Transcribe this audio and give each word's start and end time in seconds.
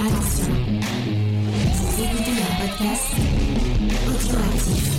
Attention, 0.00 0.54
vous 1.74 2.02
écoutez 2.04 2.40
un 2.40 2.66
podcast 2.66 3.14
audioactif. 4.06 4.98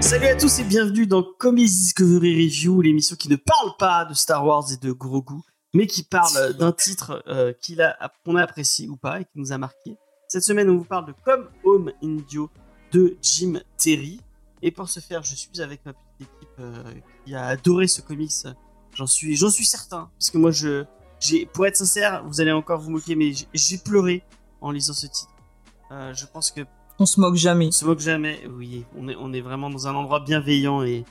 Salut 0.00 0.26
à 0.26 0.36
tous 0.36 0.58
et 0.60 0.64
bienvenue 0.64 1.06
dans 1.06 1.22
Comics 1.22 1.66
Discovery 1.68 2.46
Review, 2.46 2.80
l'émission 2.80 3.14
qui 3.16 3.28
ne 3.28 3.36
parle 3.36 3.72
pas 3.78 4.04
de 4.06 4.14
Star 4.14 4.44
Wars 4.46 4.64
et 4.72 4.76
de 4.84 4.90
Grogu, 4.92 5.34
mais 5.74 5.86
qui 5.86 6.02
parle 6.02 6.54
d'un 6.54 6.72
titre 6.72 7.22
euh, 7.28 7.52
qu'il 7.60 7.82
a- 7.82 7.96
qu'on 8.24 8.36
a 8.36 8.42
apprécié 8.42 8.88
ou 8.88 8.96
pas 8.96 9.20
et 9.20 9.24
qui 9.24 9.32
nous 9.36 9.52
a 9.52 9.58
marqué. 9.58 9.96
Cette 10.28 10.44
semaine, 10.44 10.70
on 10.70 10.78
vous 10.78 10.84
parle 10.84 11.06
de 11.06 11.14
Come 11.24 11.48
Home 11.64 11.92
Indio 12.02 12.48
de 12.92 13.16
Jim 13.22 13.60
Terry. 13.76 14.20
Et 14.62 14.70
pour 14.70 14.88
ce 14.88 15.00
faire, 15.00 15.22
je 15.22 15.34
suis 15.34 15.60
avec 15.60 15.84
ma 15.86 15.92
petite 15.92 16.20
équipe 16.20 16.48
euh, 16.60 16.82
qui 17.24 17.34
a 17.34 17.46
adoré 17.46 17.86
ce 17.86 18.00
comics. 18.02 18.32
J'en 18.94 19.06
suis, 19.06 19.36
j'en 19.36 19.50
suis 19.50 19.64
certain, 19.66 20.10
parce 20.18 20.30
que 20.30 20.38
moi, 20.38 20.50
je, 20.50 20.84
j'ai, 21.20 21.46
pour 21.46 21.66
être 21.66 21.76
sincère, 21.76 22.24
vous 22.26 22.40
allez 22.40 22.50
encore 22.52 22.80
vous 22.80 22.90
moquer, 22.90 23.14
mais 23.14 23.32
j'ai- 23.32 23.46
j'ai 23.54 23.78
pleuré 23.78 24.24
en 24.60 24.70
lisant 24.72 24.92
ce 24.94 25.06
titre. 25.06 25.30
Euh, 25.92 26.12
je 26.14 26.26
pense 26.26 26.50
que 26.50 26.62
On 26.98 27.06
se 27.06 27.20
moque 27.20 27.36
jamais. 27.36 27.68
on 27.68 27.70
se 27.70 27.84
moque 27.84 28.00
jamais, 28.00 28.44
oui. 28.50 28.84
On 28.96 29.08
est, 29.08 29.14
on 29.16 29.32
est 29.32 29.40
vraiment 29.40 29.70
dans 29.70 29.86
un 29.86 29.94
endroit 29.94 30.20
bienveillant 30.20 30.82
et, 30.82 31.04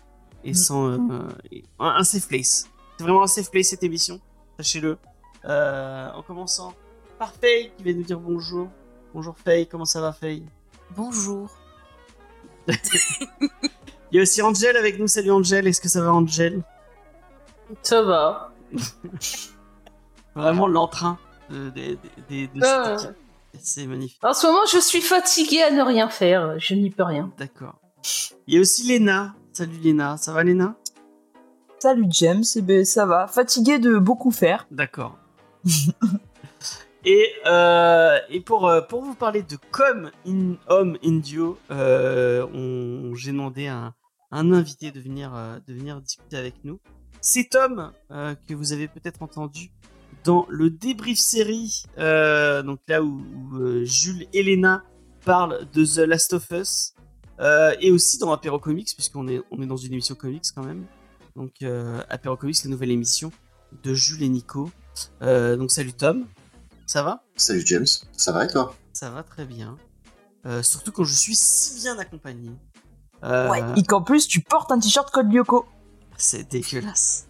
et 0.44 0.52
Mm. 0.52 0.56
sans. 0.56 0.88
euh, 0.88 0.98
euh, 1.12 1.30
et- 1.52 1.64
un, 1.80 1.88
un 1.88 2.04
safe 2.04 2.28
place. 2.28 2.68
C'est 2.98 3.04
vraiment 3.04 3.24
un 3.24 3.28
safe 3.28 3.50
place 3.50 3.68
cette 3.68 3.84
émission, 3.84 4.20
sachez-le. 4.58 4.98
Euh, 5.46 6.12
en 6.12 6.24
commençant 6.24 6.74
par 7.18 7.32
Faye 7.32 7.72
qui 7.78 7.84
va 7.84 7.94
nous 7.94 8.04
dire 8.04 8.20
bonjour. 8.20 8.68
Bonjour 9.14 9.38
Faye, 9.38 9.68
comment 9.68 9.86
ça 9.86 10.02
va 10.02 10.12
Faye? 10.12 10.44
Bonjour. 10.96 11.50
Il 14.12 14.16
y 14.16 14.20
a 14.20 14.22
aussi 14.22 14.42
Angel 14.42 14.76
avec 14.78 15.00
nous. 15.00 15.08
Salut 15.08 15.32
Angel, 15.32 15.68
est-ce 15.68 15.82
que 15.82 15.90
ça 15.90 16.02
va 16.02 16.14
Angel? 16.14 16.62
Ça 17.84 18.02
va. 18.02 18.52
Vraiment 20.36 20.68
l'entrain 20.68 21.18
de, 21.50 21.70
de, 21.70 21.98
de- 22.30 22.46
de 22.54 22.64
Euh. 22.64 22.98
cette. 22.98 23.16
C'est 23.60 23.88
magnifique. 23.88 24.20
En 24.24 24.34
ce 24.34 24.46
moment, 24.46 24.66
je 24.72 24.78
suis 24.80 25.02
fatiguée 25.02 25.64
à 25.64 25.72
ne 25.72 25.82
rien 25.82 26.10
faire. 26.10 26.60
Je 26.60 26.76
n'y 26.76 26.90
peux 26.92 27.04
rien. 27.04 27.32
D'accord. 27.40 27.76
Il 28.46 28.54
y 28.54 28.58
a 28.58 28.62
aussi 28.62 28.84
Léna. 28.88 29.34
Salut 29.52 29.78
Léna, 29.82 30.18
ça 30.18 30.32
va 30.32 30.44
Léna? 30.44 30.76
Salut 31.80 32.06
James, 32.10 32.44
eh 32.56 32.62
ben, 32.62 32.86
ça 32.86 33.06
va. 33.08 33.26
Fatigué 33.28 33.80
de 33.80 33.98
beaucoup 33.98 34.30
faire. 34.32 34.68
D'accord. 34.70 35.18
et, 37.06 37.32
euh, 37.46 38.20
et 38.30 38.42
pour, 38.42 38.68
euh, 38.68 38.82
pour 38.82 39.02
vous 39.02 39.16
parler 39.16 39.44
de 39.44 39.58
Comme 39.72 40.12
in 40.26 40.56
Home 40.68 40.98
Indio, 41.04 41.58
euh, 41.72 43.14
j'ai 43.16 43.32
demandé 43.32 43.68
à 43.68 43.78
un, 43.78 43.94
un 44.32 44.52
invité 44.52 44.92
de 44.92 45.00
venir, 45.00 45.34
euh, 45.36 45.60
de 45.68 45.74
venir 45.74 46.02
discuter 46.02 46.38
avec 46.38 46.56
nous. 46.64 46.80
C'est 47.22 47.50
Tom, 47.50 47.92
que 48.10 48.54
vous 48.54 48.74
avez 48.74 48.88
peut-être 48.88 49.24
entendu 49.24 49.72
dans 50.24 50.46
le 50.50 50.70
débrief 50.70 51.18
série, 51.18 51.84
donc 51.98 52.80
là 52.88 53.02
où, 53.02 53.20
où, 53.20 53.84
Jules 53.84 54.28
et 54.34 54.44
Léna 54.44 54.84
parlent 55.26 55.68
de 55.74 55.84
The 55.84 56.08
Last 56.08 56.34
of 56.34 56.50
Us, 56.52 56.94
et 57.82 57.92
aussi 57.92 58.20
dans 58.20 58.32
Apéro 58.32 58.60
Comics, 58.60 58.94
puisqu'on 58.94 59.28
est, 59.28 59.42
on 59.52 59.62
est 59.62 59.66
dans 59.66 59.78
une 59.78 59.94
émission 59.94 60.16
comics 60.16 60.46
quand 60.56 60.64
même. 60.64 60.86
Donc 61.36 61.64
Apéro 62.08 62.38
Comics, 62.38 62.64
la 62.64 62.70
nouvelle 62.70 62.92
émission 62.92 63.32
de 63.84 63.94
Jules 63.94 64.24
et 64.24 64.30
Nico. 64.30 64.70
Donc 65.22 65.72
salut 65.72 65.94
Tom, 65.94 66.28
ça 66.88 67.04
va? 67.04 67.24
Salut 67.36 67.62
James, 67.66 67.86
ça 68.16 68.32
va 68.32 68.46
et 68.46 68.48
toi? 68.48 68.76
Ça 68.94 69.10
va 69.12 69.22
très 69.22 69.46
bien. 69.46 69.78
Euh, 70.48 70.64
surtout 70.64 70.92
quand 70.92 71.04
je 71.04 71.14
suis 71.14 71.36
si 71.36 71.82
bien 71.82 71.98
accompagné. 72.00 72.50
Euh, 73.24 73.50
Ouais. 73.50 73.62
Et 73.76 73.84
qu'en 73.84 74.02
plus, 74.02 74.28
tu 74.28 74.42
portes 74.42 74.72
un 74.72 74.80
t-shirt 74.80 75.12
code 75.12 75.32
Lyoko. 75.32 75.66
C'est 76.18 76.50
dégueulasse. 76.50 77.28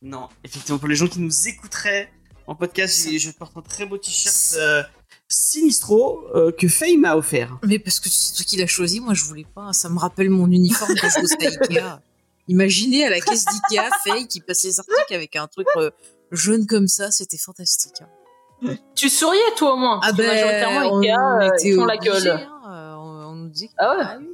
Non, 0.00 0.28
effectivement, 0.44 0.78
pour 0.78 0.88
les 0.88 0.94
gens 0.96 1.06
qui 1.08 1.20
nous 1.20 1.48
écouteraient 1.48 2.10
en 2.46 2.54
podcast, 2.54 3.08
je 3.18 3.30
porte 3.30 3.56
un 3.56 3.62
très 3.62 3.84
beau 3.86 3.98
t-shirt 3.98 4.54
euh, 4.56 4.82
Sinistro 5.28 6.24
euh, 6.34 6.52
que 6.52 6.68
Faye 6.68 6.96
m'a 6.96 7.16
offert. 7.16 7.58
Mais 7.64 7.78
parce 7.78 8.00
que 8.00 8.08
c'est 8.08 8.34
toi 8.34 8.44
qui 8.44 8.56
l'as 8.56 8.66
choisi, 8.66 9.00
moi 9.00 9.14
je 9.14 9.24
voulais 9.24 9.46
pas. 9.54 9.72
Ça 9.72 9.88
me 9.88 9.98
rappelle 9.98 10.30
mon 10.30 10.50
uniforme 10.50 10.94
quand 11.00 11.08
je 11.08 11.20
bossais 11.20 11.46
à 11.46 11.50
Ikea. 11.50 12.00
Imaginez 12.48 13.04
à 13.06 13.10
la 13.10 13.20
caisse 13.20 13.44
d'Ikea, 13.46 13.88
Faye 14.04 14.26
qui 14.28 14.40
passe 14.40 14.64
les 14.64 14.78
articles 14.80 15.14
avec 15.14 15.36
un 15.36 15.46
truc 15.46 15.66
euh, 15.76 15.90
jaune 16.32 16.66
comme 16.66 16.88
ça, 16.88 17.10
c'était 17.10 17.38
fantastique. 17.38 18.00
hein. 18.02 18.08
Tu 18.94 19.08
souriais, 19.08 19.40
toi, 19.56 19.74
au 19.74 19.76
moins. 19.76 20.00
Ah 20.02 20.12
ben, 20.12 20.26
majoritairement, 20.26 20.92
on, 20.92 21.00
Ikea, 21.00 21.14
on 21.18 21.40
euh, 21.40 21.40
était 21.56 21.68
ils 21.68 21.74
font 21.76 21.84
la 21.84 21.96
gueule. 21.96 22.28
hein, 22.28 22.48
euh, 22.70 22.94
on, 22.96 23.34
nous 23.34 23.50
que- 23.50 23.66
Ah 23.78 23.96
ouais 23.96 24.04
oui. 24.20 24.26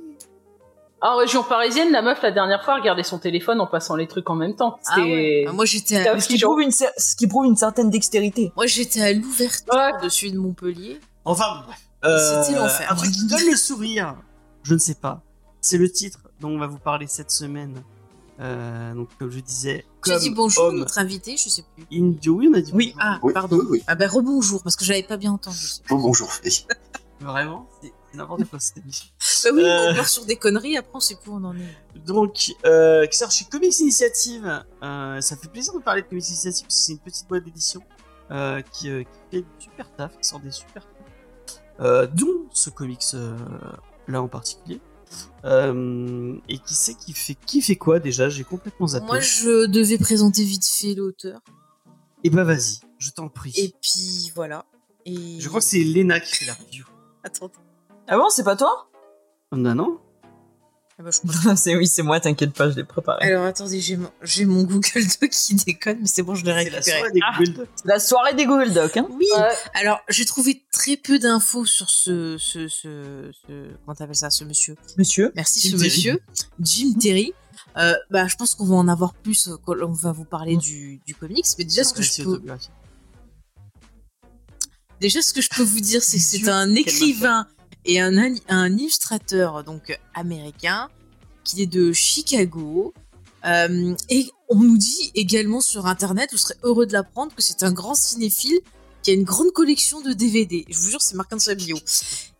Ah, 1.00 1.14
en 1.14 1.18
région 1.18 1.44
parisienne, 1.44 1.92
la 1.92 2.02
meuf, 2.02 2.20
la 2.22 2.32
dernière 2.32 2.64
fois, 2.64 2.74
regardait 2.74 3.04
son 3.04 3.18
téléphone 3.20 3.60
en 3.60 3.68
passant 3.68 3.94
les 3.94 4.08
trucs 4.08 4.28
en 4.30 4.34
même 4.34 4.56
temps. 4.56 4.78
Ah 4.88 4.94
C'était... 4.96 5.00
ouais. 5.08 5.44
Ah, 5.48 5.52
Moi 5.52 5.64
j'étais 5.64 5.96
à, 6.08 6.18
Ce 6.20 6.26
qui, 6.26 6.38
prouve 6.40 6.60
une, 6.60 6.70
cer- 6.70 6.90
ce 6.96 7.14
qui 7.14 7.28
prouve 7.28 7.46
une 7.46 7.54
certaine 7.56 7.88
dextérité. 7.88 8.52
moi 8.56 8.66
j'étais 8.66 9.00
à 9.00 9.12
l'ouverture 9.12 9.72
Ouais. 9.74 9.92
de 10.02 10.08
celui 10.08 10.32
de 10.32 10.38
Montpellier. 10.38 10.98
Enfin, 11.24 11.62
bref. 11.66 11.78
Euh, 12.04 12.42
C'était 12.42 12.58
l'enfer. 12.58 12.90
Un 12.90 12.94
truc 12.96 13.12
qui 13.12 13.26
donne 13.28 13.46
le 13.48 13.56
sourire, 13.56 14.16
je 14.64 14.74
ne 14.74 14.78
sais 14.78 14.96
pas. 14.96 15.22
C'est 15.60 15.78
le 15.78 15.88
titre 15.90 16.18
dont 16.40 16.48
on 16.50 16.58
va 16.58 16.66
vous 16.66 16.78
parler 16.78 17.06
cette 17.06 17.30
semaine. 17.30 17.82
Euh, 18.40 18.94
donc, 18.94 19.08
comme 19.18 19.30
je 19.30 19.40
disais, 19.40 19.84
J'ai 20.06 20.12
comme 20.12 20.20
dit 20.20 20.30
bonjour 20.30 20.64
homme 20.66 20.78
notre 20.78 20.98
invité, 20.98 21.36
je 21.36 21.48
sais 21.48 21.64
plus. 21.74 21.86
Indio. 21.92 22.34
Oui, 22.34 22.48
on 22.52 22.54
a 22.56 22.60
dit 22.60 22.70
Oui. 22.74 22.92
bonjour. 22.94 23.00
Ah 23.12 23.20
Oui, 23.22 23.32
pardon. 23.32 23.56
oui, 23.58 23.66
oui. 23.70 23.82
Ah 23.86 23.94
ben 23.96 24.08
rebonjour 24.08 24.62
parce 24.62 24.76
que 24.76 24.84
j'avais 24.84 25.02
pas 25.02 25.16
bien 25.16 25.32
entendu. 25.32 25.56
Bon, 25.88 25.96
bonjour 25.98 26.32
Faye. 26.32 26.64
Vraiment, 27.20 27.68
c'est 27.82 27.92
n'importe 28.14 28.44
quoi 28.44 28.60
cette 28.60 28.76
émission. 28.78 29.06
Bah 29.44 29.50
oui, 29.54 29.62
Euh. 29.64 29.90
on 29.90 29.94
part 29.96 30.08
sur 30.08 30.24
des 30.24 30.36
conneries, 30.36 30.76
après 30.76 30.92
on 30.94 31.00
sait 31.00 31.16
plus 31.16 31.30
où 31.32 31.34
on 31.34 31.44
en 31.44 31.56
est. 31.56 31.98
Donc, 32.06 32.52
euh, 32.64 33.06
qui 33.06 33.18
sort 33.18 33.32
chez 33.32 33.44
Comics 33.46 33.76
Initiative. 33.80 34.64
Euh, 34.84 35.20
ça 35.20 35.36
fait 35.36 35.48
plaisir 35.48 35.74
de 35.74 35.80
parler 35.80 36.02
de 36.02 36.06
Comics 36.06 36.28
Initiative 36.28 36.62
parce 36.66 36.76
que 36.78 36.82
c'est 36.84 36.92
une 36.92 36.98
petite 37.00 37.26
boîte 37.28 37.42
d'édition 37.44 37.82
euh, 38.30 38.62
qui, 38.72 38.88
euh, 38.88 39.02
qui 39.02 39.36
fait 39.38 39.40
du 39.42 39.48
super 39.64 39.90
taf, 39.96 40.16
qui 40.16 40.28
sort 40.28 40.38
des 40.38 40.52
super 40.52 40.84
taf. 40.84 40.92
Euh, 41.80 42.06
dont 42.06 42.46
ce 42.52 42.70
comics 42.70 43.02
euh, 43.14 43.36
là 44.06 44.22
en 44.22 44.28
particulier. 44.28 44.80
Euh, 45.44 46.36
et 46.48 46.58
qui 46.58 46.74
sait 46.74 46.94
qui 46.94 47.12
fait 47.12 47.36
qui 47.46 47.62
fait 47.62 47.76
quoi 47.76 48.00
déjà? 48.00 48.28
J'ai 48.28 48.44
complètement 48.44 48.88
zappé. 48.88 49.06
Moi 49.06 49.20
je 49.20 49.66
devais 49.66 49.98
présenter 49.98 50.44
vite 50.44 50.66
fait 50.66 50.94
l'auteur. 50.94 51.40
Et 52.24 52.30
bah 52.30 52.44
vas-y, 52.44 52.80
je 52.98 53.10
t'en 53.10 53.28
prie. 53.28 53.52
Et 53.56 53.72
puis 53.80 54.32
voilà. 54.34 54.64
Et... 55.04 55.40
Je 55.40 55.48
crois 55.48 55.60
que 55.60 55.66
c'est 55.66 55.84
Lena 55.84 56.20
qui 56.20 56.34
fait 56.34 56.46
la 56.46 56.54
review. 56.54 56.84
Attends. 57.22 57.50
Ah 58.08 58.16
bon, 58.18 58.28
c'est 58.28 58.42
pas 58.42 58.56
toi? 58.56 58.90
Oh, 59.52 59.56
non, 59.56 59.74
non 59.74 60.00
Ah 61.00 61.04
bah, 61.04 61.10
je 61.12 61.54
C'est 61.56 61.76
oui, 61.76 61.86
c'est 61.86 62.02
moi, 62.02 62.18
t'inquiète 62.18 62.52
pas, 62.54 62.70
je 62.70 62.74
l'ai 62.76 62.82
préparé. 62.84 63.24
Alors 63.26 63.44
attendez, 63.46 63.80
j'ai 63.80 63.96
mon... 63.96 64.10
j'ai 64.22 64.44
mon 64.44 64.64
Google 64.64 65.04
Doc 65.20 65.30
qui 65.30 65.54
déconne, 65.54 65.98
mais 66.00 66.06
c'est 66.08 66.22
bon, 66.22 66.34
je 66.34 66.44
l'ai 66.44 66.50
C'est 66.50 66.70
la 66.70 66.78
récupéré. 66.78 66.82
soirée 66.98 67.12
des 67.12 67.20
Ah. 67.24 67.36
Google 67.38 67.52
Docs. 67.54 67.68
La 67.84 68.00
soirée 68.00 68.34
des 68.34 68.46
Google 68.46 68.72
Docs, 68.72 68.96
hein. 68.96 69.06
Oui. 69.10 69.26
Alors 69.74 70.00
j'ai 70.08 70.24
trouvé 70.24 70.64
très 70.72 70.96
peu 70.96 71.18
d'infos 71.20 71.64
sur 71.66 71.88
ce, 71.88 72.36
ce, 72.38 72.66
ce, 72.66 73.30
ce- 73.46 73.70
comment 73.84 73.94
t'appelles 73.94 74.16
ça, 74.16 74.30
ce 74.30 74.42
monsieur? 74.44 74.74
Monsieur. 74.96 75.30
Merci 75.36 75.60
Jim 75.60 75.70
ce 75.70 75.76
Terry. 75.76 75.88
monsieur, 75.96 76.20
Jim 76.60 76.92
Terry. 77.00 77.32
Euh, 77.76 77.94
bah, 78.10 78.26
je 78.26 78.34
pense 78.34 78.56
qu'on 78.56 78.64
va 78.66 78.74
en 78.74 78.88
avoir 78.88 79.14
plus 79.14 79.46
euh, 79.48 79.56
quand 79.64 79.74
on 79.80 79.92
va 79.92 80.10
vous 80.10 80.24
parler 80.24 80.56
du, 80.56 81.00
du 81.06 81.14
comics, 81.14 81.46
mais 81.58 81.64
déjà 81.64 81.84
ce 81.84 81.92
que 81.94 82.02
je 82.02 82.22
peux, 82.24 82.42
déjà 85.00 85.22
ce 85.22 85.32
que 85.32 85.40
je 85.40 85.48
peux 85.48 85.62
vous 85.62 85.80
dire, 85.80 86.02
c'est 86.02 86.16
que 86.16 86.22
c'est 86.24 86.48
un 86.48 86.66
quelle 86.66 86.78
écrivain 86.78 87.46
et 87.88 88.00
un, 88.00 88.12
illustrateur 88.68 89.64
donc 89.64 89.98
américain 90.14 90.88
qui 91.42 91.62
est 91.62 91.66
de 91.66 91.92
Chicago. 91.92 92.94
Euh, 93.44 93.94
et 94.08 94.30
on 94.48 94.60
nous 94.60 94.78
dit 94.78 95.10
également 95.14 95.60
sur 95.60 95.86
internet, 95.86 96.30
vous 96.30 96.38
serez 96.38 96.54
heureux 96.62 96.86
de 96.86 96.92
l'apprendre, 96.92 97.34
que 97.34 97.42
c'est 97.42 97.64
un 97.64 97.72
grand 97.72 97.94
cinéphile 97.94 98.60
qui 99.02 99.10
a 99.10 99.14
une 99.14 99.24
grande 99.24 99.52
collection 99.52 100.00
de 100.00 100.12
DVD. 100.12 100.64
Je 100.68 100.78
vous 100.78 100.90
jure, 100.90 101.02
c'est 101.02 101.16
marqué 101.16 101.34
dans 101.34 101.40
sa 101.40 101.54
bio. 101.54 101.76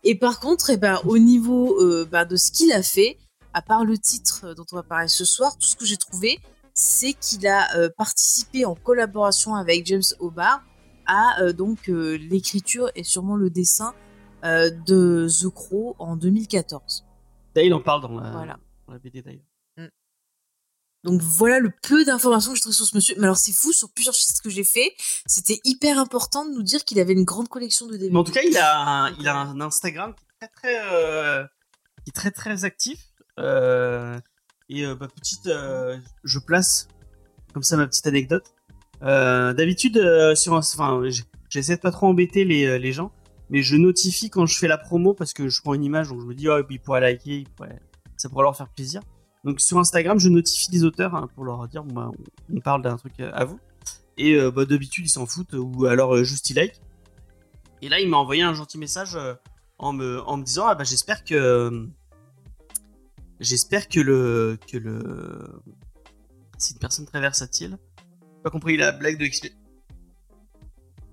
Et 0.03 0.15
par 0.15 0.39
contre, 0.39 0.69
eh 0.69 0.77
ben, 0.77 1.01
au 1.05 1.17
niveau 1.17 1.81
euh, 1.81 2.07
bah, 2.09 2.23
de 2.23 2.37
ce 2.37 2.51
qu'il 2.51 2.71
a 2.71 2.83
fait, 2.83 3.17
à 3.53 3.61
part 3.61 3.83
le 3.83 3.97
titre 3.97 4.53
dont 4.55 4.65
on 4.71 4.75
va 4.75 4.83
parler 4.83 5.07
ce 5.07 5.25
soir, 5.25 5.57
tout 5.57 5.67
ce 5.67 5.75
que 5.75 5.85
j'ai 5.85 5.97
trouvé, 5.97 6.39
c'est 6.79 7.13
qu'il 7.13 7.45
a 7.47 7.75
euh, 7.75 7.89
participé 7.95 8.65
en 8.65 8.75
collaboration 8.75 9.55
avec 9.55 9.85
James 9.85 10.01
Hobart 10.19 10.63
à 11.05 11.41
euh, 11.41 11.53
donc 11.53 11.89
euh, 11.89 12.17
l'écriture 12.17 12.89
et 12.95 13.03
sûrement 13.03 13.35
le 13.35 13.49
dessin 13.49 13.93
euh, 14.43 14.69
de 14.69 15.27
The 15.29 15.49
Crow 15.53 15.95
en 15.99 16.15
2014. 16.15 17.05
D'ailleurs, 17.55 17.67
il 17.67 17.73
en 17.73 17.81
parle 17.81 18.01
dans 18.01 18.19
la, 18.19 18.31
Voilà. 18.31 18.59
dans 18.87 18.93
la 18.93 18.99
BD 18.99 19.21
d'ailleurs. 19.21 19.43
Donc 21.05 21.21
voilà 21.21 21.59
le 21.59 21.71
peu 21.81 22.03
d'informations 22.03 22.51
que 22.51 22.57
j'ai 22.57 22.61
trouvé 22.61 22.75
sur 22.75 22.85
ce 22.85 22.93
monsieur. 22.93 23.15
Mais 23.17 23.23
alors 23.23 23.37
c'est 23.37 23.53
fou, 23.53 23.71
sur 23.71 23.89
plusieurs 23.93 24.13
sites 24.13 24.41
que 24.41 24.49
j'ai 24.49 24.65
fait, 24.65 24.91
c'était 25.25 25.61
hyper 25.63 25.97
important 25.97 26.45
de 26.45 26.51
nous 26.53 26.61
dire 26.61 26.83
qu'il 26.83 26.99
avait 26.99 27.13
une 27.13 27.23
grande 27.23 27.47
collection 27.47 27.85
de 27.87 27.93
DVD. 27.93 28.09
Mais 28.11 28.19
en 28.19 28.23
tout 28.25 28.33
cas, 28.33 28.41
il 28.45 28.57
a 28.57 28.77
un, 29.05 29.15
il 29.17 29.25
a 29.29 29.37
un 29.37 29.61
Instagram 29.61 30.13
qui 30.13 30.23
est 30.25 30.47
très 30.47 30.49
très, 30.49 30.93
euh, 30.93 31.45
qui 32.03 32.09
est 32.09 32.11
très, 32.11 32.31
très 32.31 32.65
actif. 32.65 32.99
Euh, 33.39 34.19
et 34.67 34.85
bah, 34.93 35.07
petite, 35.07 35.47
euh, 35.47 35.97
je 36.25 36.37
place 36.37 36.89
comme 37.53 37.63
ça 37.63 37.77
ma 37.77 37.87
petite 37.87 38.05
anecdote. 38.05 38.53
D'habitude, 39.01 40.35
sur, 40.35 40.51
enfin, 40.51 41.01
j'essaie 41.47 41.77
de 41.77 41.81
pas 41.81 41.91
trop 41.91 42.07
embêter 42.07 42.43
les, 42.43 42.77
les 42.77 42.91
gens, 42.91 43.13
mais 43.49 43.61
je 43.61 43.75
notifie 43.75 44.29
quand 44.29 44.45
je 44.45 44.57
fais 44.57 44.67
la 44.67 44.77
promo 44.77 45.13
parce 45.13 45.33
que 45.33 45.47
je 45.49 45.61
prends 45.61 45.73
une 45.73 45.83
image, 45.83 46.09
donc 46.09 46.21
je 46.21 46.25
me 46.25 46.33
dis 46.35 46.47
oh 46.49 46.59
il 46.69 46.79
pourrait 46.79 47.01
liker, 47.01 47.45
ça 48.17 48.29
pourrait 48.29 48.43
leur 48.43 48.55
faire 48.55 48.69
plaisir. 48.69 49.01
Donc 49.43 49.61
sur 49.61 49.77
Instagram, 49.79 50.19
je 50.19 50.27
notifie 50.29 50.69
les 50.71 50.83
auteurs 50.83 51.15
hein, 51.15 51.27
pour 51.33 51.45
leur 51.45 51.67
dire, 51.67 51.83
bah, 51.83 52.11
on- 52.53 52.59
parle 52.59 52.81
d'un 52.81 52.97
truc 52.97 53.13
euh, 53.21 53.31
à 53.33 53.45
vous. 53.45 53.57
Et 54.17 54.33
euh, 54.35 54.51
bah, 54.51 54.65
d'habitude, 54.65 55.05
ils 55.05 55.09
s'en 55.09 55.25
foutent 55.25 55.53
ou 55.53 55.85
alors 55.85 56.15
euh, 56.15 56.23
juste 56.23 56.49
ils 56.49 56.55
like. 56.55 56.81
Et 57.81 57.87
là, 57.87 58.01
il 58.01 58.09
m'a 58.09 58.17
envoyé 58.17 58.41
un 58.41 58.53
gentil 58.53 58.77
message 58.77 59.17
en 59.77 59.93
me, 59.93 60.19
en 60.23 60.35
me 60.35 60.43
disant, 60.43 60.65
ah 60.67 60.75
bah 60.75 60.83
j'espère 60.83 61.23
que 61.23 61.87
j'espère 63.39 63.87
que 63.87 64.01
le 64.01 64.57
que 64.69 64.75
le 64.77 65.61
c'est 66.57 66.73
une 66.73 66.79
personne 66.79 67.05
très 67.05 67.21
versatile. 67.21 67.77
J'ai 67.97 68.43
Pas 68.43 68.49
compris 68.49 68.75
la 68.75 68.91
blague 68.91 69.17
de 69.17 69.25
XP. 69.25 69.47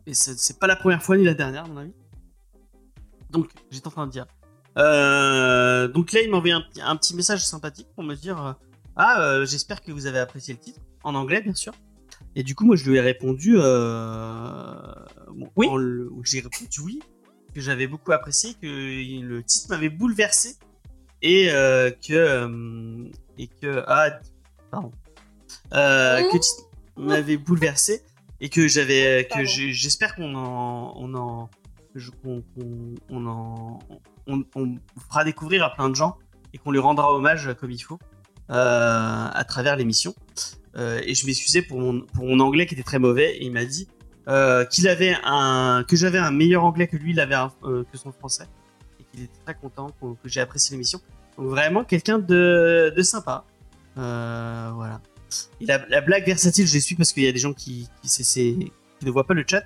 Et 0.07 0.15
c'est 0.15 0.59
pas 0.59 0.67
la 0.67 0.75
première 0.77 1.03
fois 1.03 1.17
ni 1.17 1.23
la 1.25 1.35
dernière, 1.35 1.65
à 1.65 1.69
mon 1.69 1.77
avis. 1.77 1.93
Donc, 3.37 3.51
j'étais 3.71 3.87
en 3.87 3.91
train 3.91 4.07
de 4.07 4.13
dire. 4.13 4.27
Euh, 4.79 5.89
donc 5.89 6.13
là, 6.13 6.21
il 6.21 6.31
m'a 6.31 6.37
envoyé 6.37 6.53
un, 6.55 6.61
petit- 6.61 6.83
un 6.83 6.97
petit 6.97 7.15
message 7.17 7.45
sympathique 7.45 7.89
pour 7.95 8.05
me 8.05 8.15
dire 8.15 8.45
euh, 8.45 8.53
Ah, 8.97 9.21
euh, 9.23 9.47
j'espère 9.47 9.81
que 9.83 9.91
vous 9.93 10.07
avez 10.07 10.19
apprécié 10.19 10.53
le 10.55 10.61
titre. 10.61 10.81
En 11.03 11.15
anglais, 11.15 11.41
bien 11.41 11.55
sûr. 11.55 11.73
Et 12.35 12.43
du 12.43 12.55
coup, 12.55 12.65
moi, 12.67 12.77
je 12.77 12.89
lui 12.91 12.97
ai 12.97 13.01
répondu 13.01 13.57
euh, 13.57 14.75
bon, 15.31 15.49
Oui. 15.57 15.69
J'ai 16.25 16.41
répondu 16.41 16.81
oui, 16.83 17.01
que 17.55 17.61
j'avais 17.61 17.87
beaucoup 17.87 18.13
apprécié, 18.13 18.55
que 18.55 18.67
le 18.67 19.43
titre 19.43 19.67
m'avait 19.71 19.89
bouleversé 19.89 20.57
et 21.23 21.51
euh, 21.51 21.91
que. 21.91 22.13
euh, 22.13 23.09
et 23.39 23.49
que. 23.49 23.83
Ah, 23.87 24.19
pardon. 24.71 24.93
Euh, 25.73 26.21
que 26.31 26.35
le 26.35 26.41
titre 26.41 26.63
m'avait 26.97 27.37
bouleversé 27.39 28.03
et 28.41 28.49
que 28.51 28.69
j'avais. 28.69 29.27
que 29.33 29.45
j'espère 29.45 30.15
qu'on 30.17 30.35
en. 30.35 30.93
On 30.97 31.15
en 31.15 31.49
je- 31.49 31.66
qu'on 32.23 33.79
on 34.27 34.79
fera 35.09 35.25
découvrir 35.25 35.65
à 35.65 35.75
plein 35.75 35.89
de 35.89 35.95
gens 35.95 36.17
et 36.53 36.59
qu'on 36.59 36.71
lui 36.71 36.79
rendra 36.79 37.13
hommage 37.13 37.55
comme 37.61 37.71
il 37.71 37.79
faut 37.79 37.99
euh, 38.51 39.29
à 39.33 39.45
travers 39.45 39.77
l'émission. 39.77 40.15
Euh, 40.77 41.01
et 41.05 41.15
je 41.15 41.27
m'excusais 41.27 41.63
pour 41.63 41.81
mon, 41.81 42.41
anglais 42.41 42.67
qui 42.67 42.75
était 42.75 42.83
très 42.83 42.99
mauvais 42.99 43.37
et 43.37 43.45
il 43.45 43.53
m'a 43.53 43.65
dit 43.65 43.89
euh, 44.29 44.65
qu'il 44.65 44.89
avait 44.89 45.17
un 45.25 45.85
que 45.89 45.97
j'avais 45.97 46.19
un 46.19 46.31
meilleur 46.31 46.65
anglais 46.65 46.87
que 46.87 46.97
lui, 46.97 47.15
que 47.15 47.97
son 47.97 48.13
français 48.13 48.47
et 49.01 49.05
qu'il 49.05 49.25
était 49.25 49.41
très 49.45 49.55
content 49.55 49.89
que 50.01 50.29
j'ai 50.29 50.41
apprécié 50.41 50.75
l'émission. 50.75 51.01
Donc 51.37 51.49
vraiment 51.49 51.85
quelqu'un 51.85 52.19
de, 52.19 52.93
de 52.97 53.03
sympa. 53.03 53.45
Voilà. 53.95 55.01
La, 55.61 55.85
la 55.89 56.01
blague 56.01 56.25
versatile, 56.27 56.67
je 56.67 56.75
les 56.75 56.81
suis 56.81 56.95
parce 56.95 57.13
qu'il 57.13 57.25
y 57.25 57.29
a 57.29 57.33
des 57.33 57.39
gens 57.39 57.53
qui 57.53 57.89
ne 58.05 59.11
voient 59.11 59.27
pas 59.27 59.35
le 59.35 59.45
chat. 59.47 59.65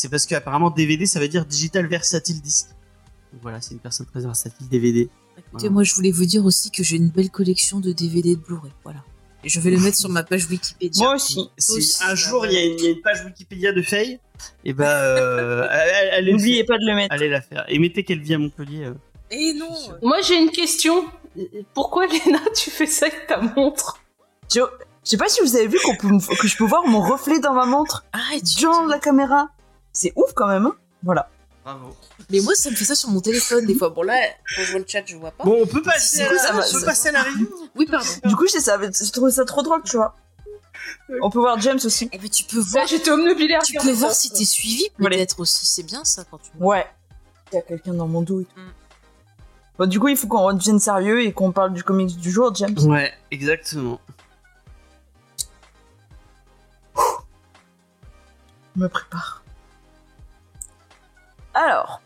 C'est 0.00 0.08
parce 0.08 0.24
qu'apparemment 0.26 0.70
DVD 0.70 1.04
ça 1.04 1.20
veut 1.20 1.28
dire 1.28 1.44
Digital 1.44 1.86
Versatile 1.86 2.40
Disc. 2.40 2.68
Donc 3.32 3.42
voilà, 3.42 3.60
c'est 3.60 3.74
une 3.74 3.80
personne 3.80 4.06
très 4.06 4.20
versatile 4.20 4.66
DVD. 4.68 5.00
Écoutez, 5.02 5.42
Voilà. 5.52 5.70
moi 5.70 5.82
je 5.84 5.94
voulais 5.94 6.10
vous 6.10 6.24
dire 6.24 6.44
aussi 6.46 6.70
que 6.70 6.82
j'ai 6.82 6.96
une 6.96 7.10
belle 7.10 7.30
collection 7.30 7.80
de 7.80 7.92
DVD 7.92 8.34
de 8.34 8.40
Blu-ray. 8.40 8.72
Voilà. 8.82 9.00
Et 9.44 9.48
je 9.50 9.60
vais 9.60 9.70
le 9.70 9.78
mettre 9.78 9.96
sur 9.98 10.08
ma 10.08 10.22
page 10.22 10.46
Wikipédia. 10.48 11.04
Moi 11.04 11.14
aussi. 11.16 11.50
Si 11.58 11.72
Aussi, 11.72 12.02
un 12.02 12.08
bah, 12.08 12.14
jour 12.14 12.46
il 12.46 12.52
y, 12.52 12.56
a 12.56 12.64
une- 12.64 12.78
il 12.78 12.84
y 12.84 12.86
a 12.88 12.90
une 12.90 13.00
page 13.02 13.24
Wikipédia 13.26 13.72
de 13.72 13.82
Faye, 13.82 14.18
et 14.64 14.72
ben 14.72 14.84
euh, 14.86 16.20
N'oubliez 16.22 16.64
pas 16.64 16.78
de 16.78 16.86
le 16.86 16.94
mettre. 16.94 17.14
allez 17.14 17.28
la 17.28 17.40
faire. 17.42 17.64
Et 17.68 17.78
mettez 17.78 18.02
qu'elle 18.04 18.20
vit 18.20 18.34
à 18.34 18.38
Montpellier. 18.38 18.84
euh. 18.86 18.94
Et 19.30 19.52
non 19.54 19.68
Moi, 20.02 20.20
j'ai 20.22 20.36
une 20.36 20.50
question. 20.50 21.04
Pourquoi, 21.74 22.06
Léna, 22.06 22.40
tu 22.56 22.70
fais 22.70 22.86
ça 22.86 23.06
avec 23.06 23.26
ta 23.26 23.40
montre? 23.40 24.00
Je, 24.52 24.60
sais 25.04 25.16
pas 25.16 25.28
si 25.28 25.40
vous 25.42 25.56
avez 25.56 25.68
vu 25.68 25.78
qu'on 25.84 25.94
peut, 25.96 26.08
me- 26.08 26.36
que 26.40 26.48
je 26.48 26.56
peux 26.56 26.64
voir 26.64 26.86
mon 26.86 27.00
reflet 27.00 27.38
dans 27.38 27.54
ma 27.54 27.64
montre, 27.66 28.04
Arrête 28.12 28.42
dans 28.62 28.86
la 28.86 28.98
caméra. 28.98 29.50
C'est 29.92 30.12
ouf 30.16 30.32
quand 30.34 30.46
même. 30.46 30.66
Hein 30.66 30.76
voilà. 31.02 31.28
Bravo. 31.64 31.94
Mais 32.30 32.40
moi 32.40 32.54
ça 32.54 32.70
me 32.70 32.74
fait 32.76 32.84
ça 32.84 32.94
sur 32.94 33.10
mon 33.10 33.20
téléphone 33.20 33.66
des 33.66 33.74
fois. 33.74 33.90
Bon 33.90 34.02
là, 34.02 34.18
quand 34.56 34.62
je 34.62 34.70
vois 34.70 34.80
le 34.80 34.86
chat, 34.88 35.02
je 35.06 35.16
vois 35.16 35.30
pas. 35.30 35.44
Bon, 35.44 35.58
on 35.62 35.66
peut 35.66 35.82
passer, 35.82 36.22
à 36.22 36.26
coup, 36.28 36.34
la, 36.34 36.40
ça 36.40 36.52
va- 36.52 36.58
on 36.68 36.72
peut 36.72 36.80
ça- 36.80 36.86
passer 36.86 37.08
à 37.08 37.12
la 37.12 37.22
review. 37.22 37.48
Oui, 37.76 37.86
pardon. 37.90 38.08
Du 38.24 38.36
coup, 38.36 38.46
j'ai 38.50 38.60
ça- 38.60 38.78
trouvé 39.12 39.30
ça 39.30 39.44
trop 39.44 39.62
drôle, 39.62 39.82
tu 39.82 39.96
vois. 39.96 40.14
On 41.22 41.28
peut 41.30 41.38
voir 41.40 41.60
James 41.60 41.78
aussi. 41.84 42.08
Eh 42.12 42.18
ben 42.18 42.28
tu 42.30 42.44
peux 42.44 42.58
voir. 42.60 42.86
j'étais 42.86 43.10
omnubilaire. 43.10 43.60
Tu 43.62 43.74
peux 43.76 43.90
voir 43.92 44.12
si 44.12 44.30
t'es 44.30 44.44
suivi 44.44 44.84
Voilà. 44.98 45.16
peut-être 45.16 45.40
aussi. 45.40 45.66
C'est 45.66 45.82
bien 45.82 46.04
ça 46.04 46.24
quand 46.30 46.38
tu. 46.38 46.50
Ouais. 46.58 46.86
Il 47.52 47.56
y 47.56 47.58
a 47.58 47.62
quelqu'un 47.62 47.92
dans 47.94 48.06
mon 48.08 48.22
dos 48.22 48.40
et 48.40 48.44
tout. 48.44 48.58
Mm. 48.60 48.72
Bon, 49.78 49.86
du 49.88 49.98
coup, 50.00 50.08
il 50.08 50.16
faut 50.16 50.28
qu'on 50.28 50.42
redevienne 50.44 50.78
sérieux 50.78 51.22
et 51.22 51.32
qu'on 51.32 51.52
parle 51.52 51.72
du 51.74 51.82
comics 51.82 52.16
du 52.16 52.30
jour, 52.30 52.54
James. 52.54 52.78
Ouais, 52.84 53.12
exactement. 53.30 54.00
Je 58.76 58.80
me 58.82 58.88
prépare. 58.88 59.39
Alors. 61.54 62.00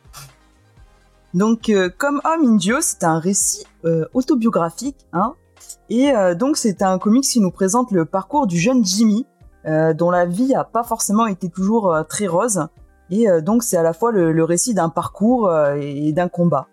Donc, 1.33 1.69
euh, 1.69 1.91
comme 1.97 2.21
Homme 2.25 2.55
Indio, 2.55 2.77
c'est 2.81 3.05
un 3.05 3.19
récit 3.19 3.67
euh, 3.85 4.07
autobiographique, 4.15 5.07
hein. 5.13 5.35
Et 5.91 6.13
euh, 6.13 6.35
donc, 6.35 6.57
c'est 6.57 6.83
un 6.83 6.99
comics 6.99 7.25
qui 7.25 7.41
nous 7.41 7.51
présente 7.51 7.91
le 7.91 8.05
parcours 8.05 8.47
du 8.47 8.59
jeune 8.59 8.85
Jimmy, 8.85 9.27
dont 9.95 10.11
la 10.11 10.27
vie 10.27 10.55
a 10.55 10.63
pas 10.63 10.83
forcément 10.83 11.27
été 11.27 11.49
toujours 11.49 11.97
très 12.07 12.27
rose. 12.27 12.69
Et 13.11 13.27
donc, 13.43 13.63
c'est 13.63 13.77
à 13.77 13.83
la 13.83 13.93
fois 13.93 14.13
le, 14.13 14.45
récit 14.45 14.75
d'un 14.75 14.89
parcours 14.89 15.49
euh, 15.49 15.77
et 15.81 16.13
d'un 16.13 16.29
combat. 16.29 16.69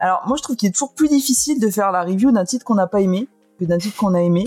Alors, 0.00 0.22
moi, 0.26 0.36
je 0.36 0.42
trouve 0.42 0.56
qu'il 0.56 0.68
est 0.68 0.72
toujours 0.72 0.92
plus 0.92 1.08
difficile 1.08 1.60
de 1.60 1.70
faire 1.70 1.92
la 1.92 2.02
review 2.02 2.32
d'un 2.32 2.44
titre 2.44 2.64
qu'on 2.64 2.74
n'a 2.74 2.86
pas 2.86 3.00
aimé 3.00 3.28
que 3.58 3.64
d'un 3.64 3.78
titre 3.78 3.96
qu'on 3.96 4.14
a 4.14 4.20
aimé. 4.20 4.44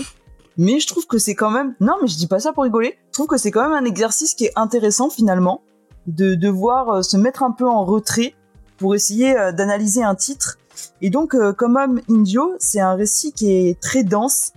Mais 0.56 0.78
je 0.78 0.86
trouve 0.86 1.06
que 1.06 1.18
c'est 1.18 1.34
quand 1.34 1.50
même... 1.50 1.74
Non, 1.80 1.94
mais 2.00 2.06
je 2.06 2.16
dis 2.16 2.26
pas 2.26 2.38
ça 2.38 2.52
pour 2.52 2.64
rigoler. 2.64 2.96
Je 3.08 3.12
trouve 3.14 3.26
que 3.26 3.36
c'est 3.36 3.50
quand 3.50 3.62
même 3.62 3.72
un 3.72 3.84
exercice 3.84 4.34
qui 4.34 4.44
est 4.44 4.52
intéressant, 4.54 5.10
finalement, 5.10 5.62
de 6.06 6.34
devoir 6.34 6.88
euh, 6.88 7.02
se 7.02 7.16
mettre 7.16 7.42
un 7.42 7.50
peu 7.50 7.68
en 7.68 7.84
retrait 7.84 8.34
pour 8.78 8.94
essayer 8.94 9.38
euh, 9.38 9.52
d'analyser 9.52 10.02
un 10.02 10.14
titre. 10.14 10.58
Et 11.02 11.10
donc, 11.10 11.34
euh, 11.34 11.52
comme 11.52 11.76
Homme 11.76 12.00
Indio, 12.08 12.52
c'est 12.58 12.80
un 12.80 12.94
récit 12.94 13.32
qui 13.32 13.52
est 13.52 13.80
très 13.80 14.02
dense, 14.02 14.52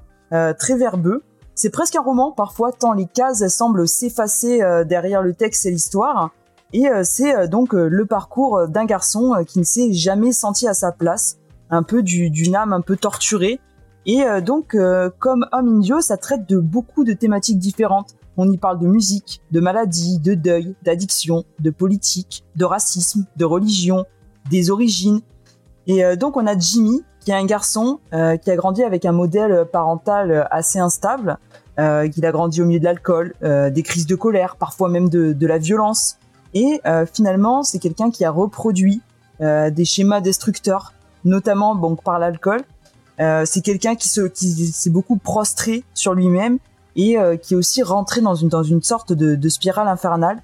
très 0.57 0.75
verbeux. 0.75 1.21
C'est 1.53 1.69
presque 1.69 1.95
un 1.95 2.01
roman, 2.01 2.31
parfois, 2.31 2.71
tant 2.71 2.93
les 2.93 3.05
cases 3.05 3.47
semblent 3.49 3.87
s'effacer 3.87 4.61
derrière 4.87 5.21
le 5.21 5.35
texte 5.35 5.67
et 5.67 5.71
l'histoire. 5.71 6.31
Et 6.71 6.87
c'est 7.03 7.47
donc 7.47 7.73
le 7.73 8.05
parcours 8.07 8.67
d'un 8.67 8.85
garçon 8.85 9.35
qui 9.47 9.59
ne 9.59 9.63
s'est 9.63 9.93
jamais 9.93 10.31
senti 10.31 10.67
à 10.67 10.73
sa 10.73 10.91
place, 10.91 11.37
un 11.69 11.83
peu 11.83 12.01
du- 12.01 12.31
d'une 12.31 12.55
âme 12.55 12.73
un 12.73 12.81
peu 12.81 12.97
torturée. 12.97 13.59
Et 14.07 14.23
donc, 14.43 14.75
comme 15.19 15.45
Homme 15.51 15.67
Indio, 15.77 16.01
ça 16.01 16.17
traite 16.17 16.49
de 16.49 16.57
beaucoup 16.57 17.03
de 17.03 17.13
thématiques 17.13 17.59
différentes. 17.59 18.15
On 18.37 18.51
y 18.51 18.57
parle 18.57 18.79
de 18.79 18.87
musique, 18.87 19.41
de 19.51 19.59
maladie, 19.59 20.19
de 20.19 20.33
deuil, 20.33 20.75
d'addiction, 20.83 21.43
de 21.59 21.69
politique, 21.69 22.43
de 22.55 22.65
racisme, 22.65 23.25
de 23.35 23.45
religion, 23.45 24.05
des 24.49 24.69
origines. 24.69 25.21
Et 25.87 26.03
euh, 26.03 26.15
donc, 26.15 26.37
on 26.37 26.47
a 26.47 26.57
Jimmy, 26.57 27.03
qui 27.23 27.31
est 27.31 27.35
un 27.35 27.45
garçon 27.45 27.99
euh, 28.13 28.37
qui 28.37 28.51
a 28.51 28.55
grandi 28.55 28.83
avec 28.83 29.05
un 29.05 29.11
modèle 29.11 29.65
parental 29.71 30.47
assez 30.51 30.79
instable, 30.79 31.37
euh, 31.79 32.07
qu'il 32.07 32.25
a 32.25 32.31
grandi 32.31 32.61
au 32.61 32.65
milieu 32.65 32.79
de 32.79 32.85
l'alcool, 32.85 33.33
euh, 33.43 33.69
des 33.69 33.83
crises 33.83 34.05
de 34.05 34.15
colère, 34.15 34.57
parfois 34.57 34.89
même 34.89 35.09
de, 35.09 35.47
la 35.47 35.57
violence. 35.57 36.17
Et 36.53 36.81
finalement, 37.11 37.63
c'est 37.63 37.79
quelqu'un 37.79 38.11
qui 38.11 38.23
a 38.25 38.29
reproduit 38.29 39.01
des 39.39 39.85
schémas 39.85 40.21
destructeurs, 40.21 40.93
notamment 41.25 41.75
par 41.95 42.19
l'alcool. 42.19 42.61
C'est 43.17 43.61
quelqu'un 43.63 43.95
qui 43.95 44.07
s'est 44.07 44.89
beaucoup 44.91 45.17
prostré 45.17 45.83
sur 45.95 46.13
lui-même 46.13 46.59
et 46.95 47.17
euh, 47.17 47.35
qui 47.37 47.53
est 47.53 47.57
aussi 47.57 47.83
rentré 47.83 48.21
dans 48.21 48.35
une 48.35 48.49
dans 48.49 48.63
une 48.63 48.81
sorte 48.83 49.13
de, 49.13 49.35
de 49.35 49.49
spirale 49.49 49.87
infernale. 49.87 50.41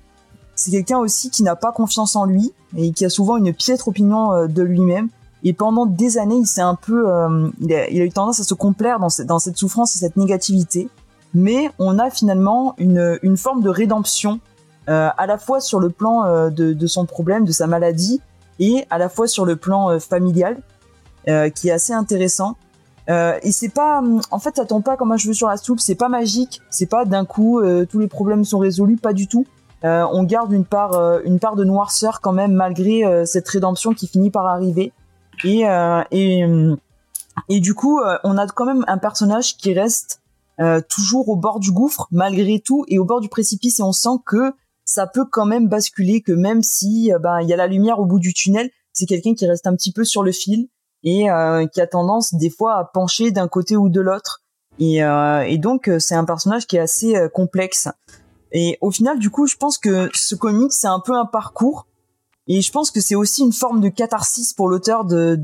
C'est 0.55 0.71
quelqu'un 0.71 0.97
aussi 0.97 1.29
qui 1.29 1.43
n'a 1.43 1.55
pas 1.55 1.71
confiance 1.71 2.15
en 2.15 2.25
lui 2.25 2.53
et 2.75 2.91
qui 2.91 3.05
a 3.05 3.09
souvent 3.09 3.37
une 3.37 3.53
piètre 3.53 3.87
opinion 3.87 4.33
euh, 4.33 4.47
de 4.47 4.61
lui-même. 4.61 5.09
Et 5.43 5.53
pendant 5.53 5.85
des 5.85 6.17
années, 6.17 6.35
il 6.35 6.45
s'est 6.45 6.61
un 6.61 6.75
peu, 6.75 7.09
euh, 7.09 7.49
il, 7.61 7.73
a, 7.73 7.89
il 7.89 8.01
a 8.01 8.03
eu 8.03 8.11
tendance 8.11 8.41
à 8.41 8.43
se 8.43 8.53
complaire 8.53 8.99
dans, 8.99 9.09
ce- 9.09 9.23
dans 9.23 9.39
cette 9.39 9.57
souffrance 9.57 9.95
et 9.95 9.99
cette 9.99 10.17
négativité. 10.17 10.89
Mais 11.33 11.69
on 11.79 11.97
a 11.97 12.09
finalement 12.09 12.75
une, 12.77 13.17
une 13.21 13.37
forme 13.37 13.61
de 13.61 13.69
rédemption, 13.69 14.41
euh, 14.89 15.09
à 15.17 15.27
la 15.27 15.37
fois 15.37 15.61
sur 15.61 15.79
le 15.79 15.89
plan 15.89 16.25
euh, 16.25 16.49
de, 16.49 16.73
de 16.73 16.87
son 16.87 17.05
problème, 17.05 17.45
de 17.45 17.53
sa 17.53 17.67
maladie, 17.67 18.19
et 18.59 18.85
à 18.89 18.97
la 18.97 19.07
fois 19.07 19.27
sur 19.27 19.45
le 19.45 19.55
plan 19.55 19.97
familial, 19.99 20.57
qui 21.55 21.69
est 21.69 21.71
assez 21.71 21.93
intéressant. 21.93 22.57
Euh, 23.09 23.39
et 23.41 23.51
c'est 23.51 23.69
pas, 23.69 23.99
hum, 23.99 24.21
en 24.31 24.39
fait, 24.39 24.55
ça 24.55 24.65
tombe 24.65 24.83
pas 24.83 24.97
comme 24.97 25.11
un 25.11 25.17
cheveu 25.17 25.33
sur 25.33 25.47
la 25.47 25.57
soupe. 25.57 25.79
C'est 25.79 25.95
pas 25.95 26.09
magique. 26.09 26.61
C'est 26.69 26.85
pas 26.85 27.05
d'un 27.05 27.25
coup 27.25 27.59
euh, 27.59 27.85
tous 27.85 27.99
les 27.99 28.07
problèmes 28.07 28.43
sont 28.43 28.59
résolus. 28.59 28.97
Pas 28.97 29.13
du 29.13 29.27
tout. 29.27 29.45
Euh, 29.83 30.05
on 30.11 30.23
garde 30.23 30.51
une 30.51 30.65
part, 30.65 30.93
euh, 30.93 31.21
une 31.23 31.39
part 31.39 31.55
de 31.55 31.63
noirceur 31.63 32.19
quand 32.21 32.33
même 32.33 32.51
malgré 32.51 33.05
euh, 33.05 33.25
cette 33.25 33.47
rédemption 33.47 33.93
qui 33.93 34.07
finit 34.07 34.29
par 34.29 34.45
arriver. 34.45 34.91
Et 35.43 35.67
euh, 35.67 36.03
et 36.11 36.43
hum, 36.45 36.77
et 37.47 37.61
du 37.61 37.73
coup, 37.73 38.01
on 38.25 38.37
a 38.37 38.47
quand 38.47 38.65
même 38.65 38.83
un 38.87 38.97
personnage 38.97 39.55
qui 39.55 39.73
reste 39.73 40.21
toujours 40.89 41.29
au 41.29 41.37
bord 41.37 41.61
du 41.61 41.71
gouffre 41.71 42.09
malgré 42.11 42.59
tout 42.59 42.83
et 42.89 42.99
au 42.99 43.05
bord 43.05 43.21
du 43.21 43.29
précipice. 43.29 43.79
Et 43.79 43.83
on 43.83 43.93
sent 43.93 44.19
que 44.25 44.51
ça 44.83 45.07
peut 45.07 45.23
quand 45.23 45.45
même 45.45 45.69
basculer, 45.69 46.19
que 46.19 46.33
même 46.33 46.63
si 46.63 47.13
ben 47.21 47.39
il 47.39 47.47
y 47.47 47.53
a 47.53 47.55
la 47.55 47.67
lumière 47.67 47.99
au 47.99 48.05
bout 48.05 48.19
du 48.19 48.33
tunnel, 48.33 48.69
c'est 48.91 49.05
quelqu'un 49.05 49.35
qui 49.35 49.47
reste 49.47 49.67
un 49.67 49.75
petit 49.75 49.93
peu 49.93 50.03
sur 50.03 50.21
le 50.21 50.33
fil 50.33 50.67
et 51.03 51.29
euh, 51.29 51.65
qui 51.67 51.81
a 51.81 51.87
tendance 51.87 52.33
des 52.33 52.49
fois 52.49 52.75
à 52.75 52.83
pencher 52.85 53.31
d'un 53.31 53.47
côté 53.47 53.77
ou 53.77 53.89
de 53.89 54.01
l'autre. 54.01 54.41
Et, 54.79 55.03
euh, 55.03 55.41
et 55.41 55.57
donc 55.57 55.87
euh, 55.87 55.99
c'est 55.99 56.15
un 56.15 56.25
personnage 56.25 56.65
qui 56.65 56.77
est 56.77 56.79
assez 56.79 57.15
euh, 57.15 57.27
complexe. 57.27 57.89
Et 58.51 58.77
au 58.81 58.91
final, 58.91 59.19
du 59.19 59.29
coup, 59.29 59.45
je 59.45 59.57
pense 59.57 59.77
que 59.77 60.09
ce 60.13 60.35
comic 60.35 60.71
c'est 60.73 60.87
un 60.87 60.99
peu 60.99 61.13
un 61.13 61.25
parcours. 61.25 61.85
Et 62.47 62.61
je 62.61 62.71
pense 62.71 62.89
que 62.89 62.99
c'est 62.99 63.15
aussi 63.15 63.43
une 63.43 63.53
forme 63.53 63.79
de 63.79 63.89
catharsis 63.89 64.53
pour 64.53 64.69
l'auteur 64.69 65.05
de 65.05 65.35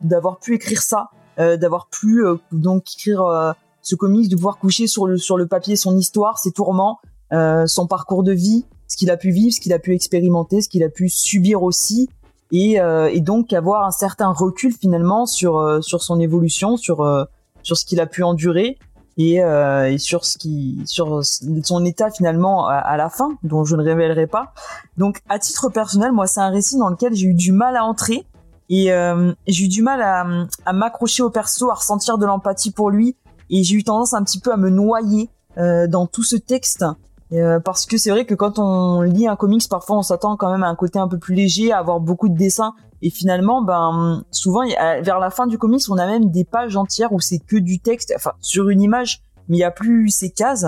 d'avoir 0.00 0.38
pu 0.38 0.54
écrire 0.54 0.80
ça 0.80 1.10
euh, 1.38 1.58
d'avoir 1.58 1.88
pu 1.88 2.24
euh, 2.24 2.36
donc 2.50 2.84
écrire 2.94 3.54
ce 3.82 3.94
comics, 3.94 4.28
de 4.30 4.36
pouvoir 4.36 4.58
coucher 4.58 4.86
sur 4.86 5.06
le 5.06 5.18
sur 5.18 5.36
le 5.36 5.46
papier 5.46 5.76
son 5.76 5.96
histoire, 5.96 6.38
ses 6.38 6.52
tourments, 6.52 6.98
son 7.30 7.86
parcours 7.86 8.22
de 8.22 8.32
vie, 8.32 8.64
ce 8.88 8.96
qu'il 8.96 9.10
a 9.10 9.16
pu 9.16 9.30
vivre, 9.30 9.52
ce 9.52 9.60
qu'il 9.60 9.72
a 9.72 9.78
pu 9.78 9.94
expérimenter, 9.94 10.62
ce 10.62 10.68
qu'il 10.68 10.82
a 10.82 10.88
pu 10.88 11.08
subir 11.08 11.62
aussi, 11.62 12.08
et, 12.52 12.80
euh, 12.80 13.10
et 13.12 13.20
donc 13.20 13.52
avoir 13.52 13.86
un 13.86 13.90
certain 13.90 14.28
recul 14.30 14.72
finalement 14.72 15.26
sur 15.26 15.58
euh, 15.58 15.80
sur 15.80 16.02
son 16.02 16.20
évolution, 16.20 16.76
sur 16.76 17.02
euh, 17.02 17.24
sur 17.62 17.76
ce 17.76 17.84
qu'il 17.84 18.00
a 18.00 18.06
pu 18.06 18.22
endurer 18.22 18.78
et, 19.18 19.42
euh, 19.42 19.90
et 19.90 19.98
sur 19.98 20.24
ce 20.24 20.38
qui 20.38 20.82
sur 20.84 21.20
son 21.24 21.84
état 21.84 22.10
finalement 22.10 22.66
à, 22.68 22.96
la 22.96 23.08
fin, 23.08 23.30
dont 23.42 23.64
je 23.64 23.76
ne 23.76 23.82
révélerai 23.82 24.26
pas. 24.26 24.52
Donc 24.96 25.20
à 25.28 25.38
titre 25.38 25.68
personnel, 25.70 26.12
moi 26.12 26.26
c'est 26.26 26.40
un 26.40 26.50
récit 26.50 26.78
dans 26.78 26.90
lequel 26.90 27.14
j'ai 27.14 27.26
eu 27.26 27.34
du 27.34 27.52
mal 27.52 27.76
à 27.76 27.84
entrer 27.84 28.26
et 28.68 28.92
euh, 28.92 29.32
j'ai 29.46 29.64
eu 29.64 29.68
du 29.68 29.82
mal 29.82 30.02
à, 30.02 30.26
à 30.64 30.72
m'accrocher 30.72 31.22
au 31.22 31.30
perso, 31.30 31.70
à 31.70 31.74
ressentir 31.74 32.18
de 32.18 32.26
l'empathie 32.26 32.70
pour 32.70 32.90
lui 32.90 33.16
et 33.50 33.62
j'ai 33.62 33.76
eu 33.76 33.84
tendance 33.84 34.12
un 34.14 34.22
petit 34.22 34.40
peu 34.40 34.52
à 34.52 34.56
me 34.56 34.70
noyer 34.70 35.30
euh, 35.58 35.86
dans 35.86 36.06
tout 36.06 36.22
ce 36.22 36.36
texte 36.36 36.84
euh, 37.32 37.58
parce 37.58 37.86
que 37.86 37.96
c'est 37.96 38.10
vrai 38.10 38.24
que 38.24 38.34
quand 38.34 38.58
on 38.58 39.02
lit 39.02 39.26
un 39.26 39.36
comics, 39.36 39.68
parfois 39.68 39.98
on 39.98 40.02
s'attend 40.02 40.36
quand 40.36 40.50
même 40.50 40.62
à 40.62 40.68
un 40.68 40.76
côté 40.76 40.98
un 40.98 41.08
peu 41.08 41.18
plus 41.18 41.34
léger, 41.34 41.72
à 41.72 41.78
avoir 41.78 42.00
beaucoup 42.00 42.28
de 42.28 42.36
dessins. 42.36 42.74
Et 43.02 43.10
finalement, 43.10 43.62
ben 43.62 44.24
souvent 44.30 44.64
vers 45.02 45.18
la 45.18 45.30
fin 45.30 45.46
du 45.46 45.58
comics, 45.58 45.82
on 45.90 45.98
a 45.98 46.06
même 46.06 46.30
des 46.30 46.44
pages 46.44 46.76
entières 46.76 47.12
où 47.12 47.20
c'est 47.20 47.38
que 47.38 47.56
du 47.56 47.78
texte, 47.78 48.12
enfin 48.16 48.32
sur 48.40 48.68
une 48.68 48.80
image, 48.80 49.22
mais 49.48 49.58
il 49.58 49.60
y 49.60 49.64
a 49.64 49.70
plus 49.70 50.08
ces 50.08 50.30
cases. 50.30 50.66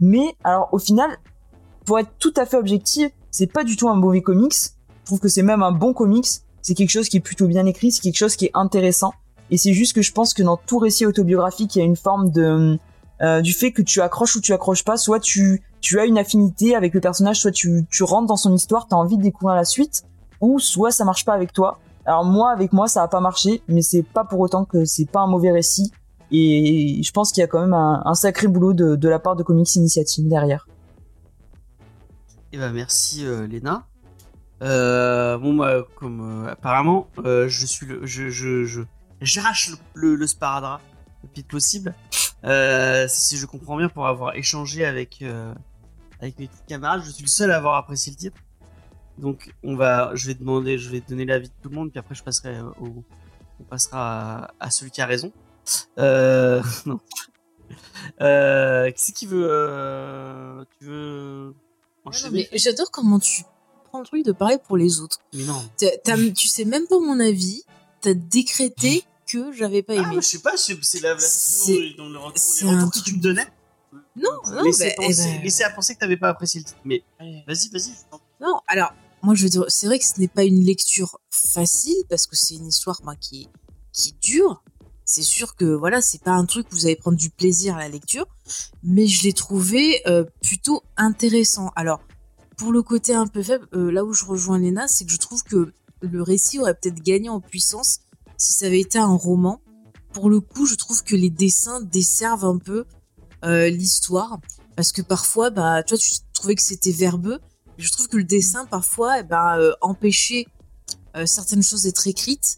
Mais 0.00 0.36
alors 0.44 0.68
au 0.72 0.78
final, 0.78 1.10
pour 1.84 1.98
être 1.98 2.10
tout 2.18 2.34
à 2.36 2.46
fait 2.46 2.56
objectif, 2.56 3.10
c'est 3.30 3.52
pas 3.52 3.64
du 3.64 3.76
tout 3.76 3.88
un 3.88 3.94
mauvais 3.94 4.22
comics. 4.22 4.54
Je 4.54 5.04
trouve 5.04 5.20
que 5.20 5.28
c'est 5.28 5.42
même 5.42 5.62
un 5.62 5.72
bon 5.72 5.92
comics. 5.92 6.28
C'est 6.62 6.74
quelque 6.74 6.90
chose 6.90 7.08
qui 7.08 7.18
est 7.18 7.20
plutôt 7.20 7.46
bien 7.46 7.66
écrit, 7.66 7.92
c'est 7.92 8.00
quelque 8.00 8.16
chose 8.16 8.36
qui 8.36 8.46
est 8.46 8.50
intéressant. 8.54 9.12
Et 9.50 9.56
c'est 9.56 9.72
juste 9.72 9.92
que 9.92 10.02
je 10.02 10.12
pense 10.12 10.34
que 10.34 10.42
dans 10.42 10.56
tout 10.56 10.78
récit 10.78 11.06
autobiographique, 11.06 11.76
il 11.76 11.78
y 11.78 11.82
a 11.82 11.84
une 11.84 11.96
forme 11.96 12.30
de 12.30 12.78
euh, 13.22 13.40
du 13.40 13.52
fait 13.52 13.72
que 13.72 13.82
tu 13.82 14.00
accroches 14.00 14.36
ou 14.36 14.40
tu 14.40 14.52
accroches 14.52 14.84
pas, 14.84 14.96
soit 14.96 15.20
tu 15.20 15.62
tu 15.80 16.00
as 16.00 16.06
une 16.06 16.18
affinité 16.18 16.74
avec 16.74 16.94
le 16.94 17.00
personnage, 17.00 17.40
soit 17.40 17.52
tu 17.52 17.86
rentres 18.00 18.26
dans 18.26 18.36
son 18.36 18.54
histoire, 18.54 18.86
t'as 18.88 18.96
envie 18.96 19.16
de 19.16 19.22
découvrir 19.22 19.56
la 19.56 19.64
suite, 19.64 20.04
ou 20.40 20.58
soit 20.58 20.90
ça 20.90 21.04
marche 21.04 21.24
pas 21.24 21.34
avec 21.34 21.52
toi. 21.52 21.78
Alors 22.04 22.24
moi, 22.24 22.52
avec 22.52 22.72
moi, 22.72 22.86
ça 22.86 23.02
a 23.02 23.08
pas 23.08 23.20
marché, 23.20 23.62
mais 23.68 23.82
c'est 23.82 24.02
pas 24.02 24.24
pour 24.24 24.40
autant 24.40 24.64
que 24.64 24.84
c'est 24.84 25.10
pas 25.10 25.20
un 25.20 25.26
mauvais 25.26 25.50
récit. 25.50 25.90
Et 26.30 27.00
je 27.02 27.12
pense 27.12 27.32
qu'il 27.32 27.40
y 27.40 27.44
a 27.44 27.46
quand 27.46 27.60
même 27.60 27.74
un, 27.74 28.14
sacré 28.14 28.48
boulot 28.48 28.72
de, 28.72 29.08
la 29.08 29.18
part 29.18 29.36
de 29.36 29.42
Comics 29.42 29.74
Initiative 29.74 30.28
derrière. 30.28 30.68
Eh 32.52 32.58
ben 32.58 32.72
merci 32.72 33.26
euh, 33.26 33.46
Léna. 33.46 33.86
Euh, 34.62 35.36
bon 35.36 35.52
moi 35.52 35.86
comme 35.96 36.46
euh, 36.46 36.52
apparemment 36.52 37.08
euh, 37.18 37.46
je 37.46 37.66
suis 37.66 37.84
le 37.84 38.06
je 38.06 38.30
je 38.30 38.64
je 38.64 38.80
j'arrache 39.20 39.70
le, 39.70 39.76
le, 39.92 40.14
le 40.14 40.26
sparadrap 40.26 40.80
le 41.22 41.28
plus 41.28 41.42
possible. 41.42 41.94
Euh, 42.46 43.06
si 43.08 43.36
je 43.36 43.46
comprends 43.46 43.76
bien 43.76 43.88
pour 43.88 44.06
avoir 44.06 44.36
échangé 44.36 44.84
avec 44.84 45.20
euh, 45.22 45.52
avec 46.20 46.38
mes 46.38 46.46
petits 46.46 46.62
camarades, 46.68 47.02
je 47.04 47.10
suis 47.10 47.24
le 47.24 47.28
seul 47.28 47.50
à 47.50 47.56
avoir 47.56 47.74
apprécié 47.74 48.12
le 48.12 48.16
titre. 48.16 48.40
Donc 49.18 49.52
on 49.64 49.76
va 49.76 50.12
je 50.14 50.26
vais 50.26 50.34
demander 50.34 50.78
je 50.78 50.90
vais 50.90 51.00
donner 51.00 51.24
l'avis 51.24 51.48
de 51.48 51.54
tout 51.62 51.70
le 51.70 51.74
monde 51.74 51.90
puis 51.90 51.98
après 51.98 52.14
je 52.14 52.22
passerai 52.22 52.60
au 52.80 53.04
on 53.58 53.64
passera 53.64 54.44
à, 54.44 54.54
à 54.60 54.70
celui 54.70 54.90
qui 54.90 55.00
a 55.00 55.06
raison. 55.06 55.32
Euh, 55.98 56.62
non. 56.86 57.00
Euh, 58.20 58.90
qui 58.92 59.02
c'est 59.02 59.12
qui 59.12 59.26
veut 59.26 59.48
euh, 59.50 60.64
tu 60.78 60.84
veux 60.84 61.54
enchaîner? 62.04 62.48
j'adore 62.52 62.90
comment 62.92 63.18
tu 63.18 63.42
prends 63.86 63.98
le 63.98 64.06
truc 64.06 64.24
de 64.24 64.32
parler 64.32 64.58
pour 64.58 64.76
les 64.76 65.00
autres. 65.00 65.18
mais 65.34 65.44
non. 65.44 65.60
Tu 65.76 66.48
sais 66.48 66.64
même 66.64 66.86
pas 66.86 67.00
mon 67.00 67.18
avis, 67.18 67.64
t'as 68.00 68.14
décrété 68.14 69.04
que 69.26 69.52
j'avais 69.52 69.82
pas 69.82 69.94
Ah, 69.94 70.02
aimé. 70.02 70.16
mais 70.16 70.22
je 70.22 70.26
sais 70.26 70.38
pas, 70.40 70.56
c'est 70.56 70.76
c'est 70.82 71.00
la, 71.00 71.14
dont, 71.14 72.04
dont 72.04 72.08
le 72.10 72.18
retour, 72.18 72.42
les 72.62 72.68
retours 72.76 72.92
que 72.92 73.08
tu 73.10 73.16
me 73.16 73.20
donnais. 73.20 73.46
Non, 74.14 74.30
non, 74.50 74.62
laissez, 74.62 74.88
bah, 74.88 74.94
eh 75.02 75.06
penser, 75.06 75.24
ben- 75.24 75.42
laissez 75.42 75.62
à 75.62 75.70
penser 75.70 75.94
que 75.94 76.00
t'avais 76.00 76.16
pas 76.16 76.28
apprécié 76.30 76.60
le 76.60 76.64
titre. 76.66 76.78
Mais 76.84 77.02
vas-y, 77.46 77.68
vas-y. 77.70 77.92
Non, 78.40 78.60
alors, 78.66 78.92
moi 79.22 79.34
je 79.34 79.42
veux 79.42 79.48
dire, 79.48 79.64
c'est 79.68 79.86
vrai 79.86 79.98
que 79.98 80.04
ce 80.04 80.18
n'est 80.20 80.28
pas 80.28 80.44
une 80.44 80.62
lecture 80.64 81.18
facile 81.30 81.96
parce 82.08 82.26
que 82.26 82.36
c'est 82.36 82.54
une 82.54 82.66
histoire 82.66 83.00
ben, 83.04 83.14
qui, 83.16 83.48
qui 83.92 84.12
dure. 84.22 84.62
C'est 85.04 85.22
sûr 85.22 85.54
que 85.54 85.64
voilà, 85.64 86.00
c'est 86.02 86.20
pas 86.22 86.32
un 86.32 86.44
truc 86.46 86.66
où 86.72 86.74
vous 86.74 86.86
allez 86.86 86.96
prendre 86.96 87.16
du 87.16 87.30
plaisir 87.30 87.76
à 87.76 87.80
la 87.80 87.88
lecture, 87.88 88.26
mais 88.82 89.06
je 89.06 89.22
l'ai 89.22 89.32
trouvé 89.32 90.02
euh, 90.08 90.24
plutôt 90.42 90.82
intéressant. 90.96 91.70
Alors, 91.76 92.00
pour 92.56 92.72
le 92.72 92.82
côté 92.82 93.14
un 93.14 93.26
peu 93.26 93.42
faible, 93.42 93.68
euh, 93.74 93.92
là 93.92 94.04
où 94.04 94.12
je 94.12 94.24
rejoins 94.24 94.58
Léna, 94.58 94.88
c'est 94.88 95.04
que 95.04 95.12
je 95.12 95.18
trouve 95.18 95.42
que 95.44 95.72
le 96.00 96.22
récit 96.22 96.58
aurait 96.58 96.74
peut-être 96.74 97.02
gagné 97.02 97.28
en 97.28 97.40
puissance 97.40 98.00
si 98.36 98.52
ça 98.52 98.66
avait 98.66 98.80
été 98.80 98.98
un 98.98 99.14
roman. 99.14 99.60
Pour 100.12 100.30
le 100.30 100.40
coup, 100.40 100.66
je 100.66 100.74
trouve 100.74 101.02
que 101.02 101.14
les 101.14 101.30
dessins 101.30 101.80
desservent 101.80 102.44
un 102.44 102.58
peu 102.58 102.84
euh, 103.44 103.68
l'histoire 103.68 104.40
parce 104.76 104.92
que 104.92 105.02
parfois, 105.02 105.50
bah, 105.50 105.82
toi, 105.82 105.96
tu 105.96 106.10
trouvais 106.32 106.54
que 106.54 106.62
c'était 106.62 106.92
verbeux. 106.92 107.38
Je 107.78 107.90
trouve 107.90 108.08
que 108.08 108.16
le 108.16 108.24
dessin, 108.24 108.66
parfois, 108.66 109.20
eh 109.20 109.22
ben, 109.22 109.58
euh, 109.58 109.72
empêchait 109.80 110.46
euh, 111.16 111.26
certaines 111.26 111.62
choses 111.62 111.82
d'être 111.82 112.06
écrites. 112.06 112.56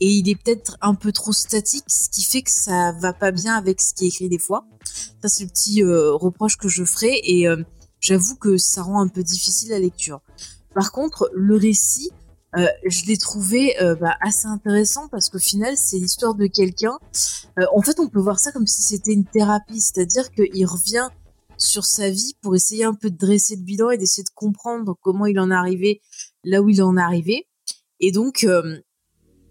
Et 0.00 0.12
il 0.12 0.28
est 0.28 0.36
peut-être 0.36 0.76
un 0.80 0.94
peu 0.94 1.10
trop 1.10 1.32
statique, 1.32 1.84
ce 1.88 2.08
qui 2.08 2.22
fait 2.22 2.42
que 2.42 2.52
ça 2.52 2.92
va 3.00 3.12
pas 3.12 3.32
bien 3.32 3.54
avec 3.56 3.80
ce 3.80 3.94
qui 3.94 4.04
est 4.04 4.08
écrit 4.08 4.28
des 4.28 4.38
fois. 4.38 4.64
Ça, 5.20 5.28
c'est 5.28 5.42
le 5.42 5.50
petit 5.50 5.82
reproche 5.82 6.56
que 6.56 6.68
je 6.68 6.84
ferai. 6.84 7.20
Et 7.24 7.48
j'avoue 7.98 8.36
que 8.36 8.58
ça 8.58 8.82
rend 8.82 9.00
un 9.00 9.08
peu 9.08 9.24
difficile 9.24 9.70
la 9.70 9.80
lecture. 9.80 10.20
Par 10.72 10.92
contre, 10.92 11.28
le 11.34 11.56
récit, 11.56 12.10
euh, 12.56 12.66
je 12.86 13.04
l'ai 13.06 13.18
trouvé 13.18 13.80
euh, 13.82 13.94
bah, 13.94 14.16
assez 14.20 14.46
intéressant 14.46 15.08
parce 15.08 15.28
qu'au 15.28 15.38
final, 15.38 15.76
c'est 15.76 15.98
l'histoire 15.98 16.34
de 16.34 16.46
quelqu'un. 16.46 16.98
Euh, 17.58 17.66
en 17.74 17.82
fait, 17.82 18.00
on 18.00 18.08
peut 18.08 18.20
voir 18.20 18.38
ça 18.38 18.52
comme 18.52 18.66
si 18.66 18.82
c'était 18.82 19.12
une 19.12 19.26
thérapie, 19.26 19.80
c'est-à-dire 19.80 20.30
qu'il 20.30 20.66
revient 20.66 21.08
sur 21.58 21.84
sa 21.84 22.08
vie 22.08 22.34
pour 22.40 22.54
essayer 22.54 22.84
un 22.84 22.94
peu 22.94 23.10
de 23.10 23.16
dresser 23.16 23.56
le 23.56 23.62
bilan 23.62 23.90
et 23.90 23.98
d'essayer 23.98 24.22
de 24.22 24.34
comprendre 24.34 24.96
comment 25.02 25.26
il 25.26 25.38
en 25.40 25.50
est 25.50 25.54
arrivé 25.54 26.00
là 26.44 26.62
où 26.62 26.68
il 26.68 26.82
en 26.82 26.96
est 26.96 27.02
arrivé. 27.02 27.46
Et 28.00 28.12
donc, 28.12 28.44
euh, 28.44 28.78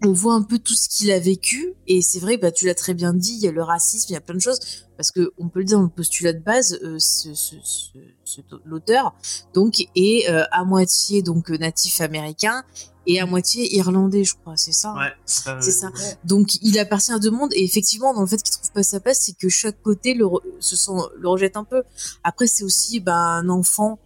on 0.04 0.12
voit 0.12 0.34
un 0.34 0.42
peu 0.42 0.58
tout 0.58 0.74
ce 0.74 0.88
qu'il 0.88 1.10
a 1.10 1.18
vécu. 1.18 1.74
Et 1.86 2.02
c'est 2.02 2.20
vrai, 2.20 2.36
bah, 2.36 2.52
tu 2.52 2.66
l'as 2.66 2.74
très 2.74 2.94
bien 2.94 3.12
dit, 3.12 3.32
il 3.34 3.40
y 3.40 3.48
a 3.48 3.52
le 3.52 3.62
racisme, 3.62 4.06
il 4.10 4.12
y 4.12 4.16
a 4.16 4.20
plein 4.20 4.34
de 4.36 4.40
choses. 4.40 4.58
Parce 4.96 5.10
que 5.12 5.32
on 5.38 5.48
peut 5.48 5.60
le 5.60 5.64
dire 5.64 5.78
dans 5.78 5.84
le 5.84 5.88
postulat 5.90 6.32
de 6.32 6.40
base, 6.40 6.78
euh, 6.82 6.98
ce, 6.98 7.32
ce, 7.34 7.54
ce- 7.62 8.40
l'auteur 8.64 9.14
donc 9.54 9.80
est 9.94 10.28
euh, 10.28 10.44
à 10.50 10.64
moitié 10.64 11.22
donc 11.22 11.48
natif 11.50 12.00
américain 12.00 12.64
et 13.06 13.20
à 13.20 13.26
moitié 13.26 13.74
irlandais, 13.76 14.24
je 14.24 14.34
crois. 14.34 14.56
C'est 14.56 14.72
ça. 14.72 14.90
hein 14.90 14.98
Ouais, 14.98 15.52
euh, 15.52 15.60
C'est 15.62 15.70
ça. 15.70 15.90
Donc 16.24 16.56
il 16.62 16.78
appartient 16.80 17.12
à 17.12 17.18
deux 17.20 17.30
mondes 17.30 17.52
et 17.54 17.62
effectivement 17.64 18.12
dans 18.12 18.20
le 18.22 18.26
fait 18.26 18.42
qu'il 18.42 18.52
trouve 18.52 18.72
pas 18.72 18.82
sa 18.82 18.98
place, 19.00 19.20
c'est 19.22 19.36
que 19.36 19.48
chaque 19.48 19.80
côté 19.82 20.14
le 20.14 20.24
re- 20.26 20.42
se 20.58 20.74
sent 20.76 20.90
le 21.16 21.28
rejette 21.28 21.56
un 21.56 21.64
peu. 21.64 21.84
Après 22.24 22.46
c'est 22.48 22.64
aussi 22.64 22.98
bah, 23.00 23.14
un 23.16 23.48
enfant 23.48 23.98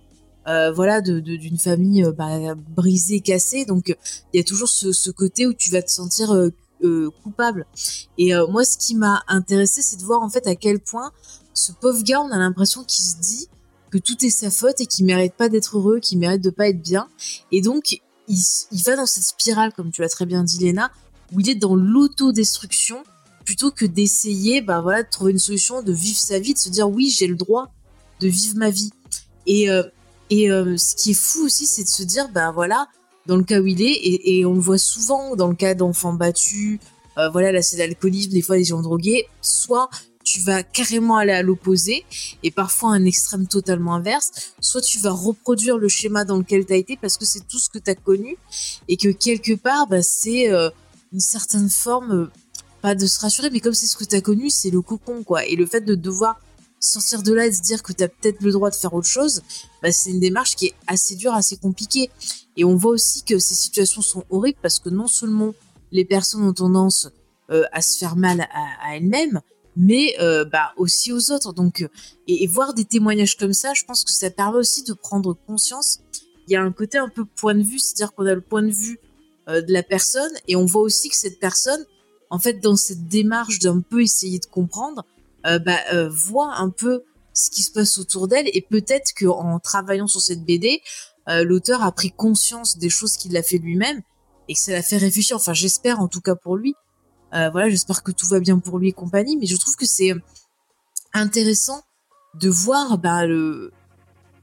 euh, 0.48 0.72
voilà 0.72 1.00
de 1.00 1.20
de- 1.20 1.36
d'une 1.36 1.58
famille 1.58 2.04
euh, 2.04 2.12
bah, 2.12 2.54
brisée, 2.54 3.20
cassée. 3.20 3.64
Donc 3.64 3.96
il 4.32 4.38
y 4.38 4.40
a 4.40 4.44
toujours 4.44 4.68
ce, 4.68 5.10
côté 5.10 5.46
où 5.46 5.52
tu 5.52 5.70
vas 5.70 5.82
te 5.82 5.90
sentir 5.90 6.32
euh, 6.32 6.50
euh, 6.82 7.10
coupable. 7.22 7.66
Et 8.18 8.34
euh, 8.34 8.46
moi 8.48 8.64
ce 8.64 8.76
qui 8.76 8.94
m'a 8.94 9.22
intéressé 9.28 9.82
c'est 9.82 9.96
de 9.96 10.04
voir 10.04 10.22
en 10.22 10.28
fait 10.28 10.46
à 10.46 10.54
quel 10.54 10.80
point 10.80 11.12
ce 11.54 11.72
pauvre 11.72 12.02
gars 12.02 12.20
on 12.20 12.30
a 12.30 12.38
l'impression 12.38 12.84
qu'il 12.84 13.04
se 13.04 13.16
dit 13.16 13.48
que 13.90 13.98
tout 13.98 14.24
est 14.24 14.30
sa 14.30 14.50
faute 14.50 14.80
et 14.80 14.86
qu'il 14.86 15.04
mérite 15.04 15.34
pas 15.34 15.48
d'être 15.48 15.76
heureux, 15.76 16.00
qu'il 16.00 16.18
mérite 16.18 16.42
de 16.42 16.50
pas 16.50 16.68
être 16.68 16.80
bien. 16.80 17.08
Et 17.52 17.60
donc 17.60 18.00
il, 18.28 18.82
va 18.84 18.96
dans 18.96 19.06
cette 19.06 19.24
spirale, 19.24 19.72
comme 19.74 19.90
tu 19.90 20.00
l'as 20.00 20.08
très 20.08 20.24
bien 20.26 20.42
dit, 20.42 20.58
Léna, 20.58 20.90
où 21.32 21.40
il 21.40 21.50
est 21.50 21.54
dans 21.54 21.74
l'autodestruction 21.74 23.02
plutôt 23.44 23.70
que 23.70 23.84
d'essayer 23.84 24.62
bah 24.62 24.80
voilà 24.80 25.02
de 25.02 25.08
trouver 25.08 25.32
une 25.32 25.38
solution 25.38 25.82
de 25.82 25.92
vivre 25.92 26.18
sa 26.18 26.38
vie 26.38 26.54
de 26.54 26.58
se 26.58 26.68
dire 26.68 26.88
oui 26.88 27.10
j'ai 27.10 27.26
le 27.26 27.34
droit 27.34 27.72
de 28.20 28.28
vivre 28.28 28.56
ma 28.56 28.70
vie 28.70 28.92
et 29.46 29.68
euh, 29.68 29.82
et 30.32 30.50
euh, 30.50 30.78
ce 30.78 30.96
qui 30.96 31.10
est 31.10 31.20
fou 31.28 31.44
aussi 31.44 31.66
c'est 31.66 31.84
de 31.84 31.90
se 31.90 32.02
dire 32.02 32.28
bah 32.30 32.52
voilà 32.52 32.88
dans 33.26 33.36
le 33.36 33.44
cas 33.44 33.60
où 33.60 33.66
il 33.66 33.82
est 33.82 34.00
et, 34.02 34.46
on 34.46 34.54
le 34.54 34.60
voit 34.60 34.78
souvent 34.78 35.36
dans 35.36 35.48
le 35.48 35.54
cas 35.54 35.74
d'enfants 35.74 36.14
battus 36.14 36.80
euh, 37.18 37.28
voilà 37.28 37.52
là 37.52 37.60
c'est 37.60 37.76
l'alcoolisme 37.76 38.30
des 38.30 38.40
fois 38.40 38.56
des 38.56 38.64
gens 38.64 38.80
drogués 38.80 39.26
soit 39.42 39.90
tu 40.24 40.40
vas 40.40 40.62
carrément 40.62 41.18
aller 41.18 41.32
à 41.32 41.42
l'opposé 41.42 42.06
et 42.42 42.50
parfois 42.50 42.92
un 42.92 43.04
extrême 43.04 43.46
totalement 43.46 43.94
inverse 43.94 44.54
soit 44.58 44.80
tu 44.80 44.98
vas 45.00 45.10
reproduire 45.10 45.76
le 45.76 45.88
schéma 45.88 46.24
dans 46.24 46.38
lequel 46.38 46.64
tu 46.64 46.72
as 46.72 46.76
été 46.76 46.96
parce 46.96 47.18
que 47.18 47.26
c'est 47.26 47.46
tout 47.46 47.58
ce 47.58 47.68
que 47.68 47.78
tu 47.78 47.90
as 47.90 47.94
connu 47.94 48.38
et 48.88 48.96
que 48.96 49.10
quelque 49.10 49.54
part 49.54 49.86
bah, 49.86 50.02
c'est 50.02 50.50
euh, 50.50 50.70
une 51.12 51.20
certaine 51.20 51.68
forme 51.68 52.30
pas 52.80 52.94
de 52.94 53.04
se 53.04 53.20
rassurer 53.20 53.50
mais 53.50 53.60
comme 53.60 53.74
c'est 53.74 53.86
ce 53.86 53.98
que 53.98 54.04
tu 54.04 54.16
as 54.16 54.22
connu 54.22 54.48
c'est 54.48 54.70
le 54.70 54.80
cocon 54.80 55.24
quoi. 55.24 55.44
Et 55.44 55.56
le 55.56 55.66
fait 55.66 55.82
de 55.82 55.94
devoir 55.94 56.40
sortir 56.82 57.22
de 57.22 57.32
là 57.32 57.46
et 57.46 57.52
se 57.52 57.62
dire 57.62 57.82
que 57.82 57.92
tu 57.92 58.02
as 58.02 58.08
peut-être 58.08 58.42
le 58.42 58.52
droit 58.52 58.70
de 58.70 58.74
faire 58.74 58.92
autre 58.92 59.06
chose 59.08 59.42
bah, 59.82 59.92
c'est 59.92 60.10
une 60.10 60.20
démarche 60.20 60.56
qui 60.56 60.66
est 60.66 60.74
assez 60.86 61.16
dure 61.16 61.32
assez 61.32 61.56
compliquée. 61.56 62.10
Et 62.56 62.64
on 62.64 62.76
voit 62.76 62.92
aussi 62.92 63.22
que 63.22 63.38
ces 63.38 63.54
situations 63.54 64.02
sont 64.02 64.24
horribles 64.30 64.58
parce 64.62 64.78
que 64.78 64.88
non 64.88 65.06
seulement 65.06 65.54
les 65.90 66.04
personnes 66.04 66.42
ont 66.42 66.52
tendance 66.52 67.08
euh, 67.50 67.64
à 67.72 67.82
se 67.82 67.98
faire 67.98 68.16
mal 68.16 68.40
à, 68.52 68.96
elles-mêmes 68.96 69.40
mais 69.74 70.14
euh, 70.20 70.44
bah 70.44 70.72
aussi 70.76 71.12
aux 71.12 71.30
autres. 71.30 71.52
Donc 71.52 71.82
euh, 71.82 71.88
et, 72.28 72.44
et 72.44 72.46
voir 72.46 72.74
des 72.74 72.84
témoignages 72.84 73.36
comme 73.36 73.54
ça 73.54 73.72
je 73.74 73.84
pense 73.84 74.04
que 74.04 74.12
ça 74.12 74.30
permet 74.30 74.58
aussi 74.58 74.82
de 74.84 74.92
prendre 74.92 75.36
conscience. 75.46 76.00
Il 76.46 76.52
y 76.52 76.56
a 76.56 76.62
un 76.62 76.72
côté 76.72 76.98
un 76.98 77.08
peu 77.08 77.24
point 77.24 77.54
de 77.54 77.62
vue 77.62 77.78
c'est-à-dire 77.78 78.12
qu'on 78.14 78.26
a 78.26 78.34
le 78.34 78.40
point 78.40 78.62
de 78.62 78.70
vue 78.70 78.98
euh, 79.48 79.62
de 79.62 79.72
la 79.72 79.82
personne 79.82 80.32
et 80.46 80.56
on 80.56 80.66
voit 80.66 80.82
aussi 80.82 81.08
que 81.08 81.16
cette 81.16 81.40
personne 81.40 81.84
en 82.32 82.38
fait, 82.38 82.54
dans 82.54 82.76
cette 82.76 83.08
démarche 83.08 83.58
d'un 83.58 83.82
peu 83.82 84.00
essayer 84.00 84.38
de 84.38 84.46
comprendre, 84.46 85.04
bah, 85.44 85.78
euh, 85.92 86.08
voit 86.08 86.54
un 86.56 86.70
peu 86.70 87.02
ce 87.34 87.50
qui 87.50 87.62
se 87.62 87.72
passe 87.72 87.98
autour 87.98 88.28
d'elle 88.28 88.48
et 88.52 88.60
peut-être 88.60 89.12
que 89.14 89.26
en 89.26 89.58
travaillant 89.58 90.06
sur 90.06 90.20
cette 90.20 90.44
BD, 90.44 90.82
euh, 91.28 91.44
l'auteur 91.44 91.82
a 91.82 91.92
pris 91.92 92.10
conscience 92.10 92.78
des 92.78 92.90
choses 92.90 93.16
qu'il 93.16 93.36
a 93.36 93.42
fait 93.42 93.58
lui-même 93.58 94.02
et 94.48 94.54
que 94.54 94.60
ça 94.60 94.72
l'a 94.72 94.82
fait 94.82 94.98
réfléchir. 94.98 95.36
Enfin, 95.36 95.54
j'espère 95.54 96.00
en 96.00 96.08
tout 96.08 96.20
cas 96.20 96.34
pour 96.34 96.56
lui. 96.56 96.74
Euh, 97.34 97.48
voilà, 97.50 97.70
j'espère 97.70 98.02
que 98.02 98.12
tout 98.12 98.26
va 98.26 98.40
bien 98.40 98.58
pour 98.58 98.78
lui 98.78 98.88
et 98.88 98.92
compagnie. 98.92 99.36
Mais 99.36 99.46
je 99.46 99.56
trouve 99.56 99.76
que 99.76 99.86
c'est 99.86 100.14
intéressant 101.14 101.82
de 102.34 102.48
voir 102.48 102.98
bah, 102.98 103.26
le 103.26 103.72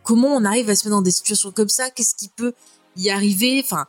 comment 0.03 0.29
on 0.29 0.45
arrive 0.45 0.69
à 0.69 0.75
se 0.75 0.85
mettre 0.85 0.95
dans 0.95 1.01
des 1.01 1.11
situations 1.11 1.51
comme 1.51 1.69
ça. 1.69 1.89
Qu'est-ce 1.91 2.15
qui 2.15 2.29
peut 2.29 2.53
y 2.95 3.09
arriver? 3.09 3.61
Enfin, 3.63 3.85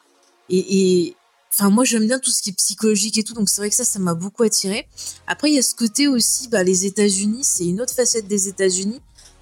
et, 0.49 1.07
et 1.07 1.17
enfin 1.53 1.71
moi 1.71 1.85
j'aime 1.85 2.07
bien 2.07 2.19
tout 2.19 2.31
ce 2.31 2.43
qui 2.43 2.51
est 2.51 2.55
psychologique 2.55 3.19
et 3.19 3.25
tout 3.25 3.35
donc 3.35 3.49
c'est 3.49 3.61
vrai 3.61 3.71
que 3.71 3.77
ça 3.77 3.85
ça 3.85 3.99
m'a 3.99 4.15
beaucoup 4.15 4.43
attiré 4.43 4.87
après 5.27 5.51
il 5.51 5.55
y 5.55 5.59
a 5.59 5.63
ce 5.63 5.75
côté 5.75 6.09
aussi 6.09 6.49
bah 6.49 6.63
les 6.63 6.87
États-Unis 6.87 7.43
c'est 7.43 7.67
une 7.67 7.81
autre 7.81 7.95
facette 7.95 8.29
des 8.29 8.49
États-Unis 8.49 9.01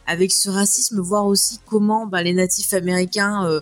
avec 0.09 0.33
ce 0.33 0.49
racisme 0.49 1.01
voir 1.01 1.27
aussi 1.27 1.61
comment 1.67 2.07
bah, 2.07 2.23
les 2.23 2.33
natifs 2.33 2.73
américains 2.73 3.47
euh, 3.47 3.61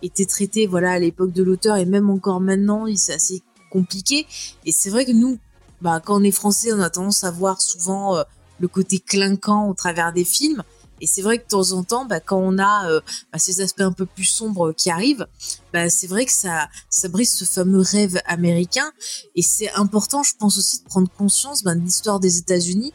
étaient 0.00 0.26
traités 0.26 0.66
voilà 0.66 0.92
à 0.92 0.98
l'époque 0.98 1.32
de 1.32 1.42
l'auteur 1.42 1.76
et 1.76 1.84
même 1.84 2.08
encore 2.08 2.40
maintenant 2.40 2.86
c'est 2.94 3.12
assez 3.12 3.42
compliqué. 3.70 4.26
Et 4.64 4.72
c'est 4.72 4.90
vrai 4.90 5.04
que 5.04 5.12
nous 5.12 5.38
bah 5.82 6.00
quand 6.02 6.20
on 6.20 6.24
est 6.24 6.30
français 6.30 6.72
on 6.72 6.80
a 6.80 6.88
tendance 6.88 7.24
à 7.24 7.30
voir 7.30 7.60
souvent 7.60 8.16
euh, 8.16 8.22
le 8.60 8.68
côté 8.68 9.00
clinquant 9.00 9.68
au 9.68 9.74
travers 9.74 10.12
des 10.12 10.24
films 10.24 10.62
et 11.00 11.06
c'est 11.06 11.22
vrai 11.22 11.38
que 11.38 11.44
de 11.44 11.48
temps 11.48 11.72
en 11.72 11.84
temps, 11.84 12.04
bah, 12.04 12.20
quand 12.20 12.38
on 12.38 12.58
a 12.58 12.90
euh, 12.90 13.00
bah, 13.32 13.38
ces 13.38 13.60
aspects 13.60 13.80
un 13.80 13.92
peu 13.92 14.06
plus 14.06 14.24
sombres 14.24 14.72
qui 14.72 14.90
arrivent, 14.90 15.26
bah, 15.72 15.90
c'est 15.90 16.06
vrai 16.06 16.24
que 16.24 16.32
ça, 16.32 16.68
ça 16.90 17.08
brise 17.08 17.32
ce 17.32 17.44
fameux 17.44 17.80
rêve 17.80 18.20
américain. 18.26 18.90
Et 19.34 19.42
c'est 19.42 19.70
important, 19.72 20.22
je 20.22 20.34
pense 20.38 20.58
aussi, 20.58 20.82
de 20.82 20.84
prendre 20.84 21.10
conscience 21.10 21.62
bah, 21.62 21.74
de 21.74 21.80
l'histoire 21.80 22.20
des 22.20 22.38
États-Unis, 22.38 22.92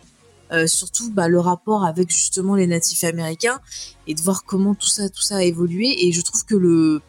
euh, 0.52 0.68
surtout 0.68 1.12
bah, 1.12 1.28
le 1.28 1.40
rapport 1.40 1.86
avec 1.86 2.10
justement 2.10 2.56
les 2.56 2.68
natifs 2.68 3.04
américains, 3.04 3.60
et 4.08 4.14
de 4.14 4.22
voir 4.22 4.44
comment 4.46 4.76
tout 4.76 4.90
ça, 4.90 5.10
tout 5.10 5.22
ça 5.22 5.38
a 5.38 5.44
évolué. 5.44 6.06
Et 6.06 6.12
je 6.12 6.22
trouve 6.22 6.46
que 6.46 6.56
le, 6.56 7.02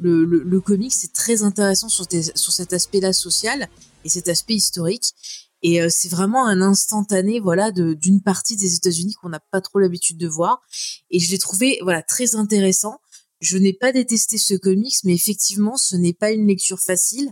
le, 0.00 0.24
le, 0.24 0.60
comic, 0.60 0.92
c'est 0.92 1.12
très 1.12 1.42
intéressant 1.42 1.88
sur, 1.88 2.06
sur 2.34 2.52
cet 2.52 2.72
aspect-là 2.72 3.12
social 3.12 3.68
et 4.04 4.08
cet 4.08 4.28
aspect 4.28 4.54
historique. 4.54 5.14
Et 5.62 5.80
euh, 5.82 5.88
c'est 5.90 6.08
vraiment 6.08 6.46
un 6.46 6.60
instantané, 6.62 7.40
voilà, 7.40 7.70
d'une 7.72 8.22
partie 8.22 8.56
des 8.56 8.74
États-Unis 8.74 9.14
qu'on 9.14 9.28
n'a 9.28 9.40
pas 9.50 9.60
trop 9.60 9.78
l'habitude 9.78 10.18
de 10.18 10.28
voir. 10.28 10.60
Et 11.10 11.18
je 11.18 11.30
l'ai 11.30 11.38
trouvé, 11.38 11.78
voilà, 11.82 12.02
très 12.02 12.34
intéressant. 12.36 12.98
Je 13.40 13.56
n'ai 13.58 13.72
pas 13.72 13.92
détesté 13.92 14.38
ce 14.38 14.54
comics, 14.54 14.98
mais 15.04 15.14
effectivement, 15.14 15.76
ce 15.76 15.96
n'est 15.96 16.12
pas 16.12 16.30
une 16.30 16.46
lecture 16.46 16.80
facile. 16.80 17.30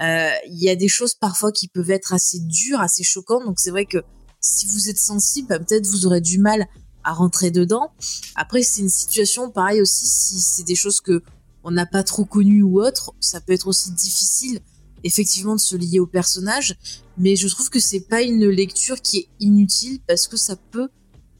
Euh, 0.00 0.30
Il 0.48 0.62
y 0.62 0.68
a 0.68 0.76
des 0.76 0.88
choses 0.88 1.14
parfois 1.14 1.52
qui 1.52 1.68
peuvent 1.68 1.90
être 1.90 2.12
assez 2.12 2.38
dures, 2.40 2.80
assez 2.80 3.02
choquantes. 3.02 3.44
Donc 3.44 3.58
c'est 3.58 3.70
vrai 3.70 3.86
que 3.86 3.98
si 4.40 4.66
vous 4.66 4.88
êtes 4.88 4.98
sensible, 4.98 5.48
bah, 5.48 5.58
peut-être 5.58 5.86
vous 5.86 6.06
aurez 6.06 6.20
du 6.20 6.38
mal 6.38 6.66
à 7.04 7.12
rentrer 7.12 7.50
dedans. 7.50 7.92
Après, 8.34 8.62
c'est 8.62 8.80
une 8.80 8.90
situation 8.90 9.50
pareil 9.50 9.80
aussi 9.80 10.06
si 10.06 10.40
c'est 10.40 10.64
des 10.64 10.74
choses 10.74 11.00
que 11.00 11.22
on 11.62 11.72
n'a 11.72 11.86
pas 11.86 12.04
trop 12.04 12.24
connues 12.24 12.62
ou 12.62 12.80
autre, 12.80 13.12
ça 13.18 13.40
peut 13.40 13.52
être 13.52 13.66
aussi 13.66 13.90
difficile 13.92 14.60
effectivement 15.04 15.54
de 15.54 15.60
se 15.60 15.76
lier 15.76 16.00
au 16.00 16.06
personnage 16.06 16.76
mais 17.18 17.36
je 17.36 17.48
trouve 17.48 17.70
que 17.70 17.80
c'est 17.80 18.00
pas 18.00 18.22
une 18.22 18.48
lecture 18.48 19.00
qui 19.00 19.18
est 19.18 19.28
inutile 19.40 20.00
parce 20.06 20.28
que 20.28 20.36
ça 20.36 20.56
peut 20.56 20.88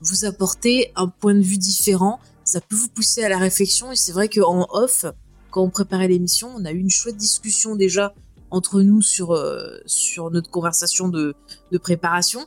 vous 0.01 0.25
apporter 0.25 0.93
un 0.97 1.09
point 1.09 1.35
de 1.35 1.41
vue 1.43 1.59
différent, 1.59 2.19
ça 2.45 2.61
peut 2.61 2.77
vous 2.77 2.89
pousser 2.89 3.23
à 3.25 3.29
la 3.29 3.39
réflexion 3.39 3.93
et 3.93 3.97
c'est 3.97 4.13
vrai 4.13 4.29
qu'en 4.29 4.67
off, 4.71 5.05
quand 5.51 5.63
on 5.63 5.71
préparait 5.71 6.09
l'émission, 6.09 6.53
on 6.57 6.65
a 6.65 6.73
eu 6.73 6.79
une 6.79 6.91
chouette 6.91 7.17
discussion 7.17 7.77
déjà 7.77 8.15
entre 8.51 8.83
nous 8.83 9.03
sur 9.03 9.33
euh, 9.33 9.79
sur 9.87 10.31
notre 10.31 10.51
conversation 10.51 11.09
de, 11.09 11.35
de 11.73 11.79
préparation 11.79 12.47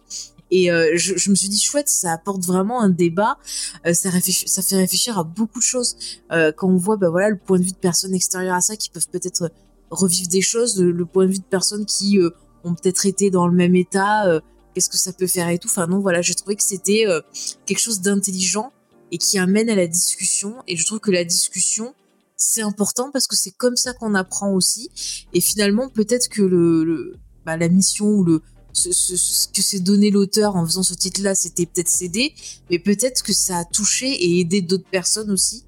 et 0.51 0.71
euh, 0.71 0.93
je, 0.95 1.15
je 1.17 1.29
me 1.29 1.35
suis 1.35 1.49
dit 1.49 1.59
chouette, 1.59 1.89
ça 1.89 2.13
apporte 2.13 2.43
vraiment 2.43 2.81
un 2.81 2.89
débat, 2.89 3.37
euh, 3.85 3.93
ça, 3.93 4.09
ça 4.11 4.61
fait 4.61 4.75
réfléchir 4.75 5.19
à 5.19 5.23
beaucoup 5.23 5.59
de 5.59 5.63
choses 5.63 5.95
Euh, 6.31 6.51
quand 6.55 6.67
on 6.67 6.77
voit 6.77 6.97
bah 6.97 7.09
voilà 7.09 7.29
le 7.29 7.37
point 7.37 7.59
de 7.59 7.63
vue 7.63 7.71
de 7.71 7.77
personnes 7.77 8.13
extérieures 8.13 8.55
à 8.55 8.61
ça 8.61 8.75
qui 8.75 8.89
peuvent 8.89 9.07
peut-être 9.11 9.51
revivre 9.91 10.27
des 10.29 10.41
choses, 10.41 10.79
le, 10.81 10.91
le 10.91 11.05
point 11.05 11.25
de 11.25 11.31
vue 11.31 11.39
de 11.39 11.43
personnes 11.43 11.85
qui 11.85 12.19
euh, 12.19 12.29
ont 12.63 12.73
peut-être 12.75 13.05
été 13.05 13.29
dans 13.31 13.47
le 13.47 13.53
même 13.55 13.75
état, 13.75 14.27
euh, 14.27 14.39
qu'est-ce 14.73 14.89
que 14.89 14.97
ça 14.97 15.13
peut 15.13 15.27
faire 15.27 15.49
et 15.49 15.57
tout. 15.59 15.67
Enfin 15.67 15.87
non, 15.87 15.99
voilà, 15.99 16.21
j'ai 16.21 16.35
trouvé 16.35 16.55
que 16.55 16.63
c'était 16.63 17.05
euh, 17.07 17.21
quelque 17.65 17.79
chose 17.79 18.01
d'intelligent 18.01 18.71
et 19.11 19.17
qui 19.17 19.37
amène 19.39 19.69
à 19.69 19.75
la 19.75 19.87
discussion. 19.87 20.55
Et 20.67 20.75
je 20.77 20.85
trouve 20.85 20.99
que 20.99 21.11
la 21.11 21.23
discussion, 21.23 21.93
c'est 22.37 22.61
important 22.61 23.09
parce 23.11 23.27
que 23.27 23.35
c'est 23.35 23.51
comme 23.51 23.75
ça 23.75 23.93
qu'on 23.93 24.13
apprend 24.15 24.53
aussi. 24.53 24.89
Et 25.33 25.41
finalement, 25.41 25.89
peut-être 25.89 26.29
que 26.29 26.41
le, 26.41 26.83
le- 26.83 27.15
bah, 27.45 27.57
la 27.57 27.69
mission 27.69 28.05
ou 28.07 28.23
le 28.23 28.41
ce, 28.71 28.91
ce- 28.93 29.17
ce 29.17 29.47
que 29.47 29.63
s'est 29.63 29.79
donné 29.79 30.11
l'auteur 30.11 30.55
en 30.55 30.63
faisant 30.63 30.83
ce 30.83 30.93
titre-là, 30.93 31.33
c'était 31.33 31.65
peut-être 31.65 31.89
cédé, 31.89 32.33
mais 32.69 32.77
peut-être 32.77 33.23
que 33.23 33.33
ça 33.33 33.57
a 33.57 33.65
touché 33.65 34.07
et 34.11 34.39
aidé 34.39 34.61
d'autres 34.61 34.87
personnes 34.91 35.31
aussi. 35.31 35.63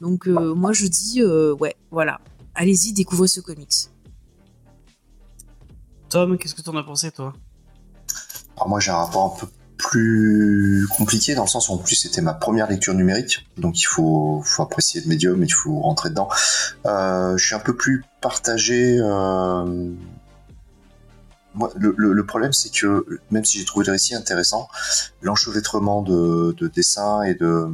Donc 0.00 0.28
euh, 0.28 0.54
moi 0.54 0.72
je 0.72 0.86
dis 0.86 1.22
euh, 1.22 1.54
ouais, 1.56 1.74
voilà, 1.90 2.20
allez-y, 2.56 2.92
découvrez 2.92 3.28
ce 3.28 3.40
comics. 3.40 3.90
Tom, 6.08 6.38
qu'est-ce 6.38 6.54
que 6.54 6.62
t'en 6.62 6.76
as 6.76 6.82
pensé, 6.84 7.10
toi? 7.10 7.32
Alors 8.56 8.68
moi 8.68 8.80
j'ai 8.80 8.90
un 8.90 8.96
rapport 8.96 9.34
un 9.34 9.38
peu 9.40 9.46
plus 9.76 10.86
compliqué 10.96 11.34
dans 11.34 11.42
le 11.42 11.48
sens 11.48 11.68
où 11.68 11.72
en 11.72 11.78
plus 11.78 11.94
c'était 11.96 12.22
ma 12.22 12.32
première 12.32 12.68
lecture 12.68 12.94
numérique, 12.94 13.46
donc 13.58 13.78
il 13.78 13.84
faut, 13.84 14.40
faut 14.44 14.62
apprécier 14.62 15.02
le 15.02 15.08
médium, 15.08 15.42
il 15.44 15.52
faut 15.52 15.78
rentrer 15.80 16.08
dedans. 16.08 16.28
Euh, 16.86 17.36
je 17.36 17.44
suis 17.44 17.54
un 17.54 17.58
peu 17.60 17.76
plus 17.76 18.04
partagé. 18.22 18.98
euh, 18.98 19.92
Moi, 21.54 21.70
le, 21.76 21.94
le- 21.98 22.12
le 22.14 22.26
problème 22.26 22.52
c'est 22.54 22.70
que 22.70 23.04
même 23.30 23.44
si 23.44 23.58
j'ai 23.58 23.64
trouvé 23.66 23.84
le 23.84 23.92
récit 23.92 24.14
intéressant, 24.14 24.68
l'enchevêtrement 25.20 26.00
de, 26.02 26.54
de 26.58 26.68
dessins 26.68 27.22
et 27.22 27.34
de, 27.34 27.68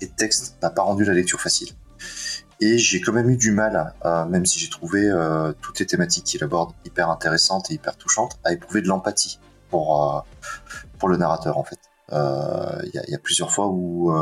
et 0.00 0.06
de 0.06 0.12
textes 0.12 0.56
n'a 0.62 0.70
pas 0.70 0.82
rendu 0.82 1.04
la 1.04 1.12
lecture 1.14 1.40
facile. 1.40 1.70
Et 2.60 2.76
j'ai 2.76 3.00
quand 3.00 3.12
même 3.12 3.30
eu 3.30 3.38
du 3.38 3.52
mal, 3.52 3.94
même 4.28 4.44
si 4.44 4.58
j'ai 4.58 4.68
trouvé 4.68 5.08
euh, 5.08 5.52
toutes 5.62 5.80
les 5.80 5.86
thématiques 5.86 6.24
qu'il 6.24 6.44
aborde 6.44 6.74
hyper 6.84 7.08
intéressantes 7.08 7.70
et 7.70 7.74
hyper 7.74 7.96
touchantes, 7.96 8.38
à 8.44 8.52
éprouver 8.52 8.82
de 8.82 8.88
l'empathie 8.88 9.40
pour, 9.70 10.14
euh, 10.14 10.20
pour 10.98 11.08
le 11.08 11.16
narrateur 11.16 11.56
en 11.56 11.64
fait. 11.64 11.78
Euh, 12.12 12.82
Il 12.84 13.02
y, 13.08 13.14
a, 13.14 13.18
plusieurs 13.18 13.50
fois 13.50 13.68
où 13.68 14.12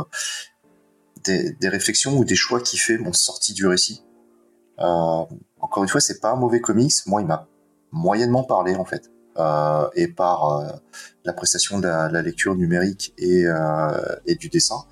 des, 1.25 1.53
réflexions 1.63 2.17
ou 2.17 2.23
des 2.23 2.35
choix 2.35 2.61
qu'il 2.61 2.79
fait 2.79 2.97
m'ont 2.97 3.13
sorti 3.13 3.53
du 3.53 3.67
récit. 3.67 4.05
Encore 4.77 5.83
une 5.83 5.89
fois, 5.89 5.99
c'est 5.99 6.21
pas 6.21 6.31
un 6.31 6.37
mauvais 6.37 6.61
comics. 6.61 6.93
Moi, 7.07 7.21
il 7.21 7.27
m'a 7.27 7.47
moyennement 7.91 8.45
parlé 8.45 8.75
en 8.75 8.85
fait. 8.85 9.11
Et 9.95 10.07
par 10.07 10.59
euh, 10.59 10.71
la 11.25 11.33
prestation 11.33 11.79
de 11.79 11.87
la, 11.87 12.21
lecture 12.21 12.55
numérique 12.55 13.13
et, 13.17 13.43
et 14.25 14.35
du 14.35 14.47
dessin. 14.47 14.85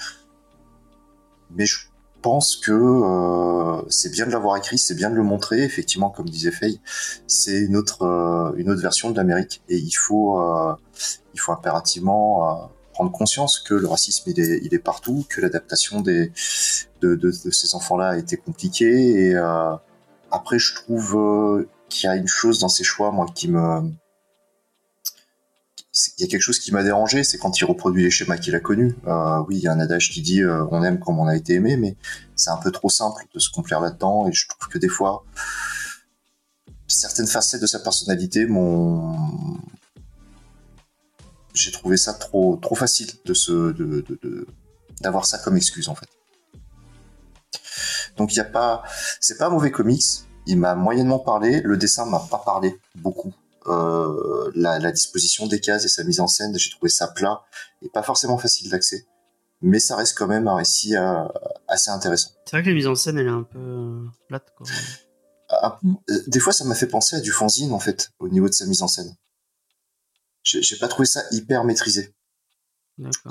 Mais 1.52 1.66
je 1.66 1.88
pense 2.22 2.56
que 2.56 2.72
euh, 2.72 3.82
c'est 3.90 4.12
bien 4.12 4.26
de 4.26 4.32
l'avoir 4.32 4.58
écrit, 4.58 4.78
c'est 4.78 4.96
bien 4.96 5.10
de 5.10 5.16
le 5.16 5.24
montrer. 5.24 5.64
Effectivement, 5.64 6.10
comme 6.10 6.30
disait 6.30 6.52
Faye, 6.52 6.80
c'est 7.28 7.60
une 7.60 7.76
autre 7.76 8.04
euh, 8.04 8.54
une 8.58 8.70
autre 8.70 8.82
version 8.82 9.12
de 9.12 9.18
l'Amérique 9.18 9.62
et 9.70 9.78
il 9.78 9.92
faut 9.92 10.40
euh, 10.42 10.76
il 11.34 11.40
faut 11.40 11.52
impérativement 11.52 12.50
euh, 12.50 12.66
prendre 12.94 13.12
conscience 13.12 13.60
que 13.60 13.74
le 13.74 13.88
racisme 13.88 14.30
il 14.30 14.40
est 14.40 14.60
il 14.64 14.74
est 14.74 14.80
partout, 14.80 15.26
que 15.30 15.42
l'adaptation 15.42 16.02
des 16.02 16.32
de, 17.02 17.16
de, 17.16 17.16
de 17.16 17.52
ces 17.52 17.76
enfants-là 17.76 18.10
a 18.10 18.18
été 18.18 18.38
compliquée 18.38 19.28
et 19.28 19.36
euh, 19.36 19.76
après 20.32 20.60
je 20.60 20.76
trouve 20.76 21.66
qu'il 21.90 22.08
y 22.08 22.12
a 22.12 22.16
une 22.16 22.28
chose 22.28 22.60
dans 22.60 22.70
ses 22.70 22.84
choix 22.84 23.12
moi 23.12 23.28
qui 23.34 23.50
me 23.50 23.82
il 26.18 26.22
y 26.22 26.24
a 26.26 26.28
quelque 26.28 26.42
chose 26.42 26.60
qui 26.60 26.72
m'a 26.72 26.84
dérangé, 26.84 27.24
c'est 27.24 27.38
quand 27.38 27.60
il 27.60 27.66
reproduit 27.66 28.04
les 28.04 28.12
schémas 28.12 28.38
qu'il 28.38 28.56
a 28.56 28.60
connus. 28.60 28.96
Euh, 29.08 29.40
oui, 29.48 29.58
il 29.58 29.62
y 29.62 29.68
a 29.68 29.72
un 29.72 29.80
adage 29.80 30.10
qui 30.12 30.22
dit 30.22 30.42
euh, 30.42 30.66
on 30.72 30.84
aime 30.84 31.00
comme 31.00 31.20
on 31.20 31.28
a 31.28 31.36
été 31.36 31.54
aimé, 31.54 31.78
mais 31.78 31.96
c'est 32.36 32.50
un 32.50 32.58
peu 32.58 32.72
trop 32.72 32.90
simple 32.90 33.26
de 33.34 33.40
se 33.40 33.50
complaire 33.50 33.80
là-dedans, 33.82 34.28
et 34.28 34.34
je 34.34 34.48
trouve 34.48 34.68
que 34.70 34.78
des 34.78 34.90
fois, 34.90 35.24
certaines 36.88 37.28
facettes 37.28 37.62
de 37.62 37.68
sa 37.68 37.80
personnalité 37.80 38.46
m'ont. 38.46 39.16
J'ai 41.54 41.72
trouvé 41.72 41.98
ça 41.98 42.14
trop, 42.14 42.58
trop 42.58 42.76
facile 42.76 43.08
de 43.26 43.34
de- 43.72 44.48
d'avoir 45.02 45.26
ça 45.26 45.38
comme 45.40 45.58
excuse 45.58 45.90
en 45.90 45.96
fait. 45.96 46.08
Donc 48.18 48.34
il 48.34 48.38
y 48.38 48.42
a 48.42 48.46
pas, 48.46 48.84
c'est 49.22 49.38
pas 49.38 49.48
un 49.48 49.50
mauvais 49.50 49.72
comics. 49.72 50.04
Il 50.48 50.58
m'a 50.58 50.76
moyennement 50.76 51.20
parlé, 51.20 51.62
le 51.62 51.78
dessin 51.78 52.06
m'a 52.06 52.20
pas 52.20 52.42
parlé 52.44 52.80
beaucoup. 52.96 53.34
Euh, 53.68 54.52
la, 54.56 54.80
la 54.80 54.92
disposition 54.92 55.46
des 55.48 55.60
cases 55.60 55.86
et 55.86 55.90
sa 55.90 56.04
mise 56.04 56.20
en 56.20 56.28
scène, 56.28 56.58
j'ai 56.58 56.70
trouvé 56.70 56.90
ça 56.90 57.08
plat 57.08 57.44
et 57.82 57.90
pas 57.90 58.04
forcément 58.04 58.38
facile 58.38 58.70
d'accès. 58.70 59.06
Mais 59.62 59.80
ça 59.80 59.96
reste 59.96 60.18
quand 60.18 60.28
même 60.28 60.48
un 60.48 60.56
récit 60.56 60.96
euh, 60.96 61.26
assez 61.68 61.90
intéressant. 61.90 62.30
C'est 62.46 62.58
vrai 62.58 62.64
que 62.64 62.70
la 62.70 62.76
mise 62.76 62.88
en 62.88 62.96
scène, 62.96 63.18
elle 63.18 63.28
est 63.28 63.30
un 63.30 63.44
peu 63.44 63.60
euh, 63.60 64.06
plate, 64.28 64.54
quoi. 64.56 64.68
Ah, 65.50 65.80
euh, 66.10 66.20
des 66.28 66.40
fois, 66.40 66.54
ça 66.54 66.64
m'a 66.66 66.76
fait 66.76 66.88
penser 66.88 67.16
à 67.16 67.20
du 67.20 67.32
fanzine, 67.32 67.72
en 67.74 67.80
fait, 67.80 68.12
au 68.20 68.30
niveau 68.30 68.48
de 68.48 68.54
sa 68.54 68.66
mise 68.66 68.82
en 68.82 68.88
scène. 68.88 69.16
J'ai 70.44 70.78
pas 70.78 70.88
trouvé 70.88 71.06
ça 71.06 71.24
hyper 71.32 71.64
maîtrisé. 71.64 72.14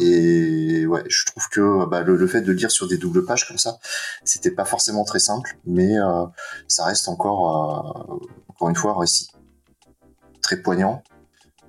Et 0.00 0.86
ouais, 0.86 1.02
je 1.08 1.24
trouve 1.26 1.48
que 1.48 1.86
bah, 1.86 2.02
le, 2.02 2.16
le 2.16 2.26
fait 2.26 2.40
de 2.40 2.52
lire 2.52 2.70
sur 2.70 2.86
des 2.86 2.98
doubles 2.98 3.24
pages 3.24 3.48
comme 3.48 3.58
ça, 3.58 3.78
c'était 4.24 4.50
pas 4.50 4.64
forcément 4.64 5.04
très 5.04 5.18
simple, 5.18 5.58
mais 5.64 5.98
euh, 5.98 6.24
ça 6.68 6.84
reste 6.84 7.08
encore, 7.08 8.10
euh, 8.10 8.26
encore 8.48 8.68
une 8.68 8.76
fois, 8.76 8.92
un 8.92 9.00
récit 9.00 9.28
très 10.46 10.62
poignant, 10.62 11.02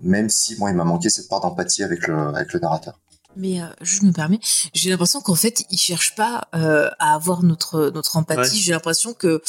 même 0.02 0.30
si 0.30 0.56
moi 0.60 0.70
il 0.70 0.76
m'a 0.76 0.84
manqué 0.84 1.10
cette 1.10 1.28
part 1.28 1.42
d'empathie 1.42 1.84
avec 1.84 2.08
le, 2.08 2.16
avec 2.16 2.54
le 2.54 2.60
narrateur. 2.60 3.00
Mais 3.36 3.62
euh, 3.62 3.66
je 3.82 4.02
me 4.04 4.12
permets, 4.12 4.40
j'ai 4.74 4.90
l'impression 4.90 5.22
qu'en 5.22 5.36
fait, 5.36 5.64
il 5.70 5.78
cherche 5.78 6.16
pas 6.16 6.48
euh, 6.56 6.90
à 7.00 7.14
avoir 7.16 7.44
notre 7.44 7.92
notre 7.94 8.18
empathie. 8.18 8.56
Ouais. 8.56 8.62
J'ai 8.64 8.72
l'impression 8.72 9.14
que 9.14 9.42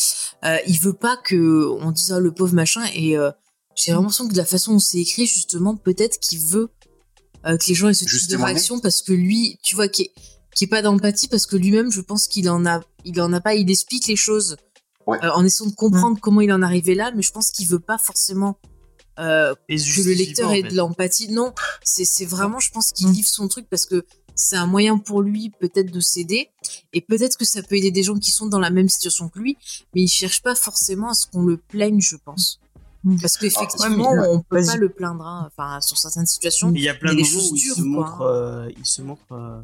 euh, 0.44 0.56
il 0.66 0.78
veut 0.80 0.92
pas 1.06 1.16
que 1.16 1.66
on 1.80 1.90
dise 1.90 2.12
ah, 2.12 2.20
le 2.20 2.32
pauvre 2.32 2.54
machin. 2.54 2.84
Et 2.94 3.16
euh, 3.16 3.30
j'ai 3.74 3.92
l'impression 3.92 4.26
que 4.28 4.32
de 4.32 4.38
la 4.38 4.44
façon 4.44 4.72
dont 4.72 4.78
c'est 4.78 4.98
écrit, 4.98 5.26
justement, 5.26 5.74
peut-être 5.76 6.18
qu'il 6.20 6.40
veut 6.40 6.68
euh, 7.46 7.56
que 7.56 7.66
les 7.68 7.74
gens 7.74 7.88
aient 7.88 7.94
ce 7.94 8.04
type 8.04 8.28
de 8.30 8.36
réaction 8.36 8.78
parce 8.80 9.00
que 9.00 9.12
lui, 9.12 9.58
tu 9.62 9.74
vois, 9.76 9.88
qui 9.88 10.02
est 10.02 10.12
qui 10.54 10.64
est 10.64 10.68
pas 10.68 10.82
d'empathie 10.82 11.28
parce 11.28 11.46
que 11.46 11.56
lui-même, 11.56 11.90
je 11.90 12.00
pense 12.02 12.26
qu'il 12.26 12.50
en 12.50 12.66
a, 12.66 12.80
il 13.04 13.18
en 13.22 13.32
a 13.32 13.40
pas. 13.40 13.54
Il 13.54 13.70
explique 13.70 14.06
les 14.08 14.16
choses 14.16 14.56
Ouais. 15.06 15.18
euh, 15.24 15.30
en 15.32 15.42
essayant 15.46 15.70
de 15.70 15.74
comprendre 15.74 16.18
comment 16.20 16.42
il 16.42 16.52
en 16.52 16.60
est 16.60 16.64
arrivé 16.66 16.94
là, 16.94 17.10
mais 17.16 17.22
je 17.22 17.32
pense 17.32 17.50
qu'il 17.50 17.66
veut 17.68 17.78
pas 17.78 17.96
forcément 17.96 18.58
euh, 19.18 19.54
que 19.68 20.08
le 20.08 20.12
lecteur 20.14 20.52
ait 20.52 20.62
de 20.62 20.74
l'empathie. 20.76 21.30
Non, 21.30 21.52
c'est 21.84 22.24
vraiment, 22.26 22.60
je 22.60 22.70
pense 22.70 22.92
qu'il 22.92 23.08
Mm. 23.08 23.12
livre 23.12 23.28
son 23.28 23.48
truc 23.48 23.66
parce 23.70 23.86
que 23.86 24.04
c'est 24.34 24.56
un 24.56 24.66
moyen 24.66 24.98
pour 24.98 25.20
lui 25.22 25.50
peut-être 25.58 25.90
de 25.90 25.98
s'aider 26.00 26.50
et 26.92 27.00
peut-être 27.00 27.36
que 27.36 27.44
ça 27.44 27.60
peut 27.62 27.74
aider 27.76 27.90
des 27.90 28.04
gens 28.04 28.16
qui 28.18 28.30
sont 28.30 28.46
dans 28.46 28.60
la 28.60 28.70
même 28.70 28.88
situation 28.88 29.28
que 29.28 29.38
lui, 29.40 29.56
mais 29.94 30.02
il 30.02 30.08
cherche 30.08 30.42
pas 30.42 30.54
forcément 30.54 31.10
à 31.10 31.14
ce 31.14 31.26
qu'on 31.26 31.42
le 31.42 31.56
plaigne, 31.56 32.00
je 32.00 32.14
pense. 32.16 32.60
Mm. 33.04 33.20
Parce 33.20 33.36
qu'effectivement, 33.36 34.12
ouais, 34.12 34.20
mais- 34.20 34.26
on 34.28 34.40
peut 34.42 34.64
pas 34.64 34.76
le 34.76 34.88
plaindre, 34.88 35.24
hein, 35.26 35.48
enfin 35.50 35.80
sur 35.80 35.98
certaines 35.98 36.26
situations. 36.26 36.70
Mais 36.70 36.78
il 36.80 36.84
y 36.84 36.88
a 36.88 36.94
plein 36.94 37.14
de 37.14 37.18
Il 37.20 37.26
moments 37.26 37.48
où 37.50 37.56
il 37.56 37.60
choses 37.62 37.74
se 37.76 37.80
dures, 37.82 37.94
quoi. 37.94 38.06
montre, 38.10 38.20
euh, 38.22 38.68
il 38.78 38.86
se 38.86 39.02
montre 39.02 39.22
euh, 39.32 39.60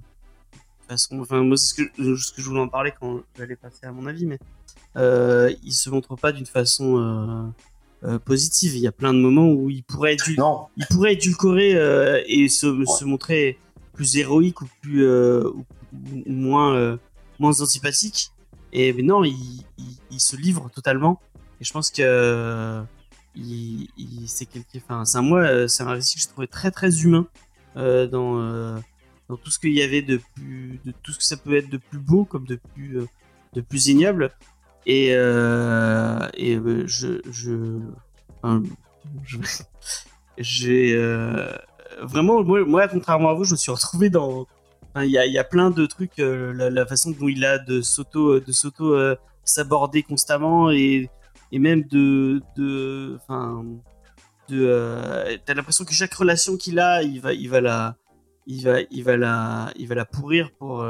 façon. 0.89 1.21
Enfin, 1.21 1.43
moi, 1.43 1.57
c'est 1.57 1.67
ce 1.67 1.75
que, 1.75 1.83
ce 1.97 2.33
que 2.33 2.43
je 2.43 2.47
voulais 2.49 2.61
en 2.61 2.69
parler 2.69 2.93
quand 3.01 3.21
j'allais 3.39 3.57
passer 3.57 3.85
à 3.87 3.93
mon 3.93 4.07
avis, 4.07 4.27
mais 4.27 4.39
euh, 4.97 5.53
il 5.63 5.73
se 5.73 5.89
montre 5.91 6.17
pas 6.17 6.33
d'une 6.33 6.47
façon 6.47 7.53
euh, 8.03 8.19
positive. 8.19 8.75
Il 8.75 8.81
y 8.81 8.87
a 8.87 8.93
plein 8.93 9.15
de 9.15 9.19
moments 9.21 9.49
où 9.49 9.71
il 9.71 9.85
pourrait 9.85 10.15
être, 10.15 10.29
Non, 10.37 10.67
il 10.77 10.87
pourrait 10.87 11.15
édulcorer 11.15 11.75
euh, 11.75 12.23
et 12.27 12.49
se, 12.49 12.85
se 12.85 13.05
montrer 13.05 13.59
plus 13.93 14.17
héroïque 14.17 14.61
ou 14.63 14.67
plus 14.83 15.05
euh, 15.05 15.49
ou, 15.51 15.65
ou 16.27 16.33
moins 16.33 16.75
euh, 16.75 16.97
moins 17.39 17.61
antipathique. 17.61 18.31
Et 18.73 18.93
mais 18.93 19.03
non, 19.03 19.25
il, 19.25 19.65
il, 19.79 19.97
il 20.11 20.21
se 20.21 20.37
livre 20.37 20.69
totalement. 20.75 21.21
Et 21.61 21.65
je 21.65 21.73
pense 21.73 21.91
que 21.91 22.03
euh, 22.03 22.83
il, 23.37 23.89
il 23.97 24.25
c'est 24.27 24.47
quelque, 24.47 24.79
enfin, 24.79 25.05
c'est 25.05 25.19
un 25.19 25.23
moi, 25.23 25.69
c'est 25.69 25.85
un 25.85 25.93
récit 25.93 26.17
que 26.17 26.23
j'ai 26.23 26.29
trouvé 26.29 26.49
très 26.49 26.71
très 26.71 27.03
humain 27.03 27.27
euh, 27.77 28.07
dans 28.07 28.41
euh, 28.41 28.77
dans 29.29 29.37
tout 29.37 29.51
ce 29.51 29.59
qu'il 29.59 29.73
y 29.73 29.83
avait 29.83 30.03
de 30.03 30.21
plus, 30.35 30.81
de 30.85 30.93
tout 31.03 31.13
ce 31.13 31.19
que 31.19 31.25
ça 31.25 31.37
peut 31.37 31.57
être 31.57 31.71
de 31.71 31.79
plus 31.79 31.99
beau 31.99 32.25
comme 32.25 32.47
de 32.47 32.59
plus 32.75 32.99
euh, 32.99 33.07
de 33.55 33.61
plus 33.61 33.87
ignoble. 33.87 34.33
Et 34.87 35.15
euh, 35.15 36.19
et 36.35 36.57
euh, 36.57 36.85
je 36.87 37.21
je 37.31 37.79
je- 39.25 39.39
j'ai 40.39 40.95
euh, 40.97 41.53
vraiment 42.03 42.43
moi, 42.45 42.89
contrairement 42.89 43.31
à 43.31 43.35
vous 43.35 43.45
je 43.45 43.53
me 43.53 43.57
suis 43.57 43.71
retrouvé 43.73 44.11
dans 44.11 44.47
il 44.97 45.11
y 45.11 45.19
a, 45.19 45.27
y 45.27 45.39
a 45.39 45.45
plein 45.45 45.71
de 45.71 45.87
trucs 45.87 46.19
la, 46.19 46.87
façon 46.87 47.11
dont 47.13 47.29
il 47.29 47.45
a 47.45 47.59
de 47.59 47.81
s'auto 47.83 48.39
de 48.41 48.53
s'auto 48.53 48.95
s'aborder 49.45 50.03
constamment 50.03 50.71
et 50.71 51.09
et 51.51 51.59
même 51.59 51.83
de 51.85 52.41
de 52.57 53.17
enfin 53.17 53.65
de 54.49 55.39
t'as 55.45 55.55
l'impression 55.55 55.85
que 55.85 55.95
chaque 55.95 56.15
relation 56.15 56.57
qu'il 56.57 56.79
a 56.79 57.03
il 57.03 57.21
va 57.21 57.33
il 57.33 57.49
va 57.49 57.61
la 57.61 57.97
il 58.47 58.63
va 58.65 58.81
il 58.91 59.03
va 59.03 59.17
la 59.17 59.73
il 59.77 59.89
va 59.89 59.95
la 59.95 60.05
pourrir 60.05 60.51
pour 60.59 60.87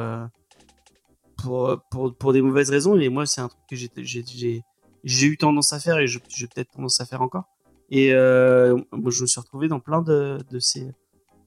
pour 1.44 1.80
pour 1.90 2.14
pour 2.16 2.33
des 2.33 2.42
mauvaises 2.42 2.70
raisons 2.70 2.98
et 2.98 3.09
moi 3.09 3.26
c'est 3.26 3.40
un 3.40 3.48
truc 3.48 3.62
que 3.70 3.76
j'ai 3.76 5.26
eu 5.26 5.37
tendance 5.37 5.72
à 5.72 5.78
faire 5.78 5.98
et 5.98 6.07
j'ai 6.07 6.20
peut-être 6.20 6.70
tendance 6.72 7.00
à 7.00 7.07
faire 7.07 7.22
encore 7.22 7.44
et 7.90 8.12
euh, 8.12 8.76
je 8.92 9.22
me 9.22 9.26
suis 9.26 9.40
retrouvé 9.40 9.68
dans 9.68 9.80
plein 9.80 10.02
de, 10.02 10.38
de 10.50 10.59
ces. 10.59 10.92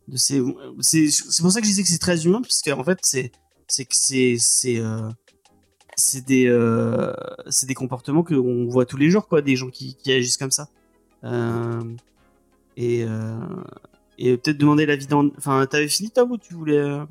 De 0.08 0.16
ces 0.16 0.42
c'est, 0.80 1.42
pour 1.42 1.52
ça 1.52 1.60
que 1.60 1.66
je 1.66 1.72
disais 1.72 1.84
que 1.84 1.90
c'est 1.90 1.98
très 1.98 2.26
humain, 2.26 2.42
parce 2.42 2.62
qu'en 2.62 2.84
fait, 2.84 3.00
c'est, 3.02 3.30
que 3.30 3.84
c'est. 3.92 4.38
C'est, 4.40 4.80
euh, 4.80 5.10
des, 6.28 6.48
euh, 6.48 7.12
des 7.64 7.74
comportements 7.74 8.24
qu'on 8.24 8.68
voit 8.68 8.86
tous 8.86 8.98
les 8.98 9.10
jours, 9.10 9.28
quoi, 9.28 9.42
des 9.42 9.56
gens 9.56 9.70
qui, 9.70 9.98
agissent 10.06 10.38
comme 10.38 10.52
ça. 10.52 10.70
Euh, 11.24 11.82
et, 12.78 13.04
euh, 13.04 13.40
et 14.20 14.38
peut-être 14.38 14.58
demander 14.58 14.86
l'avis 14.86 15.08
dans. 15.08 15.30
Enfin, 15.38 15.66
t'avais 15.66 15.88
fini, 15.88 16.12
Tom, 16.12 16.32
ou 16.32 16.38
tu 16.38 16.54
voulais. 16.54 16.78
euh, 16.78 17.04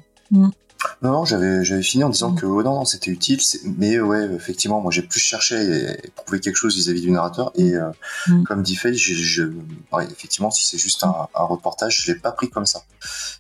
non, 1.03 1.13
non, 1.13 1.25
j'avais, 1.25 1.65
j'avais 1.65 1.83
fini 1.83 2.05
en 2.05 2.09
disant 2.11 2.31
Mm. 2.31 2.37
que 2.37 2.47
oh, 2.47 2.63
non, 2.63 2.75
non, 2.75 2.85
c'était 2.85 3.11
utile. 3.11 3.41
Mais 3.79 4.01
ouais, 4.01 4.25
effectivement, 4.35 4.81
moi 4.81 4.91
j'ai 4.91 5.03
plus 5.03 5.21
cherché 5.21 5.57
à 5.89 6.23
prouver 6.23 6.41
quelque 6.41 6.57
chose 6.57 6.75
vis-à-vis 6.75 7.01
du 7.03 7.11
narrateur. 7.11 7.53
Et 7.55 7.75
euh, 7.75 7.91
Mm. 8.29 8.43
comme 8.45 8.63
dit 8.63 8.77
Faye, 8.77 8.95
je, 8.97 9.45
ouais, 9.93 10.05
effectivement, 10.11 10.51
si 10.51 10.65
c'est 10.65 10.79
juste 10.79 11.05
un, 11.05 11.15
un 11.35 11.45
reportage, 11.45 12.03
je 12.05 12.13
l'ai 12.13 12.19
pas 12.19 12.33
pris 12.33 12.49
comme 12.51 12.67
ça. 12.67 12.83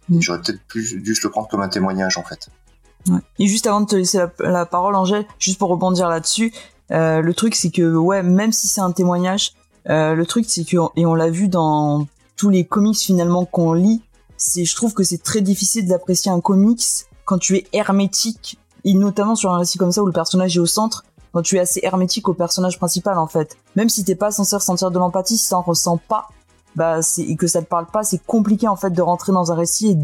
Mm. 0.09 0.21
J'aurais 0.21 0.41
peut-être 0.41 0.61
plus 0.69 0.95
dû 1.03 1.15
se 1.15 1.23
le 1.25 1.31
prendre 1.31 1.49
comme 1.49 1.63
un 1.63 1.69
témoignage 1.69 2.19
en 2.19 2.23
fait. 2.23 2.49
Ouais. 3.09 3.21
Et 3.39 3.47
juste 3.47 3.67
avant 3.67 3.81
de 3.83 3.87
te 3.87 3.97
laisser 3.97 4.19
la, 4.19 4.31
la 4.41 4.67
parole, 4.67 4.95
Angèle, 4.97 5.25
juste 5.39 5.59
pour 5.59 5.69
rebondir 5.69 6.09
là-dessus, 6.09 6.53
euh, 6.91 7.21
le 7.21 7.35
truc 7.35 7.55
c'est 7.55 7.71
que 7.71 7.95
ouais, 7.97 8.23
même 8.23 8.53
si 8.53 8.67
c'est 8.69 8.81
un 8.81 8.93
témoignage, 8.93 9.53
euh, 9.89 10.15
le 10.15 10.27
truc 10.27 10.45
c'est 10.49 10.65
que 10.65 10.77
et 10.97 11.07
on 11.07 11.15
l'a 11.15 11.31
vu 11.31 11.49
dans 11.49 12.07
tous 12.37 12.49
les 12.51 12.65
comics 12.65 12.99
finalement 12.99 13.45
qu'on 13.45 13.73
lit, 13.73 14.03
c'est 14.37 14.65
je 14.65 14.75
trouve 14.77 14.93
que 14.93 15.03
c'est 15.05 15.23
très 15.23 15.41
difficile 15.41 15.87
d'apprécier 15.87 16.31
un 16.31 16.41
comics 16.41 16.83
quand 17.27 17.39
tu 17.39 17.57
es 17.57 17.67
hermétique 17.75 18.59
et 18.85 18.95
notamment 18.95 19.35
sur 19.35 19.53
un 19.53 19.59
récit 19.59 19.77
comme 19.77 19.93
ça 19.93 20.03
où 20.03 20.07
le 20.07 20.13
personnage 20.13 20.57
est 20.57 20.61
au 20.61 20.67
centre. 20.67 21.05
Quand 21.33 21.43
tu 21.43 21.57
es 21.57 21.61
assez 21.61 21.81
hermétique 21.83 22.29
au 22.29 22.33
personnage 22.33 22.79
principal 22.79 23.19
en 23.19 23.27
fait, 23.27 23.59
même 23.75 23.91
si 23.91 24.05
t'es 24.05 24.15
pas 24.15 24.31
censé 24.31 24.57
ressentir 24.57 24.91
de 24.91 24.99
l'empathie, 24.99 25.37
si 25.37 25.51
t'en 25.51 25.61
ressens 25.61 25.99
pas, 26.09 26.29
bah 26.77 27.03
c'est 27.03 27.23
et 27.23 27.37
que 27.37 27.47
ça 27.47 27.61
te 27.61 27.67
parle 27.67 27.87
pas, 27.87 28.05
c'est 28.05 28.25
compliqué 28.25 28.69
en 28.69 28.77
fait 28.77 28.91
de 28.91 29.03
rentrer 29.03 29.33
dans 29.33 29.53
un 29.53 29.55
récit 29.55 29.89
et 29.91 29.97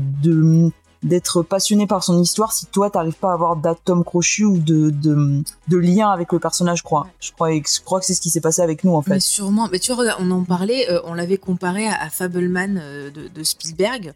d'être 1.02 1.42
passionné 1.42 1.86
par 1.86 2.04
son 2.04 2.20
histoire 2.20 2.52
si 2.52 2.66
toi 2.66 2.90
t'arrives 2.90 3.16
pas 3.16 3.30
à 3.30 3.34
avoir 3.34 3.56
d'atome 3.56 4.04
crochu 4.04 4.44
ou 4.44 4.58
de, 4.58 5.44
lien 5.70 6.10
avec 6.10 6.32
le 6.32 6.38
personnage, 6.38 6.78
je 6.78 6.84
crois. 6.84 7.06
Je 7.20 7.30
crois, 7.32 8.00
que 8.00 8.06
c'est 8.06 8.14
ce 8.14 8.20
qui 8.20 8.30
s'est 8.30 8.40
passé 8.40 8.60
avec 8.60 8.84
nous 8.84 8.94
en 8.94 9.00
fait. 9.00 9.14
Mais 9.14 9.20
sûrement. 9.20 9.68
Mais 9.72 9.78
tu 9.78 9.92
vois, 9.94 10.04
on 10.18 10.30
en 10.32 10.44
parlait, 10.44 10.90
euh, 10.90 11.00
on 11.04 11.14
l'avait 11.14 11.38
comparé 11.38 11.88
à, 11.88 12.02
à 12.02 12.10
Fableman 12.10 12.78
euh, 12.82 13.10
de, 13.10 13.28
de 13.28 13.42
Spielberg 13.42 14.12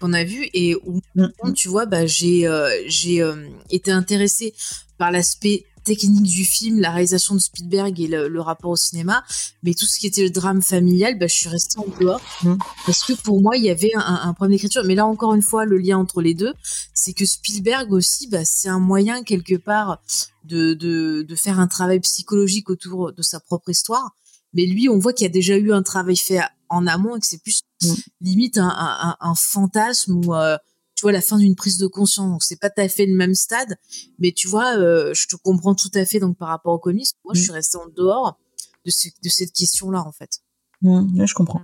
qu'on 0.00 0.12
a 0.12 0.24
vu 0.24 0.48
et 0.54 0.74
où 0.76 1.00
Mm. 1.14 1.52
tu 1.54 1.68
vois, 1.68 1.86
bah, 1.86 2.06
j'ai 2.06 2.46
euh, 2.46 2.68
j'ai 2.86 3.22
euh, 3.22 3.48
été 3.70 3.90
intéressée 3.90 4.54
par 4.98 5.10
l'aspect 5.10 5.64
technique 5.84 6.24
du 6.24 6.44
film, 6.44 6.80
la 6.80 6.90
réalisation 6.90 7.34
de 7.36 7.38
Spielberg 7.40 8.00
et 8.00 8.08
le, 8.08 8.26
le 8.28 8.40
rapport 8.40 8.72
au 8.72 8.76
cinéma, 8.76 9.22
mais 9.62 9.72
tout 9.72 9.86
ce 9.86 10.00
qui 10.00 10.08
était 10.08 10.22
le 10.24 10.30
drame 10.30 10.60
familial, 10.60 11.16
bah, 11.16 11.28
je 11.28 11.34
suis 11.36 11.48
restée 11.48 11.78
en 11.78 11.86
dehors 12.00 12.20
Mm. 12.42 12.56
parce 12.86 13.04
que 13.04 13.12
pour 13.12 13.40
moi, 13.40 13.56
il 13.56 13.62
y 13.64 13.70
avait 13.70 13.92
un, 13.94 14.20
un 14.28 14.34
problème 14.34 14.56
d'écriture. 14.56 14.82
Mais 14.84 14.94
là, 14.96 15.06
encore 15.06 15.32
une 15.34 15.42
fois, 15.42 15.64
le 15.64 15.78
lien 15.78 15.96
entre 15.96 16.20
les 16.22 16.34
deux, 16.34 16.52
c'est 16.92 17.12
que 17.12 17.24
Spielberg 17.24 17.92
aussi, 17.92 18.26
bah, 18.28 18.44
c'est 18.44 18.68
un 18.68 18.80
moyen 18.80 19.22
quelque 19.22 19.56
part 19.56 20.02
de, 20.44 20.74
de, 20.74 21.22
de 21.22 21.34
faire 21.36 21.60
un 21.60 21.68
travail 21.68 22.00
psychologique 22.00 22.68
autour 22.68 23.12
de 23.12 23.22
sa 23.22 23.38
propre 23.40 23.70
histoire. 23.70 24.10
Mais 24.54 24.66
lui, 24.66 24.88
on 24.88 24.98
voit 24.98 25.12
qu'il 25.12 25.24
y 25.24 25.30
a 25.30 25.32
déjà 25.32 25.56
eu 25.56 25.72
un 25.72 25.82
travail 25.82 26.16
fait 26.16 26.40
en 26.68 26.86
amont 26.86 27.16
et 27.16 27.20
que 27.20 27.26
c'est 27.26 27.42
plus 27.42 27.62
Mm. 27.82 27.92
limite 28.22 28.56
un, 28.58 28.68
un, 28.68 29.10
un- 29.10 29.16
un 29.20 29.34
fantasme 29.34 30.16
ou 30.24 30.34
euh, 30.34 30.56
tu 30.94 31.02
vois 31.02 31.12
la 31.12 31.20
fin 31.20 31.36
d'une 31.36 31.54
prise 31.54 31.76
de 31.76 31.86
conscience. 31.86 32.30
Donc 32.30 32.42
c'est 32.42 32.58
pas 32.58 32.70
tout 32.70 32.80
à 32.80 32.88
fait 32.88 33.04
le 33.04 33.14
même 33.14 33.34
stade, 33.34 33.76
mais 34.18 34.32
tu 34.32 34.48
vois, 34.48 34.76
euh, 34.78 35.12
je 35.12 35.28
te 35.28 35.36
comprends 35.36 35.74
tout 35.74 35.90
à 35.94 36.06
fait. 36.06 36.18
Donc 36.20 36.38
par 36.38 36.48
rapport 36.48 36.72
au 36.72 36.78
comics, 36.78 37.06
moi 37.24 37.34
je 37.34 37.40
Mm. 37.40 37.42
suis 37.42 37.52
restée 37.52 37.76
en 37.76 37.86
dehors 37.94 38.38
de, 38.86 38.90
ce- 38.90 39.08
de 39.22 39.28
cette 39.28 39.52
question-là 39.52 40.00
en 40.06 40.12
fait. 40.12 40.38
Mm, 40.80 41.20
ouais, 41.20 41.26
je 41.26 41.34
comprends. 41.34 41.60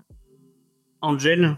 Angel 1.01 1.57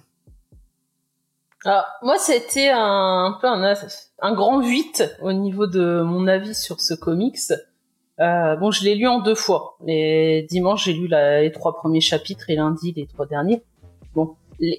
Alors, 1.65 1.85
moi, 2.03 2.19
c'était 2.19 2.69
un, 2.71 2.79
un 2.79 3.39
peu 3.41 3.47
un, 3.49 3.75
un 4.23 4.35
grand 4.35 4.61
8 4.63 5.03
au 5.23 5.33
niveau 5.33 5.67
de 5.67 6.03
mon 6.03 6.27
avis 6.29 6.55
sur 6.55 6.81
ce 6.81 6.95
comics. 6.95 7.39
Euh, 8.21 8.57
bon, 8.57 8.71
je 8.71 8.85
l'ai 8.85 8.95
lu 8.95 9.07
en 9.07 9.21
deux 9.21 9.35
fois. 9.35 9.77
Les 9.85 10.47
dimanches, 10.49 10.85
j'ai 10.85 10.93
lu 10.93 11.09
les 11.09 11.51
trois 11.53 11.75
premiers 11.75 12.01
chapitres 12.01 12.49
et 12.49 12.57
lundi 12.57 12.93
les 12.97 13.07
trois 13.07 13.27
derniers. 13.27 13.63
Bon, 14.15 14.37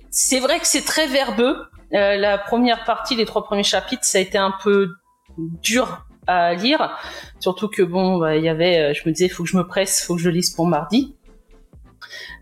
c'est 0.10 0.40
vrai 0.40 0.60
que 0.60 0.68
c'est 0.68 0.86
très 0.86 1.08
verbeux. 1.08 1.58
Euh, 1.94 2.16
la 2.16 2.38
première 2.38 2.84
partie, 2.86 3.16
les 3.16 3.26
trois 3.26 3.44
premiers 3.44 3.64
chapitres, 3.64 4.04
ça 4.06 4.18
a 4.18 4.22
été 4.22 4.38
un 4.38 4.54
peu 4.64 4.90
dur 5.38 6.06
à 6.28 6.54
lire. 6.54 6.98
Surtout 7.40 7.68
que 7.68 7.84
bon, 7.84 8.18
bah, 8.18 8.36
il 8.36 8.44
y 8.44 8.50
avait, 8.50 8.80
euh, 8.80 8.94
je 8.94 9.08
me 9.08 9.14
disais, 9.14 9.30
faut 9.30 9.44
que 9.44 9.50
je 9.50 9.58
me 9.58 9.68
presse, 9.68 10.04
faut 10.06 10.16
que 10.16 10.22
je 10.22 10.30
lise 10.30 10.52
pour 10.52 10.66
mardi. 10.66 11.16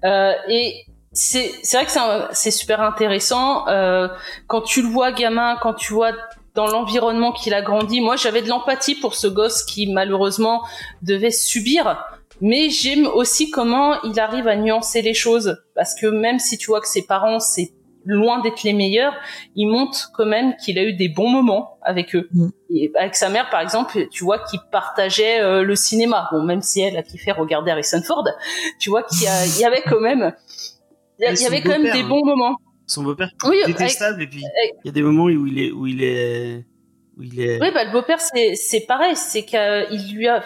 Euh, 0.05 0.33
et 0.47 0.85
c'est 1.11 1.51
vrai 1.73 1.85
que 1.85 1.91
c'est 1.91 1.99
c'est 2.31 2.51
super 2.51 2.81
intéressant 2.81 3.67
euh, 3.67 4.07
quand 4.47 4.61
tu 4.61 4.81
le 4.81 4.87
vois 4.87 5.11
gamin, 5.11 5.57
quand 5.61 5.73
tu 5.73 5.93
vois 5.93 6.11
dans 6.55 6.67
l'environnement 6.67 7.31
qu'il 7.31 7.53
a 7.53 7.61
grandi. 7.61 8.01
Moi, 8.01 8.15
j'avais 8.15 8.41
de 8.41 8.49
l'empathie 8.49 8.95
pour 8.95 9.15
ce 9.15 9.27
gosse 9.27 9.63
qui 9.63 9.91
malheureusement 9.91 10.63
devait 11.01 11.31
subir, 11.31 12.03
mais 12.41 12.69
j'aime 12.69 13.07
aussi 13.07 13.49
comment 13.49 14.01
il 14.03 14.19
arrive 14.19 14.47
à 14.47 14.55
nuancer 14.55 15.01
les 15.01 15.13
choses 15.13 15.57
parce 15.75 15.95
que 15.99 16.07
même 16.07 16.39
si 16.39 16.57
tu 16.57 16.67
vois 16.67 16.81
que 16.81 16.87
ses 16.87 17.05
parents 17.05 17.39
c'est 17.39 17.71
loin 18.05 18.41
d'être 18.41 18.63
les 18.63 18.73
meilleurs, 18.73 19.13
il 19.55 19.67
montre 19.67 20.11
quand 20.13 20.25
même 20.25 20.55
qu'il 20.57 20.77
a 20.77 20.83
eu 20.83 20.93
des 20.93 21.09
bons 21.09 21.29
moments 21.29 21.77
avec 21.81 22.15
eux. 22.15 22.27
Mm. 22.33 22.49
Et 22.75 22.91
avec 22.95 23.15
sa 23.15 23.29
mère, 23.29 23.49
par 23.49 23.61
exemple, 23.61 24.07
tu 24.09 24.23
vois 24.23 24.39
qu'il 24.39 24.59
partageait 24.71 25.41
euh, 25.41 25.63
le 25.63 25.75
cinéma. 25.75 26.27
Bon, 26.31 26.43
même 26.43 26.61
si 26.61 26.81
elle 26.81 26.97
a 26.97 27.03
kiffé 27.03 27.31
regarder 27.31 27.71
Harrison 27.71 28.01
Ford, 28.01 28.27
tu 28.79 28.89
vois 28.89 29.03
qu'il 29.03 29.21
y, 29.21 29.65
avait 29.65 29.83
quand 29.83 30.01
même 30.01 30.33
Il 31.19 31.39
y, 31.39 31.45
avait 31.45 31.61
quand 31.61 31.69
même 31.69 31.83
des 31.83 32.01
hein. 32.01 32.07
bons 32.07 32.25
moments. 32.25 32.57
Son 32.87 33.03
beau-père 33.03 33.29
Oui, 33.45 33.57
détestable 33.65 34.21
et 34.23 34.27
puis 34.27 34.43
il 34.83 34.87
y 34.87 34.89
a 34.89 34.91
des 34.91 35.01
moments 35.01 35.23
où 35.25 35.47
il 35.47 35.59
est 35.59 35.71
où 35.71 35.87
il 35.87 36.03
est 36.03 36.65
où 37.17 37.21
il 37.21 37.39
est 37.39 37.61
Oui, 37.61 37.69
bah, 37.71 37.83
le 37.83 37.91
beau-père, 37.91 38.19
c'est, 38.19 38.55
c'est 38.55 38.81
pareil, 38.87 39.15
c'est 39.15 39.43
qu'il 39.43 40.15
lui 40.15 40.27
a 40.27 40.43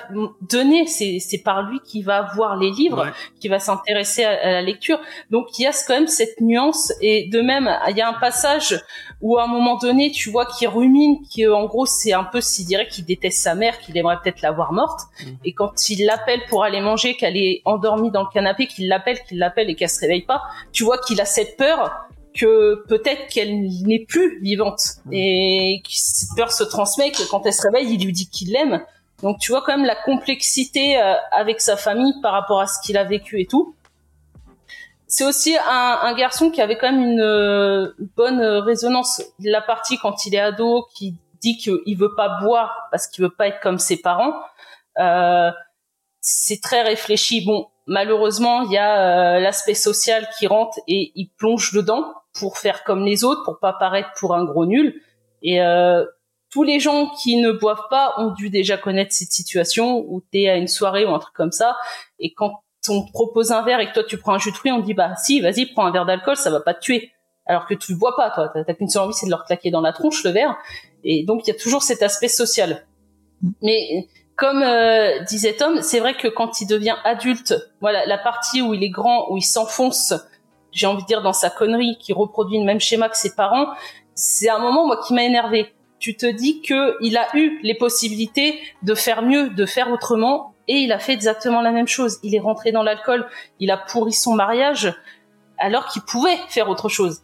donné, 0.49 0.85
c'est, 0.85 1.19
c'est 1.19 1.37
par 1.37 1.61
lui 1.63 1.79
qu'il 1.79 2.03
va 2.03 2.29
voir 2.35 2.57
les 2.57 2.71
livres, 2.71 3.05
Ouais. 3.05 3.11
qui 3.39 3.47
va 3.47 3.59
s'intéresser 3.59 4.25
à, 4.25 4.31
à 4.31 4.51
la 4.51 4.61
lecture. 4.61 4.99
Donc, 5.31 5.57
il 5.57 5.61
y 5.63 5.65
a 5.65 5.71
quand 5.87 5.93
même 5.93 6.07
cette 6.07 6.41
nuance. 6.41 6.91
Et 7.01 7.29
de 7.29 7.39
même, 7.39 7.73
il 7.89 7.95
y 7.95 8.01
a 8.01 8.09
un 8.09 8.19
passage 8.19 8.77
où, 9.21 9.37
à 9.37 9.43
un 9.45 9.47
moment 9.47 9.77
donné, 9.77 10.11
tu 10.11 10.29
vois 10.29 10.45
qu'il 10.45 10.67
rumine, 10.67 11.21
qui 11.29 11.47
en 11.47 11.65
gros, 11.67 11.85
c'est 11.85 12.11
un 12.11 12.25
peu 12.25 12.41
s'il 12.41 12.65
dirait 12.65 12.87
qu'il 12.87 13.05
déteste 13.05 13.41
sa 13.41 13.55
mère, 13.55 13.79
qu'il 13.79 13.97
aimerait 13.97 14.17
peut-être 14.21 14.41
la 14.41 14.51
voir 14.51 14.73
morte. 14.73 14.99
Mhm. 15.23 15.37
Et 15.45 15.53
quand 15.53 15.89
il 15.89 16.05
l'appelle 16.05 16.41
pour 16.49 16.65
aller 16.65 16.81
manger, 16.81 17.15
qu'elle 17.15 17.37
est 17.37 17.61
endormie 17.63 18.11
dans 18.11 18.23
le 18.23 18.29
canapé, 18.33 18.67
qu'il 18.67 18.89
l'appelle, 18.89 19.19
qu'il 19.25 19.37
l'appelle 19.37 19.69
et 19.69 19.75
qu'elle 19.75 19.89
se 19.89 20.01
réveille 20.01 20.25
pas, 20.25 20.41
tu 20.73 20.83
vois 20.83 20.97
qu'il 20.97 21.21
a 21.21 21.25
cette 21.25 21.55
peur 21.55 22.06
que 22.33 22.83
peut-être 22.87 23.27
qu'elle 23.27 23.67
n'est 23.83 24.05
plus 24.05 24.39
vivante. 24.41 24.81
Mhm. 25.05 25.13
et 25.13 25.81
que 25.83 25.91
cette 25.91 26.35
peur 26.35 26.51
se 26.51 26.63
transmet 26.63 27.11
que 27.11 27.27
quand 27.29 27.45
elle 27.45 27.53
se 27.53 27.63
réveille 27.63 27.93
il 27.93 28.05
lui 28.05 28.13
dit 28.13 28.29
qu'il 28.29 28.51
l'aime. 28.51 28.83
Donc 29.23 29.39
tu 29.39 29.51
vois 29.51 29.61
quand 29.61 29.75
même 29.75 29.85
la 29.85 29.95
complexité 29.95 31.01
euh, 31.01 31.15
avec 31.31 31.59
sa 31.61 31.75
famille 31.75 32.13
par 32.21 32.33
rapport 32.33 32.61
à 32.61 32.67
ce 32.67 32.79
qu'il 32.83 32.97
a 32.97 33.03
vécu 33.03 33.41
et 33.41 33.47
tout. 33.47 33.75
C'est 35.07 35.25
aussi 35.25 35.57
un, 35.57 35.99
un 36.03 36.13
garçon 36.13 36.51
qui 36.51 36.61
avait 36.61 36.77
quand 36.77 36.91
même 36.91 37.01
une 37.01 37.21
euh, 37.21 37.93
bonne 38.15 38.41
résonance. 38.41 39.23
La 39.39 39.61
partie 39.61 39.97
quand 39.97 40.25
il 40.25 40.35
est 40.35 40.39
ado 40.39 40.85
qui 40.93 41.15
dit 41.41 41.57
qu'il 41.57 41.97
veut 41.97 42.13
pas 42.15 42.39
boire 42.41 42.87
parce 42.91 43.07
qu'il 43.07 43.23
veut 43.23 43.33
pas 43.33 43.47
être 43.47 43.59
comme 43.61 43.79
ses 43.79 43.97
parents. 44.01 44.33
Euh, 44.99 45.51
c'est 46.19 46.61
très 46.61 46.83
réfléchi. 46.83 47.43
Bon 47.45 47.67
malheureusement 47.87 48.61
il 48.63 48.71
y 48.71 48.77
a 48.77 49.37
euh, 49.37 49.39
l'aspect 49.39 49.73
social 49.73 50.27
qui 50.37 50.45
rentre 50.45 50.77
et 50.87 51.11
il 51.15 51.29
plonge 51.37 51.73
dedans 51.73 52.13
pour 52.39 52.57
faire 52.57 52.83
comme 52.83 53.05
les 53.05 53.23
autres 53.23 53.43
pour 53.43 53.59
pas 53.59 53.73
paraître 53.73 54.09
pour 54.19 54.35
un 54.35 54.45
gros 54.45 54.65
nul. 54.65 55.01
Et 55.41 55.61
euh, 55.61 56.05
tous 56.49 56.63
les 56.63 56.79
gens 56.79 57.09
qui 57.21 57.37
ne 57.37 57.51
boivent 57.51 57.87
pas 57.89 58.13
ont 58.17 58.31
dû 58.31 58.49
déjà 58.49 58.77
connaître 58.77 59.11
cette 59.11 59.31
situation 59.31 60.05
où 60.07 60.21
tu 60.31 60.41
es 60.41 60.49
à 60.49 60.55
une 60.55 60.67
soirée 60.67 61.05
ou 61.05 61.09
un 61.09 61.19
truc 61.19 61.35
comme 61.35 61.51
ça 61.51 61.77
et 62.19 62.33
quand 62.33 62.63
on 62.89 63.05
te 63.05 63.11
propose 63.11 63.51
un 63.51 63.63
verre 63.63 63.81
et 63.81 63.87
que 63.89 63.93
toi 63.93 64.03
tu 64.03 64.17
prends 64.17 64.33
un 64.33 64.39
jus 64.39 64.51
de 64.51 64.55
fruits 64.55 64.71
on 64.71 64.81
te 64.81 64.85
dit 64.85 64.93
bah 64.93 65.15
si 65.17 65.41
vas-y 65.41 65.65
prends 65.65 65.85
un 65.85 65.91
verre 65.91 66.05
d'alcool 66.05 66.37
ça 66.37 66.49
va 66.49 66.61
pas 66.61 66.73
te 66.73 66.79
tuer. 66.79 67.11
Alors 67.45 67.65
que 67.65 67.73
tu 67.73 67.95
bois 67.95 68.15
pas 68.17 68.29
toi. 68.31 68.51
T'as 68.53 68.73
qu'une 68.73 68.89
seule 68.89 69.03
envie 69.03 69.13
c'est 69.13 69.25
de 69.25 69.31
leur 69.31 69.45
claquer 69.45 69.71
dans 69.71 69.81
la 69.81 69.93
tronche 69.93 70.23
le 70.23 70.31
verre. 70.31 70.55
Et 71.03 71.25
donc 71.25 71.41
il 71.45 71.51
y 71.51 71.55
a 71.55 71.59
toujours 71.59 71.83
cet 71.83 72.01
aspect 72.01 72.27
social. 72.27 72.85
Mais 73.61 74.07
comme 74.37 74.61
euh, 74.61 75.23
disait 75.23 75.53
Tom, 75.53 75.81
c'est 75.81 75.99
vrai 75.99 76.15
que 76.15 76.27
quand 76.27 76.61
il 76.61 76.67
devient 76.67 76.95
adulte, 77.03 77.55
voilà, 77.81 78.05
la 78.05 78.17
partie 78.17 78.61
où 78.61 78.73
il 78.73 78.83
est 78.83 78.89
grand, 78.89 79.31
où 79.31 79.37
il 79.37 79.43
s'enfonce, 79.43 80.13
j'ai 80.77 80.85
envie 80.85 81.01
de 81.01 81.07
dire 81.07 81.23
dans 81.23 81.33
sa 81.33 81.49
connerie, 81.49 81.97
qui 81.99 82.13
reproduit 82.13 82.59
le 82.59 82.65
même 82.65 82.79
schéma 82.79 83.09
que 83.09 83.17
ses 83.17 83.35
parents, 83.35 83.67
c'est 84.13 84.47
un 84.47 84.59
moment 84.59 84.85
moi 84.85 85.01
qui 85.05 85.13
m'a 85.13 85.23
énervé. 85.23 85.73
Tu 85.99 86.15
te 86.15 86.27
dis 86.27 86.61
que 86.61 86.95
il 87.01 87.17
a 87.17 87.27
eu 87.35 87.59
les 87.63 87.73
possibilités 87.73 88.59
de 88.83 88.93
faire 88.93 89.23
mieux, 89.23 89.49
de 89.49 89.65
faire 89.65 89.91
autrement, 89.91 90.53
et 90.67 90.75
il 90.75 90.91
a 90.91 90.99
fait 90.99 91.13
exactement 91.13 91.61
la 91.61 91.71
même 91.71 91.87
chose. 91.87 92.19
Il 92.21 92.35
est 92.35 92.39
rentré 92.39 92.71
dans 92.71 92.83
l'alcool, 92.83 93.27
il 93.59 93.71
a 93.71 93.77
pourri 93.77 94.13
son 94.13 94.35
mariage, 94.35 94.93
alors 95.57 95.87
qu'il 95.87 96.03
pouvait 96.03 96.37
faire 96.47 96.69
autre 96.69 96.89
chose. 96.89 97.21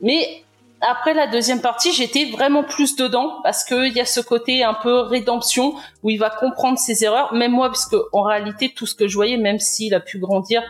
Mais 0.00 0.42
après 0.80 1.12
la 1.12 1.26
deuxième 1.26 1.60
partie, 1.60 1.92
j'étais 1.92 2.24
vraiment 2.24 2.64
plus 2.64 2.96
dedans 2.96 3.40
parce 3.42 3.64
qu'il 3.64 3.92
y 3.92 4.00
a 4.00 4.06
ce 4.06 4.20
côté 4.20 4.64
un 4.64 4.74
peu 4.74 5.00
rédemption 5.00 5.74
où 6.02 6.08
il 6.08 6.18
va 6.18 6.30
comprendre 6.30 6.78
ses 6.78 7.04
erreurs. 7.04 7.34
Même 7.34 7.52
moi, 7.52 7.68
parce 7.68 7.86
que 7.86 7.96
en 8.12 8.22
réalité, 8.22 8.72
tout 8.74 8.86
ce 8.86 8.94
que 8.94 9.06
je 9.06 9.14
voyais, 9.14 9.36
même 9.36 9.58
s'il 9.58 9.94
a 9.94 10.00
pu 10.00 10.18
grandir 10.18 10.62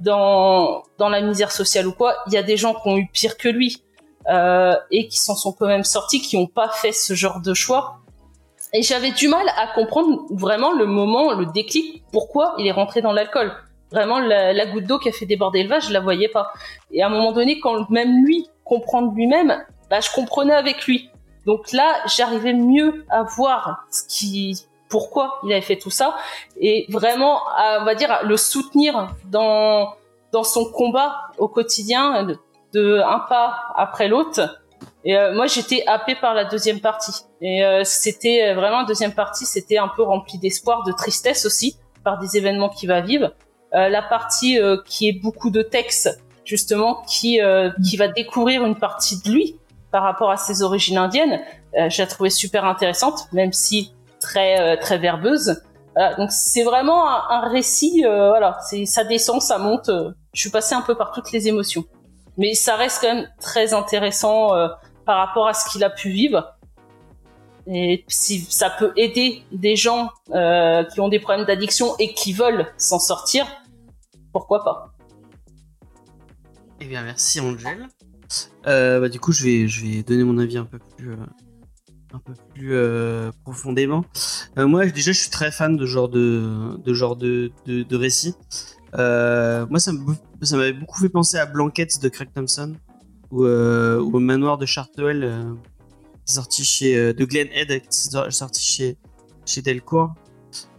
dans 0.00 0.82
dans 0.98 1.08
la 1.08 1.20
misère 1.20 1.52
sociale 1.52 1.86
ou 1.86 1.92
quoi, 1.92 2.16
il 2.26 2.32
y 2.32 2.36
a 2.36 2.42
des 2.42 2.56
gens 2.56 2.74
qui 2.74 2.88
ont 2.88 2.96
eu 2.96 3.08
pire 3.12 3.36
que 3.36 3.48
lui 3.48 3.82
euh, 4.28 4.74
et 4.90 5.08
qui 5.08 5.18
s'en 5.18 5.34
sont 5.34 5.52
quand 5.52 5.66
même 5.66 5.84
sortis, 5.84 6.20
qui 6.20 6.36
n'ont 6.36 6.46
pas 6.46 6.68
fait 6.68 6.92
ce 6.92 7.14
genre 7.14 7.40
de 7.40 7.54
choix. 7.54 7.98
Et 8.72 8.82
j'avais 8.82 9.12
du 9.12 9.28
mal 9.28 9.46
à 9.56 9.68
comprendre 9.74 10.26
vraiment 10.30 10.72
le 10.72 10.86
moment, 10.86 11.32
le 11.32 11.46
déclic, 11.46 12.02
pourquoi 12.12 12.54
il 12.58 12.66
est 12.66 12.72
rentré 12.72 13.00
dans 13.00 13.12
l'alcool. 13.12 13.52
Vraiment, 13.92 14.18
la, 14.18 14.52
la 14.52 14.66
goutte 14.66 14.84
d'eau 14.84 14.98
qui 14.98 15.08
a 15.08 15.12
fait 15.12 15.26
déborder 15.26 15.62
le 15.62 15.68
vase, 15.68 15.86
je 15.86 15.92
la 15.92 16.00
voyais 16.00 16.28
pas. 16.28 16.52
Et 16.90 17.02
à 17.02 17.06
un 17.06 17.08
moment 17.08 17.32
donné, 17.32 17.60
quand 17.60 17.88
même 17.90 18.24
lui 18.24 18.48
comprend 18.64 19.02
de 19.02 19.14
lui-même, 19.14 19.64
bah, 19.88 20.00
je 20.00 20.10
comprenais 20.10 20.54
avec 20.54 20.84
lui. 20.86 21.08
Donc 21.46 21.72
là, 21.72 21.94
j'arrivais 22.06 22.52
mieux 22.52 23.06
à 23.08 23.22
voir 23.22 23.86
ce 23.90 24.02
qui, 24.08 24.66
pourquoi 24.88 25.40
il 25.44 25.52
avait 25.52 25.60
fait 25.60 25.78
tout 25.78 25.90
ça, 25.90 26.16
et 26.60 26.86
vraiment, 26.88 27.40
on 27.80 27.84
va 27.84 27.94
dire, 27.94 28.20
le 28.24 28.36
soutenir 28.36 29.08
dans 29.30 29.94
dans 30.32 30.44
son 30.44 30.64
combat 30.70 31.30
au 31.38 31.48
quotidien, 31.48 32.26
de, 32.72 33.00
un 33.00 33.20
pas 33.20 33.72
après 33.76 34.08
l'autre. 34.08 34.60
Et 35.04 35.16
euh, 35.16 35.34
moi, 35.34 35.46
j'étais 35.46 35.84
happée 35.86 36.14
par 36.14 36.34
la 36.34 36.44
deuxième 36.44 36.80
partie. 36.80 37.24
Et 37.40 37.64
euh, 37.64 37.84
c'était 37.84 38.52
vraiment 38.54 38.80
la 38.80 38.86
deuxième 38.86 39.14
partie, 39.14 39.46
c'était 39.46 39.78
un 39.78 39.88
peu 39.88 40.02
rempli 40.02 40.38
d'espoir, 40.38 40.82
de 40.82 40.92
tristesse 40.92 41.46
aussi, 41.46 41.78
par 42.04 42.18
des 42.18 42.36
événements 42.36 42.68
qu'il 42.68 42.88
va 42.88 43.00
vivre. 43.00 43.32
Euh, 43.74 43.88
la 43.88 44.02
partie 44.02 44.60
euh, 44.60 44.76
qui 44.84 45.08
est 45.08 45.12
beaucoup 45.12 45.50
de 45.50 45.62
texte, 45.62 46.20
justement, 46.44 47.02
qui 47.08 47.40
euh, 47.40 47.70
qui 47.88 47.96
va 47.96 48.08
découvrir 48.08 48.64
une 48.64 48.76
partie 48.76 49.22
de 49.22 49.30
lui 49.30 49.56
par 49.90 50.02
rapport 50.02 50.30
à 50.30 50.36
ses 50.36 50.62
origines 50.62 50.98
indiennes, 50.98 51.40
euh, 51.78 51.88
je 51.88 52.02
la 52.02 52.06
trouvais 52.06 52.30
super 52.30 52.64
intéressante, 52.64 53.28
même 53.32 53.52
si 53.52 53.92
très 54.26 54.60
euh, 54.60 54.76
très 54.76 54.98
verbeuse. 54.98 55.62
Donc 56.18 56.30
c'est 56.30 56.62
vraiment 56.62 57.08
un, 57.08 57.48
récit, 57.48 58.04
euh, 58.04 58.28
voilà, 58.28 58.58
ça 58.84 59.04
descend, 59.04 59.40
ça 59.40 59.56
monte. 59.56 59.88
euh, 59.88 60.10
je 60.34 60.42
suis 60.42 60.50
passée 60.50 60.74
un 60.74 60.82
peu 60.82 60.94
par 60.94 61.10
toutes 61.10 61.32
les 61.32 61.48
émotions, 61.48 61.84
mais 62.36 62.52
ça 62.52 62.76
reste 62.76 63.00
quand 63.00 63.14
même 63.14 63.26
très 63.40 63.72
intéressant 63.72 64.50
par 65.06 65.16
rapport 65.16 65.48
à 65.48 65.54
ce 65.54 65.70
qu'il 65.70 65.82
a 65.82 65.88
pu 65.88 66.10
vivre. 66.10 66.54
Et 67.66 68.04
si 68.08 68.40
ça 68.40 68.68
peut 68.68 68.92
aider 68.96 69.42
des 69.52 69.74
gens 69.74 70.10
qui 70.26 71.00
ont 71.00 71.08
des 71.08 71.18
problèmes 71.18 71.46
d'addiction 71.46 71.96
et 71.98 72.12
qui 72.12 72.34
veulent 72.34 72.66
s'en 72.76 72.98
sortir, 72.98 73.46
pourquoi 74.34 74.62
pas 74.62 74.92
Eh 76.82 76.84
bien, 76.84 77.02
merci 77.02 77.40
Angel. 77.40 77.88
Bah, 78.64 79.08
du 79.08 79.18
coup, 79.18 79.32
je 79.32 79.44
vais, 79.44 79.66
je 79.66 79.86
vais 79.86 80.02
donner 80.02 80.24
mon 80.24 80.36
avis 80.36 80.58
un 80.58 80.66
peu 80.66 80.78
plus, 80.78 81.16
un 82.12 82.18
peu 82.18 82.34
plus 82.54 82.74
euh, 82.74 83.30
profondément. 83.44 84.04
Euh, 84.58 84.66
moi, 84.66 84.86
déjà, 84.86 85.12
je 85.12 85.20
suis 85.20 85.30
très 85.30 85.50
fan 85.50 85.76
de 85.76 85.86
genre 85.86 86.08
de, 86.08 86.76
de 86.84 86.94
genre 86.94 87.16
de, 87.16 87.50
de, 87.66 87.96
récit. 87.96 88.34
Euh, 88.94 89.66
moi, 89.68 89.78
ça 89.78 89.92
m'avait 90.52 90.72
beaucoup 90.72 91.00
fait 91.00 91.08
penser 91.08 91.36
à 91.38 91.46
Blankets 91.46 92.00
de 92.00 92.08
Craig 92.08 92.28
Thompson 92.34 92.74
ou, 93.30 93.44
au 93.44 94.18
Manoir 94.20 94.58
de 94.58 94.66
Chartwell, 94.66 95.56
sorti 96.24 96.64
chez 96.64 97.12
de 97.12 97.24
Glen 97.24 97.48
Head, 97.52 97.82
sorti 97.90 98.62
chez 98.62 98.98
chez 99.44 99.62
Delcourt. 99.62 100.14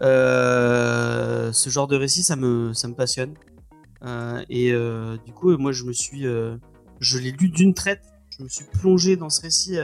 Ce 0.01 1.69
genre 1.69 1.87
de 1.87 1.95
récit, 1.95 2.23
ça 2.23 2.35
me, 2.35 2.73
ça 2.73 2.87
me 2.87 2.93
passionne. 2.93 3.33
Et 4.49 4.71
du 5.25 5.33
coup, 5.33 5.55
moi, 5.57 5.71
je 5.71 5.83
me 5.83 5.93
suis, 5.93 6.23
je 6.99 7.17
l'ai 7.17 7.31
lu 7.31 7.49
d'une 7.49 7.73
traite. 7.73 8.01
Je 8.29 8.43
me 8.43 8.49
suis 8.49 8.65
plongé 8.65 9.15
dans 9.17 9.29
ce 9.29 9.41
récit 9.41 9.77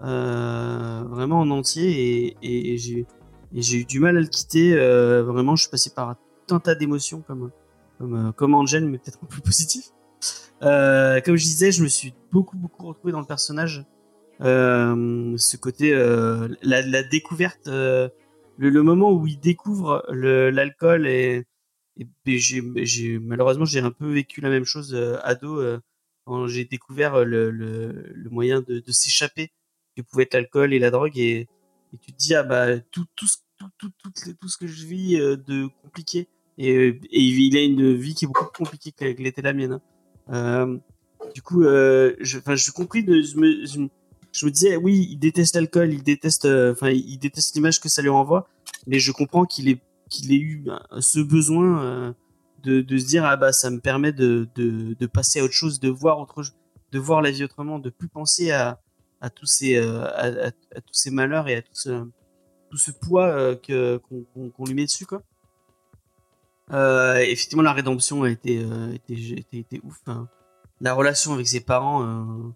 vraiment 0.00 1.40
en 1.40 1.50
entier 1.50 1.90
et, 1.90 2.36
et- 2.42 2.74
et 2.74 2.78
j'ai, 2.78 3.06
et 3.54 3.76
eu 3.76 3.84
du 3.84 4.00
mal 4.00 4.16
à 4.16 4.20
le 4.20 4.26
quitter. 4.26 4.74
Euh, 4.74 5.22
vraiment, 5.22 5.56
je 5.56 5.62
suis 5.62 5.70
passé 5.70 5.90
par 5.94 6.16
un 6.50 6.60
tas 6.60 6.74
d'émotions 6.74 7.22
comme, 7.22 7.50
comme, 7.98 8.28
euh, 8.28 8.32
comme 8.32 8.54
Angel, 8.54 8.86
mais 8.86 8.98
peut-être 8.98 9.18
un 9.22 9.26
peu 9.26 9.40
positif. 9.40 9.86
Euh, 10.62 11.20
comme 11.20 11.36
je 11.36 11.44
disais, 11.44 11.70
je 11.72 11.82
me 11.82 11.88
suis 11.88 12.14
beaucoup, 12.32 12.56
beaucoup 12.56 12.86
retrouvé 12.86 13.12
dans 13.12 13.20
le 13.20 13.26
personnage. 13.26 13.84
Euh, 14.40 15.34
ce 15.36 15.56
côté, 15.56 15.92
euh, 15.94 16.48
la, 16.62 16.82
la 16.82 17.02
découverte, 17.02 17.66
euh, 17.68 18.08
le, 18.56 18.70
le 18.70 18.82
moment 18.82 19.12
où 19.12 19.26
il 19.26 19.38
découvre 19.40 20.04
l'alcool 20.12 21.06
et, 21.08 21.44
et 21.96 22.06
puis 22.24 22.38
j'ai, 22.38 23.18
malheureusement 23.18 23.64
j'ai 23.64 23.80
un 23.80 23.90
peu 23.90 24.12
vécu 24.12 24.40
la 24.40 24.48
même 24.50 24.64
chose 24.64 24.94
euh, 24.94 25.16
ado 25.24 25.60
euh, 25.60 25.80
quand 26.24 26.46
j'ai 26.46 26.64
découvert 26.64 27.14
euh, 27.16 27.24
le, 27.24 27.50
le, 27.50 28.12
le 28.14 28.30
moyen 28.30 28.60
de, 28.60 28.78
de 28.80 28.92
s'échapper 28.92 29.50
que 29.98 30.08
pouvait 30.08 30.24
être 30.24 30.34
l'alcool 30.34 30.72
et 30.72 30.78
la 30.78 30.90
drogue 30.90 31.18
et, 31.18 31.48
tu 32.02 32.12
te 32.12 32.18
dis 32.18 32.34
ah 32.34 32.42
bah 32.42 32.78
tout 32.78 33.06
tout 33.16 33.26
ce, 33.26 33.38
tout, 33.58 33.66
tout, 33.78 33.90
tout, 34.02 34.34
tout 34.38 34.48
ce 34.48 34.58
que 34.58 34.66
je 34.66 34.86
vis 34.86 35.18
euh, 35.18 35.36
de 35.36 35.68
compliqué 35.82 36.28
et, 36.58 36.76
euh, 36.76 37.00
il 37.10 37.56
a 37.56 37.62
une 37.62 37.94
vie 37.94 38.14
qui 38.14 38.24
est 38.24 38.28
beaucoup 38.28 38.46
plus 38.46 38.64
compliquée 38.64 38.92
que 38.92 39.22
l'était 39.22 39.42
la 39.42 39.52
mienne. 39.52 39.80
hein. 40.28 40.34
Euh, 40.34 40.78
du 41.34 41.42
coup, 41.42 41.62
je, 41.62 42.14
je 42.20 42.70
compris 42.70 43.04
de, 43.04 43.20
je 43.22 43.36
me, 43.36 44.50
disais, 44.50 44.76
oui, 44.76 45.08
il 45.10 45.18
déteste 45.18 45.54
l'alcool, 45.54 45.92
il 45.92 46.02
déteste, 46.02 46.46
enfin, 46.46 46.90
il 46.90 47.18
déteste 47.18 47.54
l'image 47.54 47.80
que 47.80 47.88
ça 47.88 48.02
lui 48.02 48.08
renvoie, 48.08 48.48
mais 48.86 48.98
je 48.98 49.12
comprends 49.12 49.44
qu'il 49.44 49.68
ait, 49.68 49.80
qu'il 50.08 50.32
ait 50.32 50.38
eu 50.38 50.64
euh, 50.68 51.00
ce 51.00 51.20
besoin 51.20 52.14
de, 52.62 52.98
se 52.98 53.06
dire, 53.06 53.24
ah 53.24 53.36
bah, 53.36 53.52
ça 53.52 53.70
me 53.70 53.78
permet 53.78 54.12
de, 54.12 54.48
de, 54.54 54.94
de 54.98 55.06
passer 55.06 55.40
à 55.40 55.44
autre 55.44 55.54
chose, 55.54 55.80
de 55.80 55.90
voir 55.90 56.18
autre, 56.18 56.42
de 56.92 56.98
voir 56.98 57.20
la 57.20 57.30
vie 57.30 57.44
autrement, 57.44 57.78
de 57.78 57.90
plus 57.90 58.08
penser 58.08 58.50
à, 58.50 58.80
à 59.20 59.30
tous 59.30 59.46
ces, 59.46 59.76
euh, 59.76 60.02
à, 60.04 60.46
à- 60.48 60.76
à 60.76 60.80
tous 60.80 60.94
ces 60.94 61.10
malheurs 61.10 61.48
et 61.48 61.56
à 61.56 61.62
tout 61.62 61.74
ce, 61.74 62.04
tout 62.70 62.76
ce 62.78 62.90
poids 62.90 63.26
euh, 63.26 63.56
que 63.56 63.96
qu'on 63.98 64.22
qu'on 64.34 64.50
qu'on 64.50 64.64
lui 64.64 64.74
met 64.74 64.84
dessus, 64.84 65.06
quoi. 65.06 65.22
Euh, 66.72 67.16
effectivement, 67.16 67.62
la 67.62 67.72
rédemption 67.72 68.22
a 68.24 68.30
été, 68.30 68.58
euh, 68.62 68.92
été, 68.92 69.38
été, 69.38 69.58
été 69.58 69.80
ouf. 69.84 69.96
hein. 70.06 70.28
La 70.80 70.92
relation 70.94 71.32
avec 71.32 71.48
ses 71.48 71.60
parents. 71.60 72.04
euh, 72.04 72.50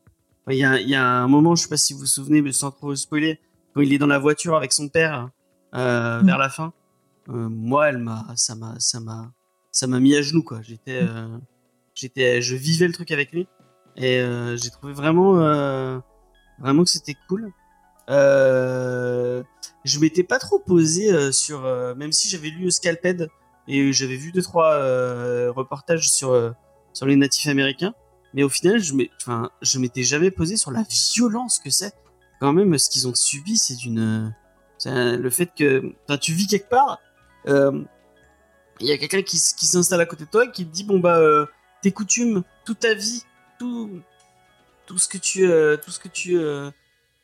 Il 0.48 0.57
y, 0.57 0.64
a, 0.64 0.79
il 0.81 0.88
y 0.88 0.94
a 0.94 1.05
un 1.05 1.29
moment, 1.29 1.55
je 1.55 1.62
sais 1.62 1.68
pas 1.68 1.77
si 1.77 1.92
vous 1.94 2.01
vous 2.01 2.07
souvenez, 2.07 2.42
mais 2.42 2.53
sans 2.53 2.70
trop 2.70 2.94
spoiler, 2.94 3.40
quand 3.75 3.81
il 3.81 3.92
est 3.92 3.98
dans 3.98 4.07
la 4.07 4.18
voiture 4.18 4.55
avec 4.57 4.72
son 4.72 4.88
père 4.88 5.31
euh, 5.75 6.20
Mm. 6.22 6.27
vers 6.27 6.38
la 6.38 6.48
fin. 6.51 6.72
euh, 7.31 7.48
moi, 7.48 7.88
elle 7.88 7.98
m'a, 7.98 8.27
ça 8.37 8.55
m'a, 8.55 8.75
ça 8.79 9.01
m'a, 9.01 9.33
ça 9.70 9.87
m'a 9.87 9.98
mis 10.01 10.14
à 10.14 10.20
genoux 10.22 10.42
quoi. 10.42 10.61
J'étais, 10.62 10.98
euh, 11.03 11.38
j'étais, 11.94 12.42
je 12.42 12.55
vivais 12.57 12.87
le 12.87 12.92
truc 12.92 13.11
avec 13.12 13.33
lui 13.33 13.46
et 13.96 14.18
euh, 14.20 14.57
j'ai 14.57 14.70
trouvé 14.70 14.92
vraiment, 14.92 15.38
euh, 15.40 15.98
vraiment 16.62 16.85
que 16.85 16.90
c'était 16.90 17.16
cool. 17.29 17.53
Euh, 18.09 19.42
je 19.85 19.98
m'étais 19.98 20.22
pas 20.22 20.38
trop 20.38 20.59
posé 20.59 21.12
euh, 21.12 21.33
sur, 21.33 21.64
euh, 21.64 21.94
même 21.94 22.12
si 22.12 22.29
j'avais 22.29 22.48
lu 22.48 22.70
Scalped 22.70 23.29
et 23.68 23.92
j'avais 23.92 24.16
vu 24.16 24.33
deux 24.33 24.42
trois 24.42 24.77
reportages 25.51 26.11
sur 26.11 26.55
sur 26.92 27.07
les 27.07 27.14
natifs 27.14 27.46
américains, 27.46 27.94
mais 28.35 28.42
au 28.42 28.48
final, 28.48 28.81
je 28.81 28.92
enfin, 29.20 29.51
je 29.62 29.79
m'étais 29.79 30.03
jamais 30.03 30.33
posé 30.33 30.57
sur 30.57 30.72
la 30.72 30.85
violence 31.14 31.61
que 31.61 31.70
c'est. 31.70 31.94
Quand 32.40 32.53
même, 32.53 32.77
ce 32.77 32.90
qu'ils 32.90 33.07
ont 33.07 33.14
subi, 33.14 33.57
c'est 33.57 33.77
d'une, 33.77 34.35
le 34.85 35.31
fait 35.31 35.53
que, 35.57 35.94
tu 36.20 36.33
vis 36.33 36.48
quelque 36.48 36.68
part, 36.68 36.98
il 37.46 37.87
y 38.81 38.90
a 38.90 38.98
quelqu'un 38.98 39.22
qui, 39.22 39.40
qui 39.57 39.66
s'installe 39.66 40.01
à 40.01 40.07
côté 40.07 40.25
de 40.25 40.31
toi 40.31 40.44
et 40.46 40.51
qui 40.51 40.66
te 40.66 40.72
dit 40.72 40.83
bon 40.83 40.98
bah 40.98 41.20
tes 41.83 41.92
coutumes, 41.92 42.42
toute 42.64 42.81
ta 42.81 42.94
vie, 42.94 43.22
tout, 43.61 44.03
tout 44.92 44.98
ce 44.98 45.09
que 45.09 45.16
tu, 45.16 45.50
euh, 45.50 45.78
tout 45.78 45.90
ce 45.90 45.98
que 45.98 46.09
tu, 46.09 46.37
euh, 46.37 46.70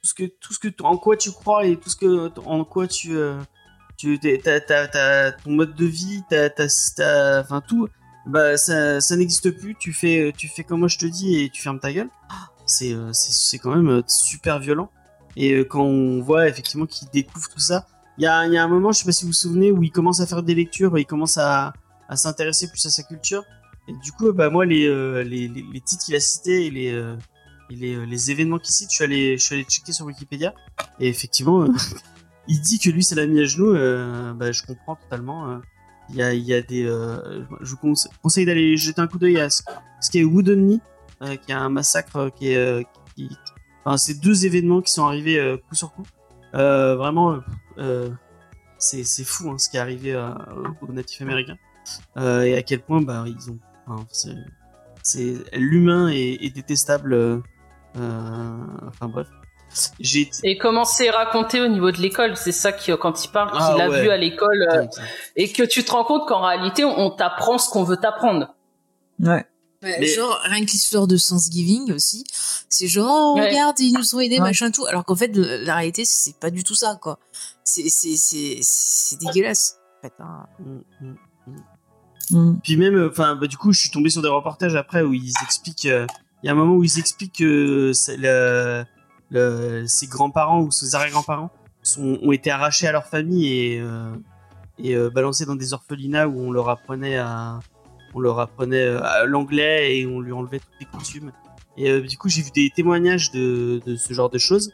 tout 0.01 0.09
ce 0.09 0.15
que, 0.15 0.23
tout 0.25 0.55
ce 0.55 0.59
que, 0.59 0.69
en 0.83 0.97
quoi 0.97 1.19
tu 1.19 1.31
crois 1.33 1.67
et 1.67 1.77
tout 1.77 1.91
ce 1.91 1.97
que, 1.97 2.31
en 2.47 2.65
quoi 2.65 2.87
tu, 2.89 3.15
euh, 3.15 3.39
tu, 3.99 4.19
t'as, 4.19 4.61
t'as, 4.61 5.33
ton 5.33 5.51
mode 5.51 5.75
de 5.75 5.85
vie, 5.85 6.23
t'as, 6.31 6.49
t'as, 6.49 7.41
enfin 7.41 7.61
tout, 7.61 7.87
bah 8.25 8.57
ça, 8.57 9.03
ça 9.03 9.17
n'existe 9.17 9.51
plus. 9.51 9.75
Tu 9.79 9.93
fais, 9.93 10.33
tu 10.35 10.49
fais 10.49 10.65
comme 10.65 10.79
moi 10.79 10.89
je 10.89 10.97
te 10.97 11.05
dis 11.05 11.43
et 11.43 11.51
tu 11.51 11.61
fermes 11.61 11.79
ta 11.79 11.93
gueule. 11.93 12.09
Ah, 12.31 12.49
C'est, 12.65 12.97
c'est, 13.13 13.59
quand 13.59 13.77
même 13.77 14.03
super 14.07 14.61
violent. 14.61 14.91
Et 15.37 15.61
quand 15.67 15.85
on 15.85 16.23
voit 16.23 16.49
effectivement 16.49 16.87
qu'il 16.87 17.09
découvre 17.11 17.51
tout 17.51 17.61
ça, 17.61 17.87
il 18.17 18.25
y 18.25 18.27
a, 18.27 18.47
y 18.47 18.57
a 18.57 18.65
un 18.65 18.69
moment, 18.69 18.93
je 18.93 19.01
sais 19.01 19.05
pas 19.05 19.13
si 19.13 19.25
vous 19.25 19.29
vous 19.29 19.35
souvenez, 19.35 19.73
où 19.73 19.83
il 19.83 19.93
commence 19.93 20.21
à 20.21 20.27
faire 20.27 20.43
des 20.43 20.55
lectures, 20.55 20.99
il 20.99 21.05
commence 21.05 21.37
à, 21.37 21.75
à 22.09 22.17
s'intéresser 22.17 22.71
plus 22.71 22.85
à 22.87 22.91
sa 22.91 23.03
culture. 23.03 23.45
Et 23.89 23.93
du 24.03 24.13
coup, 24.13 24.33
bah 24.33 24.49
moi 24.49 24.65
les, 24.65 24.89
les, 25.25 25.49
les, 25.49 25.81
titres 25.83 26.07
qu'il 26.07 26.15
a 26.15 26.21
cités 26.21 26.67
et 26.67 26.71
les, 26.71 27.17
et 27.71 27.75
les, 27.77 27.95
euh, 27.97 28.05
les 28.07 28.31
événements 28.31 28.59
qu'il 28.59 28.73
cite, 28.73 28.91
je 28.91 28.95
suis 28.97 29.05
allé, 29.05 29.37
je 29.39 29.43
suis 29.43 29.55
allé 29.55 29.65
checker 29.65 29.93
sur 29.93 30.07
Wikipédia. 30.07 30.55
Et 31.01 31.09
effectivement, 31.09 31.63
euh, 31.63 31.69
il 32.49 32.61
dit 32.61 32.79
que 32.79 32.91
lui, 32.91 33.03
ça 33.05 33.15
l'a 33.15 33.27
mis 33.27 33.41
à 33.41 33.45
genoux. 33.45 33.75
euh, 33.75 34.33
bah, 34.35 34.53
je 34.53 34.63
comprends 34.63 34.97
totalement. 34.97 35.61
Il 36.11 36.17
y 36.17 36.23
a, 36.23 36.33
il 36.33 36.43
y 36.45 36.55
a 36.55 36.63
des. 36.63 36.85
je 36.85 37.71
vous 37.71 37.77
conse- 37.77 38.09
conseille 38.23 38.47
d'aller 38.47 38.77
jeter 38.77 39.01
un 39.01 39.07
coup 39.07 39.19
d'œil 39.19 39.39
à 39.39 39.51
ce, 39.51 39.63
ce 40.01 40.11
qui 40.11 40.19
est 40.19 40.25
Wooden 40.25 40.59
Knee, 40.67 40.81
euh, 41.23 41.37
qui 41.37 41.51
est 41.53 41.55
un 41.55 41.69
massacre 41.69 42.31
qui 42.35 42.53
est. 42.53 42.87
qui, 43.15 43.29
enfin, 43.85 43.97
c'est 43.99 44.19
deux 44.21 44.47
événements 44.47 44.81
qui 44.81 44.91
sont 44.93 45.05
arrivés 45.05 45.59
coup 45.69 45.75
sur 45.75 45.93
coup. 45.93 46.05
Vraiment, 46.55 47.41
c'est 48.79 49.25
fou 49.25 49.51
hein, 49.51 49.59
ce 49.59 49.69
qui 49.69 49.77
est 49.77 49.81
arrivé 49.81 50.17
aux 50.81 50.93
natifs 50.93 51.21
américains. 51.21 51.59
Euh, 52.17 52.43
et 52.43 52.55
à 52.55 52.63
quel 52.63 52.81
point 52.81 53.01
bah, 53.03 53.25
ils 53.27 53.51
ont. 53.51 53.59
enfin, 53.87 54.07
c'est 55.03 55.35
l'humain 55.55 56.09
est, 56.09 56.39
est 56.45 56.55
détestable. 56.55 57.43
Euh, 57.97 58.57
enfin 58.89 59.09
bref. 59.09 59.29
J'ai 60.01 60.23
été- 60.23 60.39
Et 60.45 60.57
comment 60.57 60.85
c'est 60.87 61.11
raconté 61.11 61.61
au 61.61 61.69
niveau 61.69 61.91
de 61.91 61.99
l'école? 61.99 62.37
C'est 62.37 62.53
ça 62.53 62.73
qui, 62.73 62.91
quand 62.99 63.23
il 63.25 63.29
parle, 63.31 63.51
Ah 63.53 63.73
qu'il 63.73 63.83
a 63.83 63.89
ouais. 63.91 64.03
vu 64.03 64.09
à 64.11 64.17
l'école, 64.17 64.67
euh, 64.73 64.87
et 65.37 65.53
que 65.53 65.63
tu 65.63 65.85
te 65.85 65.91
rends 65.91 66.05
compte 66.05 66.27
qu'en 66.27 66.41
réalité, 66.41 66.85
on, 66.85 66.99
on 66.99 67.11
t'apprend 67.11 67.59
ce 67.59 67.69
qu'on 67.69 67.85
veut 67.85 67.99
t'apprendre. 67.99 68.55
Ouais. 69.21 69.45
Ouais, 69.83 69.97
Mais- 70.01 70.07
Genre, 70.07 70.37
rien 70.45 70.65
que 70.65 70.71
l'histoire 70.73 71.07
de 71.07 71.17
Thanksgiving 71.19 71.93
aussi, 71.93 72.25
c'est 72.69 72.89
genre, 72.89 73.35
oh, 73.37 73.39
Ouais. 73.39 73.49
regarde, 73.51 73.79
ils 73.79 73.93
nous 73.93 74.15
ont 74.17 74.21
aidés, 74.21 74.37
Ouais. 74.37 74.41
machin, 74.49 74.71
tout. 74.73 74.87
Alors 74.87 75.05
qu'en 75.05 75.15
fait, 75.15 75.31
la 75.37 75.77
réalité, 75.77 76.05
c'est 76.05 76.37
pas 76.41 76.51
du 76.51 76.65
tout 76.65 76.75
ça, 76.75 76.99
quoi. 77.01 77.19
C'est, 77.63 77.89
c'est, 77.91 78.17
c'est, 78.17 78.59
c'est 78.63 79.21
dégueulasse. 79.21 79.77
En 79.99 80.09
fait, 80.09 80.15
hein. 80.19 80.47
Mm, 80.59 80.79
mm. 81.03 81.17
Mm. 82.31 82.61
Puis 82.63 82.77
même, 82.77 82.97
euh, 82.97 83.11
enfin, 83.11 83.37
bah, 83.37 83.47
du 83.47 83.57
coup, 83.57 83.73
je 83.73 83.81
suis 83.81 83.91
tombé 83.91 84.11
sur 84.11 84.21
des 84.23 84.29
reportages 84.29 84.75
après 84.77 85.03
où 85.03 85.13
ils 85.15 85.33
expliquent. 85.45 85.87
euh, 85.87 86.07
Il 86.43 86.47
y 86.47 86.49
a 86.49 86.53
un 86.53 86.57
moment 86.57 86.75
où 86.75 86.85
ils 86.85 86.99
expliquent 86.99 87.39
que 87.39 87.93
ses 87.93 88.17
grands-parents 90.07 90.61
ou 90.61 90.71
ses 90.71 90.95
arrière-grands-parents 90.95 91.51
ont 91.97 92.33
été 92.33 92.51
arrachés 92.51 92.87
à 92.87 92.93
leur 92.93 93.07
famille 93.07 93.47
et, 93.47 93.81
euh, 93.81 94.13
euh, 94.85 95.11
balancés 95.11 95.47
dans 95.47 95.57
des 95.57 95.73
orphelinats 95.73 96.29
où 96.29 96.41
on 96.41 96.53
leur 96.53 96.69
apprenait 96.69 97.17
à, 97.17 97.61
on 98.15 98.21
leur 98.21 98.41
apprenait 98.41 98.83
euh, 98.83 99.27
l'anglais 99.27 99.99
et 99.99 100.07
on 100.07 100.21
lui 100.21 100.33
enlevait 100.33 100.61
toutes 100.61 100.81
les 100.81 100.87
coutumes. 100.87 101.33
Et 101.77 102.01
du 102.01 102.19
coup, 102.19 102.29
j'ai 102.29 102.43
vu 102.43 102.51
des 102.51 102.71
témoignages 102.75 103.31
de, 103.31 103.81
ce 103.97 104.13
genre 104.13 104.31
de 104.31 104.39
choses 104.39 104.73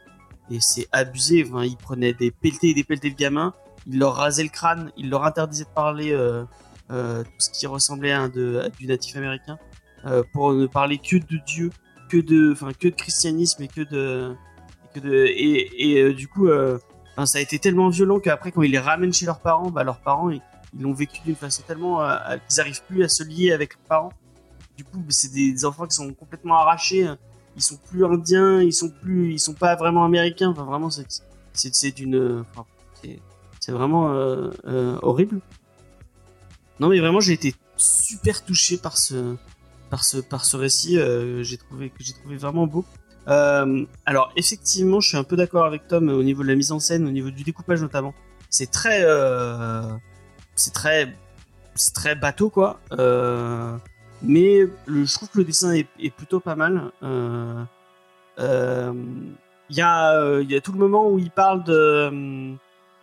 et 0.51 0.59
c'est 0.61 0.89
abusé. 0.91 1.47
Ils 1.65 1.77
prenaient 1.77 2.15
des 2.15 2.31
pelletés 2.31 2.71
et 2.71 2.75
des 2.75 2.85
pelletés 2.85 3.11
de 3.11 3.17
gamins, 3.17 3.53
ils 3.87 3.99
leur 3.99 4.15
rasaient 4.15 4.43
le 4.43 4.49
crâne, 4.49 4.91
ils 4.97 5.11
leur 5.11 5.25
interdisaient 5.25 5.65
de 5.65 5.75
parler. 5.75 6.13
tout 6.89 7.27
ce 7.39 7.51
qui 7.51 7.67
ressemblait 7.67 8.13
à, 8.13 8.29
du 8.29 8.87
natif 8.87 9.17
américain, 9.17 9.59
pour 10.33 10.53
ne 10.53 10.67
parler 10.67 10.99
que 10.99 11.17
de 11.17 11.39
Dieu, 11.47 11.71
que 12.09 12.19
de, 12.19 12.53
enfin, 12.53 12.73
que 12.73 12.89
de 12.89 12.95
christianisme 12.95 13.63
et 13.63 13.69
que 13.69 13.83
de, 13.83 14.37
et 14.97 16.03
euh, 16.03 16.15
du 16.15 16.29
coup, 16.29 16.49
euh, 16.49 16.79
ça 17.25 17.39
a 17.39 17.41
été 17.41 17.59
tellement 17.59 17.89
violent 17.89 18.21
qu'après, 18.21 18.53
quand 18.53 18.63
ils 18.63 18.71
les 18.71 18.79
ramènent 18.79 19.13
chez 19.13 19.27
leurs 19.27 19.41
parents, 19.41 19.71
bah, 19.71 19.85
leurs 19.85 20.01
parents, 20.01 20.31
ils 20.31 20.41
l'ont 20.79 20.93
vécu 20.93 21.21
d'une 21.25 21.37
façon 21.37 21.63
tellement 21.67 22.03
euh, 22.03 22.37
qu'ils 22.49 22.59
n'arrivent 22.59 22.83
plus 22.89 23.05
à 23.05 23.09
se 23.09 23.23
lier 23.23 23.53
avec 23.53 23.75
leurs 23.75 23.89
parents. 23.89 24.13
Du 24.77 24.85
coup, 24.85 25.03
c'est 25.09 25.33
des, 25.33 25.65
enfants 25.65 25.87
qui 25.87 25.95
sont 25.95 26.13
complètement 26.13 26.57
arrachés. 26.57 27.07
hein. 27.07 27.19
Ils 27.57 27.63
sont 27.63 27.77
plus 27.77 28.05
indiens, 28.05 28.61
ils 28.61 28.73
sont 28.73 28.91
plus, 28.91 29.33
ils 29.33 29.39
sont 29.39 29.55
pas 29.55 29.77
vraiment 29.77 30.05
américains. 30.05 30.51
Enfin, 30.51 30.65
vraiment, 30.65 30.91
c'est, 30.91 31.07
c'est, 31.53 31.93
d'une, 31.93 32.45
c'est, 33.61 33.73
vraiment 33.73 34.13
euh, 34.13 34.51
euh, 34.67 34.99
horrible. 35.03 35.41
Non 36.81 36.89
mais 36.89 36.99
vraiment 36.99 37.21
j'ai 37.21 37.35
été 37.35 37.55
super 37.77 38.45
touché 38.45 38.77
par 38.77 38.99
ce 38.99 39.37
par 39.95 40.03
ce 40.03 40.17
par 40.17 40.45
ce 40.45 40.57
récit 40.57 40.99
euh, 40.99 41.45
j'ai 41.45 41.57
trouvé 41.57 41.89
que 41.89 42.03
j'ai 42.03 42.15
trouvé 42.15 42.37
vraiment 42.37 42.67
beau. 42.67 42.85
Euh, 43.29 43.87
alors 44.07 44.33
effectivement 44.35 44.99
je 44.99 45.11
suis 45.11 45.17
un 45.17 45.23
peu 45.23 45.37
d'accord 45.37 45.67
avec 45.67 45.87
Tom 45.87 46.09
au 46.09 46.25
niveau 46.25 46.43
de 46.43 46.49
la 46.49 46.57
mise 46.57 46.73
en 46.73 46.81
scène, 46.81 47.07
au 47.07 47.13
niveau 47.13 47.31
du 47.31 47.45
découpage 47.45 47.81
notamment. 47.81 48.13
C'est 48.51 48.73
très 48.73 49.03
euh, 49.05 49.85
c'est 50.57 50.75
très 50.75 51.15
c'est 51.77 51.95
très 51.95 52.17
bateau 52.17 52.51
quoi. 52.51 52.81
Mais 54.23 54.67
le, 54.87 55.05
je 55.05 55.15
trouve 55.15 55.29
que 55.29 55.39
le 55.39 55.45
dessin 55.45 55.73
est, 55.75 56.11
plutôt 56.11 56.41
pas 56.41 56.57
mal. 56.57 56.91
Il 59.71 59.77
y 59.77 59.81
a 59.81 60.41
il 60.41 60.51
y 60.51 60.57
a 60.57 60.61
tout 60.61 60.73
le 60.73 60.79
moment 60.79 61.09
où 61.09 61.21
il 61.21 61.31
parle 61.31 61.63
de 61.63 62.57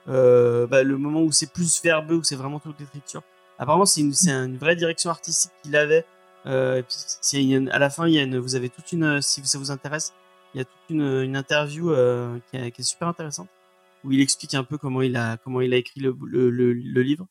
bah, 0.07 0.83
le 0.83 0.97
moment 0.97 1.21
où 1.21 1.31
c'est 1.31 1.53
plus 1.53 1.81
verbeux 1.81 2.15
où 2.15 2.23
c'est 2.23 2.35
vraiment 2.35 2.59
toute 2.59 2.77
l'écriture 2.81 3.23
apparemment 3.59 3.85
c'est 3.85 4.01
une, 4.01 4.13
une 4.27 4.57
vraie 4.57 4.75
direction 4.75 5.09
artistique 5.09 5.53
qu'il 5.63 5.77
avait 5.77 6.05
euh, 6.45 6.81
à 7.71 7.79
la 7.79 7.89
fin 7.89 8.07
il 8.07 8.13
y 8.13 8.19
a 8.19 8.23
une, 8.23 8.37
vous 8.39 8.55
avez 8.55 8.69
toute 8.69 8.91
une 8.91 9.21
si 9.21 9.45
ça 9.45 9.57
vous 9.57 9.71
intéresse 9.71 10.13
il 10.53 10.57
y 10.57 10.61
a 10.61 10.65
toute 10.65 10.89
une, 10.89 11.01
une 11.01 11.35
interview 11.35 11.91
euh, 11.91 12.39
qui, 12.49 12.57
est, 12.57 12.71
qui 12.71 12.81
est 12.81 12.83
super 12.83 13.07
intéressante 13.07 13.49
où 14.03 14.11
il 14.11 14.19
explique 14.19 14.55
un 14.55 14.63
peu 14.63 14.77
comment 14.77 15.01
il 15.01 15.15
a 15.15 15.37
comment 15.37 15.61
il 15.61 15.73
a 15.73 15.77
écrit 15.77 16.01
le, 16.01 16.15
le, 16.25 16.49
le, 16.49 17.01
livre. 17.01 17.27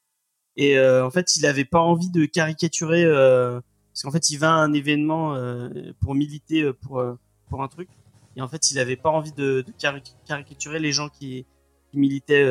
Et 0.56 0.78
euh, 0.78 1.04
en 1.04 1.10
fait 1.10 1.34
il 1.36 1.44
avait 1.46 1.64
pas 1.64 1.80
envie 1.80 2.10
de 2.10 2.26
caricaturer 2.26 3.04
euh, 3.04 3.60
parce 3.92 4.02
qu'en 4.02 4.12
fait 4.12 4.30
il 4.30 4.38
va 4.38 4.50
à 4.50 4.54
un 4.54 4.72
événement 4.72 5.34
euh, 5.34 5.68
pour 6.00 6.14
militer 6.14 6.62
euh, 6.62 6.72
pour 6.72 7.04
pour 7.48 7.62
un 7.62 7.68
truc. 7.68 7.88
Et 8.36 8.42
en 8.42 8.48
fait 8.48 8.70
il 8.70 8.78
avait 8.78 8.96
pas 8.96 9.10
envie 9.10 9.32
de, 9.32 9.64
de 9.66 9.72
cari- 9.78 10.14
caricaturer 10.26 10.78
les 10.78 10.92
gens 10.92 11.08
qui, 11.08 11.44
qui 11.90 11.98
militaient 11.98 12.48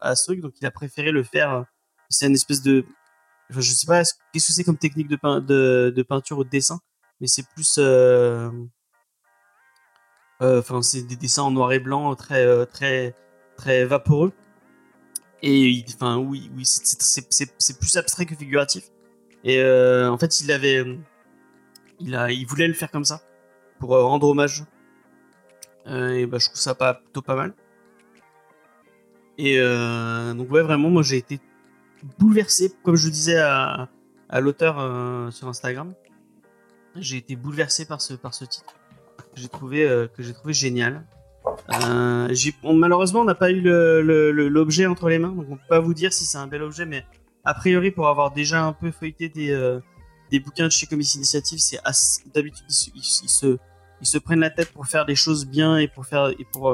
à 0.00 0.16
ce 0.16 0.24
truc. 0.24 0.40
Donc 0.40 0.54
il 0.60 0.66
a 0.66 0.70
préféré 0.70 1.10
le 1.12 1.22
faire. 1.22 1.66
C'est 2.08 2.26
une 2.26 2.34
espèce 2.34 2.62
de 2.62 2.86
je 3.60 3.72
sais 3.72 3.86
pas 3.86 4.00
est-ce- 4.00 4.14
qu'est-ce 4.32 4.48
que 4.48 4.52
c'est 4.52 4.64
comme 4.64 4.78
technique 4.78 5.08
de, 5.08 5.16
pein- 5.16 5.40
de, 5.40 5.92
de 5.94 6.02
peinture 6.02 6.38
ou 6.38 6.44
de 6.44 6.48
dessin 6.50 6.80
mais 7.20 7.26
c'est 7.28 7.46
plus 7.54 7.76
euh, 7.78 8.50
euh, 10.42 10.58
enfin 10.60 10.82
c'est 10.82 11.02
des 11.02 11.16
dessins 11.16 11.42
en 11.42 11.50
noir 11.52 11.72
et 11.72 11.78
blanc 11.78 12.14
très 12.16 12.44
euh, 12.44 12.64
très 12.64 13.14
très 13.56 13.84
vaporeux. 13.84 14.32
Et 15.42 15.84
enfin 15.94 16.16
oui 16.18 16.50
oui 16.56 16.64
c'est- 16.64 17.78
plus 17.78 17.96
abstrait 17.96 18.26
que 18.26 18.34
figuratif. 18.34 18.84
Et 19.44 19.62
en 19.62 20.18
fait 20.18 20.40
il 20.40 20.50
avait 20.52 20.84
il 22.00 22.46
voulait 22.46 22.66
le 22.68 22.74
faire 22.74 22.90
comme 22.90 23.04
ça 23.04 23.22
pour 23.78 23.90
rendre 23.90 24.28
hommage. 24.28 24.64
Et 25.86 26.26
bah 26.26 26.38
je 26.38 26.46
trouve 26.46 26.58
ça 26.60 26.74
pas 26.74 26.94
plutôt 26.94 27.22
pas 27.22 27.34
mal. 27.36 27.54
Et 29.38 29.58
donc 29.58 30.50
ouais 30.50 30.62
vraiment 30.62 30.90
moi 30.90 31.02
j'ai 31.02 31.18
été 31.18 31.40
bouleversé 32.18 32.72
comme 32.82 32.96
je 32.96 33.08
disais 33.08 33.38
à, 33.38 33.88
l'auteur 34.40 34.78
euh, 34.78 35.30
sur 35.30 35.48
Instagram 35.48 35.94
j'ai 36.96 37.16
été 37.18 37.36
bouleversé 37.36 37.84
par 37.86 38.00
ce 38.00 38.14
par 38.14 38.34
ce 38.34 38.44
titre 38.44 38.74
que 39.34 39.40
j'ai 39.40 39.48
trouvé 39.48 39.88
euh, 39.88 40.08
que 40.08 40.22
j'ai 40.22 40.32
trouvé 40.32 40.52
génial 40.54 41.04
euh, 41.88 42.28
malheureusement 42.64 43.20
on 43.20 43.24
n'a 43.24 43.34
pas 43.34 43.50
eu 43.50 43.60
l'objet 43.62 44.86
entre 44.86 45.08
les 45.08 45.18
mains 45.18 45.32
donc 45.32 45.46
on 45.50 45.56
peut 45.56 45.68
pas 45.68 45.80
vous 45.80 45.94
dire 45.94 46.12
si 46.12 46.24
c'est 46.24 46.38
un 46.38 46.46
bel 46.46 46.62
objet 46.62 46.86
mais 46.86 47.04
a 47.44 47.54
priori, 47.54 47.90
pour 47.90 48.06
avoir 48.08 48.30
déjà 48.30 48.62
un 48.64 48.72
peu 48.72 48.92
feuilleté 48.92 49.28
des, 49.28 49.78
des 50.30 50.38
bouquins 50.38 50.66
de 50.66 50.70
chez 50.70 50.86
Comics 50.86 51.12
Initiative, 51.16 51.58
c'est 51.58 51.80
d'habitude 52.32 52.64
ils, 52.68 53.02
se- 53.02 53.58
ils 54.00 54.06
se- 54.06 54.18
prennent 54.18 54.38
la 54.38 54.50
tête 54.50 54.72
pour 54.72 54.86
faire 54.86 55.04
des 55.06 55.16
choses 55.16 55.44
bien 55.44 55.76
et 55.76 55.88
pour 55.88 56.06
faire 56.06 56.28
et 56.28 56.46
pour, 56.52 56.72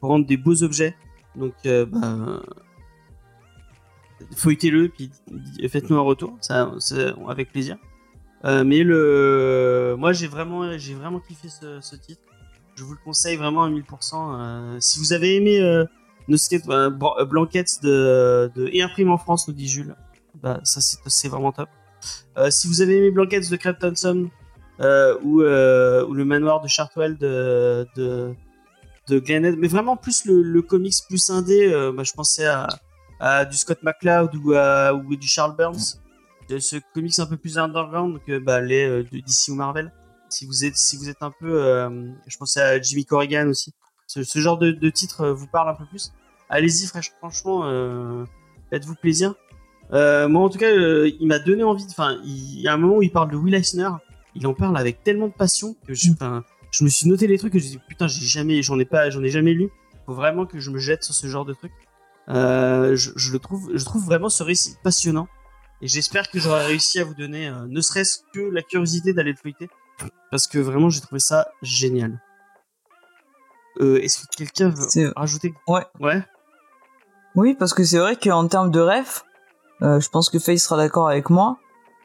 pour 0.00 0.08
rendre 0.10 0.26
des 0.26 0.36
beaux 0.36 0.62
objets. 0.62 0.94
Donc 1.34 1.54
bah, 1.64 2.42
feuilletez-le 4.36 4.88
puis 4.88 5.10
faites-nous 5.68 5.96
un 5.96 6.02
retour, 6.02 6.36
ça, 6.40 6.72
avec 7.28 7.52
plaisir. 7.52 7.76
Euh, 8.44 8.64
mais 8.64 8.82
le, 8.82 9.94
moi 9.98 10.12
j'ai 10.12 10.26
vraiment 10.26 10.76
j'ai 10.76 10.94
vraiment 10.94 11.20
kiffé 11.20 11.48
ce, 11.48 11.96
titre. 11.96 12.22
Je 12.74 12.84
vous 12.84 12.92
le 12.92 12.98
conseille 13.04 13.36
vraiment 13.36 13.64
à 13.64 13.70
1000%. 13.70 13.82
Euh, 14.14 14.76
si 14.80 14.98
vous 14.98 15.12
avez 15.12 15.36
aimé 15.36 15.60
euh, 15.60 15.84
No 16.28 16.36
euh, 16.68 16.90
euh, 17.84 18.48
de, 18.48 18.68
et 18.72 18.82
imprime 18.82 19.10
en 19.10 19.18
France, 19.18 19.46
nous 19.46 19.54
dit 19.54 19.68
Jules, 19.68 19.94
bah 20.42 20.60
ça 20.64 20.80
c'est 20.80 21.28
vraiment 21.28 21.52
top. 21.52 21.68
Si 22.50 22.66
vous 22.66 22.80
avez 22.80 22.96
aimé 22.96 23.10
Blankets 23.10 23.48
de 23.50 23.56
Crab 23.56 23.78
Thompson 23.78 24.28
ou, 24.80 25.40
le 25.40 26.24
manoir 26.24 26.60
de 26.60 26.68
Chartwell 26.68 27.16
de, 27.18 27.86
de, 27.96 28.34
de 29.08 29.18
Glenhead, 29.20 29.56
mais 29.58 29.68
vraiment 29.68 29.96
plus 29.96 30.24
le, 30.24 30.62
comics 30.62 30.94
plus 31.08 31.30
indé, 31.30 31.70
bah, 31.94 32.02
je 32.02 32.12
pensais 32.12 32.46
à, 32.46 32.66
à 33.22 33.44
du 33.44 33.56
Scott 33.56 33.78
McCloud 33.82 34.34
ou, 34.34 34.52
à, 34.52 34.92
ou 34.92 35.14
du 35.14 35.28
Charles 35.28 35.56
Burns, 35.56 36.00
de 36.48 36.58
ce 36.58 36.76
comics 36.92 37.18
un 37.20 37.26
peu 37.26 37.36
plus 37.36 37.56
underground 37.56 38.18
que 38.26 38.38
bah, 38.38 38.60
les 38.60 38.84
euh, 38.84 39.04
DC 39.04 39.48
ou 39.48 39.54
Marvel. 39.54 39.92
Si 40.28 40.44
vous 40.44 40.64
êtes, 40.64 40.76
si 40.76 40.96
vous 40.96 41.08
êtes 41.08 41.22
un 41.22 41.30
peu, 41.30 41.62
euh, 41.62 42.10
je 42.26 42.36
pensais 42.36 42.60
à 42.60 42.82
Jimmy 42.82 43.04
Corrigan 43.04 43.46
aussi. 43.46 43.72
Ce, 44.08 44.38
genre 44.40 44.58
de, 44.58 44.72
de 44.72 44.90
titre 44.90 45.22
euh, 45.22 45.32
vous 45.32 45.46
parle 45.46 45.70
un 45.70 45.74
peu 45.74 45.86
plus. 45.86 46.12
Allez-y, 46.50 46.86
franchement, 47.18 47.62
euh, 47.64 48.24
faites-vous 48.70 48.96
plaisir. 48.96 49.34
Euh, 49.92 50.28
moi, 50.28 50.42
en 50.42 50.48
tout 50.50 50.58
cas, 50.58 50.70
euh, 50.70 51.10
il 51.20 51.26
m'a 51.26 51.38
donné 51.38 51.62
envie. 51.62 51.86
Enfin, 51.88 52.18
il 52.24 52.60
y 52.60 52.68
a 52.68 52.74
un 52.74 52.76
moment 52.76 52.96
où 52.96 53.02
il 53.02 53.12
parle 53.12 53.30
de 53.30 53.36
Will 53.36 53.54
Eisner. 53.54 53.88
Il 54.34 54.46
en 54.46 54.54
parle 54.54 54.76
avec 54.76 55.04
tellement 55.04 55.28
de 55.28 55.32
passion 55.32 55.76
que 55.86 55.94
je, 55.94 56.08
je 56.72 56.84
me 56.84 56.88
suis 56.88 57.08
noté 57.08 57.26
les 57.26 57.38
trucs 57.38 57.52
que 57.52 57.58
je 57.58 57.66
dis 57.66 57.78
putain, 57.88 58.08
j'ai 58.08 58.26
jamais, 58.26 58.62
j'en 58.62 58.78
ai 58.78 58.84
pas, 58.84 59.10
j'en 59.10 59.22
ai 59.22 59.28
jamais 59.28 59.52
lu. 59.52 59.70
Faut 60.06 60.14
vraiment 60.14 60.44
que 60.44 60.58
je 60.58 60.70
me 60.70 60.78
jette 60.78 61.04
sur 61.04 61.14
ce 61.14 61.26
genre 61.28 61.44
de 61.44 61.52
truc. 61.52 61.72
Euh, 62.28 62.94
je, 62.96 63.10
je 63.16 63.32
le 63.32 63.38
trouve, 63.38 63.70
je 63.74 63.84
trouve 63.84 64.04
vraiment 64.04 64.28
ce 64.28 64.42
récit 64.42 64.76
passionnant. 64.82 65.28
Et 65.80 65.88
j'espère 65.88 66.30
que 66.30 66.38
j'aurai 66.38 66.64
réussi 66.66 67.00
à 67.00 67.04
vous 67.04 67.14
donner, 67.14 67.48
euh, 67.48 67.66
ne 67.68 67.80
serait-ce 67.80 68.20
que 68.32 68.40
la 68.40 68.62
curiosité 68.62 69.12
d'aller 69.12 69.32
le 69.32 69.36
feuilleter, 69.36 69.68
parce 70.30 70.46
que 70.46 70.58
vraiment 70.58 70.90
j'ai 70.90 71.00
trouvé 71.00 71.18
ça 71.18 71.48
génial. 71.60 72.20
Euh, 73.80 74.00
Est-ce 74.00 74.20
que 74.20 74.26
quelqu'un 74.36 74.68
veut 74.68 75.12
rajouter 75.16 75.54
Ouais. 75.66 75.84
Ouais. 75.98 76.22
Oui, 77.34 77.54
parce 77.58 77.74
que 77.74 77.82
c'est 77.84 77.98
vrai 77.98 78.16
qu'en 78.16 78.46
termes 78.46 78.70
de 78.70 78.80
ref, 78.80 79.24
euh, 79.80 79.98
je 79.98 80.08
pense 80.10 80.30
que 80.30 80.38
Faye 80.38 80.58
sera 80.58 80.76
d'accord 80.76 81.08
avec 81.08 81.30
moi. 81.30 81.58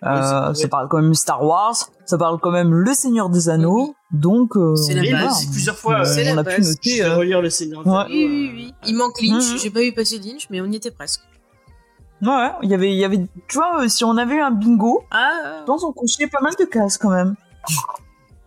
Euh, 0.04 0.54
ça 0.54 0.68
parle 0.68 0.88
quand 0.89 1.02
même 1.02 1.14
Star 1.16 1.43
Wars, 1.43 1.76
ça 2.06 2.18
parle 2.20 2.39
quand 2.39 2.52
même 2.52 2.72
Le 2.74 2.93
Seigneur 2.93 3.30
des 3.30 3.50
Anneaux, 3.50 3.95
donc 4.12 4.56
euh, 4.56 4.76
C'est 4.76 4.93
la 4.93 5.02
base. 5.24 5.39
dit 5.39 5.48
plusieurs 5.52 5.76
fois. 5.76 6.04
la 6.04 6.34
on 6.34 6.38
a 6.38 6.43
pu 6.43 6.58
base. 6.58 6.70
noter. 6.70 6.89
Je 6.98 7.04
vais 7.04 7.10
euh, 7.10 7.16
relire 7.18 7.41
le 7.41 7.50
Seigneur 7.50 7.84
des 7.84 7.89
Ouais. 7.89 7.95
Anneaux, 7.98 8.10
Oui, 8.10 8.28
oui, 8.30 8.48
euh, 8.50 8.54
oui. 8.54 8.74
Il 8.86 8.95
manque 8.95 9.20
Lynch. 9.22 9.52
Mhm. 9.54 9.58
J'ai 9.58 9.70
pas 9.72 9.80
vu 9.80 9.91
passer 9.93 10.20
Lynch, 10.20 10.48
mais 10.52 10.62
on 10.62 10.66
y 10.66 10.76
était 10.76 10.91
presque. 10.91 11.22
Ouais, 12.22 12.30
ouais, 12.30 12.52
il 12.64 12.70
y 12.70 12.74
avait, 12.76 12.91
il 12.91 12.98
y 12.98 13.06
avait, 13.06 13.26
tu 13.48 13.58
vois, 13.58 13.84
euh, 13.84 13.88
si 13.88 14.04
on 14.04 14.18
avait 14.18 14.36
eu 14.36 14.41
un 14.41 14.52
bingo, 14.52 15.04
Ah, 15.12 15.32
je 15.62 15.66
pense 15.66 15.82
qu'on 15.82 15.93
cochait 15.93 16.28
pas 16.28 16.41
mal 16.41 16.54
de 16.60 16.66
cases 16.66 16.98
quand 17.00 17.10
même. 17.12 17.36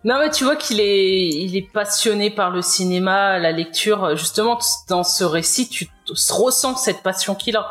Non, 0.03 0.19
mais 0.19 0.31
tu 0.31 0.45
vois 0.45 0.57
qu'il 0.57 0.81
est, 0.81 1.29
il 1.29 1.55
est 1.57 1.71
passionné 1.73 2.31
par 2.31 2.51
le 2.51 2.63
cinéma, 2.63 3.39
la 3.39 3.53
lecture. 3.53 4.17
Justement, 4.17 4.59
dans 4.89 5.05
ce 5.05 5.25
récit, 5.25 5.69
tu 5.69 5.89
t- 6.15 6.33
ressens 6.33 6.77
cette 6.77 7.03
passion 7.03 7.35
qu'il 7.35 7.57
a. 7.57 7.69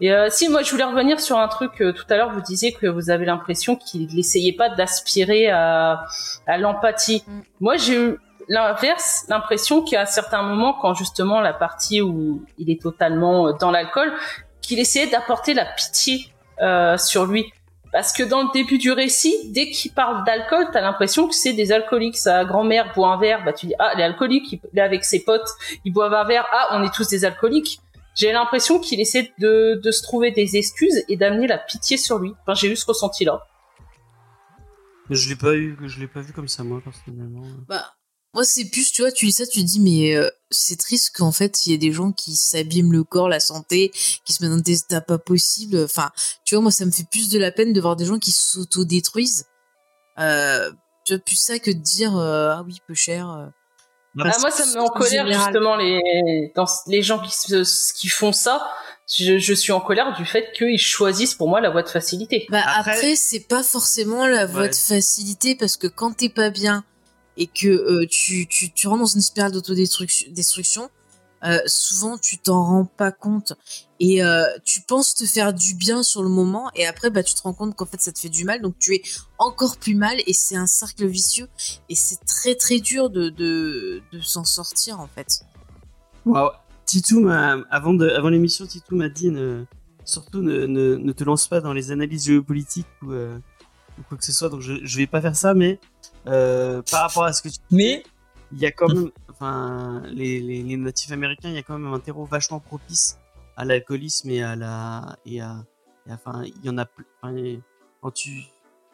Et 0.00 0.12
euh, 0.12 0.28
si, 0.30 0.48
moi, 0.48 0.62
je 0.62 0.70
voulais 0.70 0.84
revenir 0.84 1.20
sur 1.20 1.38
un 1.38 1.48
truc. 1.48 1.80
euh, 1.80 1.92
tout 1.92 2.04
à 2.08 2.16
l'heure, 2.16 2.30
vous 2.32 2.40
disiez 2.40 2.72
que 2.72 2.86
vous 2.86 3.10
avez 3.10 3.26
l'impression 3.26 3.76
qu'il 3.76 4.06
n'essayait 4.14 4.52
pas 4.56 4.68
d'aspirer 4.68 5.50
à, 5.50 6.04
à 6.46 6.58
l'empathie. 6.58 7.22
Mm. 7.26 7.40
Moi, 7.60 7.76
j'ai 7.76 7.94
eu 7.94 8.18
l'inverse, 8.48 9.24
l'impression 9.28 9.82
qu'à 9.82 10.02
un 10.02 10.06
certain 10.06 10.42
moment, 10.42 10.72
quand 10.72 10.94
justement 10.94 11.40
la 11.40 11.52
partie 11.52 12.00
où 12.02 12.44
il 12.58 12.70
est 12.70 12.80
totalement 12.80 13.48
euh, 13.48 13.52
dans 13.60 13.70
l'alcool, 13.70 14.12
qu'il 14.62 14.78
essayait 14.78 15.08
d'apporter 15.08 15.54
la 15.54 15.64
pitié 15.64 16.32
euh, 16.60 16.96
sur 16.98 17.26
lui. 17.26 17.52
Parce 17.92 18.12
que 18.12 18.22
dans 18.22 18.42
le 18.42 18.48
début 18.52 18.78
du 18.78 18.92
récit, 18.92 19.50
dès 19.52 19.70
qu'il 19.70 19.92
parle 19.92 20.24
d'alcool, 20.24 20.68
t'as 20.72 20.80
l'impression 20.80 21.26
que 21.26 21.34
c'est 21.34 21.52
des 21.52 21.72
alcooliques. 21.72 22.16
Sa 22.16 22.44
grand-mère 22.44 22.92
boit 22.94 23.08
un 23.08 23.18
verre, 23.18 23.44
bah 23.44 23.52
tu 23.52 23.66
dis 23.66 23.74
ah, 23.78 23.94
les 23.96 24.04
alcooliques, 24.04 24.60
il 24.72 24.78
est 24.78 24.82
avec 24.82 25.04
ses 25.04 25.24
potes, 25.24 25.48
ils 25.84 25.92
boivent 25.92 26.14
un 26.14 26.24
verre, 26.24 26.46
ah, 26.52 26.68
on 26.72 26.84
est 26.84 26.94
tous 26.94 27.08
des 27.08 27.24
alcooliques. 27.24 27.80
J'ai 28.14 28.32
l'impression 28.32 28.78
qu'il 28.78 29.00
essaie 29.00 29.32
de, 29.38 29.80
de 29.82 29.90
se 29.90 30.02
trouver 30.02 30.30
des 30.30 30.56
excuses 30.56 31.04
et 31.08 31.16
d'amener 31.16 31.46
la 31.46 31.58
pitié 31.58 31.96
sur 31.96 32.18
lui. 32.18 32.32
Enfin, 32.42 32.54
j'ai 32.54 32.70
eu 32.70 32.76
ce 32.76 32.86
ressenti-là. 32.86 33.44
Mais 35.08 35.16
je 35.16 35.28
l'ai 35.28 35.36
pas 35.36 35.54
eu, 35.54 35.76
je 35.86 35.98
l'ai 35.98 36.06
pas 36.06 36.20
vu 36.20 36.32
comme 36.32 36.48
ça 36.48 36.62
moi 36.62 36.80
personnellement. 36.82 37.42
Bah, 37.68 37.94
moi, 38.34 38.44
c'est 38.44 38.64
plus, 38.66 38.92
tu 38.92 39.02
vois, 39.02 39.10
tu 39.12 39.26
dis 39.26 39.32
ça, 39.32 39.46
tu 39.46 39.60
te 39.60 39.66
dis, 39.66 39.80
mais 39.80 40.14
euh, 40.14 40.28
c'est 40.50 40.78
triste 40.78 41.10
qu'en 41.16 41.32
fait, 41.32 41.66
il 41.66 41.70
y 41.70 41.74
ait 41.74 41.78
des 41.78 41.92
gens 41.92 42.12
qui 42.12 42.36
s'abîment 42.36 42.92
le 42.92 43.02
corps, 43.04 43.28
la 43.28 43.40
santé, 43.40 43.90
qui 44.24 44.32
se 44.32 44.42
mettent 44.42 44.52
dans 44.52 44.58
des 44.62 44.78
états 44.78 45.00
pas 45.00 45.18
possibles. 45.18 45.82
Enfin, 45.84 46.10
tu 46.44 46.54
vois, 46.54 46.62
moi, 46.62 46.70
ça 46.70 46.84
me 46.84 46.90
fait 46.92 47.06
plus 47.10 47.28
de 47.28 47.38
la 47.38 47.50
peine 47.50 47.72
de 47.72 47.80
voir 47.80 47.96
des 47.96 48.04
gens 48.04 48.18
qui 48.18 48.32
s'auto-détruisent. 48.32 49.46
Euh, 50.18 50.70
tu 51.06 51.14
vois, 51.14 51.22
plus 51.24 51.36
ça 51.36 51.58
que 51.58 51.70
de 51.70 51.78
dire, 51.78 52.16
euh, 52.16 52.50
ah 52.54 52.62
oui, 52.66 52.78
peu 52.86 52.94
cher. 52.94 53.28
euh. 53.30 53.46
Ah, 54.18 54.36
moi, 54.40 54.50
ça 54.50 54.66
me 54.66 54.72
met 54.74 54.80
en 54.80 54.84
en 54.84 54.88
colère 54.88 55.24
général. 55.24 55.46
justement 55.52 55.76
les 55.76 56.52
dans 56.56 56.66
les 56.88 57.00
gens 57.02 57.20
qui 57.20 57.30
se, 57.32 57.92
qui 57.94 58.08
font 58.08 58.32
ça. 58.32 58.68
Je, 59.08 59.38
je 59.38 59.54
suis 59.54 59.70
en 59.72 59.80
colère 59.80 60.16
du 60.16 60.24
fait 60.24 60.52
qu'ils 60.52 60.78
choisissent 60.80 61.34
pour 61.34 61.48
moi 61.48 61.60
la 61.60 61.70
voie 61.70 61.82
de 61.84 61.88
facilité. 61.88 62.46
Bah 62.50 62.60
Après- 62.64 62.92
après, 62.92 63.16
c'est 63.16 63.40
pas 63.40 63.62
forcément 63.62 64.26
la 64.26 64.46
voie 64.46 64.62
Ouais. 64.62 64.68
de 64.68 64.74
facilité 64.74 65.54
parce 65.54 65.76
que 65.76 65.86
quand 65.86 66.12
t'es 66.16 66.28
pas 66.28 66.50
bien 66.50 66.84
et 67.36 67.46
que 67.46 67.68
euh, 67.68 68.06
tu, 68.08 68.46
tu, 68.46 68.88
rentres 68.88 69.00
dans 69.00 69.06
une 69.06 69.20
spirale 69.20 69.52
d'autodestruction, 69.52 70.30
destruction, 70.32 70.90
euh, 71.44 71.58
souvent 71.66 72.18
tu 72.18 72.36
t'en 72.38 72.62
rends 72.62 72.84
pas 72.84 73.12
compte 73.12 73.54
et 73.98 74.22
euh, 74.22 74.44
tu 74.64 74.82
penses 74.82 75.14
te 75.14 75.24
faire 75.24 75.54
du 75.54 75.74
bien 75.74 76.02
sur 76.02 76.22
le 76.22 76.28
moment 76.28 76.70
et 76.74 76.86
après 76.86 77.08
bah 77.08 77.22
tu 77.22 77.34
te 77.34 77.40
rends 77.40 77.54
compte 77.54 77.74
qu'en 77.74 77.86
fait 77.86 77.98
ça 77.98 78.12
te 78.12 78.18
fait 78.18 78.28
du 78.28 78.44
mal 78.44 78.60
donc 78.60 78.78
tu 78.78 78.94
es 78.94 79.02
encore 79.38 79.78
plus 79.78 79.94
mal 79.94 80.18
et 80.26 80.34
c'est 80.34 80.56
un 80.56 80.66
cercle 80.66 81.06
vicieux 81.06 81.48
et 81.88 81.94
c'est 81.94 82.22
très 82.26 82.56
très 82.56 82.78
dur 82.78 83.08
de, 83.08 83.30
de, 83.30 84.02
s'en 84.20 84.44
sortir 84.44 85.00
en 85.00 85.08
fait. 85.08 85.40
Wow. 86.26 86.50
Titou 86.84 87.26
avant 87.70 87.94
de, 87.94 88.08
avant 88.08 88.28
l'émission, 88.28 88.66
Titou 88.66 88.96
m'a 88.96 89.08
dit 89.08 89.32
surtout 90.04 90.42
ne, 90.42 90.66
ne, 90.66 91.12
te 91.12 91.24
lance 91.24 91.46
pas 91.46 91.60
dans 91.60 91.72
les 91.72 91.90
analyses 91.90 92.26
géopolitiques 92.26 92.86
ou, 93.02 93.12
ou 93.12 94.02
quoi 94.08 94.18
que 94.18 94.24
ce 94.24 94.32
soit. 94.32 94.48
Donc 94.48 94.60
je, 94.60 94.74
je 94.82 94.96
vais 94.98 95.06
pas 95.06 95.22
faire 95.22 95.36
ça, 95.36 95.54
mais 95.54 95.78
euh, 96.26 96.82
par 96.90 97.02
rapport 97.02 97.24
à 97.24 97.32
ce 97.32 97.42
que 97.42 97.48
tu 97.48 97.58
Mais 97.70 98.02
il 98.52 98.58
y 98.58 98.66
a 98.66 98.72
quand 98.72 98.88
même, 98.88 99.10
enfin, 99.30 100.02
les, 100.06 100.40
les, 100.40 100.62
les 100.62 100.76
natifs 100.76 101.12
américains, 101.12 101.48
il 101.50 101.54
y 101.54 101.58
a 101.58 101.62
quand 101.62 101.78
même 101.78 101.92
un 101.92 102.00
terreau 102.00 102.24
vachement 102.24 102.60
propice 102.60 103.18
à 103.56 103.64
l'alcoolisme 103.64 104.30
et 104.30 104.42
à 104.42 104.56
la, 104.56 105.16
et 105.24 105.40
à, 105.40 105.64
et 106.06 106.10
à- 106.10 106.14
enfin, 106.14 106.42
il 106.44 106.64
y 106.64 106.68
en 106.70 106.78
a, 106.78 106.86
enfin, 107.22 107.34
quand 108.02 108.10
tu, 108.10 108.42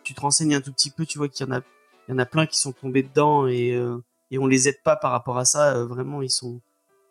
tu 0.02 0.14
te 0.14 0.20
renseignes 0.20 0.54
un 0.54 0.60
tout 0.60 0.72
petit 0.72 0.90
peu, 0.90 1.06
tu 1.06 1.18
vois 1.18 1.28
qu'il 1.28 1.46
y 1.46 1.50
en 1.50 1.54
a, 1.54 1.60
il 2.08 2.12
y 2.12 2.14
en 2.14 2.18
a 2.18 2.26
plein 2.26 2.46
qui 2.46 2.58
sont 2.58 2.72
tombés 2.72 3.02
dedans 3.02 3.46
et, 3.46 3.72
euh, 3.72 3.98
et 4.30 4.38
on 4.38 4.46
les 4.46 4.68
aide 4.68 4.82
pas 4.84 4.96
par 4.96 5.10
rapport 5.12 5.38
à 5.38 5.44
ça. 5.44 5.74
euh, 5.76 5.86
vraiment, 5.86 6.22
ils 6.22 6.30
sont, 6.30 6.60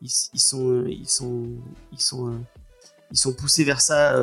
ils, 0.01 0.11
ils 0.33 0.39
sont, 0.39 0.69
euh, 0.69 0.89
ils 0.89 1.09
sont, 1.09 1.47
ils 1.91 1.99
sont, 2.01 2.29
euh, 2.31 2.37
ils 3.11 3.17
sont 3.17 3.33
poussés 3.33 3.63
vers 3.63 3.81
ça 3.81 4.17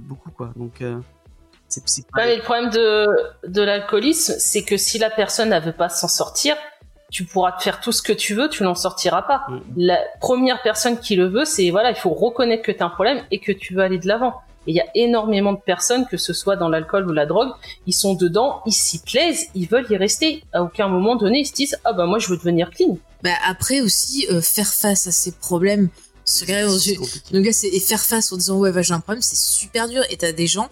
beaucoup, 0.00 0.30
quoi. 0.30 0.52
Donc, 0.56 0.82
c'est, 1.74 1.82
c'est 1.86 2.06
pas- 2.08 2.20
Ouais, 2.20 2.26
mais 2.26 2.36
le 2.36 2.42
problème 2.42 2.70
de, 2.70 3.06
de 3.46 3.62
l'alcoolisme, 3.62 4.34
c'est 4.38 4.62
que 4.62 4.76
si 4.76 4.98
la 4.98 5.10
personne 5.10 5.50
ne 5.50 5.60
veut 5.60 5.72
pas 5.72 5.88
s'en 5.88 6.08
sortir, 6.08 6.56
tu 7.10 7.24
pourras 7.24 7.52
te 7.52 7.62
faire 7.62 7.80
tout 7.80 7.92
ce 7.92 8.02
que 8.02 8.12
tu 8.12 8.34
veux, 8.34 8.48
tu 8.48 8.62
n'en 8.64 8.74
sortiras 8.74 9.22
pas. 9.22 9.42
Mm. 9.48 9.60
La 9.76 9.98
première 10.20 10.62
personne 10.62 10.98
qui 10.98 11.14
le 11.16 11.26
veut, 11.28 11.44
c'est 11.44 11.70
voilà, 11.70 11.90
il 11.90 11.96
faut 11.96 12.10
reconnaître 12.10 12.62
que 12.62 12.72
tu 12.72 12.82
as 12.82 12.86
un 12.86 12.90
problème 12.90 13.22
et 13.30 13.38
que 13.38 13.52
tu 13.52 13.74
veux 13.74 13.82
aller 13.82 13.98
de 13.98 14.08
l'avant. 14.08 14.34
Et 14.66 14.70
il 14.72 14.76
y 14.76 14.80
a 14.80 14.86
énormément 14.94 15.52
de 15.52 15.60
personnes, 15.60 16.06
que 16.06 16.16
ce 16.16 16.32
soit 16.32 16.56
dans 16.56 16.70
l'alcool 16.70 17.06
ou 17.08 17.12
la 17.12 17.26
drogue, 17.26 17.50
ils 17.86 17.92
sont 17.92 18.14
dedans, 18.14 18.62
ils 18.64 18.72
s'y 18.72 18.98
plaisent, 19.02 19.46
ils 19.54 19.68
veulent 19.68 19.86
y 19.90 19.96
rester. 19.96 20.42
À 20.54 20.62
aucun 20.62 20.88
moment 20.88 21.16
donné, 21.16 21.40
ils 21.40 21.44
se 21.46 21.52
disent 21.52 21.78
ah 21.84 21.92
bah 21.92 22.06
moi 22.06 22.18
je 22.18 22.28
veux 22.28 22.36
devenir 22.38 22.70
clean. 22.70 22.96
Bah 23.22 23.30
après 23.46 23.80
aussi 23.82 24.26
euh, 24.30 24.40
faire 24.40 24.66
face 24.72 25.06
à 25.06 25.12
ces 25.12 25.32
problèmes, 25.32 25.90
se 26.24 26.44
regarder 26.44 26.66
dans 26.66 26.72
les 26.74 26.78
c'est 26.80 26.92
yeux-. 26.94 27.00
Le 27.32 27.40
gars, 27.40 27.52
c'est 27.52 27.68
et 27.68 27.80
faire 27.80 28.00
face 28.00 28.32
en 28.32 28.36
disant 28.36 28.58
ouais, 28.58 28.72
bah, 28.72 28.82
j'ai 28.82 28.94
un 28.94 29.00
problème, 29.00 29.22
c'est 29.22 29.36
super 29.36 29.88
dur. 29.88 30.02
Et 30.10 30.16
t'as 30.16 30.32
des 30.32 30.46
gens 30.46 30.68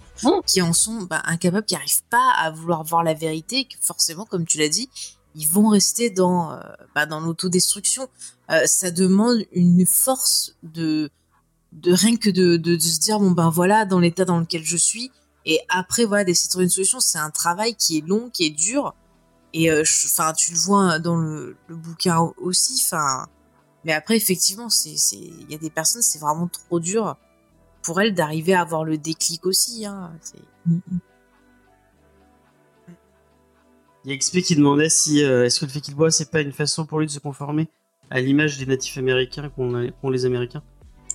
qui 0.46 0.62
en 0.62 0.72
sont 0.72 1.02
bah, 1.02 1.22
incapables, 1.26 1.66
qui 1.66 1.74
arrivent 1.74 2.02
pas 2.10 2.32
à 2.38 2.50
vouloir 2.50 2.82
voir 2.84 3.02
la 3.02 3.14
vérité, 3.14 3.58
et 3.60 3.64
que 3.64 3.74
forcément, 3.80 4.24
comme 4.24 4.44
tu 4.46 4.58
l'as 4.58 4.68
dit, 4.68 4.88
ils 5.34 5.48
vont 5.48 5.68
rester 5.68 6.10
dans 6.10 6.52
euh, 6.52 6.60
bah, 6.94 7.06
dans 7.06 7.20
l'autodestruction. 7.20 8.08
Euh, 8.50 8.66
ça 8.66 8.90
demande 8.90 9.38
une 9.52 9.86
force 9.86 10.54
de 10.62 11.10
de 11.72 11.92
rien 11.92 12.16
que 12.16 12.28
de, 12.28 12.56
de, 12.58 12.76
de 12.76 12.80
se 12.80 12.98
dire 13.00 13.18
bon 13.18 13.30
ben 13.30 13.48
voilà 13.48 13.86
dans 13.86 13.98
l'état 13.98 14.26
dans 14.26 14.38
lequel 14.38 14.62
je 14.62 14.76
suis 14.76 15.10
et 15.46 15.58
après 15.70 16.04
voilà 16.04 16.22
d'essayer 16.22 16.48
de 16.48 16.50
trouver 16.50 16.64
une 16.64 16.70
solution 16.70 17.00
c'est 17.00 17.16
un 17.18 17.30
travail 17.30 17.74
qui 17.76 17.96
est 17.96 18.06
long 18.06 18.28
qui 18.28 18.44
est 18.44 18.50
dur 18.50 18.94
et 19.54 19.70
euh, 19.70 19.82
je- 19.82 20.06
enfin 20.06 20.34
tu 20.34 20.52
le 20.52 20.58
vois 20.58 20.98
dans 20.98 21.16
le, 21.16 21.56
le 21.68 21.76
bouquin 21.76 22.18
au- 22.18 22.34
aussi 22.36 22.78
enfin 22.84 23.26
mais 23.84 23.92
après 23.92 24.16
effectivement 24.16 24.68
c'est 24.68 24.96
c'est 24.96 25.16
il 25.16 25.50
y 25.50 25.54
a 25.54 25.58
des 25.58 25.70
personnes 25.70 26.02
c'est 26.02 26.18
vraiment 26.18 26.48
trop 26.48 26.80
dur 26.80 27.16
pour 27.82 28.00
elle 28.00 28.14
d'arriver 28.14 28.54
à 28.54 28.60
avoir 28.60 28.84
le 28.84 28.96
déclic 28.96 29.44
aussi. 29.46 29.84
Hein. 29.86 30.12
C'est- 30.20 30.38
Il 34.04 34.10
y 34.10 34.14
a 34.14 34.16
XP 34.16 34.42
qui 34.42 34.56
demandait 34.56 34.88
si 34.88 35.22
euh, 35.22 35.44
est-ce 35.46 35.60
que 35.60 35.64
le 35.66 35.70
fait 35.70 35.80
qu'il 35.80 35.94
boit, 35.94 36.10
c'est 36.10 36.30
pas 36.30 36.40
une 36.40 36.52
façon 36.52 36.86
pour 36.86 36.98
lui 36.98 37.06
de 37.06 37.12
se 37.12 37.18
conformer 37.20 37.68
à 38.10 38.20
l'image 38.20 38.58
des 38.58 38.66
natifs 38.66 38.98
américains 38.98 39.48
qu'ont 39.50 39.74
a- 39.76 39.90
qu'ont 39.90 40.10
les 40.10 40.24
Américains? 40.24 40.62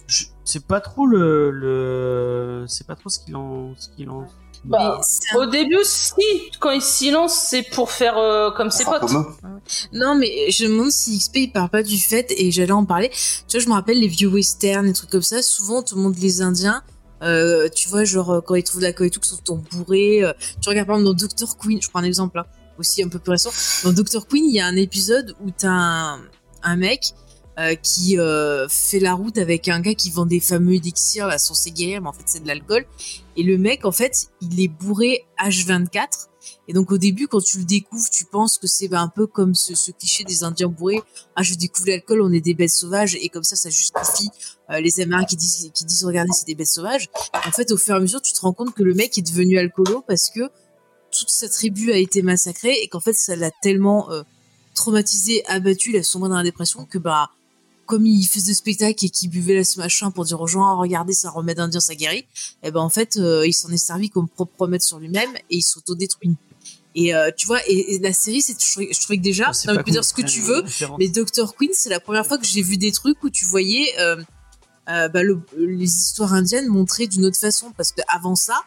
Je- 0.07 0.25
C'est 0.45 0.65
pas 0.65 0.79
trop 0.79 1.05
le, 1.05 1.51
le... 1.51 2.65
c'est 2.69 2.87
pas 2.87 2.95
trop 2.95 3.09
ce 3.09 3.19
qu'il 3.19 3.35
en, 3.35 3.75
ce 3.75 3.89
qu'il 3.89 4.09
en. 4.09 4.25
Bah, 4.67 4.99
Au 5.35 5.45
début, 5.45 5.77
si, 5.83 6.13
quand 6.59 6.71
il 6.71 6.81
se 6.81 7.11
lance, 7.11 7.33
c'est 7.33 7.63
pour 7.63 7.91
faire 7.91 8.17
euh, 8.17 8.51
comme 8.51 8.69
ses 8.69 8.83
potes. 8.85 9.03
Non, 9.93 10.15
mais 10.15 10.51
je 10.51 10.65
me 10.65 10.71
demande 10.71 10.91
si 10.91 11.17
XP 11.17 11.35
il 11.37 11.51
parle 11.51 11.69
pas 11.69 11.83
du 11.83 11.97
fait, 11.97 12.33
et 12.37 12.51
j'allais 12.51 12.71
en 12.71 12.85
parler. 12.85 13.09
Tu 13.47 13.57
vois, 13.57 13.59
je 13.59 13.67
me 13.69 13.73
rappelle 13.73 13.99
les 13.99 14.07
vieux 14.07 14.27
westerns, 14.29 14.85
des 14.85 14.93
trucs 14.93 15.09
comme 15.09 15.21
ça. 15.21 15.41
Souvent, 15.41 15.81
tout 15.81 15.95
le 15.95 16.01
monde, 16.01 16.15
les 16.19 16.41
Indiens, 16.41 16.83
euh, 17.23 17.67
tu 17.69 17.89
vois, 17.89 18.03
genre 18.03 18.29
euh, 18.31 18.41
quand 18.41 18.55
ils 18.55 18.63
trouvent 18.63 18.81
de 18.81 18.85
la 18.85 18.93
colle 18.93 19.07
et 19.07 19.09
tout, 19.09 19.19
qu'ils 19.19 19.37
sont 19.45 19.63
bourrés. 19.71 20.23
euh, 20.23 20.33
tu 20.61 20.69
regardes 20.69 20.87
par 20.87 20.97
exemple 20.97 21.15
dans 21.17 21.25
Doctor 21.25 21.57
Queen, 21.57 21.81
je 21.81 21.89
prends 21.89 21.99
un 21.99 22.03
exemple 22.03 22.37
là, 22.37 22.45
aussi 22.77 23.01
un 23.03 23.07
peu 23.07 23.19
plus 23.19 23.31
récent. 23.31 23.51
Dans 23.83 23.93
Doctor 23.93 24.27
Queen, 24.27 24.45
il 24.45 24.53
y 24.53 24.59
a 24.59 24.65
un 24.67 24.75
épisode 24.75 25.33
où 25.43 25.49
t'as 25.49 25.69
un, 25.69 26.19
un 26.63 26.75
mec 26.75 27.13
euh, 27.59 27.73
qui 27.73 28.19
euh, 28.19 28.67
fait 28.69 28.99
la 28.99 29.15
route 29.15 29.39
avec 29.39 29.67
un 29.67 29.79
gars 29.79 29.95
qui 29.95 30.11
vend 30.11 30.27
des 30.27 30.39
fameux 30.39 30.75
élixirs 30.75 31.25
là, 31.25 31.39
censés 31.39 31.71
guérir, 31.71 32.03
mais 32.03 32.09
en 32.09 32.13
fait 32.13 32.23
c'est 32.27 32.43
de 32.43 32.47
l'alcool. 32.47 32.85
Et 33.35 33.41
le 33.41 33.57
mec, 33.57 33.83
en 33.85 33.91
fait, 33.91 34.27
il 34.41 34.59
est 34.59 34.67
bourré 34.67 35.25
H24. 35.39 36.27
Et 36.67 36.73
donc 36.73 36.91
au 36.91 36.99
début, 36.99 37.27
quand 37.27 37.41
tu 37.41 37.57
le 37.57 37.63
découvres, 37.63 38.09
tu 38.11 38.25
penses 38.25 38.59
que 38.59 38.67
c'est 38.67 38.87
ben, 38.87 39.01
un 39.01 39.07
peu 39.07 39.25
comme 39.25 39.55
ce, 39.55 39.73
ce 39.73 39.91
cliché 39.91 40.23
des 40.23 40.43
Indiens 40.43 40.67
bourrés. 40.67 41.01
Ah, 41.35 41.41
je 41.41 41.55
découvre 41.55 41.87
l'alcool, 41.87 42.21
on 42.21 42.31
est 42.31 42.41
des 42.41 42.53
bêtes 42.53 42.69
sauvages, 42.69 43.15
et 43.15 43.29
comme 43.29 43.43
ça, 43.43 43.55
ça 43.55 43.69
justifie 43.69 44.29
euh, 44.69 44.79
les 44.79 44.99
Américains 44.99 45.27
qui 45.27 45.35
disent, 45.37 45.71
qui 45.73 45.85
disent, 45.85 46.03
regardez, 46.03 46.31
c'est 46.33 46.47
des 46.47 46.55
bêtes 46.55 46.67
sauvages. 46.67 47.09
En 47.33 47.51
fait, 47.51 47.71
au 47.71 47.77
fur 47.77 47.95
et 47.95 47.97
à 47.97 47.99
mesure, 47.99 48.21
tu 48.21 48.33
te 48.33 48.41
rends 48.41 48.53
compte 48.53 48.73
que 48.75 48.83
le 48.83 48.93
mec 48.93 49.17
est 49.17 49.27
devenu 49.27 49.57
alcoolo 49.57 50.03
parce 50.07 50.29
que 50.29 50.41
toute 51.09 51.29
sa 51.29 51.49
tribu 51.49 51.91
a 51.91 51.97
été 51.97 52.21
massacrée 52.21 52.83
et 52.83 52.87
qu'en 52.87 52.99
fait, 52.99 53.13
ça 53.13 53.35
l'a 53.35 53.49
tellement 53.63 54.11
euh, 54.11 54.21
traumatisé, 54.75 55.43
abattu, 55.47 55.91
il 55.91 55.97
a 55.97 56.03
sombré 56.03 56.29
dans 56.29 56.37
la 56.37 56.43
dépression 56.43 56.85
que 56.85 56.97
bah 56.97 57.31
comme 57.87 58.05
il 58.05 58.25
faisait 58.27 58.51
de 58.51 58.55
spectacle 58.57 59.03
et 59.05 59.09
qu'il 59.09 59.29
buvait 59.31 59.55
là 59.55 59.63
ce 59.63 59.79
machin 59.79 60.11
pour 60.11 60.25
dire 60.25 60.39
aux 60.39 60.45
gens, 60.47 60.63
Ah, 60.65 60.75
regardez, 60.75 61.13
un 61.25 61.29
remède 61.31 61.59
indien, 61.59 61.79
ça 61.79 61.95
guérit, 61.95 62.25
et 62.63 62.69
ben 62.71 62.81
en 62.81 62.89
fait, 62.89 63.17
euh, 63.17 63.47
il 63.47 63.53
s'en 63.53 63.69
est 63.69 63.77
servi 63.77 64.09
comme 64.11 64.27
propre 64.29 64.53
remède 64.59 64.81
sur 64.83 64.99
lui-même 64.99 65.29
et 65.49 65.57
il 65.57 65.61
s'autodétruit. 65.63 66.35
Et 66.95 67.13
euh, 67.15 67.29
tu 67.35 67.45
vois, 67.47 67.59
et, 67.67 67.95
et 67.95 67.99
la 67.99 68.11
série, 68.13 68.41
c'est, 68.41 68.53
je, 68.59 68.71
trouvais- 68.71 68.89
je 68.93 68.99
trouvais 69.01 69.17
que 69.17 69.23
déjà, 69.23 69.45
tu 69.51 69.67
peux 69.83 69.91
dire 69.91 70.03
ce 70.05 70.13
que 70.13 70.21
tu 70.23 70.41
veux, 70.41 70.61
référence. 70.61 70.97
mais 70.99 71.07
Dr. 71.09 71.55
Queen, 71.57 71.69
c'est 71.73 71.89
la 71.89 71.99
première 71.99 72.25
fois 72.25 72.37
que 72.37 72.45
j'ai 72.45 72.61
vu 72.61 72.77
des 72.77 72.91
trucs 72.91 73.23
où 73.23 73.29
tu 73.29 73.45
voyais 73.45 73.87
euh, 73.99 74.21
euh, 74.89 75.07
bah, 75.09 75.21
le- 75.23 75.41
les 75.57 75.85
histoires 75.85 76.33
indiennes 76.33 76.67
montrées 76.67 77.07
d'une 77.07 77.25
autre 77.25 77.37
façon. 77.37 77.71
Parce 77.77 77.91
que 77.91 78.01
avant 78.07 78.35
ça, 78.35 78.59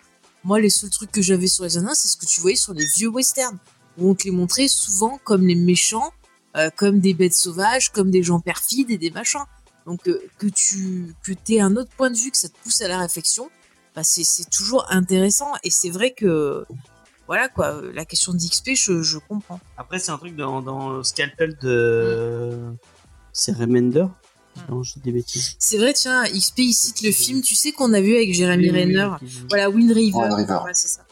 moi, 0.44 0.60
les 0.60 0.70
seuls 0.70 0.90
trucs 0.90 1.10
que 1.12 1.22
j'avais 1.22 1.48
sur 1.48 1.64
les 1.64 1.76
Indiens, 1.76 1.94
c'est 1.94 2.08
ce 2.08 2.16
que 2.16 2.24
tu 2.26 2.40
voyais 2.40 2.56
sur 2.56 2.72
les 2.72 2.86
vieux 2.96 3.08
westerns, 3.08 3.58
où 3.98 4.08
on 4.10 4.14
te 4.14 4.24
les 4.24 4.30
montrait 4.30 4.68
souvent 4.68 5.18
comme 5.24 5.46
les 5.46 5.54
méchants, 5.56 6.12
euh, 6.56 6.70
comme 6.76 7.00
des 7.00 7.14
bêtes 7.14 7.34
sauvages, 7.34 7.90
comme 7.90 8.10
des 8.10 8.22
gens 8.22 8.40
perfides 8.40 8.90
et 8.90 8.98
des 8.98 9.10
machins. 9.10 9.44
Donc 9.86 10.08
euh, 10.08 10.20
que 10.38 10.46
tu 10.46 11.14
que 11.22 11.32
aies 11.52 11.60
un 11.60 11.76
autre 11.76 11.90
point 11.96 12.10
de 12.10 12.16
vue, 12.16 12.30
que 12.30 12.36
ça 12.36 12.48
te 12.48 12.56
pousse 12.62 12.80
à 12.82 12.88
la 12.88 12.98
réflexion, 12.98 13.50
bah, 13.94 14.02
c'est 14.04 14.24
c'est 14.24 14.48
toujours 14.50 14.86
intéressant. 14.90 15.52
Et 15.64 15.70
c'est 15.70 15.90
vrai 15.90 16.12
que 16.12 16.64
voilà 17.26 17.48
quoi, 17.48 17.80
la 17.94 18.04
question 18.04 18.32
d'XP, 18.32 18.70
je, 18.74 19.02
je 19.02 19.18
comprends. 19.18 19.60
Après, 19.76 20.00
c'est 20.00 20.10
un 20.10 20.18
truc 20.18 20.34
dans, 20.34 20.62
dans 20.62 21.04
Scalpel 21.04 21.56
de. 21.62 22.58
C'est 23.32 23.52
Remender 23.52 24.06
Non, 24.68 24.82
je 24.82 24.94
dis 24.94 25.00
des 25.00 25.12
bêtises. 25.12 25.54
C'est 25.60 25.78
vrai, 25.78 25.92
tiens, 25.92 26.24
XP 26.24 26.58
il 26.58 26.72
cite 26.72 27.02
le 27.02 27.12
film, 27.12 27.40
tu 27.42 27.54
sais 27.54 27.70
qu'on 27.70 27.92
a 27.92 28.00
vu 28.00 28.16
avec 28.16 28.34
Jeremy 28.34 28.64
Oui, 28.64 28.70
oui, 28.70 28.84
oui, 28.84 28.96
Renner. 28.96 29.16
Voilà, 29.48 29.70
Wind 29.70 29.92
River. 29.92 30.18
Wind 30.18 30.34
River. 30.34 30.58
Ouais, 30.64 30.74
c'est 30.74 30.88
ça. 30.88 31.06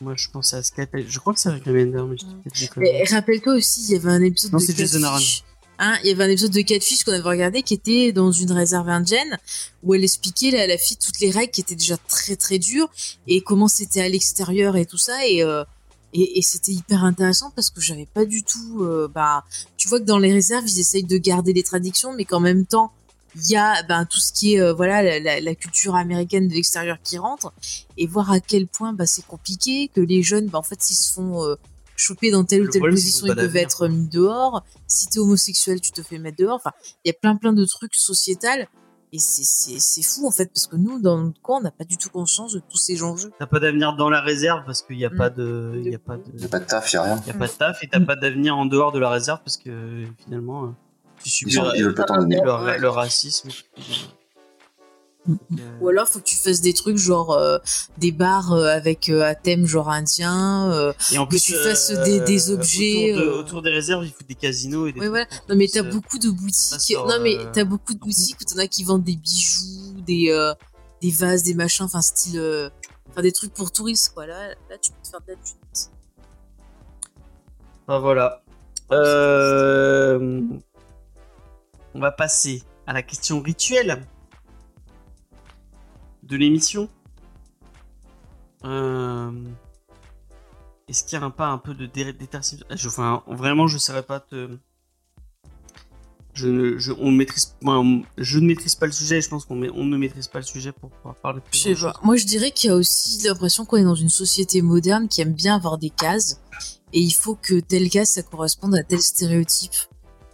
Moi, 0.00 0.14
je 0.16 0.28
pensais 0.30 0.56
à 0.56 0.62
Scalpel. 0.62 1.06
Je 1.08 1.18
crois 1.18 1.34
que 1.34 1.40
c'est 1.40 1.50
avec 1.50 1.64
Remender, 1.64 2.02
mais 2.08 2.16
je 2.16 2.24
dis 2.24 2.68
peut-être. 2.68 2.78
Et 2.82 3.04
rappelle-toi 3.04 3.54
aussi, 3.54 3.82
il 3.82 3.92
y 3.92 3.96
avait 3.96 4.08
un 4.10 4.22
épisode 4.22 4.52
Non, 4.52 4.58
de 4.58 4.64
c'est 4.64 4.76
Jason 4.76 5.00
Catfish. 5.02 5.44
Hein, 5.82 5.98
il 6.02 6.08
y 6.08 6.12
avait 6.12 6.24
un 6.24 6.28
épisode 6.28 6.52
de 6.52 6.60
Catfish 6.60 7.04
qu'on 7.04 7.12
avait 7.12 7.22
regardé 7.22 7.62
qui 7.62 7.72
était 7.72 8.12
dans 8.12 8.32
une 8.32 8.52
réserve 8.52 8.88
indienne 8.90 9.38
où 9.82 9.94
elle 9.94 10.04
expliquait 10.04 10.58
à 10.60 10.66
la 10.66 10.76
fille 10.76 10.98
toutes 10.98 11.20
les 11.20 11.30
règles 11.30 11.50
qui 11.50 11.62
étaient 11.62 11.74
déjà 11.74 11.96
très 11.96 12.36
très 12.36 12.58
dures 12.58 12.90
et 13.26 13.40
comment 13.40 13.66
c'était 13.66 14.02
à 14.02 14.08
l'extérieur 14.10 14.76
et 14.76 14.84
tout 14.84 14.98
ça 14.98 15.26
et 15.26 15.42
euh, 15.42 15.64
et, 16.12 16.38
et 16.38 16.42
c'était 16.42 16.72
hyper 16.72 17.02
intéressant 17.02 17.50
parce 17.56 17.70
que 17.70 17.80
j'avais 17.80 18.04
pas 18.04 18.26
du 18.26 18.42
tout 18.42 18.82
euh, 18.82 19.08
bah 19.08 19.42
tu 19.78 19.88
vois 19.88 20.00
que 20.00 20.04
dans 20.04 20.18
les 20.18 20.34
réserves 20.34 20.68
ils 20.68 20.80
essayent 20.80 21.04
de 21.04 21.16
garder 21.16 21.54
les 21.54 21.62
traditions 21.62 22.12
mais 22.12 22.26
qu'en 22.26 22.40
même 22.40 22.66
temps 22.66 22.92
il 23.36 23.50
y 23.50 23.56
a 23.56 23.82
ben, 23.84 24.04
tout 24.06 24.18
ce 24.20 24.32
qui 24.32 24.54
est 24.54 24.60
euh, 24.60 24.72
voilà 24.72 25.02
la, 25.02 25.18
la- 25.20 25.40
la 25.40 25.54
culture 25.54 25.94
américaine 25.94 26.48
de 26.48 26.54
l'extérieur 26.54 26.98
qui 27.02 27.18
rentre 27.18 27.52
et 27.96 28.06
voir 28.06 28.30
à 28.32 28.40
quel 28.40 28.66
point 28.66 28.92
bah, 28.92 29.06
c'est 29.06 29.24
compliqué 29.26 29.88
que 29.94 30.00
les 30.00 30.22
jeunes 30.22 30.46
bah, 30.48 30.58
en 30.58 30.62
fait 30.62 30.82
s'ils 30.82 30.96
se 30.96 31.12
font 31.12 31.44
euh, 31.44 31.54
choper 31.96 32.30
dans 32.30 32.44
telle 32.44 32.62
ou 32.62 32.64
Le 32.66 32.70
telle 32.70 32.82
position 32.82 33.26
ils 33.26 33.34
peuvent 33.34 33.56
être 33.56 33.86
mis 33.88 34.08
dehors 34.08 34.64
si 34.86 35.06
t'es 35.08 35.18
homosexuel 35.18 35.80
tu 35.80 35.92
te 35.92 36.02
fais 36.02 36.18
mettre 36.18 36.38
dehors 36.38 36.56
enfin 36.56 36.72
il 37.04 37.08
y 37.08 37.10
a 37.10 37.14
plein 37.14 37.36
plein 37.36 37.52
de 37.52 37.64
trucs 37.66 37.94
sociétals 37.94 38.66
et 39.12 39.18
c'est 39.18 39.42
c'est 39.44 39.78
c'est 39.80 40.02
fou 40.02 40.26
en 40.26 40.30
fait 40.30 40.46
parce 40.52 40.66
que 40.66 40.76
nous 40.76 41.00
dans 41.00 41.18
notre 41.18 41.40
coin 41.42 41.58
on 41.58 41.62
n'a 41.62 41.70
pas 41.72 41.84
du 41.84 41.96
tout 41.96 42.10
conscience 42.10 42.52
de 42.54 42.60
tous 42.70 42.78
ces 42.78 43.02
enjeux 43.02 43.30
T'as 43.38 43.46
pas 43.46 43.58
d'avenir 43.60 43.94
dans 43.96 44.08
la 44.08 44.20
réserve 44.20 44.62
parce 44.64 44.82
qu'il 44.82 44.96
n'y 44.96 45.04
a 45.04 45.10
Mm. 45.10 45.16
pas 45.16 45.30
de. 45.30 45.72
Il 45.84 45.90
y 45.90 45.94
a 45.94 45.98
pas 45.98 46.16
de. 46.16 46.22
Il 46.32 46.38
n'y 46.38 46.44
a 46.44 46.48
pas 46.48 46.60
de 46.60 46.64
taf, 46.64 46.92
il 46.92 46.96
n'y 46.96 47.00
a 47.00 47.02
rien. 47.02 47.22
y 47.26 47.30
a 47.30 47.34
pas 47.34 47.46
de 47.48 47.52
taf 47.52 47.82
et 47.82 47.88
t'as 47.88 47.98
pas 48.00 48.14
d'avenir 48.16 48.56
en 48.56 48.66
dehors 48.66 48.92
de 48.92 48.98
la 49.00 49.10
réserve 49.10 49.40
parce 49.44 49.56
que 49.56 50.04
finalement 50.24 50.74
Ils, 51.26 51.58
ont- 51.60 51.64
le, 51.64 51.76
ils 51.76 51.84
racisme. 52.86 53.50
Ou 55.80 55.88
alors 55.88 56.08
faut 56.08 56.18
que 56.18 56.24
tu 56.24 56.34
fasses 56.36 56.62
des 56.62 56.72
trucs 56.72 56.96
genre 56.96 57.32
euh, 57.32 57.58
des 57.98 58.10
bars 58.10 58.52
euh, 58.52 58.64
avec 58.68 59.10
euh, 59.10 59.22
à 59.22 59.34
thème 59.34 59.66
genre 59.66 59.90
indien 59.90 60.72
euh, 60.72 60.92
Et 61.12 61.18
en 61.18 61.24
que 61.26 61.30
plus, 61.30 61.40
tu 61.42 61.52
fasses 61.54 61.90
des- 62.04 62.20
des 62.20 62.50
objets, 62.50 63.12
Autour, 63.12 63.22
de- 63.22 63.28
euh, 63.28 63.38
autour 63.38 63.62
des 63.62 63.70
réserves, 63.70 64.04
il 64.06 64.12
faut 64.12 64.24
des 64.26 64.34
casinos 64.34 64.86
et 64.86 64.92
des. 64.92 65.00
Ouais, 65.00 65.08
voilà. 65.08 65.26
Non 65.48 65.56
mais 65.56 65.68
t'as 65.68 65.82
beaucoup 65.82 66.18
de 66.18 66.30
boutiques. 66.30 66.96
non 67.06 67.20
mais 67.20 67.36
euh, 67.36 67.44
t'as 67.52 67.64
beaucoup 67.64 67.92
de 67.92 67.98
boutiques 67.98 68.38
où 68.40 68.44
t'en 68.44 68.58
as 68.58 68.66
qui 68.66 68.82
vendent 68.82 69.04
des 69.04 69.16
bijoux, 69.16 70.00
des 70.06 70.30
euh, 70.30 70.54
des 71.02 71.10
vases, 71.10 71.42
des 71.42 71.54
machins, 71.54 71.84
enfin 71.84 72.00
style, 72.00 72.38
euh, 72.38 72.70
enfin 73.10 73.20
des 73.20 73.32
trucs 73.32 73.52
pour 73.52 73.70
touristes 73.72 74.12
quoi. 74.14 74.26
Là, 74.26 74.48
là 74.70 74.78
tu 74.80 74.90
peux 74.90 75.02
te 75.02 75.08
faire 75.08 75.20
de 75.20 75.32
la 75.32 75.36
thune. 75.36 75.90
Enfin, 77.86 77.98
voilà. 78.00 78.42
Euh, 78.92 80.40
On 81.94 82.00
va 82.00 82.12
passer 82.12 82.62
à 82.86 82.92
la 82.92 83.02
question 83.02 83.40
rituelle 83.40 84.04
de 86.22 86.36
l'émission. 86.36 86.88
Euh, 88.64 89.32
Est-ce 90.88 91.04
qu'il 91.04 91.18
y 91.18 91.22
a 91.22 91.24
un 91.24 91.30
pas 91.30 91.48
un 91.48 91.58
peu 91.58 91.74
de 91.74 91.86
dé- 91.86 92.12
détercification 92.12 92.76
je, 92.76 92.88
Enfin, 92.88 93.22
vraiment, 93.26 93.66
je 93.66 93.74
ne 93.74 93.78
saurais 93.80 94.02
pas 94.02 94.20
te. 94.20 94.56
Je 96.32 96.46
ne, 96.46 96.78
je, 96.78 96.92
on 96.92 97.10
maîtrise, 97.10 97.56
moi, 97.60 97.82
je 98.16 98.38
ne 98.38 98.46
maîtrise 98.46 98.76
pas 98.76 98.86
le 98.86 98.92
sujet. 98.92 99.20
Je 99.20 99.28
pense 99.28 99.44
qu'on 99.44 99.60
on 99.74 99.84
ne 99.84 99.96
maîtrise 99.96 100.28
pas 100.28 100.38
le 100.38 100.44
sujet 100.44 100.70
pour 100.72 100.90
pouvoir 100.90 101.16
parler. 101.16 101.40
de 101.40 101.44
Je 101.46 101.50
plus 101.50 101.58
sais 101.58 101.74
pas. 101.74 101.94
Moi 102.04 102.16
je 102.16 102.24
dirais 102.24 102.52
qu'il 102.52 102.68
y 102.70 102.72
a 102.72 102.76
aussi 102.76 103.20
l'impression 103.26 103.64
qu'on 103.64 103.78
est 103.78 103.82
dans 103.84 103.96
une 103.96 104.08
société 104.08 104.62
moderne 104.62 105.08
qui 105.08 105.20
aime 105.22 105.32
bien 105.32 105.56
avoir 105.56 105.76
des 105.76 105.90
cases 105.90 106.40
et 106.92 107.00
il 107.00 107.10
faut 107.10 107.34
que 107.34 107.58
telle 107.58 107.90
case 107.90 108.10
ça 108.10 108.22
corresponde 108.22 108.76
à 108.76 108.84
tel 108.84 109.00
stéréotype. 109.02 109.74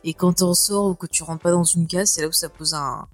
Et 0.07 0.15
quand 0.15 0.35
t'en 0.35 0.55
sors 0.55 0.87
ou 0.87 0.95
que 0.95 1.09
tu 1.09 1.25
rentres 1.25 1.43
pas 1.43 1.51
dans 1.51 1.65
une 1.65 1.89
case, 1.89 2.13
c'est 2.13 2.23
là 2.23 2.29
où 2.29 2.33
ça 2.33 2.49
pose 2.49 2.75
un 2.75 3.07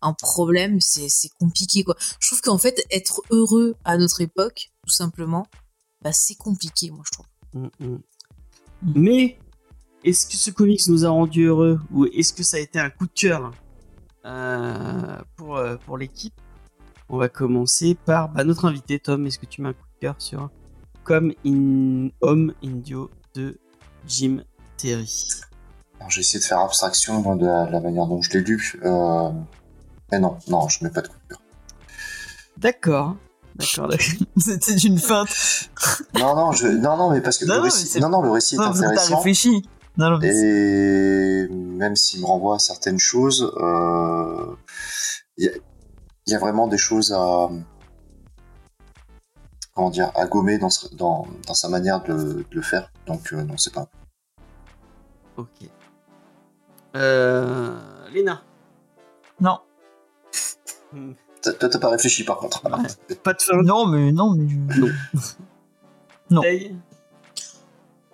un 0.00 0.12
problème, 0.12 0.80
c'est 0.80 1.08
c'est 1.08 1.30
compliqué 1.40 1.84
quoi. 1.84 1.96
Je 2.20 2.28
trouve 2.28 2.40
qu'en 2.40 2.58
fait 2.58 2.84
être 2.90 3.22
heureux 3.30 3.76
à 3.84 3.96
notre 3.96 4.20
époque, 4.20 4.72
tout 4.82 4.90
simplement, 4.90 5.46
bah 6.02 6.12
c'est 6.12 6.34
compliqué 6.34 6.90
moi 6.90 7.04
je 7.06 7.12
trouve. 7.12 7.26
Mm, 7.54 7.86
mm. 7.86 7.98
Mais 8.96 9.38
est-ce 10.02 10.26
que 10.26 10.34
ce 10.34 10.50
comics 10.50 10.86
nous 10.88 11.04
a 11.04 11.08
rendu 11.08 11.44
heureux 11.44 11.80
ou 11.92 12.06
est-ce 12.06 12.32
que 12.32 12.42
ça 12.42 12.56
a 12.56 12.60
été 12.60 12.80
un 12.80 12.90
coup 12.90 13.06
de 13.06 13.12
cœur 13.12 13.52
euh, 14.24 15.18
pour, 15.36 15.56
euh, 15.56 15.76
pour 15.86 15.98
l'équipe? 15.98 16.34
On 17.08 17.16
va 17.16 17.28
commencer 17.28 17.94
par 17.94 18.28
bah, 18.28 18.42
notre 18.44 18.64
invité 18.64 18.98
Tom. 18.98 19.24
Est-ce 19.26 19.38
que 19.38 19.46
tu 19.46 19.62
mets 19.62 19.68
un 19.70 19.72
coup 19.72 19.86
de 19.96 20.00
cœur 20.00 20.16
sur 20.18 20.50
Comme 21.04 21.32
in 21.46 22.08
Homme 22.20 22.52
Indio 22.62 23.08
de 23.34 23.58
Jim 24.06 24.42
Terry? 24.76 25.28
J'ai 26.08 26.20
essayé 26.20 26.38
de 26.40 26.44
faire 26.44 26.60
abstraction 26.60 27.20
moi, 27.20 27.34
de 27.36 27.44
la, 27.46 27.68
la 27.70 27.80
manière 27.80 28.06
dont 28.06 28.22
je 28.22 28.30
l'ai 28.32 28.40
lu. 28.40 28.80
Euh... 28.84 29.30
Mais 30.10 30.18
non, 30.18 30.38
non, 30.48 30.68
je 30.68 30.82
mets 30.84 30.90
pas 30.90 31.02
de 31.02 31.08
coup 31.08 31.16
de 31.24 31.28
cœur. 31.34 31.42
D'accord. 32.56 33.16
D'accord. 33.56 33.92
C'était 34.38 34.76
une 34.76 34.98
feinte. 34.98 35.28
Non, 36.14 36.34
non, 36.34 36.52
je... 36.52 36.66
non, 36.68 36.96
non, 36.96 37.10
mais 37.10 37.20
parce 37.20 37.36
que 37.38 37.44
Non, 37.44 37.56
le 37.56 37.60
récit, 37.62 38.00
non, 38.00 38.08
non, 38.08 38.22
le 38.22 38.30
récit 38.30 38.54
est 38.56 38.60
intéressant. 38.60 39.16
réfléchi. 39.16 39.68
Non, 39.98 40.18
Et 40.22 41.48
même 41.50 41.96
s'il 41.96 42.20
me 42.20 42.26
renvoie 42.26 42.54
à 42.54 42.58
certaines 42.60 43.00
choses, 43.00 43.52
euh, 43.56 44.54
il 45.36 45.46
y, 45.46 45.48
a- 45.48 45.52
il 46.26 46.32
y 46.32 46.36
a 46.36 46.38
vraiment 46.38 46.68
des 46.68 46.78
choses 46.78 47.12
à 47.12 47.48
comment 49.74 49.90
dire 49.90 50.10
à 50.14 50.26
gommer 50.26 50.58
dans, 50.58 50.70
ce- 50.70 50.94
dans, 50.94 51.26
dans 51.46 51.54
sa 51.54 51.68
manière 51.68 52.02
de, 52.04 52.14
de 52.14 52.46
le 52.52 52.62
faire. 52.62 52.92
Donc 53.06 53.32
euh, 53.32 53.42
non, 53.42 53.56
c'est 53.56 53.72
pas. 53.74 53.88
Ok. 55.36 55.48
Euh, 56.96 57.76
Léna 58.12 58.42
Non. 59.40 59.58
Toi, 61.42 61.68
t'as 61.68 61.78
pas 61.78 61.90
réfléchi 61.90 62.24
par 62.24 62.38
contre. 62.38 62.64
Ouais. 62.64 63.16
Pas 63.16 63.34
de 63.34 63.42
fin. 63.42 63.62
Non, 63.62 63.86
mais 63.86 64.12
non, 64.12 64.34
mais. 64.34 64.48
Non. 66.30 66.40
Tay 66.42 66.74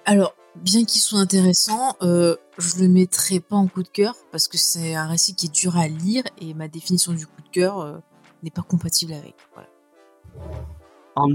Alors, 0.05 0.35
bien 0.57 0.85
qu'il 0.85 1.01
soit 1.01 1.18
intéressant, 1.18 1.97
euh, 2.03 2.37
je 2.59 2.79
le 2.81 2.89
mettrai 2.89 3.41
pas 3.41 3.57
en 3.57 3.66
coup 3.66 3.83
de 3.83 3.89
cœur 3.89 4.14
parce 4.31 4.49
que 4.49 4.59
c'est 4.59 4.95
un 4.95 5.07
récit 5.07 5.35
qui 5.35 5.47
est 5.47 5.55
dur 5.55 5.77
à 5.77 5.89
lire 5.89 6.25
et 6.41 6.55
ma 6.55 6.68
définition 6.68 7.12
du 7.12 7.27
coup 7.27 7.43
de 7.43 7.49
cœur 7.49 7.81
euh, 7.81 7.99
n'est 8.43 8.51
pas 8.51 8.62
compatible 8.62 9.12
avec. 9.12 9.35
Voilà. 9.55 9.68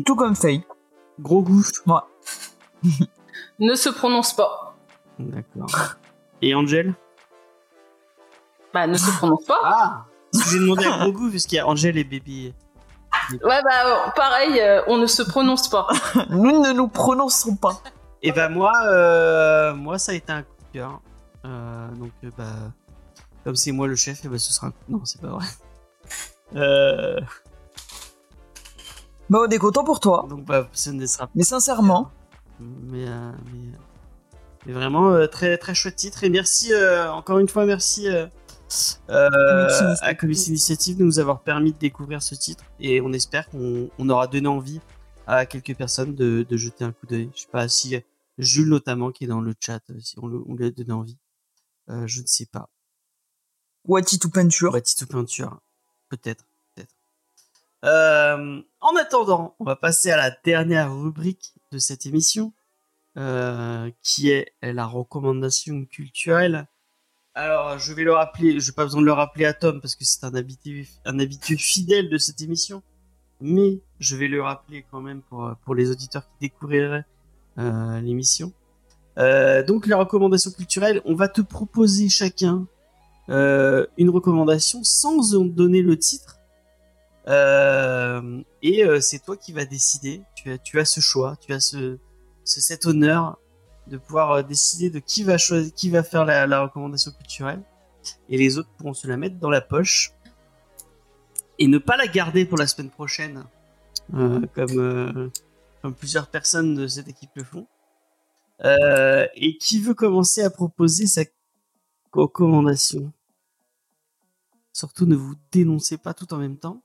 Tout 0.06 0.16
comme 0.16 0.36
Faye. 0.36 0.64
Gros 1.20 1.42
goût. 1.42 1.66
Moi. 1.86 2.10
Ne 3.60 3.76
se 3.76 3.90
prononce 3.90 4.34
pas. 4.34 4.78
D'accord. 5.18 5.96
Et 6.42 6.56
Angel? 6.56 6.96
Bah, 8.74 8.88
ne 8.88 8.98
se 8.98 9.10
prononce 9.18 9.46
pas. 9.46 9.60
Ah 9.64 10.06
j'ai 10.52 10.60
demandé 10.60 10.86
à 10.86 11.00
gros 11.00 11.12
goût, 11.12 11.32
parce 11.32 11.46
qu'il 11.46 11.56
y 11.56 11.60
a 11.60 11.68
Angel 11.68 11.98
et 11.98 12.04
Baby. 12.04 12.54
Ouais, 13.32 13.40
bah, 13.64 13.86
euh, 13.86 14.12
pareil, 14.16 14.60
euh, 14.60 14.82
on 14.88 14.98
ne 14.98 15.08
se 15.08 15.24
prononce 15.24 15.68
pas. 15.70 15.88
Nous 16.30 16.62
ne 16.62 16.72
nous 16.72 16.88
prononçons 16.88 17.56
pas. 17.56 17.82
Et 18.22 18.32
bah 18.32 18.48
moi, 18.50 18.74
euh, 18.86 19.74
moi 19.74 19.98
ça 19.98 20.12
a 20.12 20.16
été 20.16 20.32
un 20.32 20.44
coup 20.44 20.54
de 20.72 20.78
cœur. 20.80 21.02
Euh, 21.46 21.88
donc 21.96 22.12
bah, 22.38 22.44
comme 23.44 23.56
c'est 23.56 23.72
moi 23.72 23.88
le 23.88 23.96
chef, 23.96 24.24
et 24.26 24.28
bah 24.28 24.38
ce 24.38 24.54
sera 24.54 24.68
un 24.68 24.72
coup... 24.72 24.78
Non, 24.90 25.02
c'est 25.06 25.22
pas 25.22 25.30
vrai. 25.30 25.46
Euh, 26.56 27.20
Bah, 29.30 29.40
on 29.46 29.50
est 29.50 29.58
content 29.60 29.84
pour 29.84 30.00
toi. 30.00 30.26
donc 30.30 30.44
bah 30.46 30.68
ce 30.74 30.90
ne 30.90 31.06
sera 31.06 31.28
pas... 31.28 31.32
Mais 31.36 31.44
sincèrement, 31.44 32.10
Mais, 32.60 33.06
euh, 33.08 33.32
mais, 33.54 33.78
mais 34.66 34.74
vraiment 34.74 35.12
euh, 35.12 35.28
très 35.28 35.58
très 35.58 35.74
chouette 35.76 35.96
titre 35.96 36.24
et 36.24 36.30
merci 36.30 36.74
euh, 36.74 37.12
encore 37.12 37.40
une 37.40 37.48
fois 37.48 37.66
merci 37.66 38.10
euh, 38.10 38.26
euh, 39.10 39.96
à 40.02 40.14
Comics 40.16 40.48
Initiative 40.48 40.98
de 40.98 41.04
nous 41.04 41.20
avoir 41.20 41.42
permis 41.42 41.72
de 41.74 41.78
découvrir 41.78 42.22
ce 42.22 42.36
titre 42.36 42.64
et 42.80 43.02
on 43.02 43.12
espère 43.14 43.50
qu'on 43.50 43.90
on 43.98 44.10
aura 44.10 44.28
donné 44.28 44.48
envie 44.48 44.80
à 45.28 45.46
quelques 45.46 45.76
personnes 45.76 46.16
de, 46.16 46.46
de 46.48 46.58
jeter 46.58 46.84
un 46.84 46.92
coup 46.92 47.06
d'œil. 47.08 47.30
Je 47.36 47.42
sais 47.42 47.48
pas 47.52 47.68
si 47.68 47.98
Jules 48.38 48.70
notamment 48.70 49.12
qui 49.12 49.24
est 49.26 49.28
dans 49.28 49.42
le 49.42 49.54
chat 49.60 49.82
euh, 49.90 50.00
si 50.00 50.18
on, 50.20 50.28
le- 50.28 50.44
on 50.48 50.56
lui 50.56 50.66
a 50.66 50.72
donné 50.72 50.92
envie. 50.92 51.18
Euh, 51.90 52.06
je 52.06 52.22
ne 52.22 52.28
sais 52.28 52.46
pas. 52.46 52.70
Wati 53.86 54.20
tout 54.20 54.30
peinture. 54.30 54.80
Tito 54.82 55.06
Peinture. 55.08 55.60
Peut-être. 56.10 56.46
Peut-être. 56.76 56.94
Euh, 57.86 58.62
en 58.82 58.96
attendant, 58.96 59.56
on 59.60 59.64
va 59.64 59.76
passer 59.76 60.12
à 60.12 60.18
la 60.18 60.32
dernière 60.44 60.94
rubrique 60.96 61.54
de 61.72 61.80
cette 61.80 62.06
émission, 62.06 62.54
qui 64.04 64.30
est 64.30 64.54
la 64.62 64.86
recommandation 64.86 65.86
culturelle. 65.86 66.68
Alors, 67.42 67.80
je 67.80 67.94
vais 67.94 68.04
le 68.04 68.12
rappeler, 68.12 68.60
je 68.60 68.70
n'ai 68.70 68.76
pas 68.76 68.84
besoin 68.84 69.00
de 69.00 69.06
le 69.06 69.14
rappeler 69.14 69.46
à 69.46 69.54
Tom 69.54 69.80
parce 69.80 69.96
que 69.96 70.04
c'est 70.04 70.26
un 70.26 70.36
habitué, 70.36 70.86
fidèle 71.56 72.10
de 72.10 72.18
cette 72.18 72.42
émission, 72.42 72.84
mais 73.40 73.80
je 74.02 74.18
vais 74.18 74.28
le 74.28 74.42
rappeler 74.44 74.86
quand 74.92 75.00
même 75.00 75.22
pour, 75.22 75.74
les 75.74 75.90
auditeurs 75.90 76.24
qui 76.24 76.50
découvriraient 76.50 77.06
euh, 77.58 78.02
l'émission. 78.02 78.52
Euh, 79.18 79.64
donc, 79.64 79.88
la 79.88 79.96
recommandation 79.96 80.52
culturelle, 80.52 81.02
on 81.06 81.16
va 81.16 81.30
te 81.30 81.40
proposer 81.40 82.10
chacun 82.10 82.68
euh, 83.30 83.88
une 83.98 84.10
recommandation 84.10 84.84
sans 84.84 85.34
en 85.34 85.46
donner 85.46 85.82
le 85.82 85.98
titre. 85.98 86.36
Et 88.62 88.84
c'est 89.00 89.24
toi 89.24 89.38
qui 89.38 89.54
vas 89.54 89.64
décider. 89.64 90.24
Tu 90.66 90.78
as, 90.78 90.84
ce 90.84 91.00
choix, 91.00 91.38
tu 91.40 91.54
as 91.54 91.62
ce- 91.62 91.98
cet 92.44 92.86
honneur 92.86 93.38
de 93.90 93.98
pouvoir 93.98 94.32
euh, 94.32 94.44
décider 94.44 94.90
de 94.90 95.00
qui 95.00 95.24
va 95.24 96.04
faire 96.04 96.26
la, 96.26 96.62
recommandation 96.62 97.12
culturelle. 97.12 97.62
Et 98.30 98.38
les 98.38 98.58
autres 98.58 98.70
pourront 98.78 98.94
se 98.94 99.08
la 99.08 99.18
mettre 99.18 99.38
dans 99.38 99.50
la 99.50 99.62
poche 99.62 100.14
et 101.58 101.68
ne 101.68 101.78
pas 101.78 101.98
la 101.98 102.08
garder 102.08 102.46
pour 102.46 102.58
la 102.58 102.66
semaine 102.66 102.90
prochaine, 102.90 103.44
euh, 104.14 104.40
comme 104.56 104.80
euh, 104.80 105.30
comme 105.82 105.94
plusieurs 105.94 106.28
personnes 106.28 106.76
de 106.76 106.88
cette 106.88 107.10
équipe 107.10 107.32
le 107.36 107.44
font. 107.44 107.68
Et 109.36 109.58
qui 109.58 109.82
veut 109.82 109.94
commencer 109.94 110.42
à 110.42 110.50
proposer 110.50 111.08
sa 111.08 111.24
recommandation? 112.14 113.12
Surtout 114.72 115.06
ne 115.06 115.16
vous 115.16 115.36
dénoncez 115.52 115.98
pas 115.98 116.14
tout 116.14 116.34
en 116.34 116.38
même 116.38 116.58
temps. 116.58 116.82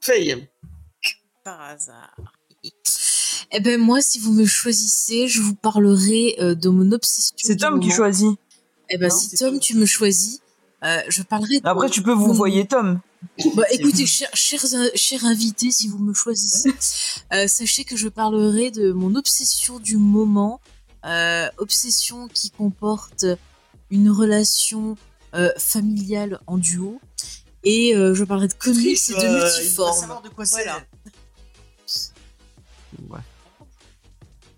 Faye. 0.00 0.48
Par 1.44 1.60
hasard. 1.60 2.16
Eh 3.52 3.60
ben 3.60 3.80
moi, 3.80 4.00
si 4.02 4.18
vous 4.18 4.32
me 4.32 4.44
choisissez, 4.44 5.26
je 5.28 5.40
vous 5.40 5.54
parlerai 5.54 6.36
euh, 6.40 6.54
de 6.54 6.68
mon 6.68 6.92
obsession. 6.92 7.34
C'est 7.38 7.56
Tom 7.56 7.80
qui 7.80 7.90
choisit. 7.90 8.38
Eh 8.90 8.98
ben 8.98 9.08
Non, 9.08 9.14
si 9.18 9.36
Tom, 9.36 9.58
tu 9.58 9.74
me 9.76 9.86
choisis, 9.86 10.40
euh, 10.84 11.00
je 11.08 11.22
parlerai. 11.22 11.60
de- 11.60 11.66
Après, 11.68 11.88
tu 11.88 12.02
peux 12.02 12.12
vous 12.12 12.32
voyer 12.34 12.66
Tom. 12.66 13.00
Bah, 13.54 13.64
écoutez, 13.70 14.06
chers, 14.06 14.30
chers, 14.34 14.64
chers 14.94 15.24
invités, 15.24 15.70
si 15.70 15.88
vous 15.88 15.98
me 15.98 16.14
choisissez, 16.14 16.72
euh, 17.32 17.48
sachez 17.48 17.84
que 17.84 17.96
je 17.96 18.08
parlerai 18.08 18.70
de 18.70 18.92
mon 18.92 19.14
obsession 19.16 19.78
du 19.80 19.96
moment, 19.96 20.60
euh, 21.04 21.48
obsession 21.58 22.28
qui 22.28 22.50
comporte 22.50 23.24
une 23.90 24.10
relation 24.10 24.96
euh, 25.34 25.50
familiale 25.58 26.40
en 26.46 26.58
duo, 26.58 27.00
et 27.64 27.94
euh, 27.96 28.14
je 28.14 28.22
parlerai 28.24 28.48
de 28.48 28.54
comics 28.54 28.98
et 29.08 29.12
de 29.12 29.18
Euh, 29.18 29.20
il 29.20 29.50
faut 29.50 29.56
multiformes. 29.58 30.00
savoir 30.00 30.22
de 30.22 30.28
quoi 30.28 30.44
Voilà. 30.44 30.80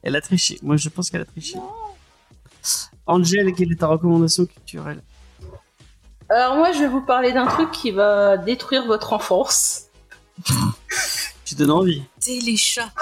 Elle 0.02 0.16
a 0.16 0.20
triché. 0.20 0.58
Moi, 0.62 0.76
je 0.76 0.88
pense 0.88 1.10
qu'elle 1.10 1.20
a 1.22 1.24
triché. 1.26 1.58
Angel, 3.06 3.52
quelle 3.54 3.72
est 3.72 3.76
ta 3.80 3.86
recommandation 3.86 4.46
culturelle? 4.46 5.02
Alors, 6.28 6.56
moi, 6.56 6.72
je 6.72 6.78
vais 6.78 6.88
vous 6.88 7.00
parler 7.02 7.32
d'un 7.32 7.46
truc 7.46 7.70
qui 7.72 7.90
va 7.90 8.36
détruire 8.36 8.86
votre 8.86 9.12
enfance. 9.12 9.82
Tu 11.44 11.56
donnes 11.56 11.72
envie. 11.72 12.04
T'es 12.20 12.38
les 12.38 12.56
chats. 12.56 12.92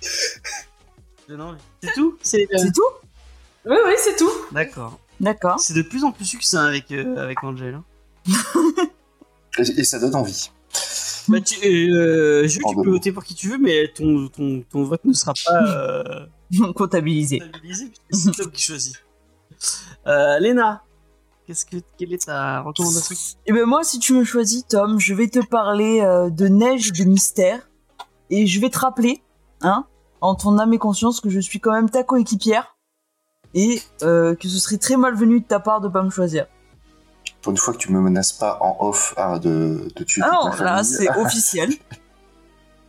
Tu 0.00 1.28
donnes 1.28 1.42
envie. 1.42 1.60
C'est 1.82 1.92
tout? 1.92 2.18
C'est 2.22 2.48
euh, 2.54 2.56
C'est 2.58 2.72
tout? 2.72 2.82
Oui, 3.66 3.76
oui, 3.86 3.92
c'est 3.98 4.16
tout. 4.16 4.30
D'accord. 4.50 4.98
D'accord. 5.20 5.60
C'est 5.60 5.74
de 5.74 5.82
plus 5.82 6.02
en 6.02 6.12
plus 6.12 6.24
succinct 6.24 6.64
avec, 6.64 6.90
euh, 6.92 7.16
avec 7.18 7.44
Angel. 7.44 7.74
hein. 7.74 7.84
Et, 9.58 9.80
et 9.80 9.84
ça 9.84 9.98
donne 9.98 10.14
envie. 10.14 10.50
Bah, 11.28 11.40
tu, 11.40 11.56
euh, 11.64 12.46
Jules, 12.46 12.62
En 12.64 12.70
tu 12.70 12.76
peux 12.82 12.90
voter 12.90 13.12
pour 13.12 13.24
qui 13.24 13.34
tu 13.34 13.48
veux, 13.48 13.58
mais 13.58 13.88
ton, 13.88 14.28
ton, 14.28 14.64
ton 14.70 14.84
vote 14.84 15.04
ne 15.04 15.12
sera 15.12 15.32
pas 15.46 15.64
euh, 15.66 16.72
Comptabilisé. 16.74 17.42
c'est 18.10 18.32
Tom 18.32 18.50
qui 18.50 18.62
choisit. 18.62 18.96
Euh, 20.06 20.38
Léna, 20.38 20.82
qu'est-ce 21.46 21.64
que, 21.64 21.76
quelle 21.98 22.12
est 22.12 22.26
ta 22.26 22.60
recommandation? 22.60 23.14
Et 23.46 23.52
ben 23.52 23.66
moi, 23.66 23.84
si 23.84 23.98
tu 23.98 24.14
me 24.14 24.24
choisis, 24.24 24.66
Tom, 24.66 24.98
je 24.98 25.14
vais 25.14 25.28
te 25.28 25.44
parler 25.44 26.00
euh, 26.00 26.30
de 26.30 26.48
neige 26.48 26.92
de 26.92 27.04
mystère. 27.04 27.68
Et 28.30 28.46
je 28.46 28.60
vais 28.60 28.70
te 28.70 28.78
rappeler, 28.78 29.22
hein, 29.60 29.86
en 30.20 30.36
ton 30.36 30.58
âme 30.58 30.72
et 30.72 30.78
conscience, 30.78 31.20
que 31.20 31.30
je 31.30 31.40
suis 31.40 31.58
quand 31.60 31.72
même 31.72 31.90
ta 31.90 32.04
coéquipière. 32.04 32.76
Et 33.54 33.82
euh, 34.02 34.36
que 34.36 34.48
ce 34.48 34.58
serait 34.58 34.78
très 34.78 34.96
malvenu 34.96 35.40
de 35.40 35.44
ta 35.44 35.58
part 35.58 35.80
de 35.80 35.88
pas 35.88 36.02
me 36.02 36.10
choisir. 36.10 36.46
Pour 37.42 37.52
une 37.52 37.56
fois 37.56 37.72
que 37.72 37.78
tu 37.78 37.90
me 37.92 38.00
menaces 38.00 38.32
pas 38.32 38.58
en 38.60 38.76
off 38.80 39.14
ah, 39.16 39.38
de, 39.38 39.88
de 39.94 40.04
tuer 40.04 40.22
Ah 40.24 40.50
toute 40.50 40.60
ma 40.60 40.64
là, 40.64 40.84
c'est 40.84 41.08
officiel. 41.16 41.70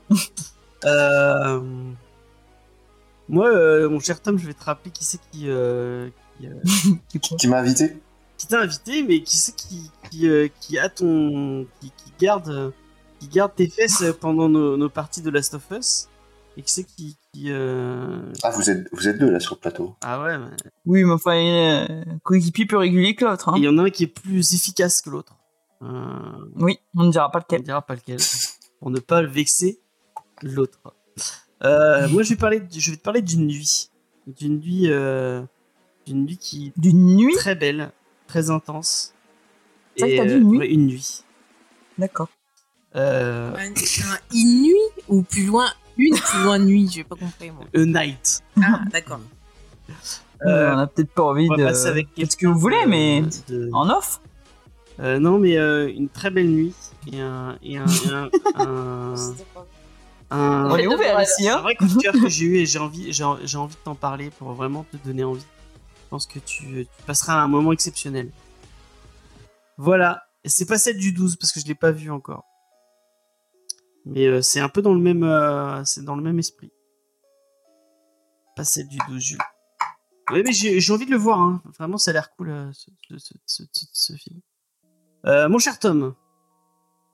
Euh, 0.84 1.62
Moi, 3.30 3.48
euh, 3.48 3.88
mon 3.88 4.00
cher 4.00 4.20
Tom, 4.20 4.38
je 4.38 4.48
vais 4.48 4.54
te 4.54 4.64
rappeler 4.64 4.92
qui 4.92 5.06
c'est 5.06 5.20
qui, 5.32 5.44
euh, 5.48 6.10
qui, 6.40 6.48
euh, 6.48 6.96
Qui 7.38 7.48
m'a 7.48 7.60
invité. 7.60 7.98
Qui 8.38 8.48
t'a 8.48 8.60
invité, 8.62 9.04
mais 9.04 9.22
qui 9.22 9.38
c'est 9.38 9.56
qui, 9.56 9.92
qui, 10.10 10.28
euh, 10.28 10.48
qui 10.60 10.80
a 10.80 10.90
ton, 10.90 11.68
qui, 11.80 11.92
qui 11.92 12.14
garde, 12.20 12.50
euh, 12.50 12.72
qui 13.20 13.28
garde 13.28 13.54
tes 13.56 13.70
fesses 13.70 14.04
pendant 14.20 14.50
nos, 14.50 14.76
nos 14.76 14.90
parties 14.90 15.22
de 15.22 15.30
Last 15.30 15.54
of 15.54 15.64
Us, 15.72 16.10
et 16.58 16.62
qui 16.64 16.72
c'est 16.72 16.84
qui, 16.84 17.18
qui 17.34 17.46
euh... 17.52 18.22
Ah, 18.44 18.50
vous 18.52 18.70
êtes, 18.70 18.88
vous 18.92 19.08
êtes 19.08 19.18
deux 19.18 19.30
là 19.32 19.40
sur 19.40 19.56
le 19.56 19.60
plateau. 19.62 19.96
ah 20.04 20.22
ouais, 20.22 20.38
mais- 20.38 20.46
Oui, 20.86 21.04
mais 21.04 21.14
enfin, 21.14 21.36
euh, 21.36 22.04
coéquipier 22.24 22.66
plus 22.66 22.78
régulier 22.78 23.16
que 23.16 23.26
l'autre. 23.26 23.50
Hein. 23.50 23.54
il 23.58 23.64
y 23.64 23.68
en 23.70 23.78
a 23.78 23.84
un 23.84 23.90
qui 23.90 24.04
est 24.04 24.08
plus 24.08 24.54
efficace 24.54 25.02
que 25.02 25.10
l'autre. 25.10 25.36
Euh, 25.82 25.88
Oui, 26.58 26.78
on 26.96 27.04
ne 27.06 27.12
dira 27.12 27.32
pas 27.32 27.40
on 27.40 27.42
lequel. 27.44 27.64
dira 27.64 27.82
pas 27.82 27.96
lequel, 27.96 28.20
pour 28.80 28.90
ne 28.92 29.00
pas 29.00 29.22
le 29.22 29.28
vexer 29.30 29.80
l'autre. 30.44 30.80
Euh, 31.64 32.08
moi, 32.10 32.24
je 32.24 32.30
vais 32.30 32.36
parler, 32.36 32.60
de- 32.60 32.68
je 32.72 32.92
vais 32.92 32.98
te 32.98 33.02
parler 33.04 33.22
d'une 33.22 33.48
nuit, 33.48 33.90
d'une 34.28 34.60
nuit, 34.60 34.92
euh, 34.92 35.42
d'une 36.06 36.26
nuit 36.26 36.38
qui 36.38 36.74
D'une 36.78 37.16
nuit? 37.16 37.34
très 37.36 37.56
belle, 37.56 37.92
très 38.28 38.50
intense. 38.50 39.14
C'est 39.96 40.04
vrai 40.04 40.12
Et, 40.14 40.18
que 40.18 40.22
t'as 40.24 40.28
dit 40.30 40.36
une 40.36 40.48
nuit 40.50 40.58
ouais, 40.60 40.68
une 40.72 40.88
nuit. 40.88 41.24
D'accord. 41.98 42.30
Euh, 42.96 43.54
Un, 43.56 43.72
un 43.72 44.18
inuit 44.32 44.76
ou 45.08 45.22
plus 45.24 45.46
loin 45.46 45.68
une 45.98 46.16
plus 46.16 46.44
loin 46.44 46.60
nuit, 46.60 46.90
j'ai 46.92 47.04
pas 47.04 47.16
compris 47.16 47.52
moi. 47.52 47.66
a 47.74 47.80
night. 47.86 48.42
Ah 48.62 48.82
d'accord. 48.92 49.20
Euh, 50.46 50.74
on 50.74 50.78
a 50.80 50.88
peut-être 50.88 51.12
pas 51.12 51.24
envie 51.24 51.48
de. 51.50 51.64
passer 51.64 51.88
avec 51.88 52.08
ce 52.18 52.36
que 52.36 52.48
vous 52.48 52.58
voulez, 52.60 52.86
mais 52.88 53.22
de- 53.22 53.66
de- 53.68 53.70
en 53.74 53.90
off. 53.90 54.20
Euh, 55.00 55.20
non, 55.20 55.38
mais 55.40 55.58
euh, 55.58 55.92
une 55.92 56.10
très 56.10 56.30
belle 56.30 56.50
nuit 56.50 56.74
et 57.12 57.20
un, 57.22 57.58
et 57.64 57.78
un, 57.78 57.86
et 57.86 58.10
un, 58.12 58.30
un, 58.56 59.16
un- 60.32 60.70
On 60.72 60.76
est 60.78 60.88
ouvert 60.88 61.22
ici, 61.22 61.48
un 61.50 61.58
hein. 61.58 61.62
vrai 61.62 61.76
coup 61.76 61.86
de 61.88 61.98
cœur 61.98 62.14
que 62.14 62.30
j'ai 62.30 62.46
eu 62.46 62.56
et 62.58 62.66
j'ai 62.66 62.80
envie, 62.80 63.12
j'ai, 63.12 63.26
j'ai 63.44 63.58
envie 63.58 63.76
de 63.76 63.80
t'en 63.84 63.96
parler 63.96 64.30
pour 64.32 64.52
vraiment 64.54 64.86
te 64.92 64.98
donner 65.06 65.24
envie. 65.24 65.42
Je 65.42 66.10
pense 66.10 66.26
que 66.26 66.40
tu, 66.40 66.66
tu 66.66 67.04
passeras 67.06 67.36
un 67.42 67.48
moment 67.48 67.72
exceptionnel. 67.72 68.30
Voilà. 69.78 70.24
Et 70.44 70.50
c'est 70.50 70.66
pas 70.66 70.78
celle 70.78 70.98
du 70.98 71.12
12 71.14 71.36
parce 71.38 71.52
que 71.52 71.60
je 71.60 71.66
l'ai 71.68 71.76
pas 71.76 71.92
vue 71.92 72.12
encore. 72.12 72.44
Mais 74.06 74.26
euh, 74.26 74.42
c'est 74.42 74.60
un 74.60 74.70
peu 74.70 74.82
dans 74.82 74.94
le 74.94 75.00
même, 75.00 75.24
euh, 75.24 75.84
c'est 75.86 76.04
dans 76.04 76.16
le 76.16 76.24
même 76.24 76.40
esprit. 76.40 76.72
Pas 78.56 78.64
celle 78.64 78.88
du 78.88 78.98
12 79.08 79.22
Jules. 79.22 79.40
Oui, 80.32 80.44
mais 80.46 80.54
j'ai 80.54 80.80
j'ai 80.80 80.94
envie 80.94 81.06
de 81.06 81.12
le 81.12 81.18
voir. 81.18 81.40
Hein. 81.40 81.62
Vraiment, 81.78 81.98
ça 81.98 82.12
a 82.12 82.14
l'air 82.14 82.32
cool 82.36 82.50
euh, 82.50 82.72
ce, 82.74 82.90
ce- 83.18 83.34
ce- 83.46 83.64
ce- 83.72 83.86
ce 83.92 84.14
film. 84.14 84.40
Euh, 85.26 85.50
mon 85.50 85.60
cher 85.60 85.78
Tom. 85.80 86.16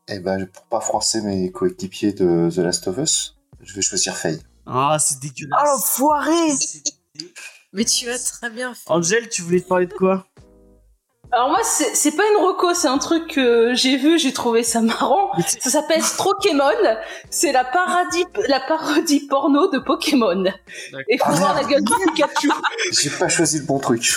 Eh 0.08 0.20
ben, 0.20 0.46
pour 0.48 0.66
pas 0.68 0.80
froisser 0.80 1.22
mes 1.22 1.52
coéquipiers 1.52 2.14
de 2.14 2.50
The 2.54 2.60
Last 2.60 2.88
of 2.88 2.98
Us, 2.98 3.38
je 3.60 3.74
vais 3.74 3.82
choisir 3.82 4.16
Faye. 4.16 4.40
Ah, 4.66 4.98
c'est 5.00 5.16
Oh 5.16 5.20
dégueulasse. 5.22 5.64
l'enfoiré 5.66 6.52
C'est 6.56 6.84
dé- 7.16 7.34
Mais 7.74 7.84
tu 7.86 8.08
as 8.10 8.18
très 8.20 8.50
bien 8.50 8.74
fait. 8.74 8.90
Angel, 8.90 9.28
tu 9.30 9.42
voulais 9.42 9.60
te 9.62 9.68
parler 9.68 9.88
de 9.88 9.94
quoi? 9.94 10.26
Alors 11.38 11.50
moi, 11.50 11.60
c'est 11.62 12.16
pas 12.16 12.24
une 12.32 12.44
reco, 12.44 12.74
c'est 12.74 12.88
un 12.88 12.98
truc 12.98 13.28
que 13.28 13.76
j'ai 13.76 13.96
vu, 13.96 14.18
j'ai 14.18 14.34
trouvé 14.34 14.64
ça 14.64 14.82
marrant. 14.82 15.30
Ça 15.60 15.70
s'appelle 15.70 16.02
Strokemon. 16.02 16.64
C'est 17.30 17.52
la 17.52 17.64
parodie, 17.64 18.26
la 18.48 18.60
parodie 18.60 19.28
porno 19.28 19.70
de 19.70 19.78
Pokémon. 19.78 20.46
Et 21.08 21.20
faut 21.20 21.26
Ah, 21.28 21.34
voir 21.34 21.54
la 21.54 21.64
gueule 21.64 21.84
de 21.84 22.12
Pikachu. 22.12 22.50
J'ai 22.92 23.12
pas 23.12 23.30
choisi 23.30 23.60
le 23.60 23.66
bon 23.66 23.78
truc. 23.78 24.16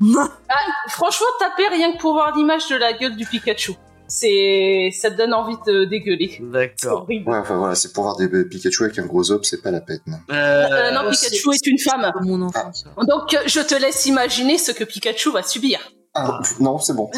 Franchement, 0.88 1.26
tapez 1.38 1.68
rien 1.68 1.92
que 1.92 1.98
pour 1.98 2.14
voir 2.14 2.34
l'image 2.34 2.66
de 2.68 2.76
la 2.76 2.94
gueule 2.94 3.14
du 3.14 3.26
Pikachu. 3.26 3.72
C'est, 4.08 4.88
ça 4.98 5.10
te 5.10 5.16
donne 5.18 5.34
envie 5.34 5.58
de 5.66 5.84
dégueuler. 5.84 6.38
D'accord. 6.40 7.04
Ouais, 7.10 7.22
enfin 7.26 7.58
voilà, 7.58 7.74
c'est 7.74 7.92
pour 7.92 8.04
voir 8.04 8.16
des 8.16 8.26
Pikachu 8.46 8.84
avec 8.84 8.98
un 8.98 9.04
gros 9.04 9.30
ob, 9.32 9.44
c'est 9.44 9.60
pas 9.60 9.70
la 9.70 9.82
peine. 9.82 10.00
Euh, 10.30 10.92
non, 10.92 11.10
Pikachu 11.10 11.50
est 11.52 11.66
une 11.66 11.78
femme. 11.78 12.10
Mon 12.22 12.40
enfance. 12.40 12.86
Donc, 13.06 13.34
euh, 13.34 13.42
je 13.44 13.60
te 13.60 13.74
laisse 13.74 14.06
imaginer 14.06 14.56
ce 14.56 14.72
que 14.72 14.84
Pikachu 14.84 15.30
va 15.30 15.42
subir. 15.42 15.78
Ah, 16.14 16.40
non, 16.60 16.78
c'est 16.78 16.94
bon. 16.94 17.10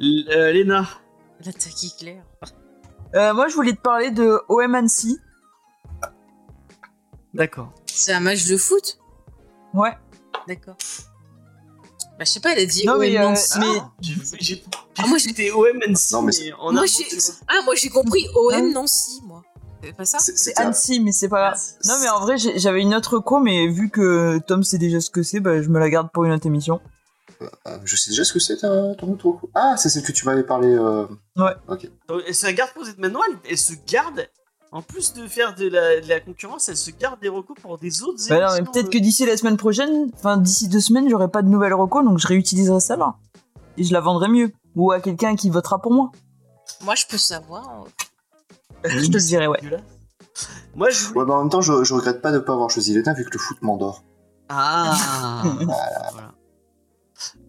L- 0.00 0.28
euh, 0.30 0.52
Léna. 0.52 0.86
L'attaque 1.44 1.84
éclair. 1.84 2.22
Euh, 3.14 3.34
Moi, 3.34 3.48
je 3.48 3.54
voulais 3.54 3.72
te 3.74 3.80
parler 3.80 4.10
de 4.10 4.40
OM 4.48 4.86
D'accord. 7.34 7.72
C'est 7.86 8.12
un 8.12 8.20
match 8.20 8.46
de 8.46 8.56
foot? 8.56 8.98
Ouais. 9.74 9.92
D'accord. 10.48 10.76
Bah, 12.18 12.24
je 12.24 12.30
sais 12.30 12.40
pas, 12.40 12.52
elle 12.54 12.60
a 12.60 12.66
dit 12.66 12.86
Non, 12.86 12.94
OM 12.94 13.00
mais, 13.00 13.18
euh, 13.18 13.22
Nancy. 13.22 13.58
mais- 13.58 13.66
Ah, 13.78 13.90
j'ai- 14.00 14.14
j'ai- 14.40 14.64
Ah, 14.98 15.06
moi, 15.06 15.18
j'ai- 15.18 15.28
J'étais 15.28 15.50
OMNC, 15.50 16.12
Non, 16.12 16.22
mais 16.22 16.32
mais 16.40 16.52
en 16.54 16.72
Moi, 16.72 16.82
un 16.82 16.86
j'ai-. 16.86 17.04
Ah, 17.48 17.60
moi 17.66 17.74
j'ai 17.74 17.90
compris 17.90 18.26
OM 18.34 18.72
Nancy, 18.72 19.20
moi. 19.26 19.42
C'est 19.84 19.92
pas 19.92 20.04
ça? 20.06 20.18
C'est- 20.18 20.58
Annecy, 20.58 21.00
mais 21.00 21.12
c'est 21.12 21.28
pas 21.28 21.50
grave. 21.50 21.60
Ah, 21.60 21.78
Non, 21.88 21.94
mais 22.00 22.08
en 22.08 22.20
vrai, 22.20 22.38
j'avais 22.38 22.80
une 22.80 22.94
autre 22.94 23.18
co, 23.18 23.38
mais 23.38 23.68
vu 23.68 23.90
que 23.90 24.38
Tom 24.46 24.64
sait 24.64 24.78
déjà 24.78 25.02
ce 25.02 25.10
que 25.10 25.22
c'est, 25.22 25.40
bah, 25.40 25.60
je 25.60 25.68
me 25.68 25.78
la 25.78 25.90
garde 25.90 26.10
pour 26.10 26.24
une 26.24 26.32
autre 26.32 26.46
émission. 26.46 26.80
Euh, 27.42 27.78
je 27.84 27.96
sais 27.96 28.10
déjà 28.10 28.24
ce 28.24 28.32
que 28.32 28.38
c'est 28.38 28.58
ton 28.58 29.12
autre. 29.12 29.38
Ah, 29.54 29.76
c'est 29.76 29.88
celle 29.88 30.02
que 30.02 30.12
tu 30.12 30.24
m'avais 30.26 30.42
parlé. 30.42 30.68
Euh... 30.68 31.06
Donc, 31.36 31.88
elle 32.26 32.34
se 32.34 32.46
la 32.46 32.52
garde 32.52 32.70
pour 32.72 32.84
cette 32.84 32.98
maintenant, 32.98 33.20
elle, 33.28 33.36
elle 33.50 33.58
se 33.58 33.74
garde. 33.86 34.28
En 34.72 34.82
plus 34.82 35.14
de 35.14 35.26
faire 35.26 35.54
de 35.54 35.68
la, 35.68 36.00
de 36.00 36.08
la 36.08 36.20
concurrence, 36.20 36.68
elle 36.68 36.76
se 36.76 36.90
garde 36.90 37.20
des 37.20 37.28
recours 37.28 37.56
pour 37.56 37.78
des 37.78 38.02
autres 38.02 38.18
Bah 38.28 38.34
non, 38.34 38.40
mais 38.40 38.56
émissions, 38.58 38.72
peut-être 38.72 38.86
euh. 38.86 38.90
que 38.90 38.98
d'ici 38.98 39.24
la 39.24 39.36
semaine 39.36 39.56
prochaine, 39.56 40.10
enfin 40.14 40.36
d'ici 40.36 40.68
deux 40.68 40.80
semaines, 40.80 41.08
j'aurai 41.08 41.28
pas 41.28 41.42
de 41.42 41.48
nouvelles 41.48 41.72
reco, 41.72 42.02
donc 42.02 42.18
je 42.18 42.26
réutiliserai 42.26 42.80
celle-là. 42.80 43.14
Et 43.78 43.84
je 43.84 43.92
la 43.92 44.00
vendrai 44.00 44.28
mieux. 44.28 44.52
Ou 44.74 44.92
à 44.92 45.00
quelqu'un 45.00 45.36
qui 45.36 45.48
votera 45.50 45.80
pour 45.80 45.92
moi. 45.92 46.10
Moi 46.84 46.94
je 46.94 47.06
peux 47.06 47.16
savoir. 47.16 47.84
Je 48.84 49.06
te 49.06 49.16
le 49.16 49.20
dirai, 49.20 49.46
ouais. 49.46 49.58
Moi, 50.74 50.90
je 50.90 51.12
Ouais, 51.14 51.24
mais 51.24 51.32
en 51.32 51.40
même 51.40 51.50
temps, 51.50 51.62
je, 51.62 51.82
je 51.82 51.94
regrette 51.94 52.20
pas 52.20 52.30
de 52.30 52.38
pas 52.38 52.52
avoir 52.52 52.70
choisi 52.70 52.94
l'État 52.94 53.14
vu 53.14 53.24
que 53.24 53.30
le 53.32 53.38
foot 53.38 53.56
m'endort. 53.62 54.04
Ah 54.48 55.42
Voilà. 55.54 56.34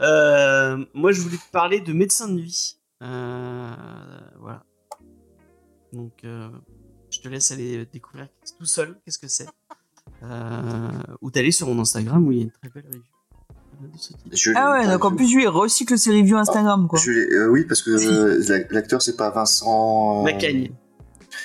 Euh, 0.02 0.86
moi, 0.94 1.12
je 1.12 1.22
voulais 1.22 1.38
te 1.38 1.52
parler 1.52 1.80
de 1.82 1.94
médecin 1.94 2.28
de 2.28 2.34
nuit. 2.34 2.80
Euh, 3.02 3.70
voilà. 4.40 4.64
Donc, 5.94 6.14
euh, 6.24 6.50
je 7.10 7.20
te 7.20 7.28
laisse 7.28 7.52
aller 7.52 7.86
découvrir 7.86 8.28
tout 8.58 8.66
seul 8.66 8.98
qu'est-ce 9.06 9.20
que 9.20 9.28
c'est. 9.28 9.48
Euh, 10.24 10.90
ou 11.22 11.32
d'aller 11.32 11.52
sur 11.52 11.68
mon 11.68 11.80
Instagram 11.82 12.26
où 12.28 12.32
il 12.32 12.38
y 12.38 12.42
a 12.42 12.44
une 12.46 12.52
très 12.52 12.70
belle 12.70 12.86
review. 12.88 13.04
Je 14.32 14.52
Ah 14.56 14.72
ouais, 14.72 14.88
donc 14.88 15.04
en 15.06 15.10
review. 15.10 15.18
plus, 15.18 15.36
lui, 15.36 15.44
il 15.44 15.48
recycle 15.50 15.98
ses 16.00 16.10
reviews 16.12 16.38
Instagram, 16.38 16.88
quoi. 16.88 16.98
Je 17.00 17.12
euh, 17.12 17.48
oui, 17.50 17.66
parce 17.66 17.84
que 17.84 17.92
euh, 17.92 18.44
la- 18.48 18.66
l'acteur, 18.72 19.02
c'est 19.02 19.16
pas 19.16 19.30
Vincent. 19.30 20.24
Macagne. 20.24 20.72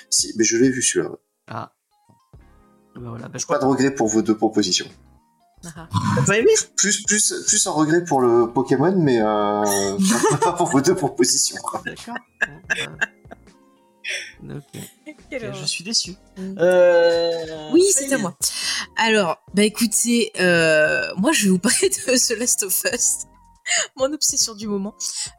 Si, 0.08 0.32
mais 0.36 0.44
je 0.44 0.56
l'ai 0.56 0.70
vu 0.70 0.80
celui-là. 0.80 1.10
Ah. 1.48 1.72
Bah 2.94 3.00
voilà, 3.10 3.28
bah, 3.28 3.38
je 3.38 3.44
crois 3.44 3.58
Pas 3.58 3.64
de 3.66 3.70
regret 3.70 3.94
pour 3.94 4.08
vos 4.08 4.22
deux 4.22 4.36
propositions. 4.36 4.86
Pas 6.26 6.38
aimé 6.38 6.50
Plus, 6.76 7.02
plus, 7.04 7.34
plus 7.46 7.66
en 7.66 7.72
regret 7.74 8.04
pour 8.04 8.20
le 8.20 8.50
Pokémon, 8.52 8.94
mais 8.96 9.20
euh, 9.20 9.96
pas 10.40 10.52
pour 10.52 10.68
vos 10.68 10.80
deux 10.80 10.94
propositions. 10.94 11.56
quoi. 11.62 11.82
D'accord. 11.84 12.16
Bah. 14.42 14.54
Je 15.30 15.64
suis 15.64 15.84
déçu. 15.84 16.16
Mm. 16.36 16.54
Euh... 16.58 17.70
Oui, 17.72 17.82
est. 17.82 18.16
moi. 18.16 18.36
Alors, 18.96 19.38
bah 19.54 19.62
écoutez, 19.62 20.32
euh, 20.40 21.08
moi 21.16 21.32
je 21.32 21.44
vais 21.44 21.50
vous 21.50 21.58
parler 21.58 21.88
de 21.88 22.16
The 22.16 22.38
Last 22.38 22.64
of 22.64 22.82
Us. 22.92 23.26
Mon 23.96 24.12
obsession 24.12 24.54
du 24.54 24.68
moment. 24.68 24.94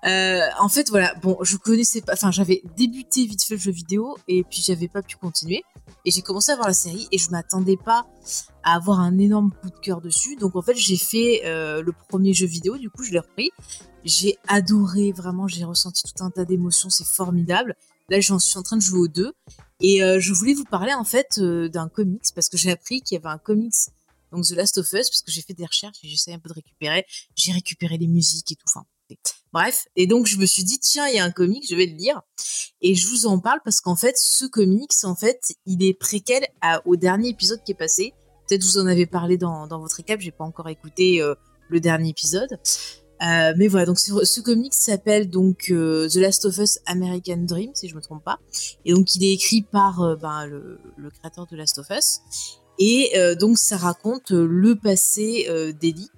Euh, 0.06 0.42
en 0.60 0.70
fait, 0.70 0.90
voilà, 0.90 1.14
bon, 1.16 1.38
je 1.42 1.58
connaissais 1.58 2.02
pas, 2.02 2.14
enfin, 2.14 2.32
j'avais 2.32 2.62
débuté 2.76 3.26
vite 3.26 3.44
fait 3.44 3.56
le 3.56 3.60
jeu 3.60 3.72
vidéo 3.72 4.18
et 4.28 4.44
puis 4.44 4.62
j'avais 4.62 4.88
pas 4.88 5.02
pu 5.02 5.18
continuer. 5.18 5.64
Et 6.06 6.12
j'ai 6.12 6.22
commencé 6.22 6.52
à 6.52 6.56
voir 6.56 6.68
la 6.68 6.74
série 6.74 7.08
et 7.12 7.18
je 7.18 7.30
m'attendais 7.30 7.78
pas 7.78 8.06
à 8.64 8.76
avoir 8.76 9.00
un 9.00 9.18
énorme 9.18 9.52
coup 9.62 9.70
de 9.70 9.80
cœur 9.80 10.02
dessus. 10.02 10.36
Donc 10.36 10.56
en 10.56 10.62
fait, 10.62 10.76
j'ai 10.76 10.98
fait 10.98 11.42
euh, 11.46 11.82
le 11.82 11.94
premier 12.10 12.34
jeu 12.34 12.46
vidéo, 12.46 12.78
du 12.78 12.90
coup, 12.90 13.04
je 13.04 13.12
l'ai 13.12 13.20
repris. 13.20 13.52
J'ai 14.04 14.38
adoré, 14.48 15.12
vraiment, 15.12 15.48
j'ai 15.48 15.64
ressenti 15.64 16.04
tout 16.04 16.24
un 16.24 16.30
tas 16.30 16.46
d'émotions, 16.46 16.90
c'est 16.90 17.08
formidable. 17.08 17.76
Là, 18.10 18.20
j'en 18.20 18.38
suis 18.38 18.58
en 18.58 18.64
train 18.64 18.76
de 18.76 18.82
jouer 18.82 19.00
aux 19.00 19.08
deux. 19.08 19.34
Et 19.80 20.04
euh, 20.04 20.20
je 20.20 20.34
voulais 20.34 20.54
vous 20.54 20.66
parler 20.66 20.94
en 20.94 21.04
fait 21.04 21.40
d'un 21.40 21.90
comics 21.90 22.24
parce 22.36 22.50
que 22.50 22.58
j'ai 22.58 22.72
appris 22.72 23.02
qu'il 23.02 23.16
y 23.16 23.20
avait 23.20 23.34
un 23.34 23.38
comics, 23.38 23.74
donc 24.34 24.46
The 24.46 24.52
Last 24.52 24.78
of 24.78 24.86
Us, 24.88 25.10
parce 25.10 25.22
que 25.22 25.32
j'ai 25.32 25.42
fait 25.42 25.54
des 25.54 25.66
recherches 25.66 25.98
et 26.04 26.08
j'essaie 26.08 26.34
un 26.34 26.40
peu 26.40 26.50
de 26.50 26.56
récupérer. 26.56 27.06
J'ai 27.36 27.52
récupéré 27.52 27.98
les 27.98 28.08
musiques 28.08 28.52
et 28.52 28.56
tout. 28.56 28.66
Bref. 29.52 29.88
Et 29.96 30.08
donc 30.08 30.26
je 30.26 30.38
me 30.38 30.46
suis 30.46 30.64
dit 30.64 30.80
tiens, 30.80 31.08
il 31.08 31.16
y 31.16 31.20
a 31.20 31.24
un 31.24 31.32
comics, 31.32 31.66
je 31.70 31.76
vais 31.76 31.86
le 31.86 31.96
lire. 31.96 32.22
Et 32.82 32.96
je 32.96 33.08
vous 33.08 33.26
en 33.26 33.40
parle 33.40 33.60
parce 33.64 33.82
qu'en 33.82 33.96
fait, 33.96 34.18
ce 34.18 34.46
comics, 34.46 34.92
en 35.04 35.16
fait, 35.16 35.54
il 35.66 35.84
est 35.84 35.94
préquel 35.94 36.46
au 36.86 36.96
dernier 36.96 37.30
épisode 37.30 37.64
qui 37.64 37.72
est 37.72 37.76
passé. 37.76 38.14
Peut-être 38.48 38.64
vous 38.64 38.78
en 38.78 38.88
avez 38.88 39.06
parlé 39.06 39.38
dans, 39.38 39.68
votre 39.68 39.96
récap. 39.96 40.20
J'ai 40.20 40.32
pas 40.32 40.44
encore 40.44 40.68
écouté 40.70 41.22
euh, 41.22 41.36
le 41.70 41.80
dernier 41.80 42.10
épisode. 42.10 42.60
Euh, 43.22 43.54
mais 43.58 43.68
voilà, 43.70 43.86
donc 43.86 44.00
ce, 44.00 44.26
ce 44.26 44.42
comics 44.42 44.74
s'appelle 44.74 45.30
donc 45.30 45.68
euh, 45.70 46.10
The 46.10 46.16
Last 46.16 46.44
of 46.44 46.58
Us 46.58 46.80
American 46.88 47.38
Dream, 47.38 47.72
si 47.74 47.88
je 47.88 47.96
me 47.96 48.02
trompe 48.02 48.24
pas. 48.24 48.40
Et 48.84 48.92
donc 48.92 49.16
il 49.16 49.24
est 49.24 49.32
écrit 49.32 49.62
par 49.62 50.18
ben, 50.18 50.46
le, 50.46 50.80
créateur 51.20 51.48
de 51.48 51.56
Last 51.56 51.78
of 51.78 51.88
Us. 51.92 52.20
Et 52.80 53.12
euh, 53.18 53.36
donc 53.36 53.58
ça 53.58 53.78
raconte 53.78 54.32
euh, 54.32 54.46
le 54.46 54.76
passé 54.76 55.46
euh, 55.50 55.72
d'Ellie. 55.74 56.10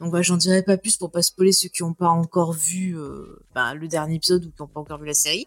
Donc 0.00 0.10
voilà, 0.10 0.22
j'en 0.22 0.36
dirai 0.36 0.62
pas 0.62 0.76
plus 0.76 0.96
pour 0.96 1.10
pas 1.10 1.22
spoiler 1.22 1.52
ceux 1.52 1.68
qui 1.68 1.82
n'ont 1.82 1.94
pas 1.94 2.10
encore 2.10 2.52
vu 2.52 2.94
ben, 3.54 3.72
le 3.72 3.88
dernier 3.88 4.16
épisode 4.16 4.44
ou 4.44 4.50
qui 4.50 4.60
n'ont 4.60 4.68
pas 4.68 4.80
encore 4.80 5.00
vu 5.00 5.06
la 5.06 5.14
série. 5.14 5.46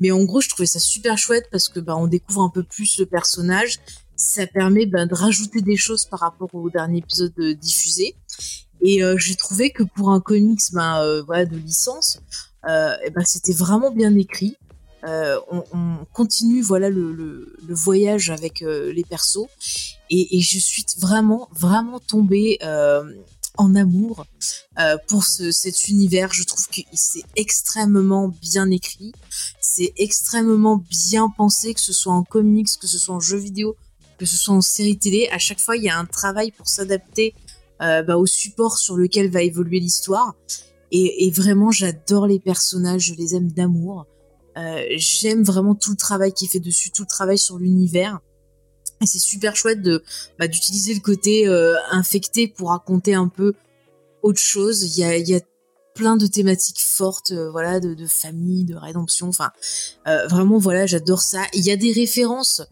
Mais 0.00 0.10
en 0.10 0.24
gros, 0.24 0.40
je 0.40 0.48
trouvais 0.48 0.64
ça 0.64 0.78
super 0.78 1.18
chouette 1.18 1.48
parce 1.52 1.68
que 1.68 1.78
ben, 1.78 1.94
on 1.96 2.06
découvre 2.06 2.40
un 2.40 2.48
peu 2.48 2.62
plus 2.62 2.98
le 2.98 3.04
personnage. 3.04 3.80
Ça 4.16 4.46
permet 4.46 4.86
ben, 4.86 5.06
de 5.06 5.14
rajouter 5.14 5.60
des 5.60 5.76
choses 5.76 6.06
par 6.06 6.20
rapport 6.20 6.54
au 6.54 6.70
dernier 6.70 7.00
épisode 7.00 7.38
diffusé. 7.60 8.16
Et 8.82 9.02
euh, 9.02 9.16
j'ai 9.16 9.36
trouvé 9.36 9.70
que 9.70 9.84
pour 9.84 10.10
un 10.10 10.20
comics 10.20 10.60
ben, 10.72 11.00
euh, 11.00 11.22
voilà, 11.22 11.46
de 11.46 11.56
licence, 11.56 12.20
ben, 12.64 13.24
c'était 13.24 13.52
vraiment 13.52 13.90
bien 13.90 14.14
écrit. 14.16 14.56
Euh, 15.04 15.40
on, 15.50 15.64
on 15.72 16.04
continue 16.12 16.62
voilà 16.62 16.88
le, 16.88 17.56
voyage 17.68 18.30
avec 18.30 18.62
euh, 18.62 18.92
les 18.92 19.02
persos 19.02 19.48
et, 20.10 20.40
je 20.40 20.58
suis 20.60 20.84
vraiment 20.98 21.48
vraiment 21.52 21.98
tombée 21.98 22.58
euh, 22.62 23.02
en 23.56 23.74
amour 23.74 24.26
pour 25.08 25.24
ce, 25.24 25.50
cet 25.50 25.88
univers. 25.88 26.32
Je 26.32 26.44
trouve 26.44 26.68
que 26.68 26.82
c'est 26.92 27.24
extrêmement 27.34 28.28
bien 28.28 28.70
écrit, 28.70 29.12
c'est 29.60 29.92
extrêmement 29.96 30.84
bien 30.90 31.30
pensé, 31.30 31.74
que 31.74 31.80
ce 31.80 31.92
soit 31.92 32.12
en 32.12 32.22
comics, 32.22 32.68
que 32.78 32.86
ce 32.86 32.98
soit 32.98 33.14
en 33.14 33.20
jeu 33.20 33.38
vidéo, 33.38 33.74
que 34.18 34.26
ce 34.26 34.36
soit 34.36 34.54
en 34.54 34.60
série 34.60 34.98
télé. 34.98 35.28
À 35.32 35.38
chaque 35.38 35.60
fois, 35.60 35.76
il 35.76 35.84
y 35.84 35.88
a 35.88 35.98
un 35.98 36.04
travail 36.04 36.50
pour 36.50 36.68
s'adapter 36.68 37.34
bah, 37.80 38.16
au 38.16 38.26
support 38.26 38.78
sur 38.78 38.96
lequel 38.96 39.30
va 39.30 39.42
évoluer 39.42 39.80
l'histoire. 39.80 40.34
Et, 40.90 41.26
et 41.26 41.30
vraiment, 41.30 41.70
j'adore 41.70 42.26
les 42.26 42.38
personnages, 42.38 43.06
je 43.06 43.14
les 43.14 43.34
aime 43.34 43.50
d'amour. 43.50 44.06
Euh, 44.56 44.82
J'aime 44.96 45.42
vraiment 45.42 45.74
tout 45.74 45.90
le 45.90 45.96
travail 45.96 46.32
qui 46.32 46.46
est 46.46 46.48
fait 46.48 46.60
dessus, 46.60 46.90
tout 46.90 47.02
le 47.02 47.08
travail 47.08 47.38
sur 47.38 47.58
l'univers. 47.58 48.20
Et 49.02 49.06
c'est 49.06 49.18
super 49.18 49.56
chouette 49.56 49.82
de 49.82 50.02
bah, 50.38 50.46
d'utiliser 50.46 50.94
le 50.94 51.00
côté 51.00 51.48
euh, 51.48 51.74
infecté 51.90 52.46
pour 52.48 52.68
raconter 52.68 53.14
un 53.14 53.28
peu 53.28 53.54
autre 54.22 54.40
chose. 54.40 54.96
Il 54.96 55.28
y 55.28 55.34
a, 55.34 55.40
plein 55.94 56.16
de 56.16 56.26
thématiques 56.26 56.80
fortes, 56.80 57.32
euh, 57.32 57.50
voilà, 57.50 57.78
de, 57.78 58.06
famille, 58.06 58.64
de 58.64 58.74
rédemption. 58.74 59.28
Enfin, 59.28 59.50
vraiment, 60.06 60.56
voilà, 60.56 60.86
j'adore 60.86 61.20
ça. 61.20 61.42
Il 61.52 61.66
y 61.66 61.70
a 61.70 61.76
des 61.76 61.92
références 61.92 62.62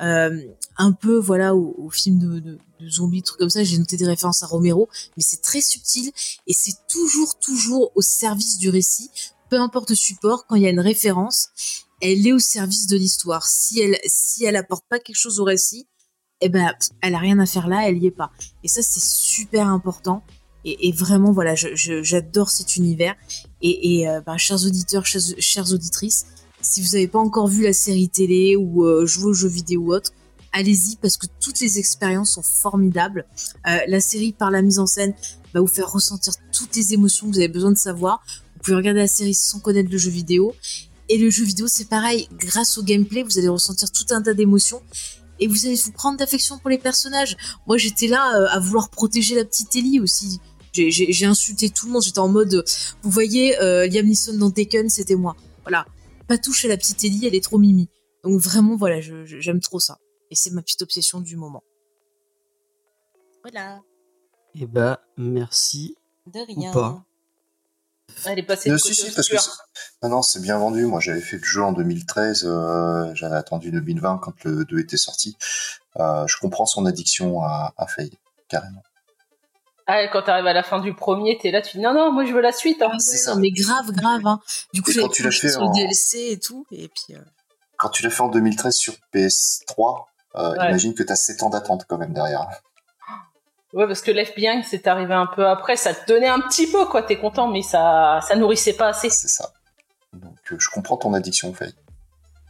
un 0.00 0.92
peu 0.92 1.16
voilà 1.16 1.54
au, 1.54 1.74
au 1.78 1.90
film 1.90 2.18
de, 2.18 2.40
de, 2.40 2.58
de 2.80 2.88
zombies, 2.88 3.22
trucs 3.22 3.38
comme 3.38 3.50
ça. 3.50 3.62
J'ai 3.62 3.78
noté 3.78 3.96
des 3.96 4.06
références 4.06 4.42
à 4.42 4.46
Romero, 4.46 4.88
mais 5.16 5.22
c'est 5.22 5.42
très 5.42 5.60
subtil 5.60 6.10
et 6.46 6.52
c'est 6.52 6.74
toujours 6.88 7.38
toujours 7.38 7.92
au 7.94 8.02
service 8.02 8.58
du 8.58 8.68
récit. 8.68 9.10
Peu 9.50 9.60
importe 9.60 9.90
le 9.90 9.96
support, 9.96 10.46
quand 10.46 10.56
il 10.56 10.62
y 10.62 10.66
a 10.66 10.70
une 10.70 10.80
référence, 10.80 11.48
elle 12.02 12.26
est 12.26 12.32
au 12.32 12.38
service 12.38 12.86
de 12.86 12.96
l'histoire. 12.96 13.46
Si 13.46 13.80
elle 13.80 13.98
si 14.06 14.44
elle 14.44 14.56
apporte 14.56 14.84
pas 14.88 14.98
quelque 14.98 15.16
chose 15.16 15.40
au 15.40 15.44
récit, 15.44 15.86
eh 16.40 16.48
ben 16.48 16.74
elle 17.00 17.14
a 17.14 17.18
rien 17.18 17.38
à 17.38 17.46
faire 17.46 17.68
là, 17.68 17.88
elle 17.88 18.02
y 18.02 18.06
est 18.06 18.10
pas. 18.10 18.30
Et 18.64 18.68
ça 18.68 18.82
c'est 18.82 19.02
super 19.02 19.68
important. 19.68 20.22
Et, 20.68 20.90
vraiment 20.90 21.30
voilà, 21.30 21.54
j'adore 21.54 22.50
cet 22.50 22.74
univers. 22.74 23.14
Et, 23.62 24.08
euh, 24.08 24.20
ben, 24.20 24.36
chers 24.36 24.64
auditeurs, 24.64 25.06
chères 25.06 25.72
auditrices, 25.72 26.26
si 26.60 26.82
vous 26.82 26.88
n'avez 26.88 27.06
pas 27.06 27.20
encore 27.20 27.46
vu 27.46 27.62
la 27.62 27.72
série 27.72 28.08
télé 28.08 28.56
ou 28.56 28.84
euh, 28.84 29.06
joué 29.06 29.26
aux 29.26 29.32
jeux 29.32 29.48
vidéo 29.48 29.82
ou 29.82 29.94
autre, 29.94 30.12
allez-y 30.52 30.96
parce 30.96 31.16
que 31.16 31.26
toutes 31.40 31.60
les 31.60 31.78
expériences 31.78 32.32
sont 32.32 32.42
formidables. 32.42 33.26
Euh, 33.68 33.78
la 33.86 34.00
série 34.00 34.32
par 34.32 34.50
la 34.50 34.60
mise 34.60 34.80
en 34.80 34.86
scène 34.86 35.14
va 35.54 35.60
vous 35.60 35.66
faire 35.68 35.90
ressentir 35.90 36.32
toutes 36.52 36.74
les 36.74 36.94
émotions 36.94 37.28
que 37.28 37.32
vous 37.34 37.38
avez 37.38 37.48
besoin 37.48 37.70
de 37.70 37.78
savoir. 37.78 38.24
Vous 38.56 38.62
pouvez 38.62 38.76
regarder 38.76 39.00
la 39.00 39.08
série 39.08 39.34
sans 39.34 39.60
connaître 39.60 39.90
le 39.90 39.98
jeu 39.98 40.10
vidéo. 40.10 40.54
Et 41.08 41.18
le 41.18 41.30
jeu 41.30 41.44
vidéo, 41.44 41.68
c'est 41.68 41.88
pareil. 41.88 42.28
Grâce 42.32 42.78
au 42.78 42.82
gameplay, 42.82 43.22
vous 43.22 43.38
allez 43.38 43.48
ressentir 43.48 43.90
tout 43.92 44.06
un 44.10 44.22
tas 44.22 44.34
d'émotions. 44.34 44.82
Et 45.38 45.46
vous 45.46 45.66
allez 45.66 45.76
vous 45.76 45.92
prendre 45.92 46.18
d'affection 46.18 46.58
pour 46.58 46.70
les 46.70 46.78
personnages. 46.78 47.36
Moi, 47.66 47.76
j'étais 47.76 48.06
là 48.08 48.40
euh, 48.40 48.46
à 48.50 48.58
vouloir 48.58 48.88
protéger 48.88 49.34
la 49.34 49.44
petite 49.44 49.74
Ellie 49.76 50.00
aussi. 50.00 50.40
J'ai- 50.72 51.24
insulté 51.26 51.70
tout 51.70 51.86
le 51.86 51.92
monde. 51.92 52.02
J'étais 52.02 52.18
en 52.18 52.28
mode, 52.28 52.54
euh, 52.54 52.62
vous 53.02 53.10
voyez, 53.10 53.58
euh, 53.60 53.86
Liam 53.86 54.06
Neeson 54.06 54.36
dans 54.38 54.50
Taken, 54.50 54.88
c'était 54.88 55.14
moi. 55.14 55.36
Voilà. 55.62 55.86
Pas 56.26 56.38
touche 56.38 56.64
à 56.64 56.68
la 56.68 56.76
petite 56.76 57.04
Ellie, 57.04 57.26
elle 57.26 57.34
est 57.34 57.44
trop 57.44 57.58
mimi. 57.58 57.88
Donc 58.24 58.40
vraiment, 58.40 58.76
voilà, 58.76 59.00
j'aime 59.00 59.60
trop 59.60 59.78
ça. 59.78 59.98
Et 60.30 60.34
c'est 60.34 60.50
ma 60.50 60.60
petite 60.62 60.82
obsession 60.82 61.20
du 61.20 61.36
moment. 61.36 61.62
Voilà. 63.42 63.80
Eh 64.54 64.66
bah, 64.66 65.00
merci. 65.16 65.96
De 66.26 66.40
rien. 66.40 66.72
pas. 66.72 67.04
Elle 68.24 68.38
est 68.38 68.42
passée 68.42 68.70
de 68.70 68.76
si, 68.78 68.82
côté 68.90 68.94
si, 68.94 69.10
parce 69.14 69.28
que 69.28 69.36
non, 70.02 70.08
non, 70.08 70.22
c'est 70.22 70.40
bien 70.40 70.58
vendu. 70.58 70.84
Moi, 70.86 71.00
j'avais 71.00 71.20
fait 71.20 71.36
le 71.36 71.44
jeu 71.44 71.62
en 71.62 71.72
2013. 71.72 72.44
euh, 72.46 73.14
j'avais 73.14 73.36
attendu 73.36 73.70
2020 73.70 74.18
quand 74.22 74.32
le 74.44 74.64
2 74.64 74.78
était 74.80 74.96
sorti. 74.96 75.36
Euh, 75.98 76.26
je 76.26 76.36
comprends 76.38 76.66
son 76.66 76.86
addiction 76.86 77.42
à, 77.42 77.74
à 77.76 77.86
Faye, 77.86 78.10
carrément. 78.48 78.82
Ah, 79.86 80.02
et 80.02 80.10
quand 80.10 80.22
t'arrives 80.22 80.46
à 80.46 80.52
la 80.52 80.62
fin 80.64 80.80
du 80.80 80.94
premier, 80.94 81.38
t'es 81.38 81.50
là, 81.52 81.62
tu 81.62 81.76
dis 81.76 81.82
non, 81.82 81.94
non, 81.94 82.10
moi 82.12 82.24
je 82.24 82.32
veux 82.32 82.40
la 82.40 82.52
suite. 82.52 82.82
Hein. 82.82 82.98
c'est 82.98 83.12
Ouais, 83.12 83.16
ça. 83.18 83.34
non, 83.34 83.40
mais 83.40 83.50
grave, 83.52 83.92
grave. 83.92 84.26
Hein. 84.26 84.40
Du 84.72 84.82
coup, 84.82 84.90
quand 84.98 85.08
tu 85.08 85.22
l'as 85.22 85.30
fait 85.30 85.50
sur 85.50 85.62
en- 85.62 85.68
le 85.68 85.74
DLC 85.74 86.18
et 86.32 86.38
tout. 86.40 86.66
Et 86.72 86.88
puis, 86.88 87.14
euh, 87.14 87.20
Quand 87.78 87.90
tu 87.90 88.02
l'as 88.02 88.10
fait 88.10 88.22
en 88.22 88.28
2013 88.28 88.74
sur 88.74 88.94
PS3, 89.14 90.06
euh, 90.34 90.50
Ouais. 90.56 90.68
imagine 90.70 90.94
que 90.94 91.02
t'as 91.04 91.14
7 91.16 91.42
ans 91.44 91.50
d'attente 91.50 91.84
quand 91.88 91.98
même 91.98 92.12
derrière. 92.14 92.48
Ouais, 93.76 93.86
parce 93.86 94.00
que 94.00 94.10
l'FBI, 94.10 94.64
c'est 94.68 94.86
arrivé 94.86 95.12
un 95.14 95.26
peu 95.26 95.46
après, 95.46 95.76
ça 95.76 95.92
te 95.94 96.06
donnait 96.10 96.28
un 96.28 96.40
petit 96.40 96.66
peu, 96.66 96.86
quoi, 96.86 97.02
t'es 97.02 97.18
content, 97.18 97.46
mais 97.48 97.60
ça, 97.62 98.20
ça 98.26 98.34
nourrissait 98.34 98.72
pas 98.72 98.88
assez. 98.88 99.10
C'est 99.10 99.28
ça. 99.28 99.52
Donc, 100.14 100.32
euh, 100.50 100.56
je 100.58 100.70
comprends 100.70 100.96
ton 100.96 101.12
addiction, 101.12 101.52
Faye. 101.52 101.74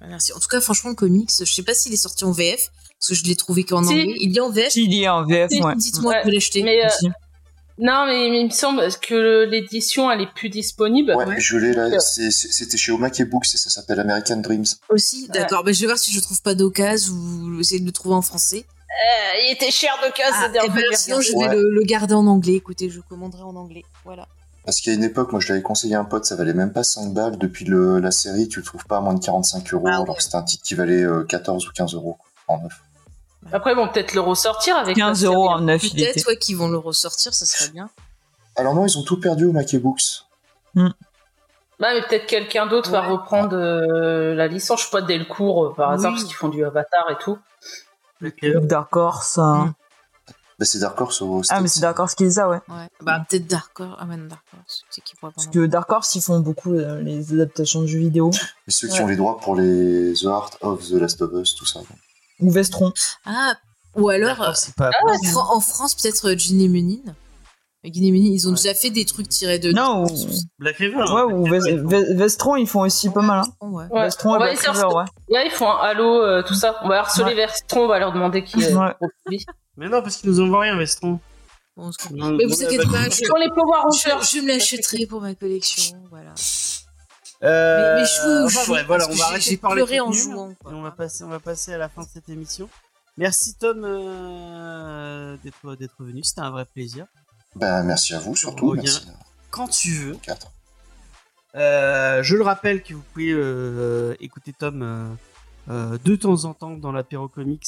merci. 0.06 0.32
En 0.32 0.38
tout 0.38 0.46
cas, 0.48 0.60
franchement, 0.60 0.90
le 0.90 0.96
comics, 0.96 1.30
je 1.38 1.52
sais 1.52 1.64
pas 1.64 1.74
s'il 1.74 1.92
est 1.92 1.96
sorti 1.96 2.24
en 2.24 2.30
VF, 2.30 2.70
parce 3.00 3.08
que 3.08 3.14
je 3.16 3.24
l'ai 3.24 3.34
trouvé 3.34 3.64
qu'en 3.64 3.82
Si. 3.82 3.88
anglais. 3.92 4.14
Il 4.20 4.36
est 4.36 4.40
en 4.40 4.50
VF. 4.50 4.70
S'il 4.72 4.92
y 4.94 5.02
est 5.02 5.08
en 5.08 5.24
VF, 5.26 5.50
Si, 5.50 5.60
ouais. 5.60 5.74
Dites-moi 5.74 6.12
Ouais, 6.12 6.22
que 6.22 6.30
l'acheter. 6.30 6.62
mais, 6.62 6.84
euh. 6.84 6.88
Non, 7.78 8.06
mais 8.06 8.28
il 8.38 8.44
me 8.46 8.50
semble 8.50 8.88
que 9.02 9.44
l'édition, 9.50 10.10
elle 10.10 10.22
est 10.22 10.32
plus 10.32 10.48
disponible. 10.48 11.12
Ouais, 11.14 11.38
je 11.40 11.56
l'ai 11.58 11.72
là. 11.74 11.88
Ouais. 11.88 11.98
c'est- 11.98 12.30
C'était 12.30 12.76
chez 12.78 12.92
Omak 12.92 13.18
et 13.20 13.24
Books 13.26 13.46
et 13.52 13.56
ça 13.58 13.68
s'appelle 13.68 13.98
American 14.00 14.36
Dreams. 14.38 14.64
Aussi, 14.88 15.28
d'accord. 15.28 15.62
Bah, 15.64 15.72
je 15.72 15.80
vais 15.80 15.86
voir 15.86 15.98
si 15.98 16.10
je 16.12 16.20
trouve 16.20 16.40
pas 16.40 16.54
d'occasion 16.54 17.12
ou 17.14 17.60
essayer 17.60 17.80
de 17.80 17.84
le 17.84 17.92
trouver 17.92 18.14
en 18.14 18.22
français. 18.22 18.64
Euh, 18.96 19.38
il 19.44 19.52
était 19.52 19.70
cher 19.70 19.92
de 20.04 20.10
case, 20.12 20.32
Ah, 20.34 20.46
eh 20.48 20.52
dernière 20.52 20.74
ben, 20.90 20.96
sinon, 20.96 21.20
je 21.20 21.32
vais 21.32 21.38
Ouais. 21.48 21.54
le, 21.56 21.70
le 21.70 21.82
garder 21.82 22.14
en 22.14 22.26
anglais. 22.26 22.54
Écoutez, 22.54 22.88
je 22.88 23.00
commanderai 23.00 23.42
en 23.42 23.54
anglais. 23.56 23.84
Voilà. 24.04 24.26
Parce 24.64 24.78
qu'il 24.80 24.92
y 24.92 24.96
a 24.96 24.98
une 24.98 25.04
époque, 25.04 25.30
moi 25.30 25.40
je 25.40 25.48
l'avais 25.48 25.62
conseillé 25.62 25.94
à 25.94 26.00
un 26.00 26.04
pote, 26.04 26.24
ça 26.24 26.34
valait 26.34 26.54
même 26.54 26.72
pas 26.72 26.82
5 26.82 27.12
balles. 27.12 27.38
Depuis 27.38 27.64
le, 27.64 28.00
la 28.00 28.10
série, 28.10 28.48
tu 28.48 28.58
le 28.58 28.64
trouves 28.64 28.84
pas 28.86 28.96
à 28.96 29.00
moins 29.00 29.14
de 29.14 29.24
45 29.24 29.72
euros, 29.74 29.84
Ah 29.86 29.98
ouais. 29.98 30.02
alors 30.02 30.16
que 30.16 30.22
c'était 30.22 30.36
un 30.36 30.42
titre 30.42 30.64
qui 30.64 30.74
valait 30.74 31.02
euh, 31.04 31.22
14 31.24 31.66
ou 31.68 31.70
15 31.72 31.94
euros 31.94 32.18
en 32.48 32.58
neuf. 32.62 32.80
Après, 33.52 33.76
bon, 33.76 33.86
peut-être 33.86 34.14
le 34.14 34.20
ressortir 34.20 34.76
avec 34.76 34.96
15 34.96 35.08
la 35.08 35.14
série. 35.14 35.34
euros 35.34 35.50
en 35.50 35.60
neuf, 35.60 35.84
il 35.84 36.00
était. 36.02 36.12
Peut-être 36.14 36.26
ouais, 36.28 36.36
qu'ils 36.38 36.56
vont 36.56 36.68
le 36.68 36.78
ressortir, 36.78 37.32
ça 37.32 37.46
serait 37.46 37.70
bien. 37.70 37.88
Alors 38.56 38.74
non, 38.74 38.86
ils 38.86 38.98
ont 38.98 39.04
tout 39.04 39.20
perdu 39.20 39.44
au 39.44 39.52
Mac 39.52 39.72
et 39.74 39.78
Books. 39.78 40.02
Bah, 40.74 40.88
mais 41.94 42.00
peut-être 42.08 42.26
quelqu'un 42.26 42.66
d'autre 42.66 42.90
va 42.90 43.02
Ouais. 43.02 43.08
reprendre 43.08 43.54
euh, 43.54 44.34
la 44.34 44.48
licence, 44.48 44.80
je 44.80 44.84
sais 44.86 44.90
pas, 44.90 45.02
dès 45.02 45.18
le 45.18 45.26
cours, 45.26 45.66
euh, 45.66 45.74
par 45.74 45.90
hasard, 45.90 46.10
Oui. 46.12 46.16
parce 46.16 46.24
qu'ils 46.26 46.36
font 46.36 46.48
du 46.48 46.64
Avatar 46.64 47.08
et 47.10 47.18
tout. 47.22 47.38
Dark 48.62 48.94
Horse. 48.96 49.38
hein. 49.38 49.66
Mm. 49.66 49.74
Bah, 50.58 50.64
c'est 50.64 50.78
Dark 50.78 50.98
Horse 50.98 51.20
au 51.20 51.42
Ah, 51.50 51.60
mais 51.60 51.68
c'est 51.68 51.80
Dark 51.80 51.98
Horse 51.98 52.14
qui 52.14 52.24
les 52.24 52.38
a, 52.38 52.48
ouais. 52.48 52.60
Ouais. 52.68 52.88
Bah, 53.02 53.22
peut-être 53.28 53.46
Dark 53.46 53.78
Horse. 53.78 53.96
Ah, 54.00 54.06
ouais, 54.06 54.16
non, 54.16 54.26
Dark 54.26 54.42
Horse. 54.56 54.82
C'est 54.90 55.02
qui 55.02 55.14
pourrait 55.16 55.32
Parce 55.34 55.48
que 55.48 55.66
Dark 55.66 55.90
Horse, 55.92 56.14
ils 56.14 56.22
font 56.22 56.40
beaucoup 56.40 56.72
euh, 56.72 57.02
les 57.02 57.34
adaptations 57.34 57.82
de 57.82 57.86
jeux 57.86 57.98
vidéo. 57.98 58.30
Mais 58.66 58.72
ceux 58.72 58.88
qui 58.88 58.98
ont 59.02 59.06
les 59.06 59.16
droits 59.16 59.38
pour 59.38 59.54
les 59.54 60.14
The 60.14 60.24
Art 60.26 60.50
of 60.62 60.82
the 60.88 60.92
Last 60.92 61.20
of 61.20 61.30
Us, 61.34 61.54
tout 61.54 61.66
ça. 61.66 61.80
Ou 62.40 62.50
Vestron. 62.50 62.90
Ah, 63.26 63.54
ou 63.96 64.08
alors, 64.08 64.56
c'est 64.56 64.74
pas. 64.74 64.90
en, 65.06 65.22
Fran- 65.30 65.56
en 65.56 65.60
France, 65.60 65.94
peut-être 65.94 66.30
euh, 66.30 66.36
Ginny 66.38 66.68
Menin. 66.70 67.14
Ginny 67.92 68.12
Menin, 68.12 68.30
ils 68.32 68.46
ont 68.46 68.50
Ouais. 68.50 68.56
déjà 68.56 68.74
fait 68.74 68.90
des 68.90 69.04
trucs 69.04 69.28
tirés 69.28 69.58
de. 69.58 69.72
Non, 69.72 70.04
ou, 70.04 70.06
Black 70.58 70.76
River. 70.76 70.96
ouais, 70.96 71.04
hein, 71.08 71.24
ou 71.32 71.46
Ves- 71.46 71.60
font- 71.60 71.88
Ve- 71.88 72.16
Vestron, 72.16 72.56
ils 72.56 72.66
font 72.66 72.80
aussi 72.80 73.10
pas 73.10 73.22
mal. 73.22 73.40
Hein. 73.40 73.66
Ouais. 73.68 73.84
Ouais. 73.90 74.02
Vestron 74.02 74.32
On 74.32 74.36
et 74.36 74.38
Black 74.38 74.58
River, 74.58 74.86
ouais. 74.86 75.04
Ouais, 75.30 75.46
ils 75.46 75.50
font 75.52 75.68
un 75.70 75.76
Halo, 75.78 76.22
euh, 76.22 76.42
tout 76.42 76.54
ça. 76.54 76.76
On 76.82 76.88
va 76.88 77.00
harceler 77.00 77.24
Ouais. 77.34 77.34
Vestron, 77.46 77.80
on 77.84 77.88
va 77.88 77.98
leur 77.98 78.12
demander 78.12 78.42
qui 78.44 78.62
est. 78.62 78.74
Ouais. 78.74 78.94
Mais 79.76 79.88
non, 79.88 80.02
parce 80.02 80.16
qu'ils 80.16 80.30
nous 80.30 80.40
envoient 80.40 80.60
rien, 80.62 80.76
Vestron. 80.76 81.18
Bon. 81.76 81.90
Non, 82.12 82.30
Mais 82.32 82.46
vous 82.46 82.54
inquiétez 82.64 82.86
pas, 82.86 83.10
je, 83.10 83.20
les 83.20 83.48
Power 83.50 83.80
je, 84.02 84.08
Rangers. 84.10 84.26
je 84.38 84.40
me 84.40 84.48
l'achèterai 84.48 85.04
pour 85.06 85.20
ma 85.20 85.34
collection. 85.34 85.96
Voilà. 86.10 86.32
Euh, 87.42 87.96
Mais- 87.96 88.00
mais 88.00 88.06
jouez 88.06 88.42
au 88.42 88.46
enfin, 88.46 88.60
bref, 88.66 88.86
voilà, 88.86 89.04
on 89.04 89.10
va 89.10 89.14
j'ai- 89.14 89.22
arrêter 89.24 89.40
j'ai 89.42 89.56
de 89.56 89.60
parler 89.60 89.82
pleuré 89.84 89.96
de 89.96 90.00
en 90.00 90.12
jouant, 90.12 90.54
quoi. 90.62 90.72
Et 90.72 90.74
on 90.74 90.80
va 90.80 90.90
passer, 90.90 91.22
on 91.22 91.28
va 91.28 91.38
passer 91.38 91.74
à 91.74 91.78
la 91.78 91.90
fin 91.90 92.00
de 92.02 92.08
cette 92.10 92.30
émission. 92.30 92.68
Merci 93.18 93.54
Tom 93.58 93.82
euh, 93.84 95.36
d'être 95.44 95.76
d'être 95.76 95.94
venu, 96.00 96.22
c'était 96.24 96.40
un 96.40 96.50
vrai 96.50 96.64
plaisir. 96.64 97.04
Ben, 97.56 97.82
merci 97.82 98.14
à 98.14 98.18
vous 98.18 98.36
surtout. 98.36 98.74
Merci 98.74 99.06
Quand 99.50 99.66
tu 99.68 99.90
veux. 99.90 100.14
à 100.14 100.18
4. 100.18 100.52
Euh, 101.54 102.22
je 102.22 102.36
le 102.36 102.42
rappelle 102.42 102.82
que 102.82 102.92
vous 102.94 103.02
pouvez 103.12 103.30
euh, 103.32 104.14
écouter 104.20 104.52
Tom 104.52 105.16
euh, 105.68 105.98
de 106.04 106.14
temps 106.16 106.44
en 106.44 106.52
temps 106.54 106.76
dans 106.76 106.92
l'apéro 106.92 107.28
comics 107.28 107.66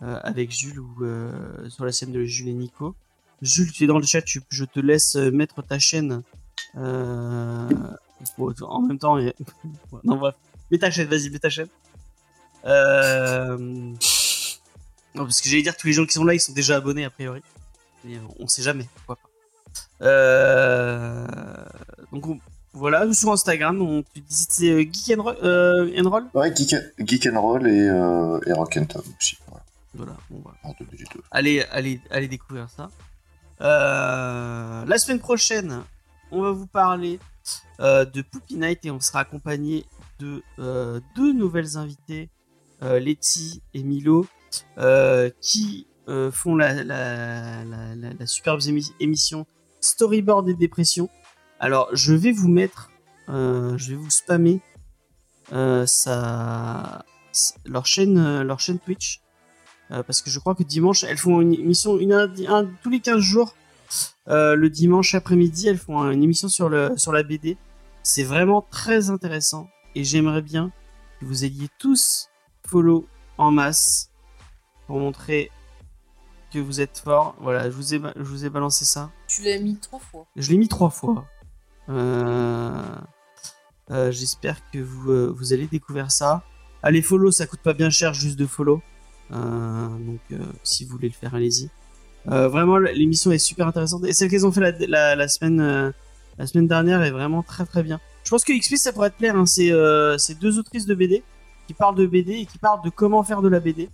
avec 0.00 0.50
Jules 0.50 0.80
ou 0.80 1.04
sur 1.68 1.84
la 1.84 1.92
scène 1.92 2.12
de 2.12 2.24
Jules 2.24 2.48
et 2.48 2.54
Nico. 2.54 2.94
Jules, 3.42 3.70
tu 3.72 3.84
es 3.84 3.86
dans 3.86 3.98
le 3.98 4.06
chat, 4.06 4.22
tu- 4.22 4.42
je 4.48 4.64
te 4.64 4.80
laisse 4.80 5.14
mettre 5.16 5.62
ta 5.62 5.78
chaîne 5.78 6.22
en 6.74 7.68
même 8.80 8.98
temps. 8.98 9.16
Non, 10.04 10.16
bref, 10.16 10.34
mets 10.70 10.78
ta 10.78 10.90
chaîne, 10.90 11.08
vas-y, 11.08 11.28
mets 11.30 11.38
ta 11.38 11.50
chaîne. 11.50 11.68
Non, 15.14 15.24
parce 15.24 15.40
que 15.42 15.48
j'allais 15.48 15.62
dire 15.62 15.76
tous 15.76 15.86
les 15.88 15.92
gens 15.92 16.06
qui 16.06 16.14
sont 16.14 16.24
là, 16.24 16.32
ils 16.34 16.40
sont 16.40 16.52
déjà 16.54 16.76
abonnés 16.76 17.04
a 17.04 17.10
priori. 17.10 17.42
Mais 18.04 18.18
on 18.38 18.46
sait 18.48 18.62
jamais, 18.62 18.88
pourquoi 18.94 19.16
pas. 19.16 19.28
Euh... 20.06 21.26
Donc 22.12 22.26
on- 22.26 22.38
voilà, 22.74 23.12
sur 23.12 23.30
Instagram, 23.30 23.82
on 23.82 24.02
dis 24.14 24.24
c'est 24.48 24.70
euh, 24.70 24.80
Geek 24.80 25.18
and 25.18 25.22
Roll, 25.22 25.36
euh, 25.42 25.92
and 26.02 26.08
Roll 26.08 26.24
Ouais, 26.32 26.54
Geek, 26.56 26.74
Geek 26.98 27.26
and 27.26 27.38
Roll 27.40 27.66
et, 27.68 27.86
euh, 27.88 28.40
et 28.46 28.52
Rock 28.54 28.78
and 28.78 28.86
Tom 28.86 29.02
aussi. 29.18 29.36
Voilà. 29.94 30.16
Allez, 31.30 31.60
allez, 31.70 32.00
allez 32.10 32.28
découvrir 32.28 32.70
ça. 32.70 32.88
Euh, 33.60 34.84
la 34.86 34.98
semaine 34.98 35.18
prochaine, 35.20 35.82
on 36.30 36.40
va 36.40 36.50
vous 36.52 36.66
parler 36.66 37.20
de 37.78 38.22
Poopy 38.22 38.54
Night 38.56 38.84
et 38.86 38.90
on 38.90 39.00
sera 39.00 39.20
accompagné 39.20 39.84
de 40.18 40.42
deux 41.14 41.32
nouvelles 41.34 41.76
invitées, 41.76 42.30
Letty 42.80 43.60
et 43.74 43.82
Milo, 43.82 44.26
qui 45.42 45.86
euh, 46.08 46.30
font 46.32 46.56
la, 46.56 46.82
la, 46.84 47.64
la, 47.64 48.26
superbe 48.26 48.60
émi- 48.60 48.92
émission 49.00 49.46
Storyboard 49.80 50.48
et 50.48 50.54
Dépression. 50.54 51.08
Alors, 51.60 51.88
je 51.92 52.14
vais 52.14 52.32
vous 52.32 52.48
mettre, 52.48 52.90
euh, 53.28 53.76
je 53.78 53.90
vais 53.90 53.96
vous 53.96 54.10
spammer 54.10 54.60
euh, 55.52 55.86
ça, 55.86 57.04
leur 57.64 57.86
chaîne, 57.86 58.18
euh, 58.18 58.42
leur 58.44 58.60
chaîne 58.60 58.78
Twitch. 58.78 59.20
Parce 60.06 60.22
que 60.22 60.30
je 60.30 60.38
crois 60.38 60.54
que 60.54 60.62
dimanche, 60.62 61.04
elles 61.04 61.18
font 61.18 61.42
une 61.42 61.52
émission 61.52 61.98
une, 61.98 62.14
un- 62.14 62.32
un- 62.48 62.64
tous 62.82 62.88
les 62.88 63.00
15 63.00 63.18
jours. 63.20 63.54
Le 64.26 64.66
dimanche 64.68 65.14
après-midi, 65.14 65.68
elles 65.68 65.76
font 65.76 66.10
une 66.10 66.22
émission 66.22 66.48
sur, 66.48 66.70
le, 66.70 66.96
sur 66.96 67.12
la 67.12 67.22
BD. 67.22 67.58
C'est 68.02 68.22
vraiment 68.24 68.62
très 68.62 69.10
intéressant. 69.10 69.68
Et 69.94 70.02
j'aimerais 70.02 70.40
bien 70.40 70.72
que 71.20 71.26
vous 71.26 71.44
ayez 71.44 71.68
tous 71.78 72.30
follow 72.66 73.06
en 73.36 73.50
masse 73.50 74.08
pour 74.86 74.98
montrer 74.98 75.50
que 76.52 76.58
vous 76.58 76.80
êtes 76.80 76.98
forts. 76.98 77.34
Voilà, 77.40 77.70
je 77.70 77.74
vous 77.74 77.94
ai, 77.94 78.00
je 78.16 78.22
vous 78.22 78.44
ai 78.44 78.50
balancé 78.50 78.84
ça. 78.84 79.10
Tu 79.28 79.42
l'as 79.42 79.58
mis 79.58 79.76
trois 79.76 79.98
fois. 79.98 80.26
Je 80.36 80.50
l'ai 80.50 80.58
mis 80.58 80.68
trois 80.68 80.90
fois. 80.90 81.24
Euh, 81.88 82.70
euh, 83.90 84.10
J'espère 84.10 84.58
que 84.70 84.78
vous, 84.78 85.10
euh, 85.10 85.34
vous 85.36 85.52
allez 85.52 85.66
découvrir 85.66 86.10
ça. 86.10 86.42
Allez 86.82 87.02
follow, 87.02 87.30
ça 87.30 87.46
coûte 87.46 87.60
pas 87.60 87.74
bien 87.74 87.90
cher 87.90 88.12
juste 88.14 88.38
de 88.38 88.46
follow. 88.46 88.82
Donc 89.30 90.20
si 90.62 90.84
vous 90.84 90.90
voulez 90.90 91.08
le 91.08 91.14
faire, 91.14 91.34
allez-y. 91.34 91.70
Vraiment, 92.26 92.76
l'émission 92.76 93.32
est 93.32 93.38
super 93.38 93.66
intéressante 93.66 94.04
et 94.04 94.12
celle 94.12 94.28
qu'ils 94.28 94.46
ont 94.46 94.52
fait 94.52 94.60
la, 94.60 94.72
la, 94.86 95.16
la 95.16 95.28
semaine 95.28 95.94
la 96.38 96.46
semaine 96.46 96.66
dernière 96.66 97.02
est 97.02 97.10
vraiment 97.10 97.42
très 97.42 97.64
très 97.64 97.82
bien. 97.82 98.00
Je 98.24 98.30
pense 98.30 98.44
que 98.44 98.52
XP 98.52 98.76
ça 98.76 98.92
pourrait 98.92 99.10
te 99.10 99.16
plaire. 99.16 99.36
Hein. 99.36 99.46
C'est 99.46 99.72
c'est 100.18 100.38
deux 100.38 100.58
autrices 100.58 100.86
de 100.86 100.94
BD 100.94 101.22
qui 101.66 101.72
parlent 101.72 101.94
de 101.94 102.04
BD 102.04 102.32
et 102.32 102.46
qui 102.46 102.58
parlent 102.58 102.82
de 102.84 102.90
comment 102.90 103.22
faire 103.22 103.40
de 103.42 103.48
la 103.48 103.60
BD. 103.60 103.88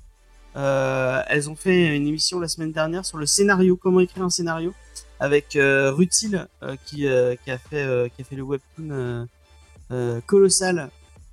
Euh, 0.59 1.23
elles 1.29 1.49
ont 1.49 1.55
fait 1.55 1.97
une 1.97 2.09
émission 2.09 2.41
la 2.41 2.49
semaine 2.49 2.73
dernière 2.73 3.05
sur 3.05 3.17
le 3.17 3.27
scénario, 3.27 3.77
comment 3.77 4.01
écrire 4.01 4.25
un 4.25 4.31
scénario, 4.31 4.75
avec 5.21 5.55
euh, 5.55 5.93
Rutil 5.93 6.49
euh, 6.65 6.75
qui, 6.85 7.07
a 7.07 7.59
fait 7.59 8.07
le 8.33 8.43
webtoon 8.43 9.29
colossal 10.27 10.91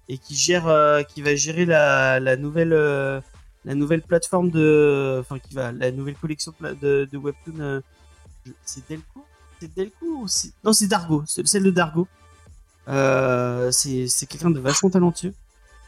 et 0.08 0.20
qui 0.20 0.52
va 0.54 1.36
gérer 1.36 1.66
la, 1.66 2.38
nouvelle 2.38 2.70
la 2.70 3.74
nouvelle 3.74 4.04
plateforme 4.04 4.52
de 4.52 5.18
enfin 5.22 5.40
qui 5.40 5.56
va 5.56 5.72
la 5.72 5.92
nouvelle 5.92 6.16
collection 6.16 6.54
de, 6.62 7.10
de 7.12 7.18
webtoon 7.18 7.82
c'est 8.64 8.88
Delco? 8.88 9.26
C'est 9.60 9.74
Delco 9.76 10.28
non 10.64 10.72
c'est 10.72 10.88
Dargo 10.88 11.24
celle 11.26 11.64
de 11.64 11.72
Dargo. 11.72 12.08
C'est 13.72 14.28
quelqu'un 14.28 14.52
de 14.52 14.60
vachement 14.60 14.92
talentueux 14.92 15.34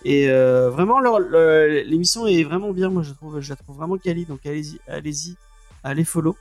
et 0.08 0.30
euh, 0.30 0.70
vraiment 0.70 1.00
l'émission 1.00 2.28
est 2.28 2.44
vraiment 2.44 2.72
bien. 2.72 2.90
Moi 2.90 3.04
je 3.04 3.12
trouve 3.12 3.42
je 3.42 3.50
la 3.50 3.58
trouve 3.58 3.76
vraiment 3.76 3.98
quali. 3.98 4.24
Donc 4.24 4.46
allez-y 4.46 4.80
allez-y 4.88 5.36
allez 5.84 6.06
follow. 6.06 6.38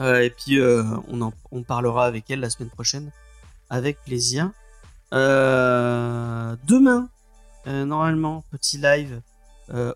Euh, 0.00 0.22
et 0.22 0.30
puis 0.30 0.58
euh, 0.58 0.82
on 1.06 1.20
en 1.20 1.32
parlera 1.62 2.06
avec 2.06 2.28
elle 2.28 2.40
la 2.40 2.50
semaine 2.50 2.70
prochaine. 2.70 3.12
Avec 3.70 4.02
plaisir. 4.02 4.50
Demain 5.12 7.08
normalement 7.66 8.42
petit 8.50 8.78
live 8.78 9.20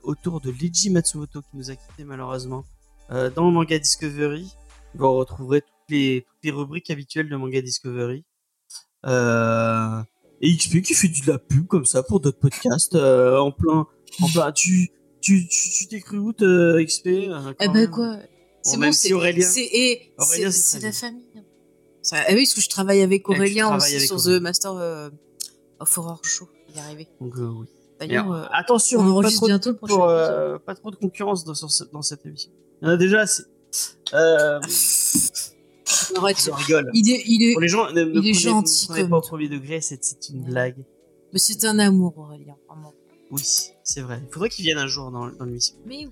autour 0.04 0.40
de 0.40 0.52
Leiji 0.52 0.90
Matsumoto 0.90 1.40
qui 1.40 1.56
nous 1.56 1.72
a 1.72 1.74
quitté 1.74 2.04
malheureusement. 2.04 2.64
Dans 3.10 3.50
manga 3.50 3.76
Discovery. 3.80 4.54
Vous 4.94 5.12
retrouverez 5.12 5.62
toutes 5.62 5.88
les 5.88 6.24
toutes 6.28 6.44
les 6.44 6.52
rubriques 6.52 6.90
habituelles 6.90 7.28
de 7.28 7.34
manga 7.34 7.60
Discovery. 7.60 8.24
Euh, 9.06 10.02
et 10.42 10.56
XP 10.56 10.82
qui 10.82 10.94
fait 10.94 11.08
de 11.08 11.30
la 11.30 11.38
pub 11.38 11.66
comme 11.66 11.84
ça 11.86 12.02
pour 12.02 12.20
d'autres 12.20 12.38
podcasts 12.38 12.94
euh, 12.94 13.38
en 13.38 13.52
plein 13.52 13.86
en 14.20 14.28
plein. 14.28 14.52
Tu 14.52 14.90
tu 15.20 15.48
tu 15.48 15.86
t'es 15.88 16.00
cru 16.00 16.18
où 16.18 16.32
euh, 16.42 16.84
XP 16.84 17.06
euh, 17.06 17.52
Eh 17.60 17.68
ben 17.68 17.88
quoi? 17.88 18.18
C'est 18.62 18.76
bon, 18.76 18.92
c'est 18.92 19.12
Aurélien- 19.12 19.42
c'est 19.48 19.64
et 19.72 20.12
Aurélien, 20.18 20.50
c'est 20.50 20.80
la 20.80 20.92
famille. 20.92 21.22
Ça, 22.02 22.16
ah 22.18 22.32
oui, 22.32 22.42
parce 22.42 22.54
que 22.54 22.60
je 22.60 22.68
travaille 22.68 23.00
avec 23.00 23.24
tu 23.24 23.30
Aurélien 23.30 23.76
aussi 23.76 23.94
avec 23.94 24.06
sur 24.06 24.16
Aurélien. 24.16 24.38
The 24.38 24.42
Master 24.42 24.72
euh, 24.76 25.10
of 25.78 25.98
Horror 25.98 26.24
Show. 26.24 26.48
Il 26.68 26.76
est 26.76 26.80
arrivé. 26.80 27.08
donc 27.20 27.34
oui. 27.36 27.66
D'ailleurs, 28.00 28.28
Mais, 28.28 28.36
euh, 28.38 28.44
attention 28.50 28.98
on 29.00 29.10
enregistre 29.10 29.46
bientôt 29.46 29.70
le 29.70 29.74
pub 29.76 29.86
prochain 29.86 29.94
pour, 29.94 30.08
euh, 30.08 30.58
pas 30.58 30.74
trop 30.74 30.90
de 30.90 30.96
concurrence 30.96 31.44
dans, 31.44 31.52
dans 31.92 32.02
cette 32.02 32.26
émission. 32.26 32.50
Il 32.80 32.86
y 32.86 32.90
en 32.90 32.94
a 32.94 32.96
déjà 32.96 33.20
assez. 33.20 33.44
Euh, 34.12 34.58
arrête. 36.16 36.38
je 36.44 36.50
rigole 36.50 36.90
Il 36.94 37.10
est, 37.10 37.22
il 37.26 37.50
est, 37.50 37.52
pour 37.52 37.62
les 37.62 37.68
gens 37.68 37.90
ne, 37.92 38.02
il 38.02 38.08
est 38.08 38.12
prenez, 38.12 38.32
gentil 38.34 38.86
ne 38.88 38.94
prenez 38.94 39.08
pas 39.08 39.16
au 39.18 39.20
premier 39.20 39.48
degré 39.48 39.80
c'est 39.80 40.02
c'est 40.04 40.28
une 40.30 40.42
blague 40.44 40.84
mais 41.32 41.38
c'est 41.38 41.64
un 41.64 41.78
amour, 41.78 42.16
Aurélien. 42.18 42.56
Vraiment. 42.68 42.92
oui 43.30 43.42
c'est 43.82 44.00
vrai 44.00 44.20
il 44.26 44.32
faudrait 44.32 44.48
qu'il 44.48 44.64
vienne 44.64 44.78
un 44.78 44.86
jour 44.86 45.10
dans, 45.10 45.28
dans 45.28 45.44
l'émission 45.44 45.76
Mais 45.86 46.06
oui. 46.06 46.10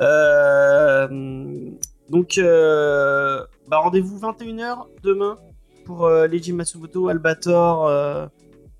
Euh, 0.00 1.06
donc, 2.08 2.38
euh, 2.38 3.44
bah, 3.68 3.78
rendez-vous 3.78 4.18
21h 4.18 4.86
demain 5.02 5.38
pour 5.84 6.06
euh, 6.06 6.26
Leiji 6.26 6.52
Matsumoto, 6.52 7.08
Albator, 7.08 7.86
euh, 7.86 8.26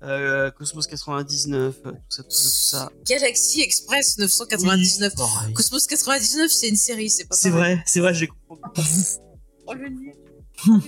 euh, 0.03 0.51
Cosmos 0.51 0.87
99, 0.87 1.75
euh, 1.85 1.91
tout 1.91 1.95
ça, 2.09 2.23
tout 2.23 2.29
ça, 2.29 2.29
tout 2.29 2.31
ça. 2.31 2.91
Galaxy 3.07 3.61
Express 3.61 4.17
999. 4.17 5.13
Oui, 5.15 5.17
pareil. 5.17 5.53
Cosmos 5.53 5.87
99, 5.87 6.51
c'est 6.51 6.67
une 6.67 6.75
série, 6.75 7.09
c'est 7.09 7.25
pas 7.25 7.35
C'est 7.35 7.49
vrai, 7.51 7.81
c'est 7.85 7.99
vrai, 7.99 8.13
j'ai 8.13 8.27
compris. 8.27 8.61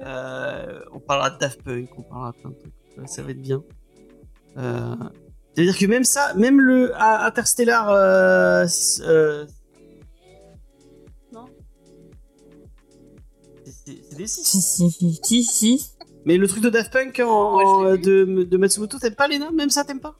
Euh, 0.00 0.78
on 0.92 1.00
parlera 1.00 1.30
de 1.30 1.38
Daft 1.38 1.60
Punk, 1.64 1.88
on 1.98 2.02
parlera 2.02 2.30
de 2.30 2.36
plein 2.38 2.50
de 2.50 2.54
trucs. 2.56 2.72
Euh, 2.98 3.06
Ça 3.06 3.20
va 3.24 3.32
être 3.32 3.42
bien. 3.42 3.64
Euh, 4.56 4.94
C'est-à-dire 5.54 5.76
que 5.76 5.86
même 5.86 6.04
ça, 6.04 6.34
même 6.34 6.60
le 6.60 6.92
ah, 6.94 7.26
Interstellar, 7.26 7.88
euh, 7.90 8.64
euh, 9.00 9.44
non, 11.32 11.46
C'est- 13.64 14.16
des. 14.16 14.26
Si, 14.28 14.44
si, 14.60 14.90
si, 14.90 15.20
si, 15.24 15.42
si. 15.42 15.90
Mais 16.24 16.36
le 16.36 16.46
truc 16.46 16.62
de 16.62 16.70
Daft 16.70 16.92
Punk 16.92 17.20
en, 17.24 17.96
de, 17.96 18.44
de 18.44 18.56
Matsumoto, 18.56 18.98
t'aimes 19.00 19.14
pas 19.16 19.26
les 19.28 19.38
nains 19.40 19.50
Même 19.50 19.70
ça, 19.70 19.84
t'aimes 19.84 19.98
pas? 20.00 20.16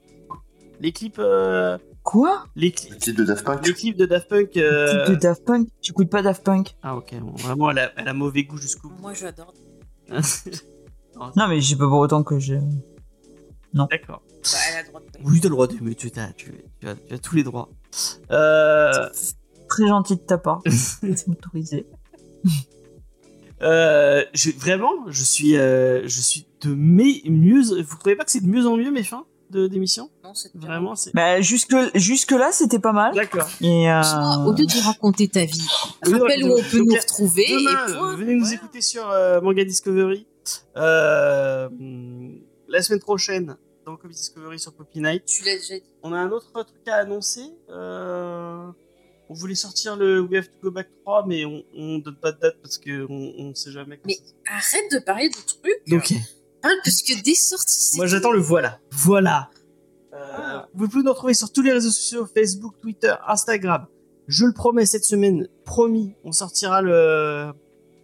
Les 0.81 0.91
clips, 0.91 1.19
euh, 1.21 1.79
Quoi? 2.11 2.45
Les, 2.57 2.69
Le 2.69 2.73
cli- 2.75 2.99
titre 2.99 3.19
de 3.19 3.25
Daft 3.25 3.45
Punk. 3.45 3.67
les 3.67 3.75
clips 3.75 3.97
de 3.99 4.07
Daft 4.07 4.29
Punk. 4.31 4.57
euh, 4.57 5.05
Type 5.07 5.15
de 5.15 5.21
Daft 5.21 5.45
Punk 5.45 5.69
J'écoute 5.83 6.09
pas 6.09 6.23
Daft 6.23 6.43
Punk? 6.43 6.75
Ah 6.83 6.97
ok, 6.97 7.15
bon, 7.21 7.33
vraiment, 7.33 7.71
elle 7.71 7.81
a, 7.81 7.93
elle 7.99 8.09
a 8.09 8.15
mauvais 8.15 8.45
goût 8.45 8.57
jusqu'au 8.57 8.89
bout. 8.89 9.01
Moi, 9.03 9.13
j'adore. 9.15 9.53
Non, 11.37 11.49
mais 11.49 11.61
j'ai 11.61 11.75
pas 11.77 11.87
pour 11.89 11.99
autant 11.99 12.23
que 12.23 12.39
j'ai. 12.39 12.61
D'accord. 13.75 14.23
Bah, 14.45 14.59
elle 14.71 14.77
a 14.79 14.83
le 14.83 14.89
droit 14.89 15.01
de 15.01 15.07
Oui, 15.25 15.41
t'as 15.41 15.49
le 15.49 15.55
droit 15.55 15.67
tu, 15.69 16.11
t'as- 16.13 16.33
tu, 16.33 16.53
tu 16.81 16.89
as, 16.89 16.95
tu 16.95 17.13
as 17.15 17.19
tous 17.19 17.35
les 17.37 17.43
droits. 17.43 17.69
Euh, 18.31 19.09
Très 19.69 19.87
gentil 19.89 20.15
de 20.17 20.21
ta 20.21 20.39
part. 20.39 20.63
C'est 20.71 21.29
autorisé. 21.29 21.87
euh, 23.63 24.25
je, 24.33 24.51
vraiment, 24.53 24.93
je 25.09 25.25
suis, 25.25 25.57
euh, 25.57 26.03
je 26.07 26.21
suis 26.21 26.47
de 26.63 26.73
mes 26.75 27.21
mieux. 27.29 27.63
Vous 27.83 27.97
trouvez 27.99 28.15
pas 28.17 28.25
que 28.25 28.31
c'est 28.31 28.41
de 28.41 28.49
mieux 28.49 28.67
en 28.67 28.77
mieux 28.77 28.93
mes 28.93 29.03
fins? 29.03 29.27
De 29.51 29.67
d'émission 29.67 30.11
Non, 30.25 30.35
c'est 30.35 30.51
Vraiment, 30.55 30.95
c'est. 30.95 31.15
Bah, 31.15 31.41
jusque, 31.41 31.75
jusque 31.95 32.33
là, 32.33 32.51
c'était 32.53 32.79
pas 32.79 32.93
mal. 32.93 33.15
D'accord. 33.15 33.49
Et 33.61 33.91
euh... 33.91 34.01
Au 34.47 34.53
lieu 34.53 34.67
de 34.67 34.85
raconter 34.85 35.29
ta 35.29 35.45
vie, 35.45 35.67
rappelle 36.03 36.45
où 36.45 36.53
on 36.59 36.63
peut 36.63 36.79
nous 36.79 36.95
retrouver 36.95 37.47
Demain, 37.49 37.87
et 37.89 37.93
point. 37.93 38.17
venez 38.17 38.35
nous 38.35 38.47
Ouais. 38.49 38.55
écouter 38.55 38.81
sur 38.81 39.09
euh, 39.11 39.41
Manga 39.41 39.65
Discovery. 39.65 40.27
Euh, 40.77 41.69
la 42.69 42.83
semaine 42.83 43.01
prochaine, 43.01 43.57
dans 43.85 43.97
Comic 43.97 44.17
Discovery 44.17 44.59
sur 44.59 44.73
Poppy 44.73 45.01
Night. 45.01 45.25
Tu 45.25 45.45
l'as 45.45 45.57
déjà 45.57 45.75
dit. 45.77 45.83
On 46.03 46.13
a 46.13 46.19
un 46.19 46.31
autre 46.31 46.51
truc 46.53 46.89
à 46.89 46.97
annoncer. 46.97 47.45
Euh, 47.71 48.67
on 49.31 49.35
voulait 49.35 49.55
sortir 49.55 49.97
le 49.97 50.21
We 50.21 50.39
Have 50.39 50.47
to 50.47 50.53
Go 50.63 50.71
Back 50.71 50.89
3, 51.05 51.27
mais 51.27 51.45
on, 51.45 51.63
on 51.77 51.99
donne 51.99 52.17
pas 52.17 52.33
de 52.33 52.41
date 52.41 52.57
parce 52.63 52.79
que 52.79 53.07
on, 53.11 53.35
on 53.39 53.55
sait 53.55 53.73
jamais. 53.73 53.99
Mais 54.07 54.15
ça- 54.15 54.33
arrête 54.55 54.91
de 54.93 54.99
parler 55.01 55.29
de 55.29 55.35
trucs. 55.35 55.89
Donc, 55.89 56.13
Parle 56.63 56.77
parce 56.85 57.03
que 57.03 57.23
des 57.23 57.35
sorties. 57.35 57.97
moi 57.97 58.07
j'attends 58.07 58.33
le 58.33 58.41
voilà. 58.41 58.79
Voilà. 58.91 59.51
Euh, 60.15 60.61
Vous 60.75 60.89
pouvez 60.89 61.03
nous 61.05 61.11
retrouver 61.13 61.35
sur 61.35 61.53
tous 61.53 61.63
les 61.63 61.73
réseaux 61.73 61.91
sociaux 61.91 62.27
Facebook, 62.27 62.75
Twitter, 62.81 63.15
Instagram. 63.27 63.87
Je 64.27 64.45
le 64.45 64.53
promets 64.53 64.85
cette 64.87 65.05
semaine, 65.05 65.49
promis, 65.65 66.15
on 66.25 66.33
sortira 66.33 66.83
le, 66.83 67.53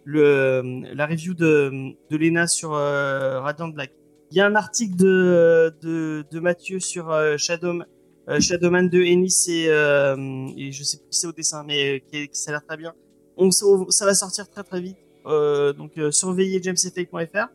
le 0.05 0.83
la 0.93 1.05
review 1.05 1.33
de, 1.33 1.93
de 2.09 2.17
Lena 2.17 2.47
sur 2.47 2.73
euh, 2.73 3.39
Radiant 3.41 3.67
Black. 3.67 3.91
Il 4.31 4.37
y 4.37 4.41
a 4.41 4.45
un 4.47 4.55
article 4.55 4.95
de, 4.95 5.73
de, 5.81 6.25
de 6.31 6.39
Mathieu 6.39 6.79
sur 6.79 7.11
euh, 7.11 7.37
Shadow, 7.37 7.81
euh, 8.29 8.39
Shadowman 8.39 8.89
de 8.89 9.01
Ennis 9.01 9.45
et, 9.49 9.67
euh, 9.69 10.47
et 10.57 10.71
je 10.71 10.83
sais 10.83 10.97
plus 10.97 11.09
qui 11.09 11.19
c'est 11.19 11.27
au 11.27 11.31
dessin, 11.31 11.63
mais 11.63 12.03
qui, 12.09 12.17
est- 12.17 12.27
qui 12.29 12.39
ça 12.39 12.49
a 12.51 12.53
l'air 12.53 12.65
très 12.65 12.77
bien. 12.77 12.93
On, 13.37 13.51
ça, 13.51 13.65
ça 13.89 14.05
va 14.05 14.15
sortir 14.15 14.49
très 14.49 14.63
très 14.63 14.81
vite. 14.81 14.97
Euh, 15.27 15.73
donc 15.73 15.91
euh, 15.97 16.09
surveillez 16.11 16.61
jamesfake.fr. 16.61 17.47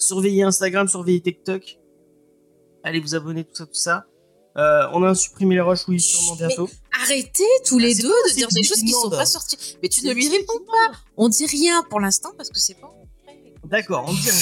Surveillez 0.00 0.42
Instagram, 0.42 0.88
surveillez 0.88 1.20
TikTok. 1.20 1.78
Allez 2.82 2.98
vous 3.00 3.14
abonner, 3.14 3.44
tout 3.44 3.54
ça, 3.54 3.66
tout 3.66 3.74
ça. 3.74 4.06
Euh, 4.56 4.88
on 4.94 5.02
a 5.04 5.14
supprimé 5.14 5.54
les 5.56 5.60
rushs, 5.60 5.86
oui, 5.86 6.00
sûrement 6.00 6.32
Mais- 6.40 6.46
bientôt. 6.48 6.68
Arrêtez 7.02 7.44
tous 7.66 7.78
les 7.78 7.92
Ah, 7.92 7.94
c'est 7.96 8.02
deux 8.02 8.08
pas 8.08 8.28
de 8.30 8.34
dire 8.34 8.48
des 8.48 8.62
choses 8.62 8.80
qui 8.80 8.88
sont 8.90 9.04
demande. 9.08 9.18
pas 9.20 9.26
sorties. 9.26 9.76
Mais 9.82 9.88
tu 9.88 10.04
ne 10.04 10.12
lui 10.12 10.28
réponds 10.28 10.64
pas. 10.66 10.98
On 11.16 11.28
dit 11.28 11.46
rien 11.46 11.84
pour 11.88 12.00
l'instant 12.00 12.30
parce 12.36 12.48
que 12.50 12.58
c'est 12.58 12.74
pas. 12.80 12.92
D'accord, 13.64 14.06
on 14.08 14.12
dit 14.12 14.30
rien. 14.30 14.40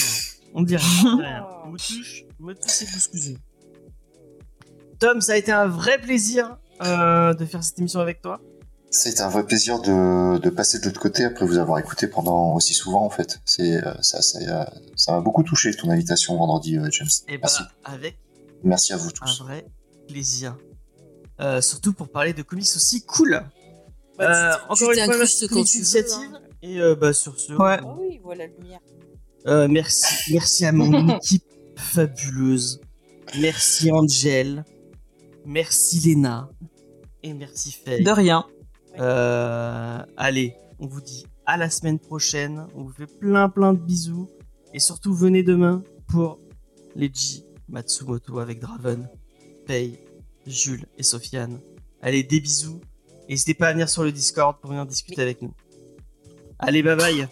On 0.54 0.62
dit 0.62 0.76
rien. 0.76 1.12
on 1.12 1.16
dit 1.16 1.22
rien. 1.22 1.46
Me 1.68 1.76
touche, 1.76 2.24
me 2.40 2.54
touche 2.54 2.82
et 2.82 2.86
bouscuser. 2.94 3.38
Tom, 4.98 5.20
ça 5.20 5.32
a 5.32 5.36
été 5.36 5.52
un 5.52 5.66
vrai 5.68 6.00
plaisir 6.00 6.56
euh, 6.82 7.34
de 7.34 7.44
faire 7.44 7.62
cette 7.62 7.78
émission 7.78 8.00
avec 8.00 8.22
toi. 8.22 8.40
C'est 8.90 9.20
un 9.20 9.28
vrai 9.28 9.44
plaisir 9.44 9.80
de, 9.80 10.38
de 10.38 10.50
passer 10.50 10.78
de 10.78 10.86
l'autre 10.86 11.00
côté 11.00 11.24
après 11.24 11.44
vous 11.46 11.58
avoir 11.58 11.78
écouté 11.78 12.06
pendant 12.08 12.54
aussi 12.54 12.72
souvent 12.72 13.04
en 13.04 13.10
fait. 13.10 13.38
C'est 13.44 13.84
euh, 13.86 13.92
ça, 14.00 14.22
ça, 14.22 14.38
euh, 14.40 14.64
ça 14.96 15.12
m'a 15.12 15.20
beaucoup 15.20 15.42
touché 15.42 15.74
ton 15.74 15.90
invitation 15.90 16.36
vendredi, 16.38 16.78
euh, 16.78 16.88
James. 16.90 17.08
Et 17.28 17.36
bah, 17.36 17.42
Merci. 17.48 17.62
avec 17.84 18.18
Merci 18.64 18.92
à 18.94 18.96
vous 18.96 19.08
un 19.08 19.12
tous. 19.12 19.42
vrai 19.42 19.66
plaisir. 20.08 20.56
Euh, 21.40 21.60
surtout 21.60 21.92
pour 21.92 22.08
parler 22.08 22.32
de 22.32 22.42
comics 22.42 22.66
aussi 22.74 23.02
cool. 23.04 23.42
Bah, 24.16 24.52
Euh, 24.54 24.56
encore 24.70 24.90
une 24.92 25.04
fois, 25.04 25.16
merci 25.18 25.46
pour 25.48 25.58
quand 25.58 25.66
cette 25.66 25.70
tu 25.70 25.78
veux, 25.78 25.82
initiative. 25.84 26.34
hein. 26.34 26.40
Et 26.62 26.80
euh, 26.80 26.94
bah, 26.96 27.12
sur 27.12 27.38
ce, 27.38 27.52
Ouais. 27.52 27.76
Ah 27.80 27.94
oui, 28.00 28.20
voilà 28.24 28.46
la 28.46 28.52
lumière. 28.52 28.80
Euh, 29.46 29.68
merci, 29.68 30.32
merci 30.32 30.64
à 30.64 30.72
mon 30.72 31.08
équipe 31.18 31.44
fabuleuse. 31.76 32.80
Merci 33.38 33.92
Angel. 33.92 34.64
Merci 35.44 36.00
Léna. 36.00 36.48
Et 37.22 37.34
merci 37.34 37.70
Faye. 37.70 38.02
De 38.02 38.10
rien. 38.10 38.46
Euh, 38.98 39.98
allez, 40.16 40.54
on 40.78 40.86
vous 40.86 41.00
dit 41.00 41.26
à 41.46 41.56
la 41.56 41.70
semaine 41.70 41.98
prochaine. 41.98 42.66
On 42.74 42.82
vous 42.82 42.92
fait 42.92 43.06
plein 43.06 43.48
plein 43.48 43.72
de 43.72 43.78
bisous. 43.78 44.28
Et 44.74 44.80
surtout, 44.80 45.14
venez 45.14 45.42
demain 45.42 45.82
pour 46.08 46.38
les 46.94 47.10
G 47.12 47.44
Matsumoto 47.68 48.38
avec 48.38 48.60
Draven. 48.60 49.08
Pay, 49.66 49.98
Jules 50.46 50.86
et 50.96 51.02
Sofiane. 51.02 51.60
Allez, 52.02 52.22
des 52.22 52.40
bisous. 52.40 52.80
N'hésitez 53.28 53.54
pas 53.54 53.68
à 53.68 53.72
venir 53.72 53.88
sur 53.88 54.04
le 54.04 54.12
Discord 54.12 54.58
pour 54.60 54.70
venir 54.70 54.86
discuter 54.86 55.20
avec 55.20 55.42
nous. 55.42 55.52
Allez, 56.58 56.82
bye 56.82 56.96
bye. 56.96 57.28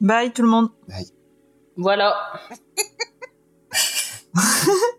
Bye 0.00 0.32
tout 0.32 0.42
le 0.42 0.48
monde. 0.48 0.70
Voilà. 1.76 2.14